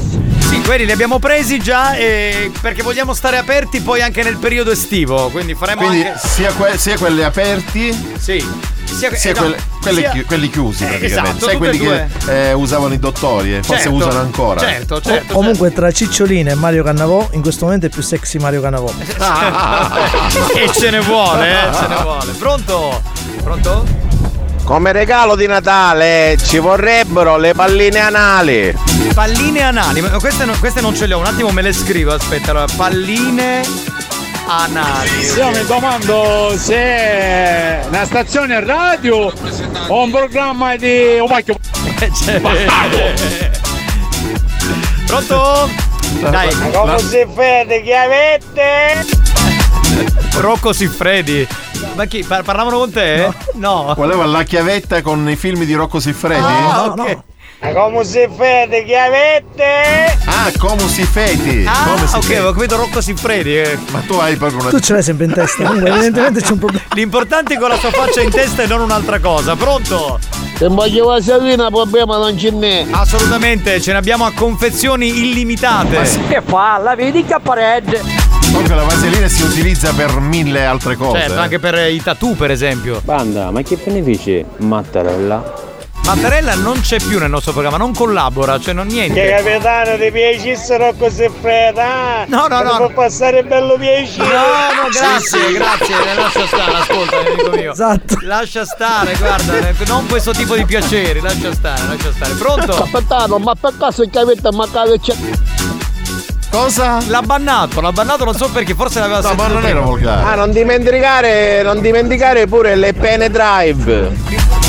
Sì, 0.49 0.61
quelli 0.63 0.85
li 0.87 0.93
abbiamo 0.93 1.19
presi 1.19 1.59
già 1.59 1.95
e 1.97 2.51
perché 2.61 2.83
vogliamo 2.83 3.13
stare 3.13 3.37
aperti 3.37 3.81
poi 3.81 4.01
anche 4.03 4.23
nel 4.23 4.37
periodo 4.37 4.71
estivo, 4.71 5.29
quindi 5.31 5.55
faremo 5.55 5.83
Quindi 5.87 6.07
anche 6.07 6.19
sia, 6.27 6.53
que- 6.53 6.79
sia 6.79 6.97
quelli 6.97 7.23
aperti, 7.25 7.93
Sì. 8.19 8.75
Sia, 8.85 9.13
sia 9.17 9.31
eh, 9.31 9.35
no, 9.35 9.41
quelle- 9.41 9.57
quelli, 9.83 9.99
sia- 9.99 10.11
chi- 10.11 10.23
quelli 10.25 10.49
chiusi 10.49 10.85
Eh, 10.85 10.87
praticamente. 10.87 11.29
esatto, 11.31 11.45
Sai 11.47 11.57
quelli 11.57 11.79
che 11.79 12.07
eh, 12.29 12.53
usavano 12.53 12.95
i 12.95 12.99
dottori 13.01 13.57
e 13.57 13.63
forse 13.65 13.83
Certo, 13.83 13.97
usano 13.97 14.21
ancora. 14.21 14.61
Certo, 14.61 15.01
certo. 15.01 15.33
O- 15.33 15.37
comunque 15.37 15.73
tra 15.73 15.91
Cicciolina 15.91 16.53
e 16.53 16.55
Mario 16.55 16.85
Cannavò, 16.85 17.29
in 17.33 17.43
questo 17.43 17.65
momento 17.65 17.87
è 17.87 17.89
più 17.89 18.03
sexy 18.03 18.39
Mario 18.39 18.61
Cannavò. 18.61 18.91
e 20.55 20.71
ce 20.73 20.91
ne 20.91 21.01
vuole, 21.01 21.51
eh, 21.51 21.75
ce 21.75 21.87
ne 21.89 21.97
vuole. 22.03 22.33
Pronto? 22.39 23.03
Pronto? 23.47 23.87
Come 24.65 24.91
regalo 24.91 25.37
di 25.37 25.47
Natale 25.47 26.37
ci 26.37 26.59
vorrebbero 26.59 27.37
le 27.37 27.55
palline 27.55 28.01
anali. 28.01 28.77
Palline 29.15 29.63
anali, 29.63 30.01
ma 30.01 30.09
queste, 30.19 30.45
no- 30.45 30.57
queste 30.59 30.81
non 30.81 30.97
ce 30.97 31.07
le 31.07 31.15
ho, 31.15 31.21
un 31.21 31.27
attimo 31.27 31.51
me 31.51 31.63
le 31.63 31.73
scrivo, 31.73 32.13
aspetta, 32.13 32.51
allora, 32.51 32.67
palline 32.75 33.63
anali. 34.49 35.27
Io 35.37 35.51
mi 35.51 35.65
domando 35.65 36.55
se 36.57 36.75
è 36.75 37.85
una 37.87 38.05
stazione 38.05 38.59
radio 38.65 39.33
o 39.87 40.03
un 40.03 40.11
programma 40.11 40.75
di 40.75 41.19
un 41.21 41.29
pacchio. 41.29 41.55
Cioè, 42.25 42.41
Pronto? 45.07 45.71
Dai, 46.19 46.53
Come 46.73 46.99
si 46.99 47.25
vede 47.33 47.81
che 47.81 47.95
avete? 47.95 49.07
Rocco 50.41 50.73
Siffredi. 50.73 51.47
Ma 51.95 52.05
chi? 52.07 52.25
Par- 52.25 52.43
parlavano 52.43 52.79
con 52.79 52.91
te? 52.93 53.29
No. 53.55 53.93
Voleva 53.97 54.25
la 54.27 54.43
chiavetta 54.43 55.03
con 55.03 55.29
i 55.29 55.37
film 55.37 55.65
di 55.65 55.75
Rocco 55.75 56.01
Siffredi? 56.01 56.43
Ah, 56.43 56.85
ok. 56.87 57.19
Come 57.73 58.05
si 58.05 58.27
vede 58.37 58.85
che 58.85 58.97
avete? 58.99 60.19
Ah, 60.27 60.53
come 60.59 60.87
si 60.89 61.05
feti? 61.05 61.65
Ah, 61.67 61.89
come 61.89 62.07
si 62.07 62.15
ok, 62.17 62.23
feti? 62.23 62.35
avevo 62.35 62.53
capito 62.53 62.77
Rocco 62.77 63.01
Siffredi. 63.01 63.57
eh. 63.59 63.79
Ma 63.91 64.01
tu 64.07 64.13
hai 64.15 64.37
proprio 64.37 64.61
una. 64.61 64.69
Tu 64.71 64.79
ce 64.79 64.93
l'hai 64.93 65.03
sempre 65.03 65.25
in 65.25 65.33
testa. 65.33 65.65
Comunque, 65.65 65.89
evidentemente 65.89 66.43
c'è 66.43 66.53
un 66.53 66.59
problema. 66.59 66.85
L'importante 66.93 67.55
è 67.55 67.59
con 67.59 67.71
la 67.71 67.79
sua 67.79 67.91
faccia 67.91 68.21
in 68.21 68.31
testa 68.31 68.63
e 68.63 68.67
non 68.67 68.81
un'altra 68.83 69.19
cosa. 69.21 69.57
Pronto? 69.57 70.19
Se 70.59 70.69
voglio 70.69 71.11
la 71.11 71.21
salina 71.23 71.71
problema 71.71 72.19
non 72.19 72.39
ce 72.39 72.51
n'è. 72.51 72.87
Assolutamente, 72.91 73.81
ce 73.81 73.93
ne 73.93 73.99
abbiamo 73.99 74.27
a 74.27 74.33
confezioni 74.35 75.09
illimitate. 75.09 76.03
Che 76.29 76.43
fa? 76.45 76.77
La 76.79 76.95
vedi 76.95 77.25
che 77.25 77.35
appareggia? 77.35 78.01
Comunque 78.57 78.75
la 78.75 78.85
vaselina 78.85 79.29
si 79.29 79.43
utilizza 79.43 79.93
per 79.93 80.19
mille 80.19 80.65
altre 80.65 80.97
cose. 80.97 81.21
Certo, 81.21 81.39
anche 81.39 81.59
per 81.59 81.75
i 81.91 82.03
tattoo, 82.03 82.33
per 82.33 82.51
esempio. 82.51 83.03
Banda, 83.05 83.51
ma 83.51 83.61
che 83.61 83.77
benefici? 83.77 84.43
Mattarella. 84.61 85.75
Mattarella 86.07 86.55
non 86.55 86.81
c'è 86.81 86.97
più 86.99 87.19
nel 87.19 87.29
nostro 87.29 87.53
programma, 87.53 87.77
non 87.77 87.93
collabora, 87.93 88.59
cioè 88.59 88.73
non 88.73 88.87
Che 88.87 88.95
niente. 88.95 89.29
capitano 89.29 89.99
ti 89.99 90.11
piacessero 90.11 90.95
così 90.99 91.31
fredda? 91.39 92.25
No, 92.29 92.47
no, 92.47 92.63
no. 92.63 92.77
Può 92.77 92.91
passare 92.95 93.43
bello 93.45 93.77
piacere. 93.77 94.25
No, 94.25 94.33
no, 94.33 94.89
grazie, 94.91 95.53
grazie, 95.53 96.15
lascia 96.15 96.47
stare, 96.47 96.73
ascolta, 96.77 97.17
amico 97.19 97.51
mio. 97.51 97.73
Esatto. 97.73 98.17
Lascia 98.23 98.65
stare, 98.65 99.17
guarda, 99.19 99.53
non 99.87 100.07
questo 100.07 100.33
tipo 100.33 100.57
di 100.57 100.65
piaceri, 100.65 101.21
lascia 101.21 101.53
stare, 101.53 101.83
lascia 101.89 102.11
stare. 102.11 102.33
Pronto? 102.35 102.73
Capitano, 102.73 103.39
ma 103.39 103.55
per 103.55 103.75
caso 103.79 104.09
che 104.09 104.19
avete 104.19 104.49
mancare 104.51 104.99
c'è. 104.99 105.15
Cosa? 106.57 107.01
L'ha 107.09 107.21
bannato, 107.21 107.83
l'ha 107.83 107.93
bannato 107.93 108.25
non 108.25 108.35
so 108.35 108.49
perché, 108.49 108.75
forse 108.75 108.99
l'aveva 108.99 109.21
No, 109.21 109.35
ma 109.35 109.45
sentito 109.45 109.61
non 109.61 109.67
era 109.67 109.81
volgare. 109.81 110.23
Ah, 110.23 110.35
non 110.37 110.53
dimenticare, 110.53 111.63
non 111.63 111.83
dimenticare 111.83 112.47
pure 112.47 112.75
le 112.77 112.95
pene 112.95 113.29
drive. 113.29 114.17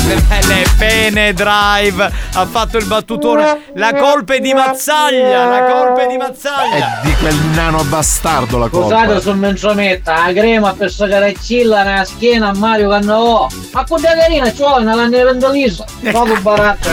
Le 0.08 0.66
pene 0.78 1.34
drive 1.34 2.10
ha 2.32 2.46
fatto 2.46 2.78
il 2.78 2.86
battutone. 2.86 3.60
La 3.74 3.92
colpa 3.94 4.34
è 4.34 4.40
di 4.40 4.54
Mazzaglia. 4.54 5.44
La 5.44 5.64
colpa 5.64 6.04
è 6.04 6.06
di 6.06 6.16
Mazzaglia. 6.16 7.00
È 7.02 7.06
di 7.06 7.14
quel 7.16 7.34
nano 7.52 7.84
bastardo 7.84 8.56
la 8.56 8.68
colpa. 8.68 9.00
Scusate 9.04 9.20
se 9.20 9.32
non 9.34 9.54
ci 9.54 9.68
metta 9.74 10.26
la 10.26 10.32
crema 10.32 10.72
per 10.72 10.90
sagareccilla 10.90 11.82
nella 11.82 12.04
schiena 12.04 12.48
a 12.48 12.54
Mario 12.54 12.88
Cannavò. 12.88 13.48
Ma 13.72 13.84
con 13.84 14.00
la 14.00 14.14
carina 14.14 14.50
ci 14.50 14.56
vuole 14.56 14.82
una 14.82 14.94
canna 14.94 15.24
pendolisa. 15.24 15.84
Proprio 16.00 16.40
baratto. 16.40 16.88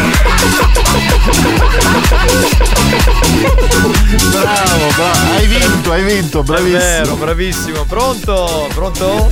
Bravo, 4.30 4.88
bravo, 4.96 5.34
hai 5.36 5.46
vinto, 5.48 5.92
hai 5.92 6.04
vinto, 6.04 6.44
bravissimo. 6.44 6.80
Vero, 6.80 7.16
bravissimo. 7.16 7.86
Pronto? 7.86 8.68
Pronto? 8.74 9.32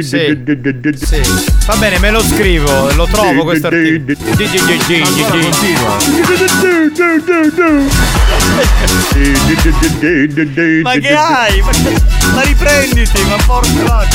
Sì. 0.00 0.42
Sì. 0.96 1.20
Va 1.66 1.76
bene, 1.76 1.98
me 1.98 2.10
lo 2.10 2.22
scrivo, 2.22 2.92
lo 2.94 3.06
trovo 3.06 3.44
questo 3.44 3.68
articolo. 3.68 4.16
Ma 10.82 10.92
che 10.98 11.14
hai? 11.14 11.60
Ma, 11.60 11.70
ma 12.34 12.42
riprenditi, 12.42 13.22
ma 13.24 13.36
porca 13.46 14.06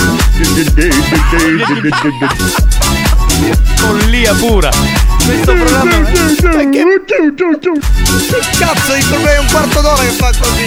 Follia 3.76 4.34
pura. 4.34 5.13
Questo 5.26 5.54
programma. 5.54 6.12
Che 6.12 7.02
cazzo 8.60 8.94
di 8.94 9.04
problema? 9.04 9.32
È 9.32 9.40
un 9.40 9.48
quarto 9.52 9.82
d'ora 9.82 10.02
che 10.02 10.10
fa 10.10 10.32
così. 10.38 10.66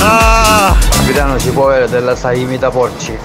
Ah! 0.00 0.76
Capitano 0.90 1.38
si 1.38 1.50
può 1.50 1.66
avere 1.68 1.88
della 1.88 2.16
saimi 2.16 2.58
da 2.58 2.70
porci. 2.70 3.16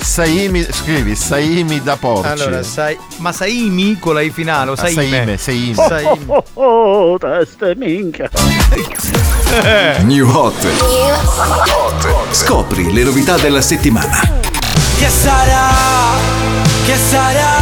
Saimi, 0.00 0.66
scrivi, 0.70 1.14
Saimi 1.14 1.82
da 1.82 1.96
porci. 1.96 2.30
Allora, 2.30 2.62
sai, 2.62 2.96
ma 3.18 3.32
Saimi 3.32 3.98
con 3.98 4.14
la 4.14 4.22
I 4.22 4.30
finale 4.30 4.70
o 4.70 4.72
Ah, 4.74 4.76
Saime? 4.76 5.36
Saime, 5.36 5.36
Saime. 5.36 5.74
Saime. 5.74 6.18
Oh, 6.26 6.44
oh, 6.54 7.18
testa 7.18 7.72
minchia. 7.76 8.30
New 10.02 10.28
Hot. 10.28 10.54
Scopri 12.30 12.92
le 12.92 13.02
novità 13.04 13.36
della 13.36 13.60
settimana. 13.60 14.48
Che 15.00 15.08
sarà? 15.08 15.68
Che 16.84 16.94
sarà? 16.94 17.52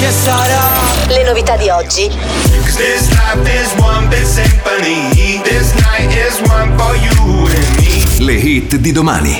Che 0.00 0.10
sarà? 0.10 0.70
Le 1.08 1.22
novità 1.22 1.54
di 1.56 1.68
oggi. 1.68 2.08
This 2.08 3.10
life 3.10 3.44
is 3.44 3.70
one 3.78 4.08
big 4.08 4.24
symphony. 4.24 5.42
This 5.42 5.74
night 5.74 6.10
is 6.16 6.40
one 6.48 6.74
for 6.78 6.96
you 6.96 7.44
and 7.44 7.76
me. 7.76 8.24
Le 8.24 8.32
hit 8.32 8.74
di 8.76 8.90
domani. 8.90 9.38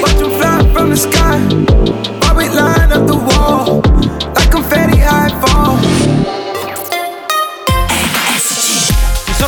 Watch 0.00 0.14
them 0.16 0.30
fly 0.40 0.66
from 0.72 0.88
the 0.88 0.96
sky. 0.96 1.38
While 2.20 2.34
we 2.34 2.48
line 2.48 2.92
up 2.92 3.06
the 3.06 3.16
wall. 3.16 3.82
Like 4.34 4.48
confetti 4.48 4.96
high 4.96 5.28
fall. 5.44 5.76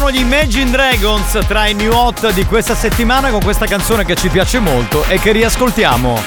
Sono 0.09 0.21
gli 0.21 0.25
Imagine 0.25 0.71
Dragons 0.71 1.39
tra 1.47 1.67
i 1.67 1.75
new 1.75 1.93
hot 1.93 2.33
di 2.33 2.47
questa 2.47 2.75
settimana 2.75 3.29
con 3.29 3.43
questa 3.43 3.67
canzone 3.67 4.07
che 4.07 4.15
ci 4.15 4.31
piace 4.31 4.59
molto 4.59 5.05
e 5.05 5.19
che 5.19 5.33
riascoltiamo. 5.33 6.19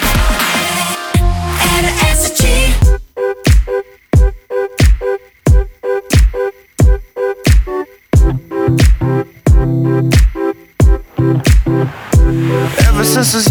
Ever 12.77 13.03
since 13.03 13.50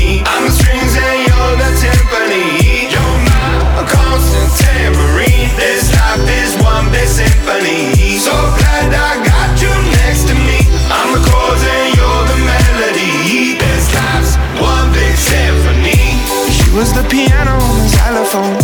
The 16.91 17.07
piano 17.09 17.55
and 17.55 17.81
the 17.81 17.87
xylophone. 17.87 18.55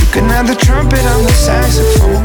You 0.00 0.06
can 0.12 0.28
have 0.30 0.46
the 0.48 0.54
trumpet 0.54 1.04
on 1.04 1.22
the 1.24 1.32
saxophone. 1.32 2.24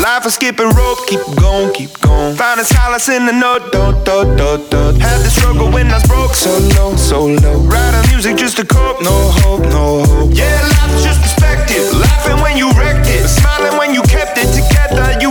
Life 0.00 0.26
is 0.26 0.34
skipping 0.34 0.70
rope, 0.70 0.98
keep 1.06 1.20
going, 1.40 1.72
keep 1.74 1.98
going. 2.00 2.36
Finding 2.36 2.64
solace 2.64 3.08
in 3.08 3.26
the 3.26 3.32
note, 3.32 3.72
dot, 3.72 4.04
dot, 4.04 4.38
dot, 4.38 4.70
dot. 4.70 4.94
Had 4.96 5.18
the 5.22 5.30
struggle 5.30 5.70
when 5.70 5.88
I 5.88 5.94
was 5.94 6.06
broke, 6.06 6.34
so 6.34 6.50
low, 6.78 6.96
so 6.96 7.26
low. 7.26 7.58
Writing 7.66 8.10
music 8.10 8.36
just 8.36 8.56
to 8.58 8.64
cope, 8.64 9.02
no 9.02 9.10
hope, 9.42 9.62
no 9.74 10.04
hope. 10.04 10.30
Yeah, 10.32 10.54
life 10.78 10.94
is 10.96 11.04
just 11.04 11.20
perspective. 11.20 11.92
Laughing 11.98 12.40
when 12.42 12.56
you 12.56 12.70
wrecked 12.78 13.08
it, 13.08 13.26
smiling 13.26 13.76
when 13.76 13.92
you 13.92 14.02
kept 14.02 14.38
it 14.38 14.50
together. 14.54 15.18
You 15.20 15.30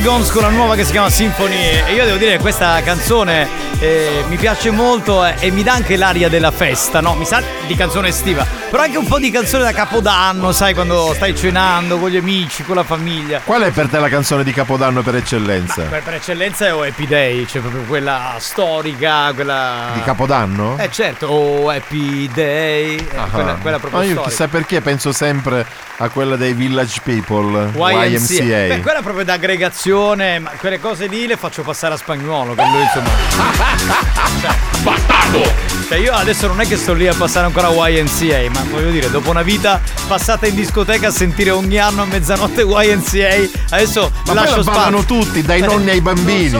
Dragons 0.00 0.30
con 0.30 0.42
la 0.42 0.48
nuova 0.48 0.76
che 0.76 0.84
si 0.84 0.92
chiama 0.92 1.10
Symphony 1.10 1.56
e. 1.56 1.92
Io 1.92 2.04
devo 2.04 2.18
dire 2.18 2.32
che 2.32 2.38
questa 2.38 2.80
canzone 2.82 3.48
eh, 3.80 4.24
mi 4.28 4.36
piace 4.36 4.70
molto 4.70 5.24
eh, 5.24 5.34
e 5.38 5.50
mi 5.50 5.62
dà 5.62 5.72
anche 5.74 5.96
l'aria 5.96 6.28
della 6.28 6.50
festa, 6.50 7.00
no? 7.00 7.14
Mi 7.14 7.24
sa 7.24 7.40
di 7.66 7.74
canzone 7.76 8.08
estiva, 8.08 8.44
però 8.70 8.82
anche 8.82 8.98
un 8.98 9.06
po' 9.06 9.18
di 9.18 9.30
canzone 9.30 9.62
da 9.62 9.72
capodanno, 9.72 10.50
sai, 10.52 10.74
quando 10.74 11.12
stai 11.14 11.36
cenando 11.36 11.98
con 11.98 12.08
gli 12.10 12.16
amici, 12.16 12.64
con 12.64 12.74
la 12.76 12.82
famiglia. 12.82 13.40
Qual 13.44 13.62
è 13.62 13.70
per 13.70 13.88
te 13.88 13.98
la 14.00 14.08
canzone 14.08 14.42
di 14.42 14.52
Capodanno 14.52 15.02
per 15.02 15.14
eccellenza? 15.16 15.82
Per, 15.82 16.02
per 16.02 16.14
eccellenza 16.14 16.66
è 16.66 16.74
O 16.74 16.82
Happy 16.82 17.06
Day, 17.06 17.46
cioè 17.46 17.60
proprio 17.60 17.82
quella 17.82 18.34
storica, 18.38 19.32
quella... 19.32 19.90
Di 19.94 20.02
Capodanno? 20.02 20.76
Eh 20.78 20.90
certo, 20.90 21.26
Oh 21.26 21.68
Happy 21.70 22.28
Day, 22.32 22.96
eh, 22.96 23.16
Ah. 23.16 23.26
quella, 23.30 23.54
quella 23.60 23.78
proprio 23.78 24.00
Ma 24.00 24.04
io 24.06 24.12
storica. 24.12 24.30
chissà 24.30 24.48
perché 24.48 24.80
penso 24.80 25.12
sempre 25.12 25.64
a 25.98 26.08
quella 26.08 26.36
dei 26.36 26.52
Village 26.52 27.00
People, 27.02 27.70
YMCA. 27.74 28.04
YMCA. 28.04 28.74
Beh, 28.74 28.80
quella 28.80 29.02
proprio 29.02 29.24
d'aggregazione, 29.24 30.38
ma 30.38 30.50
quelle 30.58 30.80
cose 30.80 31.06
lì 31.06 31.26
le 31.26 31.36
faccio 31.36 31.62
passare 31.62 31.94
a 31.94 31.96
spagnolo, 31.96 32.54
lui 32.54 32.80
insomma. 32.82 33.66
Bastardo! 34.84 35.77
Cioè 35.88 35.96
io 35.96 36.12
adesso 36.12 36.46
non 36.46 36.60
è 36.60 36.66
che 36.68 36.76
sto 36.76 36.92
lì 36.92 37.08
a 37.08 37.14
passare 37.14 37.46
ancora 37.46 37.68
YNCA, 37.88 38.50
ma 38.52 38.62
voglio 38.70 38.90
dire, 38.90 39.08
dopo 39.10 39.30
una 39.30 39.40
vita 39.40 39.80
passata 40.06 40.46
in 40.46 40.54
discoteca 40.54 41.08
a 41.08 41.10
sentire 41.10 41.48
ogni 41.48 41.78
anno 41.78 42.02
a 42.02 42.04
mezzanotte 42.04 42.60
YNCA, 42.62 43.48
adesso 43.70 44.12
Ma 44.26 44.34
lascio 44.34 44.54
poi 44.56 44.64
la 44.64 44.70
ballano 44.70 45.00
spazio. 45.00 45.22
tutti, 45.24 45.42
dai 45.42 45.60
nonni 45.62 45.88
ai 45.90 46.00
bambini. 46.02 46.50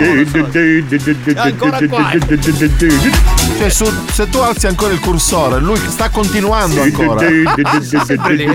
Ancora 1.36 1.78
qua. 1.88 2.10
Cioè, 3.58 3.68
su- 3.70 3.92
se 4.12 4.28
tu 4.30 4.38
alzi 4.38 4.66
ancora 4.66 4.92
il 4.94 5.00
cursore, 5.00 5.60
lui 5.60 5.76
sta 5.88 6.08
continuando 6.08 6.80
ancora. 6.80 7.20
Sempre. 7.82 8.46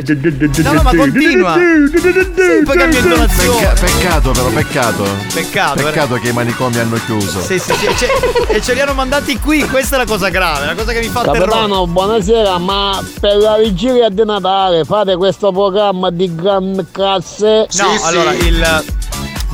No, 0.64 0.74
no, 0.74 0.82
ma 0.82 0.95
continua. 0.95 1.54
Sì, 1.56 2.64
poi 2.64 2.78
cambia 2.78 3.00
intonazione. 3.00 3.60
Pecca- 3.68 3.74
peccato 3.80 4.32
però, 4.32 4.48
peccato. 4.48 5.08
Peccato, 5.34 5.84
Peccato 5.84 6.16
che 6.16 6.30
i 6.30 6.32
manicomi 6.34 6.80
hanno 6.80 7.00
chiuso. 7.06 7.41
Sì, 7.41 7.60
sì, 7.60 7.74
sì. 7.78 7.86
e 7.86 7.95
ce- 7.95 8.12
E 8.54 8.62
ce 8.62 8.74
li 8.74 8.82
hanno 8.82 8.94
mandati 8.94 9.38
qui, 9.40 9.68
questa 9.68 9.95
è 9.95 10.00
la 10.00 10.06
cosa 10.06 10.30
grave, 10.30 10.62
la 10.65 10.76
cosa 10.76 10.91
che 10.94 10.99
mi 10.99 11.07
fa 11.07 11.22
terrore. 11.22 11.40
Capitano, 11.40 11.88
buonasera, 11.88 12.57
ma 12.57 13.03
per 13.19 13.38
la 13.38 13.57
vigilia 13.57 14.10
di 14.10 14.23
Natale 14.23 14.84
fate 14.84 15.15
questo 15.15 15.52
programma 15.52 16.10
di 16.10 16.34
gran 16.34 16.88
casse? 16.91 17.68
No, 17.73 17.88
allora 18.03 18.31
il 18.34 18.84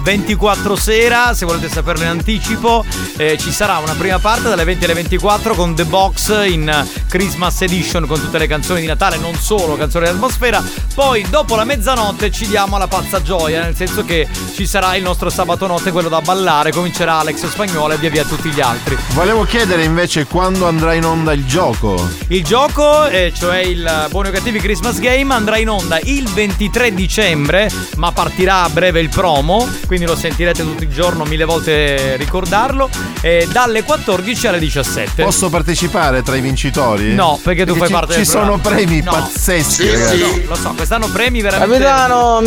24 0.02 0.76
sera, 0.76 1.34
se 1.34 1.46
volete 1.46 1.70
saperlo 1.70 2.04
in 2.04 2.10
anticipo, 2.10 2.84
eh, 3.18 3.38
ci 3.38 3.52
sarà 3.52 3.78
una 3.78 3.94
prima 3.94 4.20
parte 4.20 4.50
dalle 4.50 4.64
20 4.64 4.84
alle 4.86 4.94
24 4.94 5.54
con 5.54 5.76
The 5.76 5.86
Box 5.86 6.46
in 6.48 6.86
Christmas 7.08 7.62
Edition 7.62 8.06
con 8.08 8.20
tutte 8.20 8.38
le 8.38 8.48
canzoni 8.48 8.82
di 8.82 8.88
Natale, 8.88 9.18
non 9.18 9.36
solo 9.36 9.76
canzoni 9.76 10.06
di 10.06 10.12
atmosfera. 10.12 10.64
Poi 10.94 11.26
dopo 11.30 11.56
la 11.56 11.64
mezzanotte 11.64 12.32
ci 12.32 12.48
diamo 12.48 12.78
la 12.78 12.88
pazza 12.88 13.22
gioia, 13.22 13.64
nel 13.64 13.76
senso 13.76 14.04
che 14.04 14.28
ci 14.54 14.66
sarà 14.66 14.96
il 14.96 15.04
nostro 15.04 15.30
sabato 15.30 15.68
notte, 15.68 15.92
quello 15.92 16.10
da 16.10 16.22
ballare, 16.22 16.72
comincerà 16.72 17.20
Alex 17.20 17.48
Spagnola 17.48 17.94
e 17.94 17.98
via 17.98 18.10
via 18.10 18.24
tutti 18.24 18.50
gli 18.50 18.62
altri. 18.62 18.98
Volevo 19.14 19.44
chiedere 19.44 19.84
invece 19.84 20.26
quando 20.26 20.68
andrà 20.68 20.94
in 20.94 21.06
onda 21.06 21.34
il 21.34 21.46
gioco. 21.46 22.10
Il 22.28 22.44
gioco, 22.44 23.06
eh, 23.08 23.32
cioè 23.36 23.58
il 23.58 24.08
Buoni 24.10 24.30
o 24.30 24.32
Cattivi 24.32 24.60
Christmas 24.60 25.00
Game, 25.00 25.34
andrà 25.34 25.58
in 25.58 25.70
onda 25.70 26.00
il 26.04 26.28
23 26.28 26.94
dicembre, 26.94 27.70
ma 27.96 28.12
partirà 28.12 28.64
a 28.64 28.70
breve 28.70 29.00
il 29.00 29.10
promo, 29.10 29.68
quindi 29.90 30.06
lo 30.06 30.16
sentirete 30.16 30.62
tutto 30.62 30.84
il 30.84 30.90
giorno, 30.92 31.24
mille 31.24 31.46
volte 31.46 32.16
ricordarlo, 32.16 32.92
eh, 33.22 33.48
dalle 33.52 33.82
14 33.82 34.46
alle 34.46 34.60
17. 34.60 35.24
Posso 35.24 35.50
partecipare 35.50 36.22
tra 36.22 36.36
i 36.36 36.42
vincitori? 36.42 37.16
No, 37.16 37.40
perché 37.42 37.66
tu 37.66 37.74
fai 37.74 37.88
ci, 37.88 37.94
parte 37.94 38.12
Ci 38.12 38.18
del 38.20 38.28
sono 38.28 38.60
programma. 38.60 38.76
premi 38.84 39.02
No. 39.02 39.12
pazzeschi, 39.14 39.88
Sì, 39.90 39.98
sì. 39.98 40.46
Lo 40.46 40.54
so, 40.54 40.74
quest'anno 40.76 41.08
premi 41.08 41.42
veramente. 41.42 41.84
Capitano, 41.84 42.40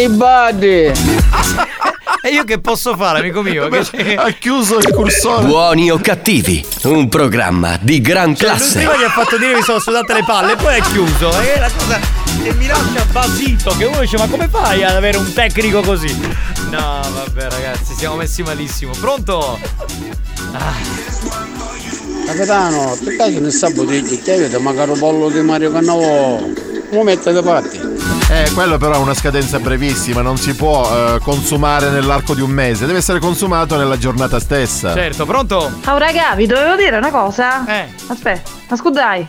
i 0.00 0.08
buddy. 0.08 0.90
E 2.26 2.30
io 2.30 2.42
che 2.42 2.58
posso 2.58 2.96
fare, 2.96 3.20
amico 3.20 3.40
mio? 3.40 3.68
Che... 3.68 4.16
Ha 4.16 4.30
chiuso 4.32 4.78
il 4.78 4.88
cursore. 4.92 5.46
Buoni 5.46 5.92
o 5.92 6.00
cattivi, 6.00 6.66
un 6.82 7.08
programma 7.08 7.78
di 7.80 8.00
gran 8.00 8.34
Cioè, 8.34 8.48
classe. 8.48 8.78
prima 8.78 8.96
gli 8.96 9.04
ha 9.04 9.10
fatto 9.10 9.38
dire 9.38 9.54
mi 9.54 9.62
sono 9.62 9.78
sudate 9.78 10.12
le 10.12 10.24
palle 10.24 10.54
e 10.54 10.56
poi 10.56 10.76
è 10.76 10.80
chiuso. 10.80 11.30
E 11.40 11.54
è 11.54 11.60
la 11.60 11.70
cosa 11.70 12.00
che 12.42 12.52
mi 12.54 12.66
lascia 12.66 13.04
basito. 13.12 13.76
Che 13.78 13.84
uno 13.84 14.00
dice: 14.00 14.16
Ma 14.18 14.26
come 14.26 14.48
fai 14.48 14.82
ad 14.82 14.96
avere 14.96 15.18
un 15.18 15.32
tecnico 15.32 15.82
così? 15.82 16.12
No, 16.70 17.00
vabbè, 17.14 17.48
ragazzi, 17.48 17.94
siamo 17.96 18.16
messi 18.16 18.42
malissimo. 18.42 18.90
Pronto? 18.98 19.60
Capitano, 22.26 22.98
per 23.04 23.16
caso 23.18 23.38
nel 23.38 23.52
sabato 23.52 23.84
di 23.84 24.20
che 24.20 24.32
avete 24.32 24.58
magari 24.58 24.90
un 24.90 24.98
pollo 24.98 25.28
di 25.30 25.40
Mario 25.42 25.70
lo 26.90 27.02
mette 27.02 27.32
da 27.32 27.42
parte. 27.42 27.94
Eh, 28.28 28.50
quello 28.54 28.76
però 28.76 28.94
è 28.94 28.98
una 28.98 29.14
scadenza 29.14 29.60
brevissima, 29.60 30.20
non 30.20 30.36
si 30.36 30.54
può 30.54 30.84
eh, 30.90 31.20
consumare 31.20 31.90
nell'arco 31.90 32.34
di 32.34 32.40
un 32.40 32.50
mese, 32.50 32.86
deve 32.86 32.98
essere 32.98 33.20
consumato 33.20 33.76
nella 33.76 33.98
giornata 33.98 34.40
stessa. 34.40 34.92
Certo, 34.92 35.24
pronto? 35.26 35.70
Oh 35.86 35.98
raga, 35.98 36.34
vi 36.34 36.46
dovevo 36.46 36.74
dire 36.76 36.96
una 36.96 37.10
cosa. 37.10 37.64
Eh. 37.66 37.86
Aspetta, 38.08 38.50
ma 38.68 38.76
scudai. 38.76 39.26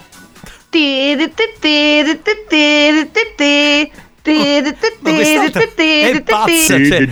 È 6.15 6.21
pazza, 6.23 6.75
cioè. 6.75 7.07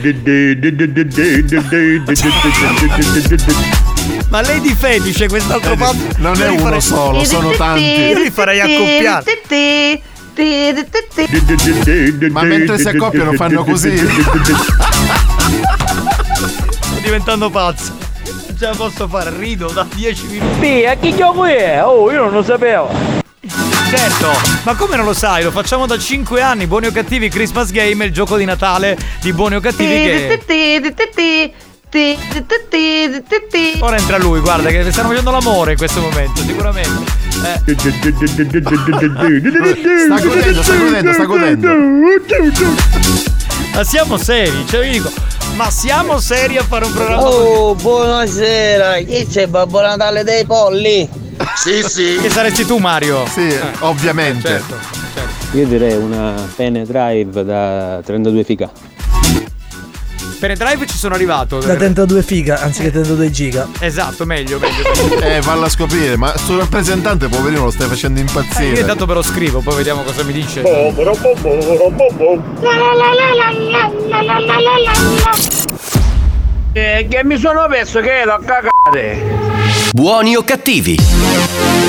Ma 4.30 4.42
lei 4.42 4.60
di 4.60 4.76
fetice 4.78 5.28
quest'altro 5.30 5.76
pazzo? 5.76 5.98
Non 6.18 6.42
è 6.42 6.50
uno 6.50 6.80
solo, 6.80 7.24
sono 7.24 7.52
tanti. 7.52 7.84
Io 7.84 8.20
li 8.20 8.32
farei 8.32 8.60
accoppiare. 8.60 9.24
Ma 12.30 12.44
mentre 12.44 12.78
si 12.78 12.88
accoppiano 12.88 13.34
fanno 13.34 13.64
così. 13.64 13.98
Sto 16.78 17.00
diventando 17.02 17.50
pazzo. 17.50 17.94
Non 18.26 18.58
ce 18.58 18.66
la 18.66 18.76
posso 18.76 19.08
fare, 19.08 19.32
rido 19.38 19.70
da 19.72 19.86
10 19.94 20.26
minuti. 20.28 20.66
Sì, 20.66 20.86
a 20.86 20.96
che 20.96 21.16
gioco 21.16 21.46
è? 21.46 21.82
Oh, 21.84 22.12
io 22.12 22.24
non 22.24 22.32
lo 22.32 22.44
sapevo. 22.44 22.90
Certo, 23.88 24.32
ma 24.64 24.74
come 24.76 24.96
non 24.96 25.06
lo 25.06 25.14
sai? 25.14 25.44
Lo 25.44 25.52
facciamo 25.52 25.86
da 25.86 25.98
5 25.98 26.42
anni. 26.42 26.66
Buoni 26.68 26.88
o 26.88 26.92
cattivi 26.92 27.30
Christmas 27.30 27.72
Game, 27.72 28.04
il 28.06 28.12
gioco 28.12 28.36
di 28.36 28.46
Natale 28.46 28.98
di 29.22 29.32
Buoni 29.32 29.56
o 29.56 29.60
cattivi 29.60 29.94
che. 29.94 30.42
Ora 33.80 33.98
entra 33.98 34.18
lui, 34.18 34.40
guarda, 34.40 34.70
che 34.70 34.92
stanno 34.92 35.10
facendo 35.10 35.32
l'amore 35.32 35.72
in 35.72 35.78
questo 35.78 36.02
momento, 36.02 36.42
sicuramente. 36.42 37.12
Eh. 37.44 37.76
Sta 40.06 40.20
godendo, 40.20 40.64
sta 40.64 40.76
godendo, 40.76 41.14
sta 41.14 41.26
godendo. 41.26 41.70
Ma 43.74 43.84
siamo 43.84 44.18
seri, 44.18 44.66
cioè 44.68 44.86
io 44.86 44.92
dico, 44.92 45.12
ma 45.56 45.70
siamo 45.70 46.20
seri 46.20 46.58
a 46.58 46.64
fare 46.64 46.86
un 46.86 46.94
programma? 46.94 47.28
Oh, 47.28 47.76
buonasera. 47.76 48.98
Chi 49.00 49.28
c'è 49.30 49.48
Babbo 49.48 49.82
Natale 49.82 50.24
dei 50.24 50.46
polli? 50.46 51.08
Sì, 51.56 51.82
sì. 51.84 52.18
Che 52.22 52.30
saresti 52.30 52.66
tu, 52.66 52.78
Mario? 52.78 53.26
Sì, 53.28 53.54
ovviamente. 53.80 54.48
Certo, 54.48 54.78
Io 55.52 55.66
direi 55.68 55.96
una 55.96 56.34
Pene 56.56 56.86
Drive 56.86 57.44
da 57.44 58.02
32 58.04 58.44
figa. 58.44 58.70
Per 60.46 60.54
il 60.54 60.60
drive 60.60 60.86
ci 60.86 60.96
sono 60.96 61.16
arrivato. 61.16 61.58
Da 61.58 61.74
32 61.74 62.22
figa 62.22 62.62
anziché 62.62 62.92
32 62.92 63.32
giga. 63.32 63.68
Esatto, 63.80 64.28
meglio, 64.28 64.60
meglio. 64.60 65.20
Eh, 65.20 65.42
valla 65.42 65.66
a 65.66 65.70
scoprire, 65.70 66.18
ma 66.18 66.38
sul 66.38 66.60
rappresentante, 66.60 67.28
poverino, 67.28 67.64
lo 67.64 67.72
stai 67.72 67.88
facendo 67.88 68.20
Eh, 68.20 68.24
io 68.24 68.30
impazzire. 68.30 68.80
intanto 68.82 69.08
ve 69.08 69.16
lo 69.16 69.24
scrivo, 69.24 69.62
poi 69.62 69.78
vediamo 69.78 70.04
cosa 70.04 70.22
mi 70.22 70.34
dice. 70.34 70.62
Eh, 76.74 77.08
che 77.10 77.24
mi 77.24 77.38
sono 77.40 77.66
perso 77.68 78.02
che 78.02 78.20
ero 78.20 78.34
a 78.36 78.40
cagare. 78.40 79.24
Buoni 79.94 80.36
o 80.36 80.44
cattivi, 80.44 80.96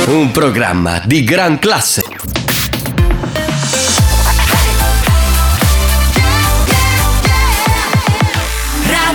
un 0.07 0.31
programma 0.31 1.03
di 1.05 1.25
gran 1.25 1.59
classe. 1.59 2.05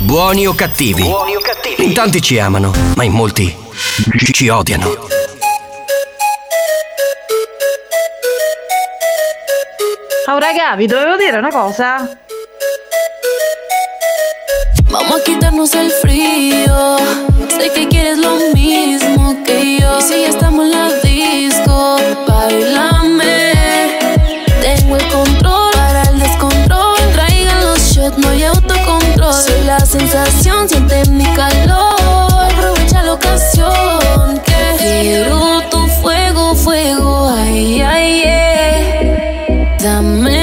Buoni, 0.00 0.46
o 0.46 0.54
cattivi. 0.54 1.02
Buoni 1.02 1.36
o 1.36 1.40
cattivi. 1.40 1.84
In 1.84 1.94
tanti 1.94 2.20
ci 2.20 2.38
amano, 2.38 2.72
ma 2.96 3.04
in 3.04 3.12
molti 3.12 3.54
ci, 4.18 4.32
ci 4.32 4.48
odiano. 4.48 4.88
Oh 10.26 10.38
raga, 10.38 10.74
vi 10.76 10.86
dovevo 10.86 11.16
dire 11.16 11.38
una 11.38 11.50
cosa. 11.50 12.18
Vamos 14.90 15.20
a 15.20 15.22
quitarnos 15.22 15.74
el 15.74 15.90
frío. 15.90 16.96
Sé 17.48 17.70
que 17.72 17.88
quieres 17.88 18.18
lo 18.18 18.36
mismo 18.52 19.42
que 19.44 19.78
yo. 19.80 19.98
Y 19.98 20.02
si 20.02 20.20
ya 20.22 20.28
estamos 20.28 20.64
en 20.64 20.70
la 20.70 20.92
disco, 21.02 21.98
bailame. 22.26 23.52
Tengo 24.60 24.96
el 24.96 25.08
control 25.08 25.70
para 25.72 26.02
el 26.02 26.18
descontrol. 26.18 26.96
Traigan 27.12 27.64
los 27.64 27.78
shots, 27.80 28.18
no 28.18 28.28
hay 28.28 28.44
auto. 28.44 28.73
Bailando. 29.30 29.86
sensación, 29.86 30.68
siente 30.68 31.04
mi 31.10 31.24
calor. 31.34 32.52
Aprovecha 32.52 33.02
la 33.02 33.14
ocasión 33.14 34.40
que 34.44 34.76
quiero 34.78 35.62
tu 35.70 35.86
fuego, 36.02 36.54
fuego, 36.54 37.28
ay, 37.28 37.80
ay, 37.80 38.22
ay. 38.24 39.76
Dame 39.82 40.33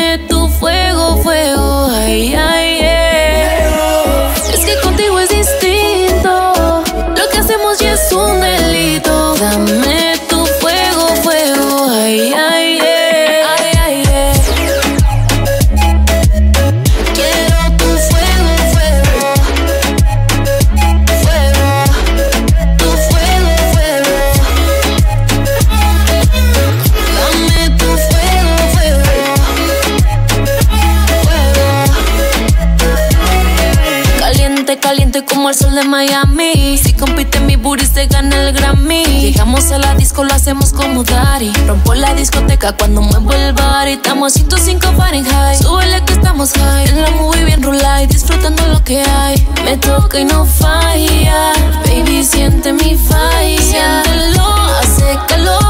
el 35.52 35.58
sol 35.58 35.76
de 35.76 35.84
Miami. 35.84 36.78
Si 36.78 36.94
compite 36.94 37.42
mi 37.42 37.58
booty 37.58 37.86
se 37.86 38.08
gana 38.08 38.48
el 38.48 38.54
Grammy. 38.54 39.04
Llegamos 39.04 39.72
a 39.72 39.80
la 39.80 39.96
disco, 39.96 40.24
lo 40.24 40.34
hacemos 40.34 40.72
como 40.72 41.04
Dari. 41.04 41.52
Rompo 41.68 41.94
la 41.94 42.14
discoteca 42.14 42.72
cuando 42.78 43.02
muevo 43.02 43.34
el 43.34 43.52
bar 43.54 43.88
estamos 43.88 44.34
a 44.34 44.40
105 44.40 44.94
Fahrenheit. 44.96 45.62
Súbele 45.62 46.04
que 46.06 46.14
estamos 46.14 46.54
high. 46.54 46.90
En 46.90 47.02
la 47.02 47.12
movie 47.12 47.44
bien 47.44 47.62
rulay, 47.62 48.08
disfrutando 48.08 48.66
lo 48.68 48.82
que 48.84 49.04
hay. 49.04 49.46
Me 49.66 49.76
toca 49.78 50.20
y 50.20 50.26
no 50.26 50.46
falla. 50.46 51.52
Baby, 51.86 52.24
siente 52.24 52.72
mi 52.72 52.96
falla. 52.96 54.04
Siéntelo, 54.04 54.56
hace 54.80 55.20
calor. 55.28 55.62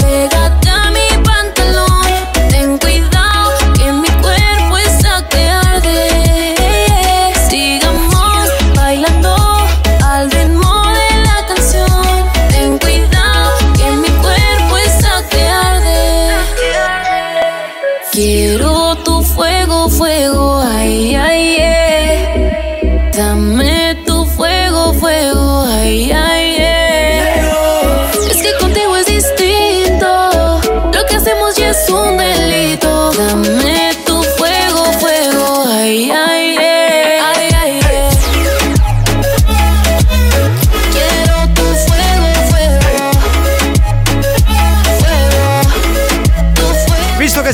Pégate 0.00 0.67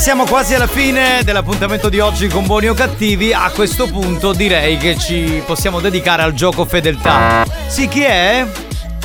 siamo 0.05 0.27
quasi 0.27 0.55
alla 0.55 0.67
fine 0.67 1.23
dell'appuntamento 1.25 1.89
di 1.89 1.99
oggi 1.99 2.29
con 2.29 2.45
Buoni 2.45 2.69
o 2.69 2.75
Cattivi, 2.75 3.33
a 3.33 3.51
questo 3.51 3.87
punto 3.87 4.35
direi 4.35 4.77
che 4.77 4.99
ci 4.99 5.43
possiamo 5.47 5.81
dedicare 5.81 6.21
al 6.21 6.35
gioco 6.35 6.67
fedeltà. 6.67 7.47
Sì, 7.69 7.89
chi 7.89 8.03
è? 8.03 8.47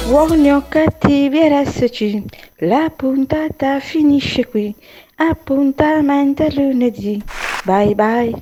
Buoni 0.08 0.52
o 0.52 0.66
cattivi 0.68 1.40
RSC, 1.48 2.22
la 2.66 2.92
puntata 2.94 3.80
finisce 3.80 4.46
qui. 4.46 4.76
Appuntamento 5.16 6.46
lunedì. 6.52 7.24
Bye 7.64 7.96
bye. 7.96 8.34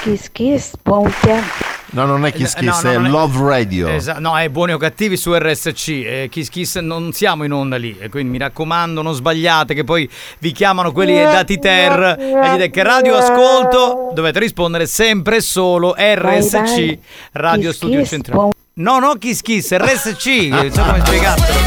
Kiss 0.00 0.30
kiss, 0.32 0.72
buon 0.82 1.02
weekend. 1.02 1.67
No, 1.90 2.04
non 2.04 2.26
è 2.26 2.32
Kiss 2.32 2.54
Eh, 2.56 2.62
no, 2.62 2.70
Kiss, 2.72 2.82
no, 2.82 2.90
è 2.90 2.94
non 2.94 3.06
è- 3.06 3.08
Love 3.08 3.48
Radio. 3.48 3.88
Esa- 3.88 4.18
no, 4.18 4.36
è 4.36 4.48
buoni 4.50 4.72
o 4.72 4.76
cattivi 4.78 5.16
su 5.16 5.32
RSC. 5.34 5.88
Eh, 5.88 6.28
Kiss 6.30 6.48
Kiss 6.50 6.78
non 6.80 7.12
siamo 7.12 7.44
in 7.44 7.52
onda 7.52 7.76
lì. 7.76 7.96
E 7.98 8.08
quindi 8.10 8.30
mi 8.32 8.38
raccomando, 8.38 9.00
non 9.00 9.14
sbagliate, 9.14 9.72
che 9.74 9.84
poi 9.84 10.08
vi 10.40 10.52
chiamano 10.52 10.92
quelli 10.92 11.14
dati 11.14 11.58
ter 11.58 12.16
e 12.18 12.48
gli 12.48 12.50
dite 12.52 12.70
che 12.70 12.82
radio 12.82 13.16
ascolto. 13.16 14.10
Dovete 14.14 14.38
rispondere 14.38 14.86
sempre 14.86 15.36
e 15.36 15.40
solo 15.40 15.94
RSC, 15.96 16.50
Vai, 16.52 16.76
vai. 16.76 16.98
Radio 17.32 17.68
Kiss 17.70 17.76
Studio 17.76 17.98
Kiss, 18.00 18.08
Centrale. 18.10 18.38
buon- 18.40 18.52
No, 18.74 18.98
no, 19.00 19.14
Kiss 19.14 19.40
Kiss, 19.40 19.72
RSC. 19.74 20.26
non 20.50 20.70
so 20.70 20.82
come 20.82 21.02
spiegartelo. 21.04 21.58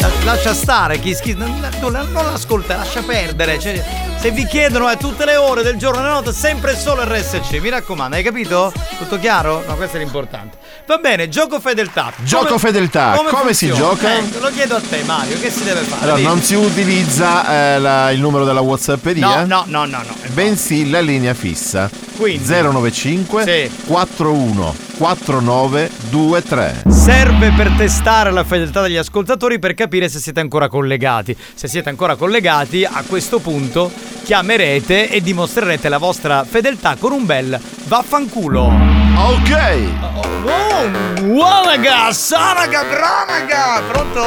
La- 0.00 0.10
Lascia 0.24 0.54
stare, 0.54 0.98
Kiss 0.98 1.20
Kiss. 1.20 1.34
Non, 1.34 1.52
non, 1.80 1.92
non 2.12 2.26
ascolta, 2.32 2.76
lascia 2.76 3.02
perdere. 3.02 3.58
Cioè, 3.58 3.82
se 4.26 4.32
vi 4.32 4.44
chiedono 4.44 4.86
a 4.88 4.96
tutte 4.96 5.24
le 5.24 5.36
ore 5.36 5.62
del 5.62 5.76
giorno 5.76 6.00
e 6.00 6.02
della 6.02 6.14
notte, 6.14 6.32
sempre 6.32 6.72
e 6.72 6.76
solo 6.76 7.04
RSC. 7.04 7.60
Mi 7.60 7.68
raccomando, 7.68 8.16
hai 8.16 8.24
capito? 8.24 8.72
Tutto 8.98 9.20
chiaro? 9.20 9.62
No, 9.68 9.76
questo 9.76 9.98
è 9.98 10.00
l'importante. 10.00 10.56
Va 10.84 10.96
bene, 10.96 11.28
gioco 11.28 11.60
fedeltà. 11.60 12.12
Gioco 12.24 12.46
Come- 12.46 12.58
fedeltà, 12.58 13.20
come 13.30 13.54
si 13.54 13.68
funziona? 13.68 13.94
gioca? 13.94 14.16
Ecco, 14.18 14.40
lo 14.40 14.50
chiedo 14.50 14.74
a 14.74 14.80
te, 14.80 15.02
Mario, 15.04 15.38
che 15.38 15.48
si 15.48 15.62
deve 15.62 15.82
fare? 15.82 16.02
Allora, 16.10 16.28
non 16.28 16.42
si 16.42 16.56
utilizza 16.56 17.74
eh, 17.76 17.78
la- 17.78 18.10
il 18.10 18.18
numero 18.18 18.44
della 18.44 18.60
Whatsapperia? 18.62 19.44
No, 19.44 19.64
no, 19.64 19.84
no, 19.84 19.84
no, 19.84 19.98
no. 20.04 20.14
Bensì 20.32 20.90
la 20.90 21.00
linea 21.00 21.32
fissa. 21.32 21.88
Quindi? 22.16 22.48
095 22.48 23.70
41 23.86 24.74
49 24.96 25.90
23. 26.10 26.82
Serve 26.88 27.52
per 27.52 27.70
testare 27.76 28.32
la 28.32 28.42
fedeltà 28.42 28.80
degli 28.80 28.96
ascoltatori 28.96 29.58
per 29.60 29.74
capire 29.74 30.08
se 30.08 30.18
siete 30.18 30.40
ancora 30.40 30.68
collegati. 30.68 31.36
Se 31.54 31.68
siete 31.68 31.90
ancora 31.90 32.16
collegati, 32.16 32.84
a 32.84 33.04
questo 33.06 33.38
punto 33.38 33.92
chiamerete 34.22 35.08
e 35.08 35.20
dimostrerete 35.20 35.88
la 35.88 35.98
vostra 35.98 36.44
fedeltà 36.44 36.96
con 36.98 37.12
un 37.12 37.24
bel 37.24 37.58
vaffanculo. 37.84 38.72
Ok. 39.16 40.04
Oh, 40.44 41.24
Walaga, 41.24 42.12
Saraga, 42.12 42.84
Branaga. 42.84 43.82
Pronto? 43.88 44.24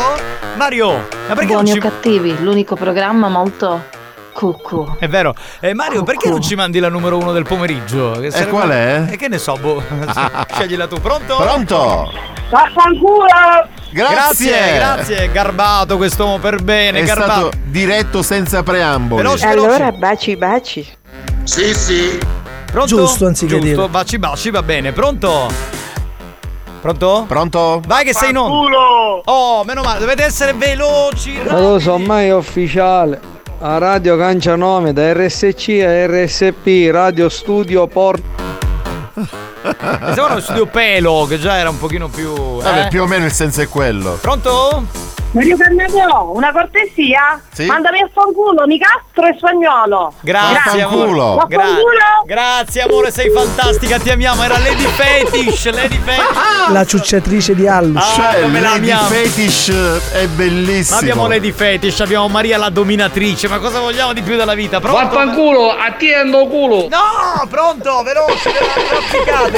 Mario, 0.55 1.07
ma 1.27 1.35
perché 1.35 1.53
non 1.53 1.63
Buoni 1.63 1.71
o 1.71 1.73
ci... 1.73 1.79
cattivi, 1.79 2.41
l'unico 2.41 2.75
programma 2.75 3.29
molto 3.29 3.97
cucù. 4.33 4.95
È 4.99 5.07
vero. 5.07 5.33
Eh, 5.59 5.73
Mario, 5.73 6.03
perché 6.03 6.29
non 6.29 6.41
ci 6.41 6.55
mandi 6.55 6.79
la 6.79 6.89
numero 6.89 7.17
uno 7.17 7.31
del 7.31 7.43
pomeriggio? 7.43 8.11
Che 8.19 8.31
sarebbe- 8.31 8.49
qual 8.51 8.69
è? 8.69 9.05
E 9.11 9.17
che 9.17 9.27
ne 9.27 9.37
so, 9.37 9.55
boh. 9.57 9.81
Sceglila 10.53 10.87
tu. 10.87 10.99
Pronto? 11.01 11.35
Pronto? 11.37 12.11
Vaffanculo! 12.49 13.27
Grazie, 13.91 14.73
grazie, 14.75 15.31
garbato 15.31 15.97
quest'uomo 15.97 16.37
per 16.37 16.61
bene, 16.63 16.99
È 16.99 17.03
garbato. 17.03 17.31
stato 17.31 17.51
diretto 17.65 18.21
senza 18.21 18.61
preamboli. 18.63 19.21
Veloce, 19.21 19.45
Allora, 19.47 19.91
baci 19.91 20.35
baci. 20.35 20.87
Sì, 21.43 21.73
sì. 21.73 22.17
Pronto? 22.71 22.87
Giusto, 22.95 23.25
anziché 23.25 23.53
Giusto, 23.59 23.75
dire. 23.75 23.87
baci 23.87 24.19
baci, 24.19 24.49
va 24.51 24.61
bene. 24.63 24.91
Pronto? 24.91 25.47
Pronto? 26.81 27.25
Pronto? 27.27 27.81
Vai 27.85 28.05
che 28.05 28.13
sei 28.13 28.29
in 28.29 28.37
onda. 28.37 28.77
Oh, 29.25 29.63
meno 29.63 29.81
male, 29.81 29.99
dovete 29.99 30.23
essere 30.23 30.53
veloci. 30.53 31.39
Ma 31.47 31.59
lo 31.59 31.79
so, 31.79 31.93
ormai 31.93 32.27
è 32.27 32.33
ufficiale. 32.35 33.19
A 33.61 33.77
Radio 33.77 34.15
Cancia 34.15 34.55
9 34.55 34.93
da 34.93 35.11
RSC 35.11 35.81
a 35.83 36.05
RSP, 36.05 36.89
Radio 36.91 37.27
Studio 37.27 37.87
Port. 37.87 38.21
Pensavo 39.11 40.27
allo 40.27 40.39
studio 40.39 40.65
pelo, 40.65 41.25
che 41.27 41.37
già 41.37 41.57
era 41.57 41.69
un 41.69 41.77
pochino 41.77 42.07
più. 42.07 42.61
Vabbè, 42.61 42.85
eh. 42.85 42.87
più 42.87 43.01
o 43.01 43.05
meno 43.05 43.25
il 43.25 43.33
senso 43.33 43.59
è 43.59 43.67
quello. 43.67 44.17
Pronto? 44.21 45.08
Mario 45.31 45.57
Cannavò, 45.57 46.31
una 46.33 46.51
cortesia? 46.51 47.39
Sì? 47.53 47.65
Mandami 47.67 48.01
a 48.01 48.09
fanculo, 48.11 48.63
Nicastro 48.65 49.27
e 49.27 49.35
Spagnolo. 49.37 50.11
Grazie, 50.21 50.81
amore. 50.81 51.45
Gra- 51.47 51.65
grazie, 52.25 52.81
amore, 52.81 53.11
sei 53.11 53.29
fantastica, 53.29 53.99
ti 53.99 54.09
amiamo. 54.09 54.41
Era 54.41 54.57
Lady 54.57 54.85
Fetish, 54.85 55.71
Lady 55.71 55.99
Fetish. 56.03 56.69
La 56.71 56.83
ciucciatrice 56.83 57.53
di 57.53 57.67
Allus. 57.67 58.01
Ah, 58.03 58.13
Cioè, 58.31 58.41
come 58.41 58.59
la 58.59 58.69
Lady 58.69 58.89
amiamo. 58.89 59.07
Fetish 59.07 60.11
è 60.13 60.25
bellissimo. 60.29 60.95
Ma 60.95 61.01
abbiamo 61.01 61.27
Lady 61.27 61.51
Fetish, 61.51 61.99
abbiamo 61.99 62.27
Maria 62.27 62.57
la 62.57 62.69
dominatrice, 62.69 63.47
ma 63.47 63.59
cosa 63.59 63.79
vogliamo 63.81 64.13
di 64.13 64.21
più 64.23 64.35
dalla 64.35 64.55
vita? 64.55 64.79
Pronto? 64.79 64.97
Vaffanculo, 64.99 65.69
attiendo 65.77 66.47
culo. 66.47 66.87
No, 66.89 67.47
pronto, 67.47 68.01
veloce, 68.01 68.49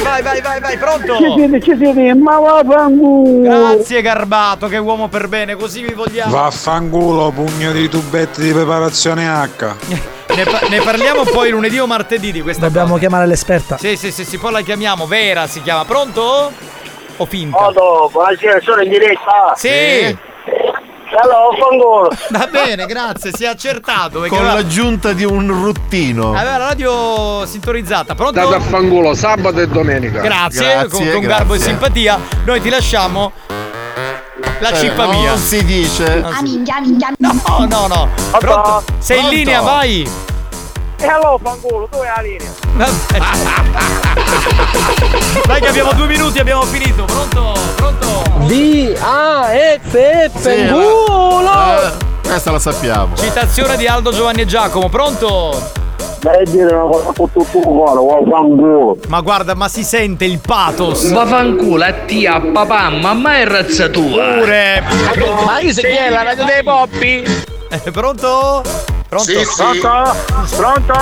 vai, 0.04 0.22
vai, 0.22 0.42
vai, 0.42 0.60
vai, 0.60 0.78
pronto. 0.78 1.16
Ci 1.16 1.34
siete, 1.38 1.62
ci 1.62 1.78
siete, 1.78 2.14
ma 2.16 2.40
vaffanculo. 2.40 3.42
Grazie 3.78 4.02
Garbato, 4.02 4.68
che 4.68 4.78
uomo 4.78 5.08
per 5.08 5.30
bene, 5.30 5.60
così 5.62 5.84
vi 5.84 5.94
vogliamo. 5.94 6.32
Vaffanculo, 6.32 7.30
pugno 7.30 7.72
di 7.72 7.88
tubetti 7.88 8.42
di 8.42 8.52
preparazione 8.52 9.28
H. 9.28 10.10
Ne, 10.32 10.46
pa- 10.46 10.62
ne 10.70 10.80
parliamo 10.80 11.24
poi 11.24 11.50
lunedì 11.50 11.78
o 11.78 11.86
martedì 11.86 12.32
di 12.32 12.42
questa 12.42 12.68
Dobbiamo 12.68 12.96
chiamare 12.98 13.28
l'esperta. 13.28 13.78
Sì, 13.78 13.98
sì, 13.98 14.14
sì, 14.14 14.24
sì, 14.24 14.38
poi 14.38 14.54
la 14.54 14.62
chiamiamo, 14.62 15.06
Vera 15.06 15.46
si 15.46 15.62
chiama. 15.62 15.84
Pronto? 15.84 16.50
O 17.18 17.26
finta? 17.26 17.68
Otto, 17.68 18.10
buonasera, 18.10 18.62
sono 18.62 18.82
in 18.82 18.92
diretta. 18.92 19.54
Sì. 19.58 20.18
Allora, 21.22 21.58
fangolo. 21.60 22.10
Va 22.32 22.48
bene, 22.50 22.86
grazie, 22.86 23.32
si 23.34 23.44
è 23.44 23.48
accertato. 23.48 24.20
Con 24.20 24.38
aveva- 24.38 24.54
l'aggiunta 24.54 25.12
di 25.12 25.26
un 25.26 25.48
ruttino. 25.48 26.30
Aveva 26.30 26.58
la 26.58 26.68
radio 26.68 27.46
sintonizzata, 27.46 28.16
pronto? 28.16 28.40
Date 28.40 28.56
a 28.56 28.62
fangolo 28.62 29.14
sabato 29.14 29.60
e 29.60 29.68
domenica. 29.68 30.22
Grazie, 30.22 30.88
con, 30.88 31.12
con 31.12 31.20
garbo 31.20 31.56
e 31.56 31.60
simpatia. 31.60 32.18
Noi 32.46 32.62
ti 32.62 32.70
lasciamo 32.70 33.34
la 34.60 34.70
Eh, 34.70 34.76
cippa 34.78 35.06
non 35.06 35.20
mia. 35.20 35.38
si 35.38 35.64
dice. 35.64 36.24
Ah, 36.26 36.42
No, 37.18 37.66
no, 37.68 37.88
no. 37.88 38.10
Pronto? 38.40 38.84
Sei 39.00 39.20
in 39.22 39.30
linea, 39.30 39.62
vai. 39.62 40.10
E 40.98 41.08
allora, 41.08 41.38
fangolo, 41.42 41.88
tu 41.90 41.98
hai 41.98 42.08
la 42.16 42.22
linea. 42.22 42.52
Vai 45.46 45.60
che 45.62 45.68
abbiamo 45.68 45.94
due 45.94 46.08
minuti, 46.08 46.40
abbiamo 46.40 46.64
finito. 46.64 47.06
Pronto? 47.06 47.54
Pronto? 47.76 48.24
D 48.46 48.96
A 49.02 49.48
F 49.82 50.30
F 50.34 50.68
culo. 50.70 51.52
eh, 51.52 51.92
questa 52.22 52.52
la 52.52 52.60
sappiamo. 52.60 53.16
Citazione 53.16 53.78
di 53.78 53.88
Aldo 53.88 54.12
Giovanni 54.12 54.42
e 54.42 54.46
Giacomo, 54.46 54.90
pronto? 54.90 55.72
Dai 56.22 56.46
dire 56.46 56.72
una 56.72 56.84
cosa 56.84 57.12
tutto 57.14 57.40
il 57.40 57.64
cuore, 57.64 58.30
fangolo. 58.30 58.98
Ma 59.08 59.22
guarda, 59.22 59.56
ma 59.56 59.68
si 59.68 59.84
sente 59.84 60.24
il 60.26 60.40
pathos. 60.40 61.10
Vaffanculo 61.12 61.84
a 61.84 61.94
tia, 62.06 62.36
a 62.36 62.42
papà, 62.42 62.90
mamma 62.92 63.40
e 63.40 63.46
razza 63.46 63.90
tua. 63.90 64.36
Pure. 64.36 64.84
Ma 65.46 65.60
io 65.62 65.74
se 65.74 65.82
chi 65.82 65.96
è 65.96 66.12
la 66.12 66.22
radio 66.22 66.46
dei 66.46 66.62
poppi? 66.64 67.24
Eh, 67.70 67.92
pronto? 67.92 68.62
Pronto? 69.12 69.30
Sì, 69.30 69.44
sì. 69.44 69.80
Pronto? 69.82 70.16
Pronto? 70.56 70.94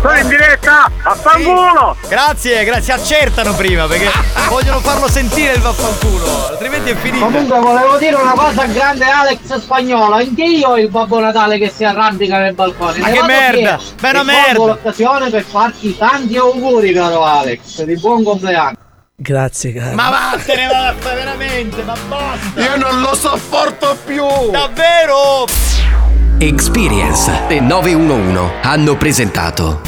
Sono 0.00 0.18
in 0.18 0.28
diretta, 0.28 0.88
a 1.02 1.14
fangolo. 1.16 1.96
Grazie, 2.06 2.62
grazie, 2.62 2.92
accertano 2.92 3.54
prima 3.54 3.86
perché 3.88 4.08
vogliono 4.48 4.78
farlo 4.78 5.08
sentire 5.08 5.54
il 5.54 5.60
vaffanculo, 5.60 6.46
altrimenti 6.50 6.90
è 6.90 6.94
finito. 6.94 7.24
Comunque 7.24 7.58
volevo 7.58 7.96
dire 7.96 8.14
una 8.14 8.34
cosa 8.34 8.66
grande 8.66 9.06
Alex 9.06 9.58
spagnolo, 9.58 10.14
anche 10.14 10.44
io 10.44 10.68
ho 10.68 10.78
il 10.78 10.88
Babbo 10.90 11.18
Natale 11.18 11.58
che 11.58 11.72
si 11.74 11.82
arrampica 11.82 12.38
nel 12.38 12.54
balcone. 12.54 12.98
Ma 13.00 13.08
Ne 13.08 13.12
che 13.14 13.22
merda, 13.24 13.80
è 14.00 14.10
una 14.10 14.22
merda. 14.22 14.64
l'occasione 14.66 15.30
per 15.30 15.42
farti 15.42 15.96
tanti 15.96 16.36
auguri 16.36 16.92
caro 16.92 17.24
Alex, 17.24 17.82
di 17.82 17.96
buon 17.98 18.22
compleanno. 18.22 18.76
Grazie, 19.16 19.72
caro. 19.72 19.94
Ma 19.96 20.08
vattene, 20.08 20.68
basta, 20.68 21.14
veramente, 21.14 21.82
ma 21.82 21.94
basta. 22.06 22.60
Io 22.60 22.76
non 22.76 23.00
lo 23.00 23.12
sopporto 23.16 23.96
più. 24.04 24.24
Davvero? 24.52 25.46
Experience 26.38 27.46
e 27.48 27.60
911 27.60 28.54
hanno 28.62 28.96
presentato 28.96 29.80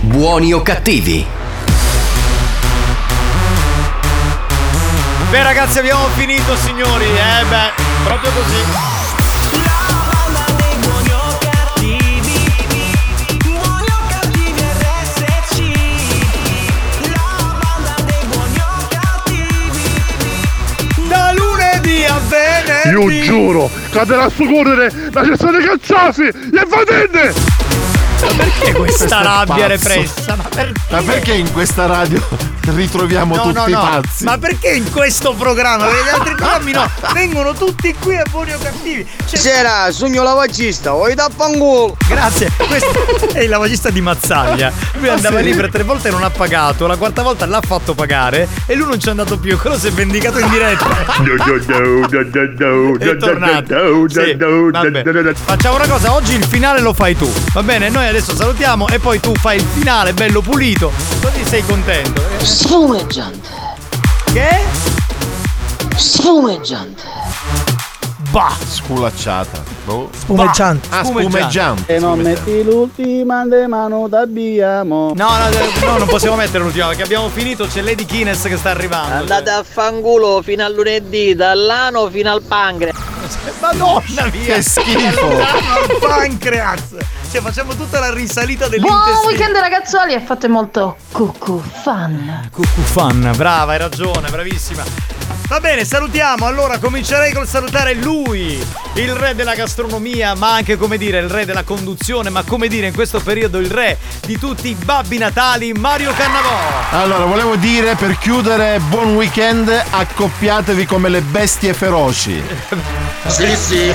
Buoni 0.00 0.54
o 0.54 0.62
cattivi? 0.62 1.24
Beh 5.30 5.42
ragazzi 5.42 5.78
abbiamo 5.78 6.06
finito 6.16 6.56
signori, 6.56 7.04
eh 7.04 7.44
beh, 7.48 7.82
proprio 8.04 8.30
così. 8.30 8.95
Io 22.90 23.22
giuro, 23.22 23.70
cadrà 23.90 24.28
su 24.28 24.44
correre 24.44 24.92
la 25.12 25.24
cesta 25.24 25.50
dei 25.50 25.64
cacciasi 25.64 26.22
e 26.22 26.66
va! 26.66 27.65
Perché 28.36 28.72
questa 28.72 29.22
rabbia 29.22 29.54
pazzo. 29.54 29.66
repressa? 29.68 30.34
Ma 30.36 30.44
perché? 30.48 30.72
Ma 30.90 31.02
perché 31.02 31.32
in 31.34 31.52
questa 31.52 31.86
radio 31.86 32.22
ritroviamo 32.74 33.36
No, 33.36 33.42
tutti 33.42 33.70
no, 33.70 33.78
no. 33.78 33.80
pazzi? 34.00 34.24
Ma 34.24 34.38
perché 34.38 34.68
in 34.70 34.90
questo 34.90 35.34
programma? 35.34 35.84
Perché 35.86 36.02
gli 36.04 36.08
altri 36.14 36.34
programmi 36.34 36.72
no, 36.72 36.90
vengono 37.12 37.52
tutti 37.52 37.94
qui 37.98 38.16
a 38.16 38.24
buoni 38.30 38.52
o 38.54 38.58
cattivi. 38.60 39.06
Cioè, 39.26 39.38
Sera, 39.38 39.90
sogno 39.92 40.22
lavagista, 40.22 40.92
vuoi 40.92 41.14
da 41.14 41.28
fangolo? 41.34 41.96
Grazie, 42.08 42.50
questo 42.66 43.28
è 43.34 43.40
il 43.40 43.48
lavagista 43.50 43.90
di 43.90 44.00
Mazzaglia. 44.00 44.72
Lui 44.94 45.08
Ah, 45.08 45.12
andava 45.14 45.38
sì? 45.38 45.44
lì 45.44 45.54
per 45.54 45.70
tre 45.70 45.82
volte 45.84 46.08
e 46.08 46.10
non 46.10 46.24
ha 46.24 46.30
pagato, 46.30 46.86
la 46.86 46.96
quarta 46.96 47.22
volta 47.22 47.46
l'ha 47.46 47.60
fatto 47.64 47.94
pagare 47.94 48.48
e 48.66 48.74
lui 48.74 48.88
non 48.88 48.98
ci 48.98 49.06
è 49.06 49.10
andato 49.10 49.38
più, 49.38 49.56
quello 49.58 49.78
si 49.78 49.86
è 49.88 49.92
vendicato 49.92 50.38
in 50.38 50.48
diretta. 50.50 50.86
È 52.98 53.16
tornato. 53.16 54.08
Sì, 54.08 54.36
vabbè. 54.36 55.34
Facciamo 55.34 55.76
una 55.76 55.86
cosa, 55.86 56.12
oggi 56.14 56.34
il 56.34 56.44
finale 56.44 56.80
lo 56.80 56.92
fai 56.92 57.16
tu. 57.16 57.30
Va 57.52 57.62
bene, 57.62 57.88
noi 57.88 58.05
adesso 58.08 58.34
salutiamo 58.34 58.88
e 58.88 58.98
poi 58.98 59.20
tu 59.20 59.34
fai 59.34 59.56
il 59.56 59.66
finale 59.72 60.12
bello 60.12 60.40
pulito, 60.40 60.92
così 61.20 61.44
sei 61.44 61.64
contento. 61.64 62.22
Sfumeggiante. 62.38 63.48
Che? 64.32 64.64
Sfumeggiante. 65.96 67.02
Bah! 68.30 68.54
Sculacciata. 68.68 69.62
Boh. 69.84 70.10
Spumeggiante. 70.12 70.88
Ah, 70.90 71.04
spumeggiante. 71.04 71.94
E 71.94 71.98
non 71.98 72.18
metti 72.20 72.62
l'ultima 72.62 73.46
de 73.46 73.66
mano 73.66 74.08
t'abbiamo. 74.10 75.12
No, 75.14 75.28
no, 75.38 75.48
no, 75.86 75.98
non 75.98 76.06
possiamo 76.08 76.36
mettere 76.36 76.64
l'ultima 76.64 76.88
perché 76.88 77.04
abbiamo 77.04 77.28
finito, 77.28 77.66
c'è 77.66 77.80
Lady 77.82 78.04
Kines 78.04 78.42
che 78.42 78.56
sta 78.56 78.70
arrivando. 78.70 79.14
Andate 79.14 79.50
a 79.50 79.62
fanculo 79.62 80.42
fino 80.42 80.64
a 80.64 80.68
lunedì, 80.68 81.34
dall'ano 81.34 82.10
fino 82.10 82.30
al 82.30 82.42
pancreas. 82.42 82.96
Madonna 83.60 84.30
mia! 84.32 84.54
Che 84.54 84.62
schifo. 84.62 85.26
Al 85.38 85.98
pancreas! 86.00 86.94
Cioè 87.30 87.40
facciamo 87.40 87.74
tutta 87.74 87.98
la 87.98 88.12
risalita 88.12 88.68
Buon 88.68 88.80
dell'intestino. 88.80 89.26
weekend 89.26 89.56
ragazzuoli 89.56 90.14
e 90.14 90.20
fate 90.20 90.48
molto 90.48 90.96
cucù 91.12 91.60
fan. 91.82 92.48
Cucù 92.52 92.80
fan, 92.82 93.32
brava, 93.36 93.72
hai 93.72 93.78
ragione, 93.78 94.28
bravissima. 94.30 94.84
Va 95.48 95.60
bene, 95.60 95.84
salutiamo. 95.84 96.44
Allora 96.44 96.78
comincerei 96.78 97.32
col 97.32 97.46
salutare 97.46 97.94
lui, 97.94 98.60
il 98.94 99.14
re 99.14 99.34
della 99.36 99.54
gastronomia, 99.54 100.34
ma 100.34 100.54
anche 100.54 100.76
come 100.76 100.98
dire 100.98 101.18
il 101.18 101.28
re 101.28 101.44
della 101.44 101.62
conduzione, 101.62 102.30
ma 102.30 102.42
come 102.42 102.66
dire 102.66 102.88
in 102.88 102.94
questo 102.94 103.20
periodo 103.20 103.58
il 103.58 103.70
re 103.70 103.96
di 104.26 104.38
tutti 104.38 104.68
i 104.68 104.74
babbi 104.74 105.18
natali, 105.18 105.72
Mario 105.72 106.12
Cannavò. 106.14 106.58
Allora, 106.90 107.24
volevo 107.26 107.54
dire 107.56 107.94
per 107.94 108.18
chiudere 108.18 108.80
buon 108.88 109.14
weekend, 109.14 109.68
accoppiatevi 109.90 110.84
come 110.84 111.08
le 111.08 111.20
bestie 111.20 111.74
feroci. 111.74 112.42
Sì, 113.28 113.46
sì. 113.56 113.92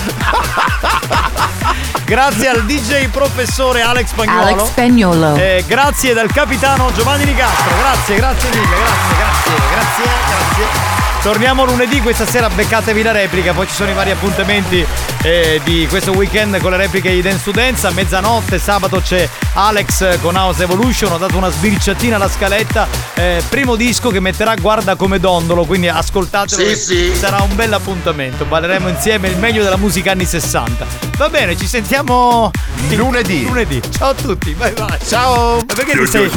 Grazie 2.10 2.48
al 2.48 2.64
DJ 2.64 3.06
professore 3.08 3.82
Alex 3.82 4.08
Spagnolo. 4.08 4.42
Alex 4.42 4.64
Spagnolo. 4.64 5.36
Eh, 5.36 5.64
grazie 5.64 6.12
dal 6.12 6.32
capitano 6.32 6.90
Giovanni 6.92 7.24
Nicastro. 7.24 7.76
Grazie, 7.78 8.16
grazie 8.16 8.48
mille, 8.48 8.66
grazie, 8.66 9.16
grazie, 9.16 9.52
grazie, 9.70 10.04
grazie. 10.04 11.00
Torniamo 11.22 11.66
lunedì, 11.66 12.00
questa 12.00 12.24
sera 12.24 12.48
beccatevi 12.48 13.02
la 13.02 13.12
replica, 13.12 13.52
poi 13.52 13.66
ci 13.66 13.74
sono 13.74 13.90
i 13.90 13.92
vari 13.92 14.10
appuntamenti 14.10 14.82
eh, 15.22 15.60
di 15.64 15.86
questo 15.86 16.12
weekend 16.12 16.58
con 16.60 16.70
le 16.70 16.78
repliche 16.78 17.10
di 17.10 17.20
Dance 17.20 17.44
to 17.44 17.50
Dance. 17.50 17.86
A 17.86 17.90
mezzanotte, 17.90 18.58
sabato 18.58 19.02
c'è 19.02 19.28
Alex 19.52 20.18
con 20.20 20.34
House 20.34 20.62
Evolution, 20.62 21.12
ho 21.12 21.18
dato 21.18 21.36
una 21.36 21.50
sbirciatina 21.50 22.16
alla 22.16 22.28
scaletta. 22.28 22.88
Eh, 23.12 23.42
primo 23.50 23.76
disco 23.76 24.08
che 24.08 24.18
metterà 24.18 24.54
Guarda 24.54 24.94
come 24.94 25.20
dondolo, 25.20 25.66
quindi 25.66 25.88
ascoltatelo. 25.88 26.66
Sì, 26.70 26.74
sì. 26.74 27.12
Sarà 27.14 27.42
un 27.42 27.54
bel 27.54 27.74
appuntamento, 27.74 28.46
balleremo 28.46 28.88
insieme 28.88 29.28
il 29.28 29.36
meglio 29.36 29.62
della 29.62 29.76
musica 29.76 29.89
anni 30.10 30.24
60. 30.24 30.86
Va 31.16 31.28
bene, 31.28 31.56
ci 31.56 31.66
sentiamo 31.66 32.50
lunedì. 32.90 33.44
Lunedì. 33.44 33.80
Ciao 33.90 34.10
a 34.10 34.14
tutti, 34.14 34.54
bye 34.54 34.72
bye. 34.72 34.98
Ciao. 35.04 35.56
Ma 35.56 35.74
perché 35.74 35.98
ti 35.98 36.06
sei... 36.06 36.26
Ah, 36.26 36.28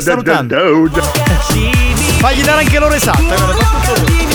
sta. 0.00 0.16
Fagli 2.18 2.42
dare 2.42 2.62
anche 2.62 2.78
l'ora 2.78 2.94
esatta, 2.94 3.22
guarda, 3.22 3.64
fa 3.64 3.80
tutto 3.80 4.00
lui. 4.00 4.26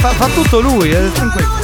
Fa, 0.00 0.08
fa 0.10 0.26
tutto 0.28 0.60
lui, 0.60 0.90
eh, 0.90 1.12
tranquillo. 1.12 1.59